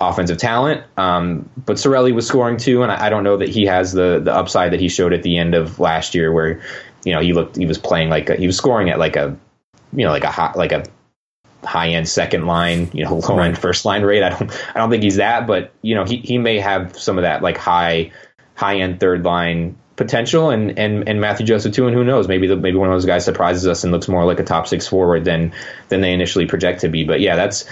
offensive 0.00 0.38
talent. 0.38 0.82
Um, 0.96 1.48
but 1.64 1.76
Cirelli 1.76 2.14
was 2.14 2.26
scoring 2.26 2.56
too, 2.56 2.82
and 2.82 2.92
I, 2.92 3.06
I, 3.06 3.08
don't 3.08 3.24
know 3.24 3.36
that 3.36 3.48
he 3.48 3.64
has 3.66 3.92
the 3.92 4.20
the 4.22 4.34
upside 4.34 4.72
that 4.72 4.80
he 4.80 4.88
showed 4.88 5.12
at 5.12 5.22
the 5.22 5.38
end 5.38 5.54
of 5.54 5.80
last 5.80 6.14
year, 6.14 6.32
where 6.32 6.60
you 7.04 7.12
know 7.12 7.20
he 7.20 7.32
looked 7.32 7.56
he 7.56 7.66
was 7.66 7.78
playing 7.78 8.10
like 8.10 8.30
a, 8.30 8.36
he 8.36 8.46
was 8.46 8.56
scoring 8.56 8.90
at 8.90 8.98
like 8.98 9.16
a 9.16 9.36
you 9.92 10.04
know 10.04 10.10
like 10.10 10.24
a 10.24 10.30
hot 10.30 10.56
like 10.56 10.72
a 10.72 10.84
high 11.64 11.88
end 11.88 12.08
second 12.08 12.46
line, 12.46 12.90
you 12.92 13.04
know, 13.04 13.16
low 13.16 13.38
end 13.38 13.58
first 13.58 13.84
line 13.84 14.02
rate. 14.02 14.22
I 14.22 14.30
don't 14.30 14.68
I 14.74 14.78
don't 14.78 14.90
think 14.90 15.02
he's 15.02 15.16
that, 15.16 15.46
but 15.46 15.72
you 15.82 15.94
know, 15.94 16.04
he, 16.04 16.18
he 16.18 16.38
may 16.38 16.58
have 16.58 16.98
some 16.98 17.18
of 17.18 17.22
that 17.22 17.42
like 17.42 17.56
high 17.56 18.12
high 18.54 18.76
end 18.76 19.00
third 19.00 19.24
line 19.24 19.76
potential 19.96 20.50
and, 20.50 20.78
and, 20.78 21.08
and 21.08 21.20
Matthew 21.20 21.46
Joseph 21.46 21.74
too, 21.74 21.86
and 21.86 21.94
who 21.94 22.04
knows, 22.04 22.26
maybe 22.28 22.46
the, 22.46 22.56
maybe 22.56 22.76
one 22.76 22.88
of 22.88 22.94
those 22.94 23.06
guys 23.06 23.24
surprises 23.24 23.66
us 23.66 23.84
and 23.84 23.92
looks 23.92 24.08
more 24.08 24.24
like 24.24 24.40
a 24.40 24.44
top 24.44 24.66
six 24.66 24.86
forward 24.86 25.24
than 25.24 25.52
than 25.88 26.00
they 26.00 26.12
initially 26.12 26.46
project 26.46 26.80
to 26.80 26.88
be. 26.88 27.04
But 27.04 27.20
yeah, 27.20 27.36
that's 27.36 27.64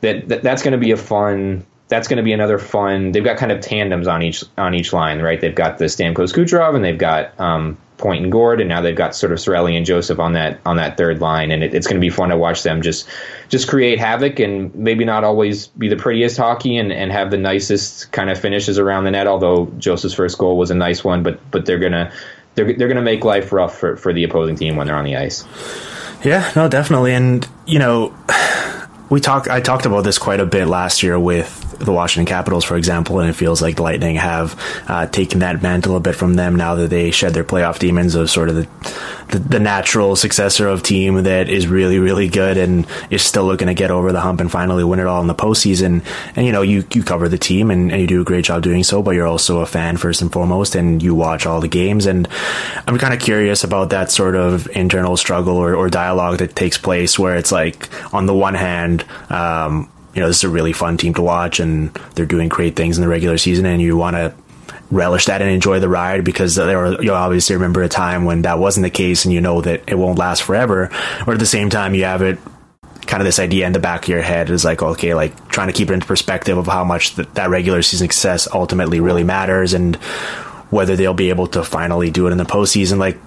that, 0.00 0.28
that 0.28 0.42
that's 0.42 0.62
going 0.62 0.72
to 0.72 0.78
be 0.78 0.90
a 0.90 0.96
fun. 0.96 1.66
That's 1.88 2.08
going 2.08 2.18
to 2.18 2.22
be 2.22 2.32
another 2.32 2.58
fun. 2.58 3.12
They've 3.12 3.24
got 3.24 3.36
kind 3.36 3.52
of 3.52 3.60
tandems 3.60 4.06
on 4.06 4.22
each 4.22 4.44
on 4.56 4.74
each 4.74 4.92
line, 4.92 5.20
right? 5.20 5.40
They've 5.40 5.54
got 5.54 5.78
the 5.78 5.86
Stamkos 5.86 6.34
Kucherov 6.34 6.74
and 6.74 6.84
they've 6.84 6.98
got 6.98 7.38
um, 7.40 7.76
Point 8.02 8.24
and 8.24 8.32
Gourde, 8.32 8.60
and 8.60 8.68
now 8.68 8.80
they've 8.80 8.96
got 8.96 9.14
sort 9.14 9.32
of 9.32 9.38
Cirelli 9.38 9.76
and 9.76 9.86
Joseph 9.86 10.18
on 10.18 10.32
that 10.32 10.60
on 10.66 10.76
that 10.76 10.96
third 10.96 11.20
line, 11.20 11.52
and 11.52 11.62
it, 11.62 11.72
it's 11.72 11.86
going 11.86 11.96
to 11.96 12.00
be 12.00 12.10
fun 12.10 12.30
to 12.30 12.36
watch 12.36 12.64
them 12.64 12.82
just 12.82 13.08
just 13.48 13.68
create 13.68 14.00
havoc 14.00 14.40
and 14.40 14.74
maybe 14.74 15.04
not 15.04 15.22
always 15.22 15.68
be 15.68 15.88
the 15.88 15.96
prettiest 15.96 16.36
hockey 16.36 16.76
and, 16.76 16.92
and 16.92 17.12
have 17.12 17.30
the 17.30 17.38
nicest 17.38 18.10
kind 18.10 18.28
of 18.28 18.38
finishes 18.38 18.76
around 18.76 19.04
the 19.04 19.12
net. 19.12 19.28
Although 19.28 19.66
Joseph's 19.78 20.14
first 20.14 20.36
goal 20.36 20.58
was 20.58 20.72
a 20.72 20.74
nice 20.74 21.04
one, 21.04 21.22
but 21.22 21.38
but 21.52 21.64
they're 21.64 21.78
gonna 21.78 22.12
they're 22.56 22.72
they're 22.72 22.88
gonna 22.88 23.02
make 23.02 23.24
life 23.24 23.52
rough 23.52 23.78
for 23.78 23.96
for 23.96 24.12
the 24.12 24.24
opposing 24.24 24.56
team 24.56 24.74
when 24.74 24.88
they're 24.88 24.96
on 24.96 25.04
the 25.04 25.16
ice. 25.16 25.44
Yeah, 26.24 26.50
no, 26.56 26.68
definitely, 26.68 27.14
and 27.14 27.48
you 27.66 27.78
know 27.78 28.12
we 29.10 29.20
talked. 29.20 29.48
I 29.48 29.60
talked 29.60 29.86
about 29.86 30.02
this 30.02 30.18
quite 30.18 30.40
a 30.40 30.46
bit 30.46 30.66
last 30.66 31.04
year 31.04 31.18
with 31.20 31.71
the 31.84 31.92
Washington 31.92 32.26
Capitals, 32.26 32.64
for 32.64 32.76
example, 32.76 33.20
and 33.20 33.28
it 33.28 33.34
feels 33.34 33.62
like 33.62 33.76
the 33.76 33.82
Lightning 33.82 34.16
have 34.16 34.58
uh, 34.88 35.06
taken 35.06 35.40
that 35.40 35.62
mantle 35.62 35.96
a 35.96 36.00
bit 36.00 36.14
from 36.14 36.34
them 36.34 36.56
now 36.56 36.74
that 36.76 36.90
they 36.90 37.10
shed 37.10 37.34
their 37.34 37.44
playoff 37.44 37.78
demons 37.78 38.14
of 38.14 38.30
sort 38.30 38.48
of 38.48 38.54
the, 38.56 38.68
the, 39.28 39.38
the 39.38 39.60
natural 39.60 40.16
successor 40.16 40.68
of 40.68 40.82
team 40.82 41.22
that 41.24 41.48
is 41.48 41.66
really 41.66 41.98
really 41.98 42.28
good 42.28 42.56
and 42.56 42.86
is 43.10 43.22
still 43.22 43.44
looking 43.44 43.68
to 43.68 43.74
get 43.74 43.90
over 43.90 44.12
the 44.12 44.20
hump 44.20 44.40
and 44.40 44.50
finally 44.50 44.84
win 44.84 45.00
it 45.00 45.06
all 45.06 45.20
in 45.20 45.26
the 45.26 45.34
postseason. 45.34 46.04
And 46.36 46.46
you 46.46 46.52
know, 46.52 46.62
you 46.62 46.84
you 46.92 47.02
cover 47.02 47.28
the 47.28 47.38
team 47.38 47.70
and, 47.70 47.90
and 47.90 48.00
you 48.00 48.06
do 48.06 48.20
a 48.20 48.24
great 48.24 48.44
job 48.44 48.62
doing 48.62 48.84
so, 48.84 49.02
but 49.02 49.12
you're 49.12 49.26
also 49.26 49.60
a 49.60 49.66
fan 49.66 49.96
first 49.96 50.22
and 50.22 50.32
foremost, 50.32 50.74
and 50.74 51.02
you 51.02 51.14
watch 51.14 51.46
all 51.46 51.60
the 51.60 51.68
games. 51.68 52.06
And 52.06 52.28
I'm 52.86 52.98
kind 52.98 53.14
of 53.14 53.20
curious 53.20 53.64
about 53.64 53.90
that 53.90 54.10
sort 54.10 54.36
of 54.36 54.68
internal 54.76 55.16
struggle 55.16 55.56
or, 55.56 55.74
or 55.74 55.88
dialogue 55.88 56.38
that 56.38 56.56
takes 56.56 56.78
place 56.78 57.18
where 57.18 57.36
it's 57.36 57.52
like 57.52 57.88
on 58.14 58.26
the 58.26 58.34
one 58.34 58.54
hand. 58.54 59.04
Um, 59.30 59.91
you 60.14 60.20
know, 60.20 60.26
this 60.26 60.38
is 60.38 60.44
a 60.44 60.48
really 60.48 60.72
fun 60.72 60.96
team 60.96 61.14
to 61.14 61.22
watch 61.22 61.60
and 61.60 61.92
they're 62.14 62.26
doing 62.26 62.48
great 62.48 62.76
things 62.76 62.98
in 62.98 63.02
the 63.02 63.08
regular 63.08 63.38
season 63.38 63.66
and 63.66 63.80
you 63.80 63.96
want 63.96 64.16
to 64.16 64.34
relish 64.90 65.24
that 65.24 65.40
and 65.40 65.50
enjoy 65.50 65.80
the 65.80 65.88
ride 65.88 66.22
because 66.22 66.54
there 66.54 66.78
were, 66.78 67.02
you 67.02 67.12
obviously 67.12 67.56
remember 67.56 67.82
a 67.82 67.88
time 67.88 68.24
when 68.24 68.42
that 68.42 68.58
wasn't 68.58 68.84
the 68.84 68.90
case 68.90 69.24
and 69.24 69.32
you 69.32 69.40
know 69.40 69.60
that 69.62 69.82
it 69.86 69.94
won't 69.94 70.18
last 70.18 70.42
forever. 70.42 70.90
Or 71.26 71.32
at 71.32 71.38
the 71.38 71.46
same 71.46 71.70
time, 71.70 71.94
you 71.94 72.04
have 72.04 72.22
it 72.22 72.38
kind 73.06 73.20
of 73.20 73.26
this 73.26 73.38
idea 73.38 73.66
in 73.66 73.72
the 73.72 73.80
back 73.80 74.04
of 74.04 74.08
your 74.08 74.22
head 74.22 74.50
is 74.50 74.64
like, 74.64 74.82
okay, 74.82 75.14
like 75.14 75.48
trying 75.48 75.68
to 75.68 75.72
keep 75.72 75.90
it 75.90 75.94
into 75.94 76.06
perspective 76.06 76.56
of 76.56 76.66
how 76.66 76.84
much 76.84 77.16
th- 77.16 77.28
that 77.34 77.50
regular 77.50 77.82
season 77.82 78.06
success 78.06 78.46
ultimately 78.52 79.00
really 79.00 79.24
matters 79.24 79.74
and 79.74 79.96
whether 80.70 80.96
they'll 80.96 81.14
be 81.14 81.28
able 81.28 81.46
to 81.46 81.64
finally 81.64 82.10
do 82.10 82.26
it 82.26 82.32
in 82.32 82.38
the 82.38 82.44
postseason. 82.44 82.98
Like, 82.98 83.18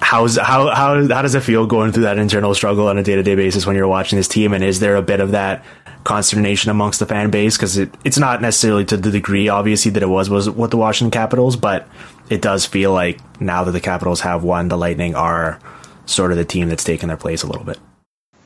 how's 0.00 0.36
how 0.36 0.68
how 0.70 1.06
how 1.06 1.22
does 1.22 1.34
it 1.34 1.42
feel 1.42 1.66
going 1.66 1.92
through 1.92 2.02
that 2.02 2.18
internal 2.18 2.54
struggle 2.54 2.88
on 2.88 2.98
a 2.98 3.02
day 3.02 3.14
to 3.14 3.22
day 3.22 3.34
basis 3.34 3.66
when 3.66 3.76
you're 3.76 3.88
watching 3.88 4.16
this 4.16 4.28
team? 4.28 4.52
And 4.52 4.64
is 4.64 4.80
there 4.80 4.96
a 4.96 5.02
bit 5.02 5.20
of 5.20 5.32
that 5.32 5.64
consternation 6.04 6.70
amongst 6.70 6.98
the 6.98 7.06
fan 7.06 7.30
base 7.30 7.56
because 7.56 7.78
it, 7.78 7.94
it's 8.04 8.18
not 8.18 8.42
necessarily 8.42 8.84
to 8.86 8.96
the 8.96 9.10
degree, 9.10 9.48
obviously, 9.48 9.90
that 9.92 10.02
it 10.02 10.08
was 10.08 10.28
was 10.28 10.48
with 10.50 10.70
the 10.70 10.76
Washington 10.76 11.10
Capitals, 11.10 11.56
but 11.56 11.88
it 12.28 12.40
does 12.42 12.66
feel 12.66 12.92
like 12.92 13.18
now 13.40 13.64
that 13.64 13.72
the 13.72 13.80
Capitals 13.80 14.20
have 14.20 14.42
won, 14.42 14.68
the 14.68 14.78
Lightning 14.78 15.14
are 15.14 15.58
sort 16.06 16.30
of 16.30 16.36
the 16.36 16.44
team 16.44 16.68
that's 16.68 16.84
taken 16.84 17.08
their 17.08 17.16
place 17.16 17.42
a 17.42 17.46
little 17.46 17.64
bit. 17.64 17.78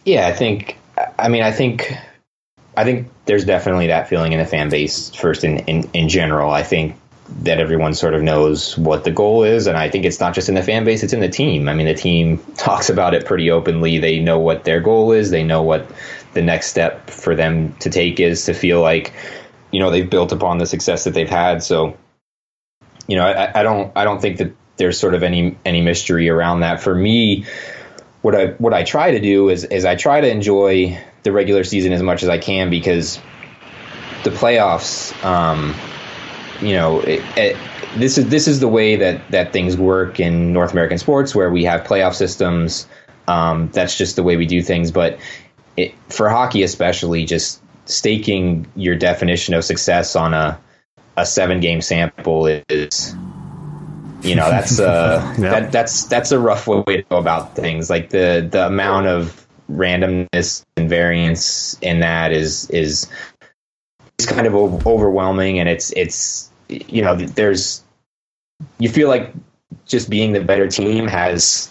Yeah, 0.04 0.26
I 0.26 0.32
think. 0.32 0.78
I 1.18 1.28
mean, 1.28 1.42
I 1.42 1.52
think. 1.52 1.92
I 2.78 2.84
think 2.84 3.08
there's 3.24 3.46
definitely 3.46 3.86
that 3.86 4.06
feeling 4.06 4.32
in 4.32 4.38
the 4.38 4.44
fan 4.44 4.68
base 4.68 5.08
first 5.14 5.44
in, 5.44 5.60
in, 5.60 5.88
in 5.94 6.10
general. 6.10 6.50
I 6.50 6.62
think 6.62 6.94
that 7.42 7.58
everyone 7.58 7.94
sort 7.94 8.14
of 8.14 8.22
knows 8.22 8.78
what 8.78 9.04
the 9.04 9.10
goal 9.10 9.42
is. 9.42 9.66
And 9.66 9.76
I 9.76 9.90
think 9.90 10.04
it's 10.04 10.20
not 10.20 10.34
just 10.34 10.48
in 10.48 10.54
the 10.54 10.62
fan 10.62 10.84
base, 10.84 11.02
it's 11.02 11.12
in 11.12 11.20
the 11.20 11.28
team. 11.28 11.68
I 11.68 11.74
mean, 11.74 11.86
the 11.86 11.94
team 11.94 12.38
talks 12.56 12.88
about 12.88 13.14
it 13.14 13.24
pretty 13.24 13.50
openly. 13.50 13.98
They 13.98 14.20
know 14.20 14.38
what 14.38 14.64
their 14.64 14.80
goal 14.80 15.12
is, 15.12 15.30
they 15.30 15.42
know 15.42 15.62
what 15.62 15.86
the 16.36 16.42
next 16.42 16.68
step 16.68 17.10
for 17.10 17.34
them 17.34 17.72
to 17.80 17.90
take 17.90 18.20
is 18.20 18.44
to 18.44 18.54
feel 18.54 18.80
like 18.80 19.12
you 19.72 19.80
know 19.80 19.90
they've 19.90 20.08
built 20.08 20.30
upon 20.30 20.58
the 20.58 20.66
success 20.66 21.02
that 21.04 21.14
they've 21.14 21.28
had. 21.28 21.64
So 21.64 21.96
you 23.08 23.16
know, 23.16 23.26
I, 23.26 23.60
I 23.60 23.62
don't 23.64 23.92
I 23.96 24.04
don't 24.04 24.20
think 24.20 24.38
that 24.38 24.54
there's 24.76 24.98
sort 24.98 25.14
of 25.14 25.22
any 25.22 25.56
any 25.64 25.80
mystery 25.80 26.28
around 26.28 26.60
that. 26.60 26.80
For 26.80 26.94
me, 26.94 27.46
what 28.22 28.34
I 28.34 28.46
what 28.58 28.72
I 28.72 28.84
try 28.84 29.10
to 29.10 29.20
do 29.20 29.48
is 29.48 29.64
is 29.64 29.84
I 29.84 29.96
try 29.96 30.20
to 30.20 30.28
enjoy 30.28 30.98
the 31.22 31.32
regular 31.32 31.64
season 31.64 31.92
as 31.92 32.02
much 32.02 32.22
as 32.22 32.28
I 32.28 32.38
can 32.38 32.70
because 32.70 33.18
the 34.24 34.30
playoffs. 34.30 35.12
Um, 35.24 35.74
you 36.60 36.72
know, 36.72 37.00
it, 37.00 37.22
it, 37.36 37.56
this 37.96 38.16
is 38.16 38.28
this 38.28 38.48
is 38.48 38.60
the 38.60 38.68
way 38.68 38.96
that 38.96 39.30
that 39.30 39.52
things 39.52 39.76
work 39.76 40.20
in 40.20 40.52
North 40.52 40.72
American 40.72 40.98
sports, 40.98 41.34
where 41.34 41.50
we 41.50 41.64
have 41.64 41.82
playoff 41.82 42.14
systems. 42.14 42.86
Um, 43.28 43.70
that's 43.72 43.98
just 43.98 44.16
the 44.16 44.22
way 44.22 44.36
we 44.36 44.46
do 44.46 44.62
things. 44.62 44.90
But 44.90 45.18
it, 45.76 45.94
for 46.08 46.28
hockey 46.28 46.62
especially, 46.62 47.24
just 47.24 47.62
staking 47.84 48.66
your 48.74 48.96
definition 48.96 49.54
of 49.54 49.64
success 49.64 50.16
on 50.16 50.34
a 50.34 50.58
a 51.16 51.24
seven 51.24 51.60
game 51.60 51.80
sample 51.80 52.46
is 52.46 53.14
you 54.22 54.34
know 54.34 54.50
that's 54.50 54.78
uh 54.78 55.34
yeah. 55.38 55.50
that 55.50 55.72
that's 55.72 56.04
that's 56.04 56.32
a 56.32 56.38
rough 56.38 56.66
way 56.66 56.82
to 56.86 57.02
go 57.02 57.16
about 57.16 57.56
things 57.56 57.88
like 57.88 58.10
the 58.10 58.46
the 58.50 58.66
amount 58.66 59.06
of 59.06 59.46
randomness 59.70 60.64
and 60.76 60.88
variance 60.88 61.78
in 61.80 62.00
that 62.00 62.32
is 62.32 62.68
is 62.70 63.08
is 64.18 64.26
kind 64.26 64.46
of 64.46 64.54
overwhelming 64.86 65.58
and 65.58 65.68
it's 65.68 65.90
it's 65.96 66.50
you 66.68 67.02
know 67.02 67.16
there's 67.16 67.82
you 68.78 68.88
feel 68.88 69.08
like 69.08 69.32
just 69.86 70.10
being 70.10 70.32
the 70.32 70.40
better 70.40 70.68
team 70.68 71.06
has 71.06 71.70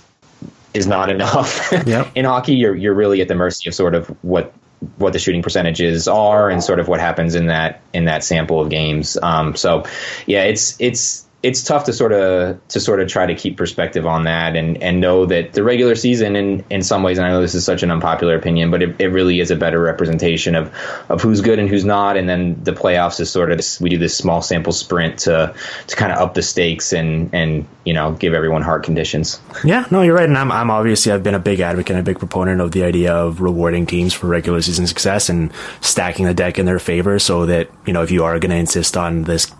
is 0.75 0.87
not 0.87 1.09
enough. 1.09 1.71
Yep. 1.85 2.11
in 2.15 2.25
hockey, 2.25 2.55
you're 2.55 2.75
you're 2.75 2.93
really 2.93 3.21
at 3.21 3.27
the 3.27 3.35
mercy 3.35 3.69
of 3.69 3.75
sort 3.75 3.95
of 3.95 4.07
what 4.23 4.53
what 4.97 5.13
the 5.13 5.19
shooting 5.19 5.41
percentages 5.41 6.07
are 6.07 6.49
and 6.49 6.63
sort 6.63 6.79
of 6.79 6.87
what 6.87 6.99
happens 6.99 7.35
in 7.35 7.47
that 7.47 7.81
in 7.93 8.05
that 8.05 8.23
sample 8.23 8.59
of 8.61 8.69
games. 8.69 9.17
Um, 9.21 9.55
so 9.55 9.83
yeah, 10.25 10.43
it's 10.43 10.79
it's 10.79 11.24
it's 11.45 11.61
tough 11.61 11.83
to 11.83 11.93
sort 11.93 12.11
of 12.11 12.59
to 12.69 12.79
sort 12.79 12.99
of 12.99 13.07
try 13.07 13.27
to 13.27 13.35
keep 13.35 13.55
perspective 13.55 14.07
on 14.07 14.23
that 14.23 14.55
and 14.55 14.81
and 14.81 14.99
know 14.99 15.27
that 15.27 15.53
the 15.53 15.63
regular 15.63 15.93
season 15.93 16.35
in 16.35 16.65
in 16.71 16.81
some 16.81 17.03
ways 17.03 17.19
and 17.19 17.27
I 17.27 17.29
know 17.29 17.39
this 17.39 17.53
is 17.53 17.63
such 17.63 17.83
an 17.83 17.91
unpopular 17.91 18.35
opinion 18.35 18.71
but 18.71 18.81
it, 18.81 18.95
it 18.99 19.07
really 19.09 19.39
is 19.39 19.51
a 19.51 19.55
better 19.55 19.79
representation 19.79 20.55
of 20.55 20.73
of 21.07 21.21
who's 21.21 21.41
good 21.41 21.59
and 21.59 21.69
who's 21.69 21.85
not 21.85 22.17
and 22.17 22.27
then 22.27 22.63
the 22.63 22.71
playoffs 22.71 23.19
is 23.19 23.29
sort 23.29 23.51
of 23.51 23.59
this, 23.59 23.79
we 23.79 23.89
do 23.89 23.99
this 23.99 24.17
small 24.17 24.41
sample 24.41 24.73
sprint 24.73 25.19
to 25.19 25.53
to 25.85 25.95
kind 25.95 26.11
of 26.11 26.17
up 26.17 26.33
the 26.33 26.41
stakes 26.41 26.91
and 26.93 27.29
and 27.31 27.67
you 27.83 27.93
know 27.93 28.13
give 28.13 28.33
everyone 28.33 28.63
hard 28.63 28.81
conditions. 28.83 29.39
Yeah, 29.63 29.85
no, 29.91 30.01
you're 30.01 30.15
right 30.15 30.27
and 30.27 30.39
I'm 30.39 30.51
I'm 30.51 30.71
obviously 30.71 31.11
I've 31.11 31.21
been 31.21 31.35
a 31.35 31.39
big 31.39 31.59
advocate 31.59 31.91
and 31.91 31.99
a 31.99 32.03
big 32.03 32.17
proponent 32.17 32.59
of 32.59 32.71
the 32.71 32.83
idea 32.83 33.13
of 33.13 33.39
rewarding 33.39 33.85
teams 33.85 34.15
for 34.15 34.25
regular 34.25 34.63
season 34.63 34.87
success 34.87 35.29
and 35.29 35.53
stacking 35.81 36.25
the 36.25 36.33
deck 36.33 36.57
in 36.57 36.65
their 36.65 36.79
favor 36.79 37.19
so 37.19 37.45
that 37.45 37.69
you 37.85 37.93
know 37.93 38.03
if 38.03 38.11
you 38.11 38.23
are 38.23 38.39
going 38.39 38.51
to 38.51 38.57
insist 38.57 38.97
on 38.97 39.23
this 39.23 39.51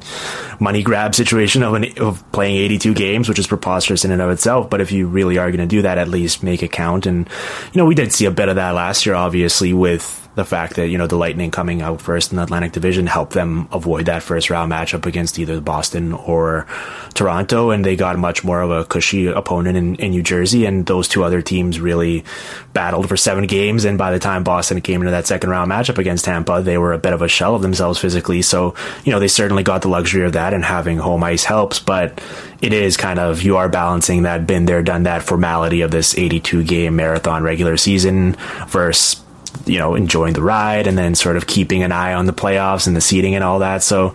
money 0.60 0.84
grab 0.84 1.16
situation 1.16 1.64
of 1.64 1.74
an, 1.74 1.98
of 2.00 2.24
playing 2.32 2.58
82 2.58 2.94
games, 2.94 3.30
which 3.30 3.40
is 3.40 3.48
preposterous 3.48 4.06
in 4.06 4.12
and 4.12 4.22
of 4.22 4.30
itself. 4.30 4.70
But 4.70 4.82
if 4.82 4.92
you 4.92 5.08
really 5.08 5.38
are 5.38 5.52
going 5.52 5.68
to 5.68 5.76
do 5.76 5.82
that, 5.84 5.98
at 5.98 6.08
least 6.08 6.44
make 6.44 6.64
it 6.64 6.72
count. 6.72 7.06
And 7.06 7.28
you 7.74 7.80
know, 7.80 7.86
we 7.86 7.96
did 7.96 8.14
see 8.14 8.26
a 8.26 8.32
bit 8.32 8.50
of 8.50 8.56
that 8.56 8.72
last 8.72 9.06
year, 9.06 9.16
obviously, 9.16 9.74
with 9.74 10.25
the 10.36 10.46
fact 10.46 10.76
that 10.76 10.90
you 10.90 10.98
know 10.98 11.08
the 11.08 11.16
Lightning 11.16 11.50
coming 11.50 11.82
out 11.82 12.02
first 12.02 12.32
in 12.32 12.38
the 12.38 12.44
Atlantic 12.44 12.74
Division 12.74 13.08
helped 13.08 13.34
them 13.34 13.68
avoid 13.72 14.06
that 14.06 14.22
first 14.22 14.50
round 14.50 14.72
matchup 14.72 15.06
against 15.06 15.40
either 15.40 15.62
Boston 15.62 16.14
or 16.14 16.68
Toronto, 17.14 17.72
and 17.72 17.84
they 17.84 17.96
got 17.96 18.20
much 18.20 18.44
more 18.44 18.62
of 18.62 18.70
a 18.70 18.86
cushy 18.86 19.28
opponent 19.28 19.78
in, 19.78 19.96
in 19.96 20.12
New 20.12 20.22
Jersey. 20.22 20.66
And 20.66 20.86
those 20.86 21.08
two 21.08 21.24
other 21.24 21.42
teams 21.42 21.80
really 21.80 22.26
battled 22.74 23.08
for 23.08 23.18
seven 23.18 23.48
games. 23.48 23.86
And 23.86 23.98
by 23.98 24.12
the 24.12 24.20
time 24.20 24.44
Boston 24.44 24.82
came 24.82 25.02
into 25.02 25.12
that 25.12 25.26
second 25.26 25.50
round 25.50 25.72
matchup 25.72 25.98
against 25.98 26.26
Tampa, 26.26 26.62
they 26.62 26.78
were 26.78 26.94
a 26.94 27.00
bit 27.00 27.14
of 27.14 27.22
a 27.22 27.28
shell 27.28 27.56
of 27.56 27.62
themselves 27.62 27.98
physically. 27.98 28.42
So 28.42 28.76
you 29.06 29.12
know 29.12 29.20
they 29.20 29.30
certainly 29.30 29.64
got 29.64 29.82
the 29.82 29.90
luxury 29.90 30.26
of 30.26 30.34
that, 30.34 30.54
and 30.54 30.64
having 30.64 30.98
home 30.98 31.24
ice 31.24 31.46
helps. 31.46 31.80
But 31.80 32.22
it 32.62 32.74
is 32.74 32.98
kind 32.98 33.20
of 33.20 33.42
you 33.42 33.58
are 33.58 33.70
balancing 33.70 34.24
that 34.24 34.46
been 34.46 34.66
there, 34.66 34.84
done 34.84 35.04
that 35.04 35.24
formality 35.24 35.82
of 35.82 35.92
this 35.92 36.18
82 36.18 36.64
game 36.64 36.96
marathon 36.96 37.44
regular 37.44 37.78
season 37.78 38.36
versus 38.68 39.25
you 39.66 39.78
know, 39.78 39.96
enjoying 39.96 40.34
the 40.34 40.42
ride 40.42 40.88
and 40.88 40.98
then 40.98 41.16
sort 41.16 41.38
of 41.38 41.48
keeping 41.48 41.84
an 41.84 41.92
eye 41.92 42.14
on 42.14 42.26
the 42.26 42.34
playoffs 42.34 42.88
and 42.88 42.96
the 42.96 43.02
seating 43.02 43.36
and 43.36 43.44
all 43.44 43.60
that. 43.60 43.84
So 43.84 44.14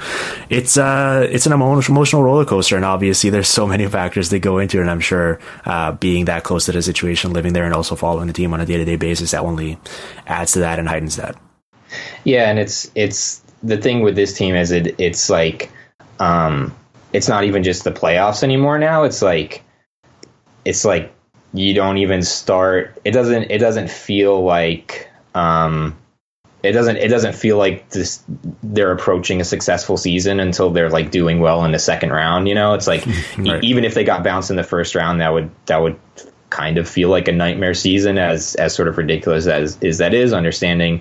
it's 0.49 0.77
uh 0.77 1.27
it's 1.31 1.47
an 1.47 1.53
emotional 1.53 2.23
roller 2.23 2.45
coaster, 2.45 2.77
and 2.77 2.85
obviously 2.85 3.31
there's 3.31 3.49
so 3.49 3.67
many 3.67 3.87
factors 4.01 4.31
that 4.31 4.41
go 4.41 4.59
into 4.59 4.79
it. 4.79 4.83
And 4.83 4.91
I'm 4.91 5.01
sure 5.01 5.41
uh, 5.65 5.93
being 5.93 6.27
that 6.27 6.45
close 6.45 6.67
to 6.67 6.73
the 6.73 6.83
situation, 6.83 7.33
living 7.33 7.53
there, 7.53 7.65
and 7.65 7.75
also 7.75 7.97
following 7.97 8.27
the 8.27 8.33
team 8.33 8.53
on 8.55 8.61
a 8.61 8.67
day 8.67 8.77
to 8.77 8.85
day 8.85 8.97
basis, 8.97 9.33
that 9.33 9.43
only 9.43 9.79
adds 10.27 10.53
to 10.53 10.61
that 10.61 10.79
and 10.79 10.89
heightens 10.89 11.17
that. 11.17 11.37
Yeah, 12.25 12.51
and 12.51 12.59
it's 12.59 12.91
it's 12.95 13.43
the 13.63 13.77
thing 13.77 14.03
with 14.03 14.17
this 14.17 14.33
team 14.33 14.55
is 14.55 14.71
it 14.71 14.95
it's 14.99 15.29
like 15.29 15.71
um 16.19 16.75
it's 17.13 17.29
not 17.29 17.45
even 17.45 17.63
just 17.63 17.85
the 17.85 17.93
playoffs 17.93 18.43
anymore 18.43 18.79
now. 18.79 19.03
It's 19.05 19.23
like 19.23 19.63
it's 20.65 20.85
like 20.85 21.13
you 21.53 21.75
don't 21.75 21.99
even 21.99 22.23
start 22.23 22.99
it 23.05 23.11
doesn't 23.11 23.51
it 23.51 23.59
doesn't 23.59 23.91
feel 23.91 24.45
like 24.45 25.10
um, 25.35 25.97
it 26.63 26.73
doesn't 26.73 26.97
it 26.97 27.09
doesn't 27.09 27.35
feel 27.35 27.57
like 27.57 27.89
this 27.91 28.23
they're 28.63 28.93
approaching 28.93 29.41
a 29.41 29.45
successful 29.45 29.97
season 29.97 30.41
until 30.41 30.71
they're 30.71 30.91
like 30.91 31.11
doing 31.11 31.41
well 31.41 31.65
in 31.65 31.73
the 31.73 31.79
second 31.79 32.11
round 32.11 32.49
you 32.49 32.55
know 32.55 32.75
it's 32.75 32.87
like 32.87 33.07
right. 33.39 33.65
even 33.65 33.85
if 33.85 33.95
they 33.95 34.05
got 34.05 34.23
bounced 34.23 34.51
in 34.51 34.57
the 34.57 34.63
first 34.63 34.95
round 34.95 35.21
that 35.21 35.33
would 35.33 35.51
that 35.67 35.81
would 35.81 35.99
kind 36.51 36.79
of 36.79 36.89
feel 36.89 37.09
like 37.09 37.29
a 37.29 37.33
nightmare 37.33 37.75
season 37.75 38.19
as 38.19 38.55
as 38.57 38.75
sort 38.75 38.89
of 38.89 38.99
ridiculous 38.99 39.47
as 39.47 39.79
is 39.81 39.99
that 39.99 40.13
is 40.13 40.33
understanding 40.33 41.01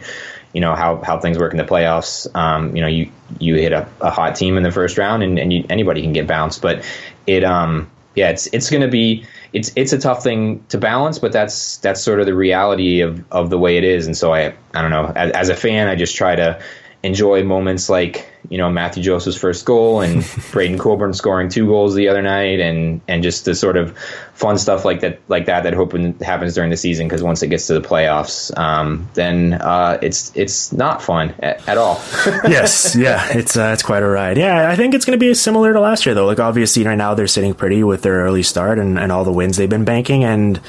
you 0.53 0.61
know 0.61 0.75
how 0.75 1.01
how 1.01 1.19
things 1.19 1.37
work 1.37 1.51
in 1.51 1.57
the 1.57 1.63
playoffs 1.63 2.33
um, 2.35 2.75
you 2.75 2.81
know 2.81 2.87
you 2.87 3.11
you 3.39 3.55
hit 3.55 3.71
a, 3.71 3.87
a 4.01 4.09
hot 4.09 4.35
team 4.35 4.57
in 4.57 4.63
the 4.63 4.71
first 4.71 4.97
round 4.97 5.23
and, 5.23 5.37
and 5.37 5.51
you, 5.51 5.65
anybody 5.69 6.01
can 6.01 6.13
get 6.13 6.27
bounced 6.27 6.61
but 6.61 6.85
it 7.27 7.43
um 7.43 7.89
yeah 8.15 8.29
it's 8.29 8.47
it's 8.53 8.69
going 8.69 8.81
to 8.81 8.87
be 8.87 9.25
it's 9.53 9.71
it's 9.75 9.93
a 9.93 9.97
tough 9.97 10.23
thing 10.23 10.63
to 10.69 10.77
balance, 10.77 11.19
but 11.19 11.31
that's 11.31 11.77
that's 11.77 12.01
sort 12.01 12.19
of 12.19 12.25
the 12.25 12.35
reality 12.35 13.01
of, 13.01 13.23
of 13.31 13.49
the 13.49 13.57
way 13.57 13.77
it 13.77 13.83
is. 13.83 14.05
And 14.05 14.15
so 14.15 14.33
I 14.33 14.53
I 14.73 14.81
don't 14.81 14.91
know. 14.91 15.11
As, 15.15 15.31
as 15.31 15.49
a 15.49 15.55
fan, 15.55 15.87
I 15.87 15.95
just 15.95 16.15
try 16.15 16.35
to 16.35 16.61
enjoy 17.01 17.43
moments 17.43 17.89
like 17.89 18.29
you 18.49 18.57
know 18.57 18.69
Mathieu 18.69 19.01
Joseph's 19.01 19.37
first 19.37 19.65
goal 19.65 20.01
and 20.01 20.25
Braydon 20.51 20.77
Coburn 20.77 21.13
scoring 21.13 21.49
two 21.49 21.65
goals 21.65 21.95
the 21.95 22.09
other 22.09 22.21
night, 22.21 22.59
and 22.59 23.01
and 23.07 23.23
just 23.23 23.45
the 23.45 23.55
sort 23.55 23.77
of 23.77 23.97
fun 24.33 24.57
stuff 24.57 24.85
like 24.85 25.01
that 25.01 25.19
like 25.27 25.45
that 25.45 25.63
that 25.63 25.73
hoping 25.73 26.17
happens 26.19 26.55
during 26.55 26.69
the 26.69 26.77
season 26.77 27.07
because 27.07 27.23
once 27.23 27.41
it 27.41 27.47
gets 27.47 27.67
to 27.67 27.73
the 27.73 27.81
playoffs, 27.81 28.55
um, 28.57 29.07
then 29.13 29.53
uh, 29.53 29.97
it's 30.01 30.35
it's 30.35 30.73
not 30.73 31.01
fun 31.01 31.33
at, 31.39 31.67
at 31.67 31.77
all. 31.77 31.95
yes, 32.25 32.95
yeah, 32.95 33.25
it's 33.37 33.55
uh, 33.55 33.71
it's 33.73 33.83
quite 33.83 34.03
a 34.03 34.07
ride. 34.07 34.37
Yeah, 34.37 34.69
I 34.69 34.75
think 34.75 34.93
it's 34.93 35.05
going 35.05 35.17
to 35.17 35.25
be 35.25 35.33
similar 35.33 35.73
to 35.73 35.79
last 35.79 36.05
year 36.05 36.15
though. 36.15 36.25
Like 36.25 36.39
obviously 36.39 36.83
right 36.83 36.97
now 36.97 37.13
they're 37.13 37.27
sitting 37.27 37.53
pretty 37.53 37.83
with 37.83 38.01
their 38.01 38.15
early 38.15 38.43
start 38.43 38.79
and, 38.79 38.99
and 38.99 39.11
all 39.11 39.23
the 39.23 39.31
wins 39.31 39.57
they've 39.57 39.69
been 39.69 39.85
banking 39.85 40.23
and. 40.23 40.59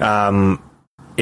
Um, 0.00 0.60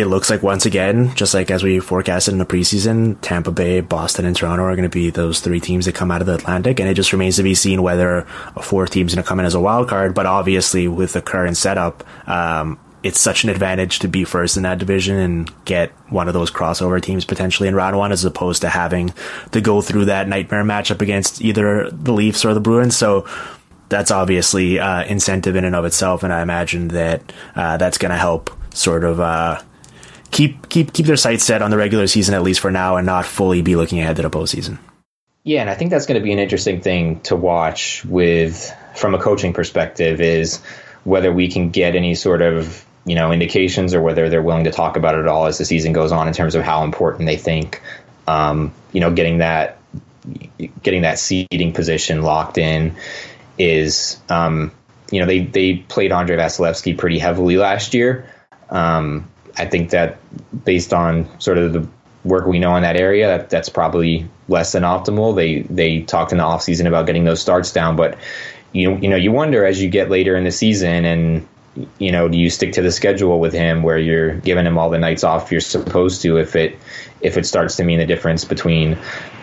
it 0.01 0.07
looks 0.07 0.31
like 0.31 0.43
once 0.43 0.65
again, 0.65 1.15
just 1.15 1.35
like 1.35 1.51
as 1.51 1.63
we 1.63 1.79
forecasted 1.79 2.33
in 2.33 2.39
the 2.39 2.47
preseason, 2.47 3.19
Tampa 3.21 3.51
Bay, 3.51 3.81
Boston, 3.81 4.25
and 4.25 4.35
Toronto 4.35 4.65
are 4.65 4.75
going 4.75 4.89
to 4.89 4.89
be 4.89 5.11
those 5.11 5.41
three 5.41 5.61
teams 5.61 5.85
that 5.85 5.95
come 5.95 6.11
out 6.11 6.23
of 6.23 6.27
the 6.27 6.35
Atlantic, 6.35 6.81
and 6.81 6.89
it 6.89 6.95
just 6.95 7.13
remains 7.13 7.37
to 7.37 7.43
be 7.43 7.55
seen 7.55 7.83
whether 7.83 8.27
a 8.57 8.63
fourth 8.63 8.91
team's 8.91 9.15
going 9.15 9.23
to 9.23 9.29
come 9.29 9.39
in 9.39 9.47
as 9.47 9.55
a 9.55 9.61
wild 9.61 9.89
card. 9.89 10.15
But 10.15 10.27
obviously, 10.27 10.89
with 10.89 11.13
the 11.13 11.21
current 11.21 11.57
setup, 11.57 12.03
um, 12.27 12.81
it's 13.03 13.21
such 13.21 13.45
an 13.45 13.51
advantage 13.51 13.99
to 14.01 14.09
be 14.09 14.25
first 14.25 14.57
in 14.57 14.63
that 14.63 14.79
division 14.79 15.17
and 15.17 15.65
get 15.65 15.91
one 16.09 16.29
of 16.29 16.35
those 16.35 16.51
crossover 16.51 17.01
teams 17.01 17.25
potentially 17.25 17.69
in 17.69 17.75
round 17.75 17.97
one, 17.97 18.11
as 18.11 18.25
opposed 18.25 18.63
to 18.63 18.69
having 18.71 19.13
to 19.53 19.61
go 19.61 19.83
through 19.83 20.07
that 20.07 20.29
nightmare 20.29 20.65
matchup 20.65 21.03
against 21.03 21.43
either 21.43 21.91
the 21.91 22.13
Leafs 22.13 22.45
or 22.45 22.55
the 22.55 22.61
Bruins. 22.61 22.97
So 22.97 23.27
that's 23.91 24.11
obviously 24.11 24.79
uh, 24.79 25.05
incentive 25.05 25.57
in 25.57 25.65
and 25.65 25.75
of 25.77 25.85
itself, 25.85 26.23
and 26.23 26.33
I 26.33 26.41
imagine 26.41 26.89
that 26.89 27.33
uh, 27.55 27.77
that's 27.77 27.99
going 27.99 28.13
to 28.13 28.19
help 28.19 28.51
sort 28.73 29.05
of. 29.05 29.21
Uh, 29.21 29.61
keep 30.31 30.69
keep 30.69 30.93
keep 30.93 31.07
their 31.07 31.17
sights 31.17 31.45
set 31.45 31.63
on 31.63 31.71
the 31.71 31.77
regular 31.77 32.07
season 32.07 32.35
at 32.35 32.43
least 32.43 32.61
for 32.61 32.71
now, 32.71 32.97
and 32.97 33.07
not 33.07 33.25
fully 33.25 33.63
be 33.63 33.77
looking 33.77 34.01
ahead 34.01 34.17
to 34.17 34.23
the 34.23 34.31
postseason. 34.31 34.79
Yeah, 35.43 35.63
and 35.63 35.71
I 35.71 35.75
think 35.75 35.91
that's 35.91 36.07
going 36.07 36.21
to 36.21 36.25
be 36.25 36.33
an 36.33 36.39
interesting 36.39 36.81
thing 36.81 37.21
to 37.23 37.37
watch 37.37 38.05
with 38.05 38.73
from 38.95 39.15
a 39.15 39.19
coaching 39.19 39.53
perspective 39.53 40.21
is 40.21 40.61
whether 41.05 41.33
we 41.33 41.49
can 41.49 41.71
get 41.71 41.97
any 41.97 42.15
sort 42.15 42.43
of 42.43 42.85
you 43.05 43.15
know 43.15 43.33
indications 43.33 43.95
or 43.95 44.03
whether 44.03 44.29
they're 44.29 44.43
willing 44.43 44.65
to 44.65 44.71
talk 44.71 44.97
about 44.97 45.15
it 45.15 45.21
at 45.21 45.29
all 45.29 45.47
as 45.47 45.59
the 45.59 45.65
season 45.65 45.93
goes 45.93 46.13
on 46.13 46.29
in 46.29 46.35
terms 46.35 46.55
of 46.55 46.63
how 46.63 46.85
important 46.85 47.27
they 47.27 47.37
think 47.37 47.81
um, 48.27 48.73
you 48.93 49.01
know 49.01 49.13
getting 49.13 49.39
that 49.39 49.79
getting 50.83 51.03
that 51.03 51.19
seeding 51.19 51.73
position 51.73 52.23
locked 52.23 52.59
in 52.59 52.95
is 53.59 54.19
um, 54.29 54.71
you 55.11 55.21
know 55.21 55.27
they 55.27 55.41
they 55.45 55.77
played 55.77 56.13
Andrei 56.13 56.37
Vasilevskiy 56.37 56.99
pretty 56.99 57.19
heavily 57.19 57.57
last 57.57 57.95
year. 57.95 58.29
Um, 58.69 59.30
I 59.57 59.67
think 59.67 59.91
that 59.91 60.19
based 60.65 60.93
on 60.93 61.29
sort 61.41 61.59
of 61.59 61.73
the 61.73 61.87
work 62.25 62.47
we 62.47 62.59
know 62.59 62.77
in 62.77 62.83
that 62.83 62.97
area, 62.97 63.27
that, 63.27 63.51
that's 63.51 63.69
probably 63.69 64.29
less 64.49 64.73
than 64.73 64.83
optimal. 64.83 65.35
They 65.35 65.63
they 65.63 66.03
talked 66.03 66.33
in 66.33 66.39
the 66.39 66.45
offseason 66.45 66.87
about 66.87 67.07
getting 67.07 67.25
those 67.25 67.41
starts 67.41 67.73
down, 67.73 67.97
but 67.97 68.19
you 68.73 68.97
you 68.97 69.09
know 69.09 69.17
you 69.17 69.33
wonder 69.33 69.65
as 69.65 69.83
you 69.83 69.89
get 69.89 70.11
later 70.11 70.37
in 70.37 70.45
the 70.45 70.53
season 70.53 71.05
and 71.05 71.49
you 71.99 72.13
know 72.13 72.29
do 72.29 72.39
you 72.39 72.51
stick 72.51 72.73
to 72.73 72.83
the 72.83 72.93
schedule 72.93 73.41
with 73.41 73.53
him 73.53 73.83
where 73.83 73.99
you're 73.99 74.35
giving 74.37 74.67
him 74.67 74.77
all 74.77 74.91
the 74.91 74.99
nights 74.99 75.25
off 75.25 75.51
you're 75.51 75.61
supposed 75.61 76.21
to 76.23 76.37
if 76.37 76.55
it 76.57 76.77
if 77.21 77.37
it 77.37 77.47
starts 77.47 77.77
to 77.77 77.85
mean 77.85 77.99
the 77.99 78.07
difference 78.07 78.45
between 78.45 78.99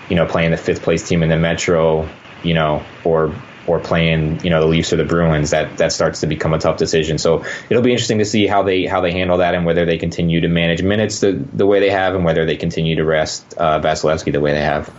you 0.09 0.15
know 0.15 0.25
playing 0.25 0.51
the 0.51 0.57
fifth 0.57 0.81
place 0.81 1.07
team 1.07 1.23
in 1.23 1.29
the 1.29 1.37
Metro, 1.37 2.09
you 2.43 2.53
know, 2.53 2.83
or 3.03 3.33
or 3.67 3.79
playing, 3.79 4.43
you 4.43 4.49
know, 4.49 4.61
the 4.61 4.67
Leafs 4.67 4.93
or 4.93 4.95
the 4.95 5.05
Bruins, 5.05 5.51
that 5.51 5.77
that 5.77 5.91
starts 5.91 6.21
to 6.21 6.27
become 6.27 6.53
a 6.53 6.59
tough 6.59 6.77
decision. 6.77 7.17
So 7.17 7.45
it'll 7.69 7.83
be 7.83 7.91
interesting 7.91 8.19
to 8.19 8.25
see 8.25 8.47
how 8.47 8.63
they 8.63 8.85
how 8.85 9.01
they 9.01 9.11
handle 9.11 9.37
that 9.37 9.53
and 9.53 9.65
whether 9.65 9.85
they 9.85 9.97
continue 9.97 10.41
to 10.41 10.47
manage 10.47 10.81
minutes 10.81 11.19
the 11.19 11.33
the 11.33 11.65
way 11.65 11.79
they 11.79 11.89
have 11.89 12.15
and 12.15 12.23
whether 12.23 12.45
they 12.45 12.55
continue 12.55 12.95
to 12.95 13.05
rest 13.05 13.53
uh, 13.57 13.79
Vasilevskiy 13.79 14.31
the 14.31 14.41
way 14.41 14.53
they 14.53 14.61
have. 14.61 14.91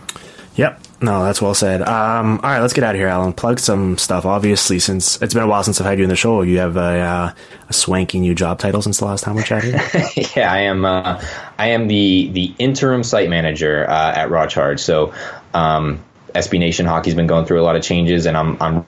Yep. 0.55 0.81
No, 1.01 1.23
that's 1.23 1.41
well 1.41 1.53
said. 1.53 1.81
Um, 1.81 2.41
all 2.43 2.49
right, 2.49 2.59
let's 2.59 2.73
get 2.73 2.83
out 2.83 2.93
of 2.93 2.99
here, 2.99 3.07
Alan. 3.07 3.31
Plug 3.31 3.59
some 3.59 3.97
stuff. 3.97 4.25
Obviously, 4.25 4.79
since 4.79 5.21
it's 5.21 5.33
been 5.33 5.43
a 5.43 5.47
while 5.47 5.63
since 5.63 5.79
I've 5.79 5.87
had 5.87 5.97
you 5.97 6.03
in 6.03 6.09
the 6.09 6.17
show, 6.17 6.41
you 6.41 6.59
have 6.59 6.75
a, 6.75 6.99
uh, 6.99 7.31
a 7.69 7.73
swanky 7.73 8.19
new 8.19 8.35
job 8.35 8.59
title 8.59 8.81
since 8.81 8.97
the 8.97 9.05
last 9.05 9.23
time 9.23 9.35
we 9.35 9.43
chatted. 9.43 9.75
yeah, 10.35 10.51
I 10.51 10.61
am. 10.61 10.83
Uh, 10.83 11.23
I 11.57 11.69
am 11.69 11.87
the 11.87 12.29
the 12.33 12.53
interim 12.59 13.03
site 13.03 13.29
manager 13.29 13.89
uh, 13.89 14.13
at 14.13 14.29
Raw 14.29 14.47
Charge. 14.47 14.81
So 14.81 15.13
um, 15.53 16.03
SB 16.33 16.59
Nation 16.59 16.85
Hockey's 16.85 17.15
been 17.15 17.27
going 17.27 17.45
through 17.45 17.61
a 17.61 17.63
lot 17.63 17.75
of 17.75 17.83
changes, 17.83 18.25
and 18.25 18.37
I'm 18.37 18.61
I'm 18.61 18.85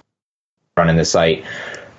running 0.78 0.96
the 0.96 1.06
site 1.06 1.46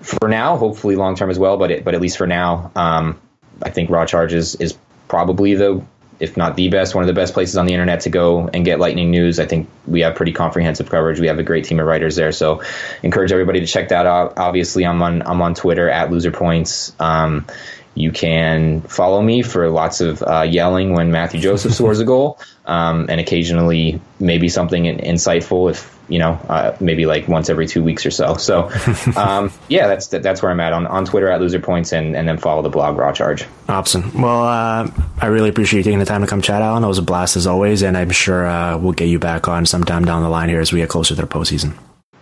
for 0.00 0.28
now. 0.28 0.56
Hopefully, 0.56 0.96
long 0.96 1.16
term 1.16 1.30
as 1.30 1.38
well, 1.38 1.56
but 1.56 1.70
it, 1.70 1.84
but 1.84 1.94
at 1.94 2.00
least 2.00 2.18
for 2.18 2.26
now, 2.26 2.70
um, 2.74 3.20
I 3.62 3.70
think 3.70 3.90
Raw 3.90 4.06
Charge 4.06 4.32
is, 4.32 4.54
is 4.56 4.76
probably 5.08 5.54
the 5.54 5.84
if 6.20 6.36
not 6.36 6.54
the 6.54 6.68
best, 6.68 6.94
one 6.94 7.02
of 7.02 7.08
the 7.08 7.20
best 7.20 7.34
places 7.34 7.56
on 7.56 7.66
the 7.66 7.72
internet 7.72 8.02
to 8.02 8.08
go 8.08 8.46
and 8.46 8.64
get 8.64 8.78
Lightning 8.78 9.10
news. 9.10 9.40
I 9.40 9.46
think 9.46 9.68
we 9.88 10.02
have 10.02 10.14
pretty 10.14 10.30
comprehensive 10.30 10.88
coverage. 10.88 11.18
We 11.18 11.26
have 11.26 11.40
a 11.40 11.42
great 11.42 11.64
team 11.64 11.80
of 11.80 11.86
writers 11.86 12.14
there, 12.14 12.30
so 12.30 12.62
encourage 13.02 13.32
everybody 13.32 13.58
to 13.58 13.66
check 13.66 13.88
that 13.88 14.06
out. 14.06 14.38
Obviously, 14.38 14.86
I'm 14.86 15.02
on 15.02 15.22
I'm 15.22 15.42
on 15.42 15.54
Twitter 15.54 15.90
at 15.90 16.10
Loser 16.12 16.30
Points. 16.30 16.94
Um, 17.00 17.46
you 17.94 18.10
can 18.10 18.80
follow 18.82 19.20
me 19.20 19.42
for 19.42 19.68
lots 19.68 20.00
of 20.00 20.22
uh, 20.22 20.42
yelling 20.42 20.94
when 20.94 21.10
Mathieu 21.10 21.40
Joseph 21.40 21.74
scores 21.74 22.00
a 22.00 22.04
goal, 22.04 22.38
um, 22.64 23.06
and 23.08 23.20
occasionally 23.20 24.00
maybe 24.18 24.48
something 24.48 24.84
insightful 24.84 25.70
if 25.70 25.98
you 26.08 26.18
know 26.18 26.32
uh, 26.48 26.76
maybe 26.80 27.06
like 27.06 27.28
once 27.28 27.50
every 27.50 27.66
two 27.66 27.82
weeks 27.82 28.06
or 28.06 28.10
so. 28.10 28.36
So 28.36 28.70
um, 29.16 29.52
yeah, 29.68 29.88
that's 29.88 30.06
that's 30.06 30.42
where 30.42 30.50
I'm 30.50 30.60
at 30.60 30.72
on, 30.72 30.86
on 30.86 31.04
Twitter 31.04 31.28
at 31.28 31.40
Loser 31.40 31.60
Points, 31.60 31.92
and, 31.92 32.16
and 32.16 32.26
then 32.26 32.38
follow 32.38 32.62
the 32.62 32.70
blog 32.70 32.96
Raw 32.96 33.12
Charge. 33.12 33.44
Awesome. 33.68 34.20
Well, 34.20 34.44
uh, 34.44 34.90
I 35.20 35.26
really 35.26 35.50
appreciate 35.50 35.80
you 35.80 35.84
taking 35.84 35.98
the 35.98 36.06
time 36.06 36.22
to 36.22 36.26
come 36.26 36.40
chat, 36.40 36.62
Alan. 36.62 36.84
It 36.84 36.88
was 36.88 36.98
a 36.98 37.02
blast 37.02 37.36
as 37.36 37.46
always, 37.46 37.82
and 37.82 37.96
I'm 37.96 38.10
sure 38.10 38.46
uh, 38.46 38.78
we'll 38.78 38.92
get 38.92 39.08
you 39.08 39.18
back 39.18 39.48
on 39.48 39.66
sometime 39.66 40.04
down 40.04 40.22
the 40.22 40.30
line 40.30 40.48
here 40.48 40.60
as 40.60 40.72
we 40.72 40.80
get 40.80 40.88
closer 40.88 41.14
to 41.14 41.20
the 41.20 41.28
postseason. 41.28 41.76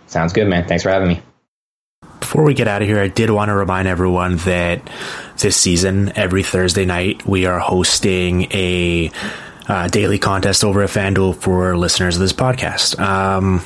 Sounds 0.07 0.33
good, 0.33 0.47
man. 0.47 0.67
Thanks 0.67 0.83
for 0.83 0.89
having 0.89 1.07
me. 1.07 1.21
Before 2.19 2.43
we 2.43 2.53
get 2.53 2.67
out 2.67 2.81
of 2.81 2.87
here, 2.87 2.99
I 2.99 3.07
did 3.07 3.29
want 3.29 3.49
to 3.49 3.55
remind 3.55 3.87
everyone 3.87 4.37
that 4.37 4.81
this 5.41 5.57
season, 5.57 6.11
every 6.15 6.43
Thursday 6.43 6.85
night, 6.85 7.25
we 7.25 7.45
are 7.45 7.59
hosting 7.59 8.43
a 8.51 9.11
uh, 9.67 9.87
daily 9.87 10.19
contest 10.19 10.63
over 10.63 10.81
at 10.83 10.89
FanDuel 10.89 11.35
for 11.35 11.77
listeners 11.77 12.15
of 12.15 12.21
this 12.21 12.33
podcast. 12.33 12.99
Um, 12.99 13.63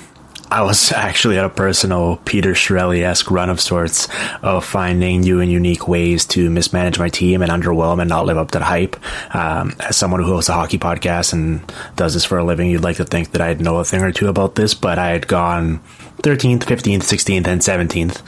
I 0.50 0.62
was 0.62 0.92
actually 0.96 1.38
at 1.38 1.46
a 1.46 1.50
personal 1.50 2.18
Peter 2.26 2.52
Chiarelli 2.52 3.04
esque 3.04 3.30
run 3.32 3.50
of 3.50 3.60
sorts 3.60 4.08
of 4.42 4.64
finding 4.64 5.22
new 5.22 5.40
and 5.42 5.52
unique 5.52 5.88
ways 5.88 6.26
to 6.28 6.50
mismanage 6.50 7.00
my 7.00 7.10
team 7.10 7.42
and 7.42 7.52
underwhelm 7.52 8.00
and 8.00 8.10
not 8.10 8.26
live 8.26 8.38
up 8.38 8.52
to 8.52 8.60
the 8.60 8.66
hype. 8.66 8.96
Um, 9.36 9.76
as 9.80 9.98
someone 9.98 10.22
who 10.22 10.28
hosts 10.28 10.50
a 10.50 10.54
hockey 10.54 10.78
podcast 10.78 11.34
and 11.34 11.62
does 11.96 12.14
this 12.14 12.26
for 12.26 12.38
a 12.38 12.44
living, 12.44 12.70
you'd 12.70 12.84
like 12.84 12.98
to 12.98 13.06
think 13.06 13.32
that 13.32 13.42
I'd 13.42 13.62
know 13.62 13.78
a 13.78 13.86
thing 13.86 14.02
or 14.02 14.12
two 14.12 14.28
about 14.28 14.56
this, 14.56 14.74
but 14.74 15.00
I 15.00 15.10
had 15.10 15.28
gone 15.28 15.80
13th, 16.22 16.60
15th, 16.60 17.00
16th, 17.00 17.48
and 17.48 17.62
17th 17.62 18.22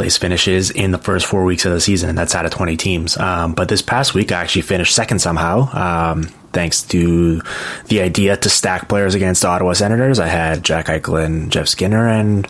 place 0.00 0.16
finishes 0.16 0.70
in 0.70 0.92
the 0.92 0.98
first 0.98 1.26
four 1.26 1.44
weeks 1.44 1.66
of 1.66 1.72
the 1.72 1.80
season, 1.80 2.08
and 2.08 2.16
that's 2.16 2.34
out 2.34 2.46
of 2.46 2.50
20 2.50 2.78
teams. 2.78 3.18
Um, 3.18 3.52
but 3.52 3.68
this 3.68 3.82
past 3.82 4.14
week, 4.14 4.32
I 4.32 4.40
actually 4.40 4.62
finished 4.62 4.94
second 4.94 5.18
somehow, 5.18 5.68
um, 5.74 6.22
thanks 6.54 6.80
to 6.84 7.42
the 7.88 8.00
idea 8.00 8.34
to 8.34 8.48
stack 8.48 8.88
players 8.88 9.14
against 9.14 9.44
Ottawa 9.44 9.74
Senators. 9.74 10.18
I 10.18 10.26
had 10.26 10.64
Jack 10.64 10.86
Eichel 10.86 11.22
and 11.22 11.52
Jeff 11.52 11.68
Skinner, 11.68 12.08
and 12.08 12.48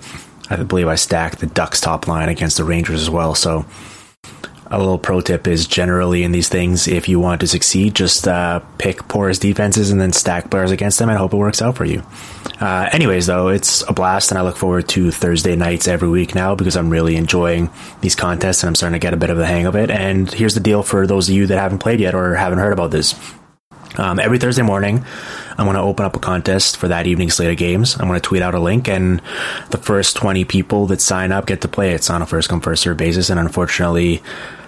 I 0.49 0.63
believe 0.63 0.87
I 0.87 0.95
stacked 0.95 1.41
the 1.41 1.47
Ducks 1.47 1.81
top 1.81 2.07
line 2.07 2.29
against 2.29 2.57
the 2.57 2.63
Rangers 2.63 3.03
as 3.03 3.11
well. 3.11 3.35
So 3.35 3.67
a 4.71 4.79
little 4.79 4.99
pro 4.99 5.21
tip 5.21 5.49
is 5.49 5.67
generally 5.67 6.23
in 6.23 6.31
these 6.31 6.49
things, 6.49 6.87
if 6.87 7.09
you 7.09 7.19
want 7.19 7.41
to 7.41 7.49
succeed, 7.49 7.95
just 7.95 8.29
uh, 8.29 8.61
pick 8.79 9.09
porous 9.09 9.39
defenses 9.39 9.91
and 9.91 10.01
then 10.01 10.13
stack 10.13 10.49
players 10.49 10.71
against 10.71 10.99
them 11.01 11.09
and 11.09 11.19
hope 11.19 11.35
it 11.35 11.39
works 11.39 11.61
out 11.61 11.77
for 11.77 11.85
you. 11.85 12.03
Uh, 12.61 12.89
anyways, 12.93 13.27
though, 13.27 13.49
it's 13.49 13.83
a 13.89 13.93
blast, 13.93 14.31
and 14.31 14.39
I 14.39 14.43
look 14.43 14.57
forward 14.57 14.89
to 14.91 15.11
Thursday 15.11 15.57
nights 15.57 15.89
every 15.89 16.09
week 16.09 16.37
now 16.37 16.55
because 16.55 16.77
I'm 16.77 16.89
really 16.89 17.17
enjoying 17.17 17.69
these 18.01 18.15
contests 18.15 18.63
and 18.63 18.69
I'm 18.69 18.75
starting 18.77 18.99
to 19.01 19.05
get 19.05 19.13
a 19.13 19.17
bit 19.17 19.31
of 19.31 19.39
the 19.39 19.47
hang 19.47 19.67
of 19.67 19.75
it. 19.75 19.91
And 19.91 20.33
here's 20.33 20.55
the 20.55 20.61
deal 20.61 20.85
for 20.85 21.07
those 21.07 21.29
of 21.29 21.35
you 21.35 21.49
that 21.49 21.59
haven't 21.59 21.79
played 21.79 21.99
yet 21.99 22.15
or 22.15 22.35
haven't 22.37 22.59
heard 22.59 22.73
about 22.73 22.93
this. 22.93 23.15
Um, 23.97 24.21
every 24.21 24.39
Thursday 24.39 24.63
morning, 24.63 25.05
I'm 25.59 25.67
going 25.67 25.75
to 25.75 25.83
open 25.83 26.07
up 26.07 26.15
a 26.15 26.21
contest 26.21 26.77
for 26.77 26.87
that 26.89 27.09
evening 27.09 27.31
slate 27.31 27.51
of 27.51 27.57
games. 27.57 27.97
I'm 27.99 28.07
going 28.07 28.21
to 28.21 28.27
tweet 28.27 28.41
out 28.41 28.55
a 28.55 28.61
link, 28.61 28.89
and 28.89 29.21
the 29.71 29.79
first 29.79 30.15
20 30.15 30.45
people 30.45 30.87
that 30.87 31.01
sign 31.01 31.33
up 31.33 31.47
get 31.47 31.63
to 31.63 31.69
play. 31.69 31.93
It's 31.93 32.09
on 32.09 32.23
a 32.23 32.27
first 32.27 32.49
come, 32.49 32.61
first 32.61 32.83
serve 32.85 32.97
basis, 32.97 33.31
and 33.31 33.41
unfortunately, 33.41 34.23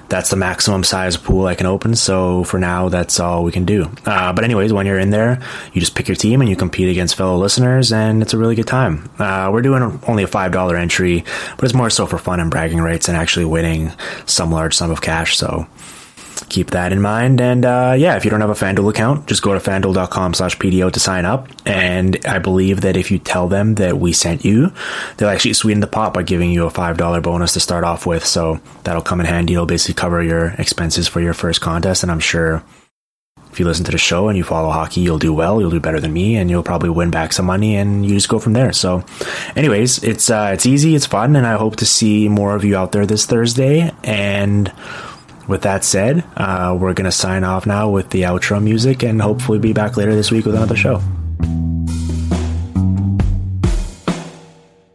that's 0.08 0.30
the 0.30 0.36
maximum 0.36 0.84
size 0.84 1.16
pool 1.16 1.46
I 1.46 1.54
can 1.54 1.66
open. 1.66 1.94
So 1.94 2.44
for 2.44 2.58
now, 2.58 2.88
that's 2.88 3.18
all 3.20 3.44
we 3.44 3.52
can 3.52 3.64
do. 3.64 3.90
Uh, 4.04 4.32
but 4.32 4.44
anyways, 4.44 4.72
when 4.72 4.86
you're 4.86 4.98
in 4.98 5.10
there, 5.10 5.40
you 5.72 5.80
just 5.80 5.94
pick 5.94 6.08
your 6.08 6.16
team 6.16 6.40
and 6.40 6.50
you 6.50 6.56
compete 6.56 6.88
against 6.88 7.16
fellow 7.16 7.38
listeners, 7.38 7.92
and 7.92 8.22
it's 8.22 8.34
a 8.34 8.38
really 8.38 8.54
good 8.54 8.66
time. 8.66 9.10
Uh, 9.18 9.50
we're 9.52 9.62
doing 9.62 10.00
only 10.06 10.22
a 10.22 10.26
five 10.26 10.52
dollar 10.52 10.76
entry, 10.76 11.24
but 11.56 11.64
it's 11.64 11.74
more 11.74 11.90
so 11.90 12.06
for 12.06 12.18
fun 12.18 12.40
and 12.40 12.50
bragging 12.50 12.80
rights 12.80 13.08
and 13.08 13.16
actually 13.16 13.44
winning 13.44 13.92
some 14.26 14.50
large 14.50 14.76
sum 14.76 14.90
of 14.90 15.00
cash. 15.00 15.36
So 15.36 15.66
keep 16.48 16.70
that 16.70 16.92
in 16.92 17.00
mind. 17.00 17.40
And 17.40 17.64
uh, 17.64 17.94
yeah, 17.96 18.16
if 18.16 18.24
you 18.24 18.30
don't 18.30 18.40
have 18.40 18.50
a 18.50 18.54
FanDuel 18.54 18.90
account, 18.90 19.26
just 19.26 19.42
go 19.42 19.52
to 19.52 19.60
fanduel.com 19.60 20.34
slash 20.34 20.56
PDO 20.58 20.92
to 20.92 21.00
sign 21.00 21.24
up. 21.24 21.48
And 21.66 22.18
I 22.26 22.38
believe 22.38 22.82
that 22.82 22.96
if 22.96 23.10
you 23.10 23.18
tell 23.18 23.48
them 23.48 23.76
that 23.76 23.98
we 23.98 24.12
sent 24.12 24.44
you, 24.44 24.72
they'll 25.16 25.28
actually 25.28 25.54
sweeten 25.54 25.80
the 25.80 25.86
pot 25.86 26.14
by 26.14 26.22
giving 26.22 26.50
you 26.50 26.66
a 26.66 26.70
$5 26.70 27.22
bonus 27.22 27.52
to 27.54 27.60
start 27.60 27.84
off 27.84 28.06
with. 28.06 28.24
So 28.24 28.60
that'll 28.84 29.02
come 29.02 29.20
in 29.20 29.26
handy. 29.26 29.54
It'll 29.54 29.66
basically 29.66 30.00
cover 30.00 30.22
your 30.22 30.48
expenses 30.58 31.08
for 31.08 31.20
your 31.20 31.34
first 31.34 31.60
contest. 31.60 32.02
And 32.02 32.12
I'm 32.12 32.20
sure 32.20 32.62
if 33.52 33.60
you 33.60 33.66
listen 33.66 33.84
to 33.84 33.92
the 33.92 33.98
show 33.98 34.28
and 34.28 34.38
you 34.38 34.44
follow 34.44 34.70
hockey, 34.70 35.02
you'll 35.02 35.18
do 35.18 35.34
well. 35.34 35.60
You'll 35.60 35.70
do 35.70 35.78
better 35.78 36.00
than 36.00 36.12
me, 36.12 36.36
and 36.36 36.48
you'll 36.48 36.62
probably 36.62 36.88
win 36.88 37.10
back 37.10 37.34
some 37.34 37.44
money, 37.44 37.76
and 37.76 38.04
you 38.04 38.14
just 38.14 38.30
go 38.30 38.38
from 38.38 38.54
there. 38.54 38.72
So, 38.72 39.04
anyways, 39.54 40.02
it's 40.02 40.30
uh, 40.30 40.52
it's 40.54 40.64
easy, 40.64 40.94
it's 40.94 41.04
fun, 41.04 41.36
and 41.36 41.46
I 41.46 41.56
hope 41.58 41.76
to 41.76 41.86
see 41.86 42.30
more 42.30 42.56
of 42.56 42.64
you 42.64 42.76
out 42.76 42.92
there 42.92 43.04
this 43.04 43.26
Thursday. 43.26 43.92
And 44.02 44.72
with 45.48 45.62
that 45.62 45.84
said, 45.84 46.24
uh, 46.36 46.76
we're 46.78 46.94
going 46.94 47.04
to 47.04 47.12
sign 47.12 47.44
off 47.44 47.66
now 47.66 47.88
with 47.90 48.10
the 48.10 48.22
outro 48.22 48.62
music 48.62 49.02
and 49.02 49.20
hopefully 49.20 49.58
be 49.58 49.72
back 49.72 49.96
later 49.96 50.14
this 50.14 50.30
week 50.30 50.44
with 50.44 50.54
another 50.54 50.76
show. 50.76 51.02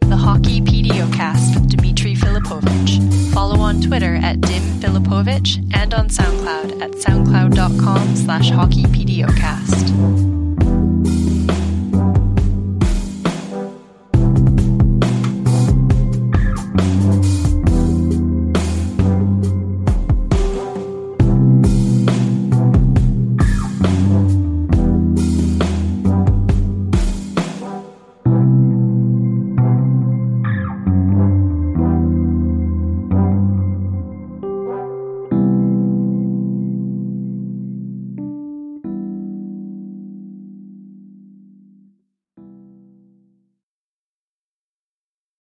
The 0.00 0.16
Hockey 0.16 0.60
PDOcast 0.60 1.54
with 1.54 1.68
Dimitri 1.70 2.14
Filipovic. 2.14 3.32
Follow 3.32 3.60
on 3.60 3.80
Twitter 3.80 4.16
at 4.16 4.40
Dim 4.40 4.62
Filipovic 4.80 5.74
and 5.74 5.94
on 5.94 6.08
SoundCloud 6.08 6.80
at 6.82 6.90
soundcloud.com 6.92 8.16
slash 8.16 8.50
hockeypdocast. 8.50 10.27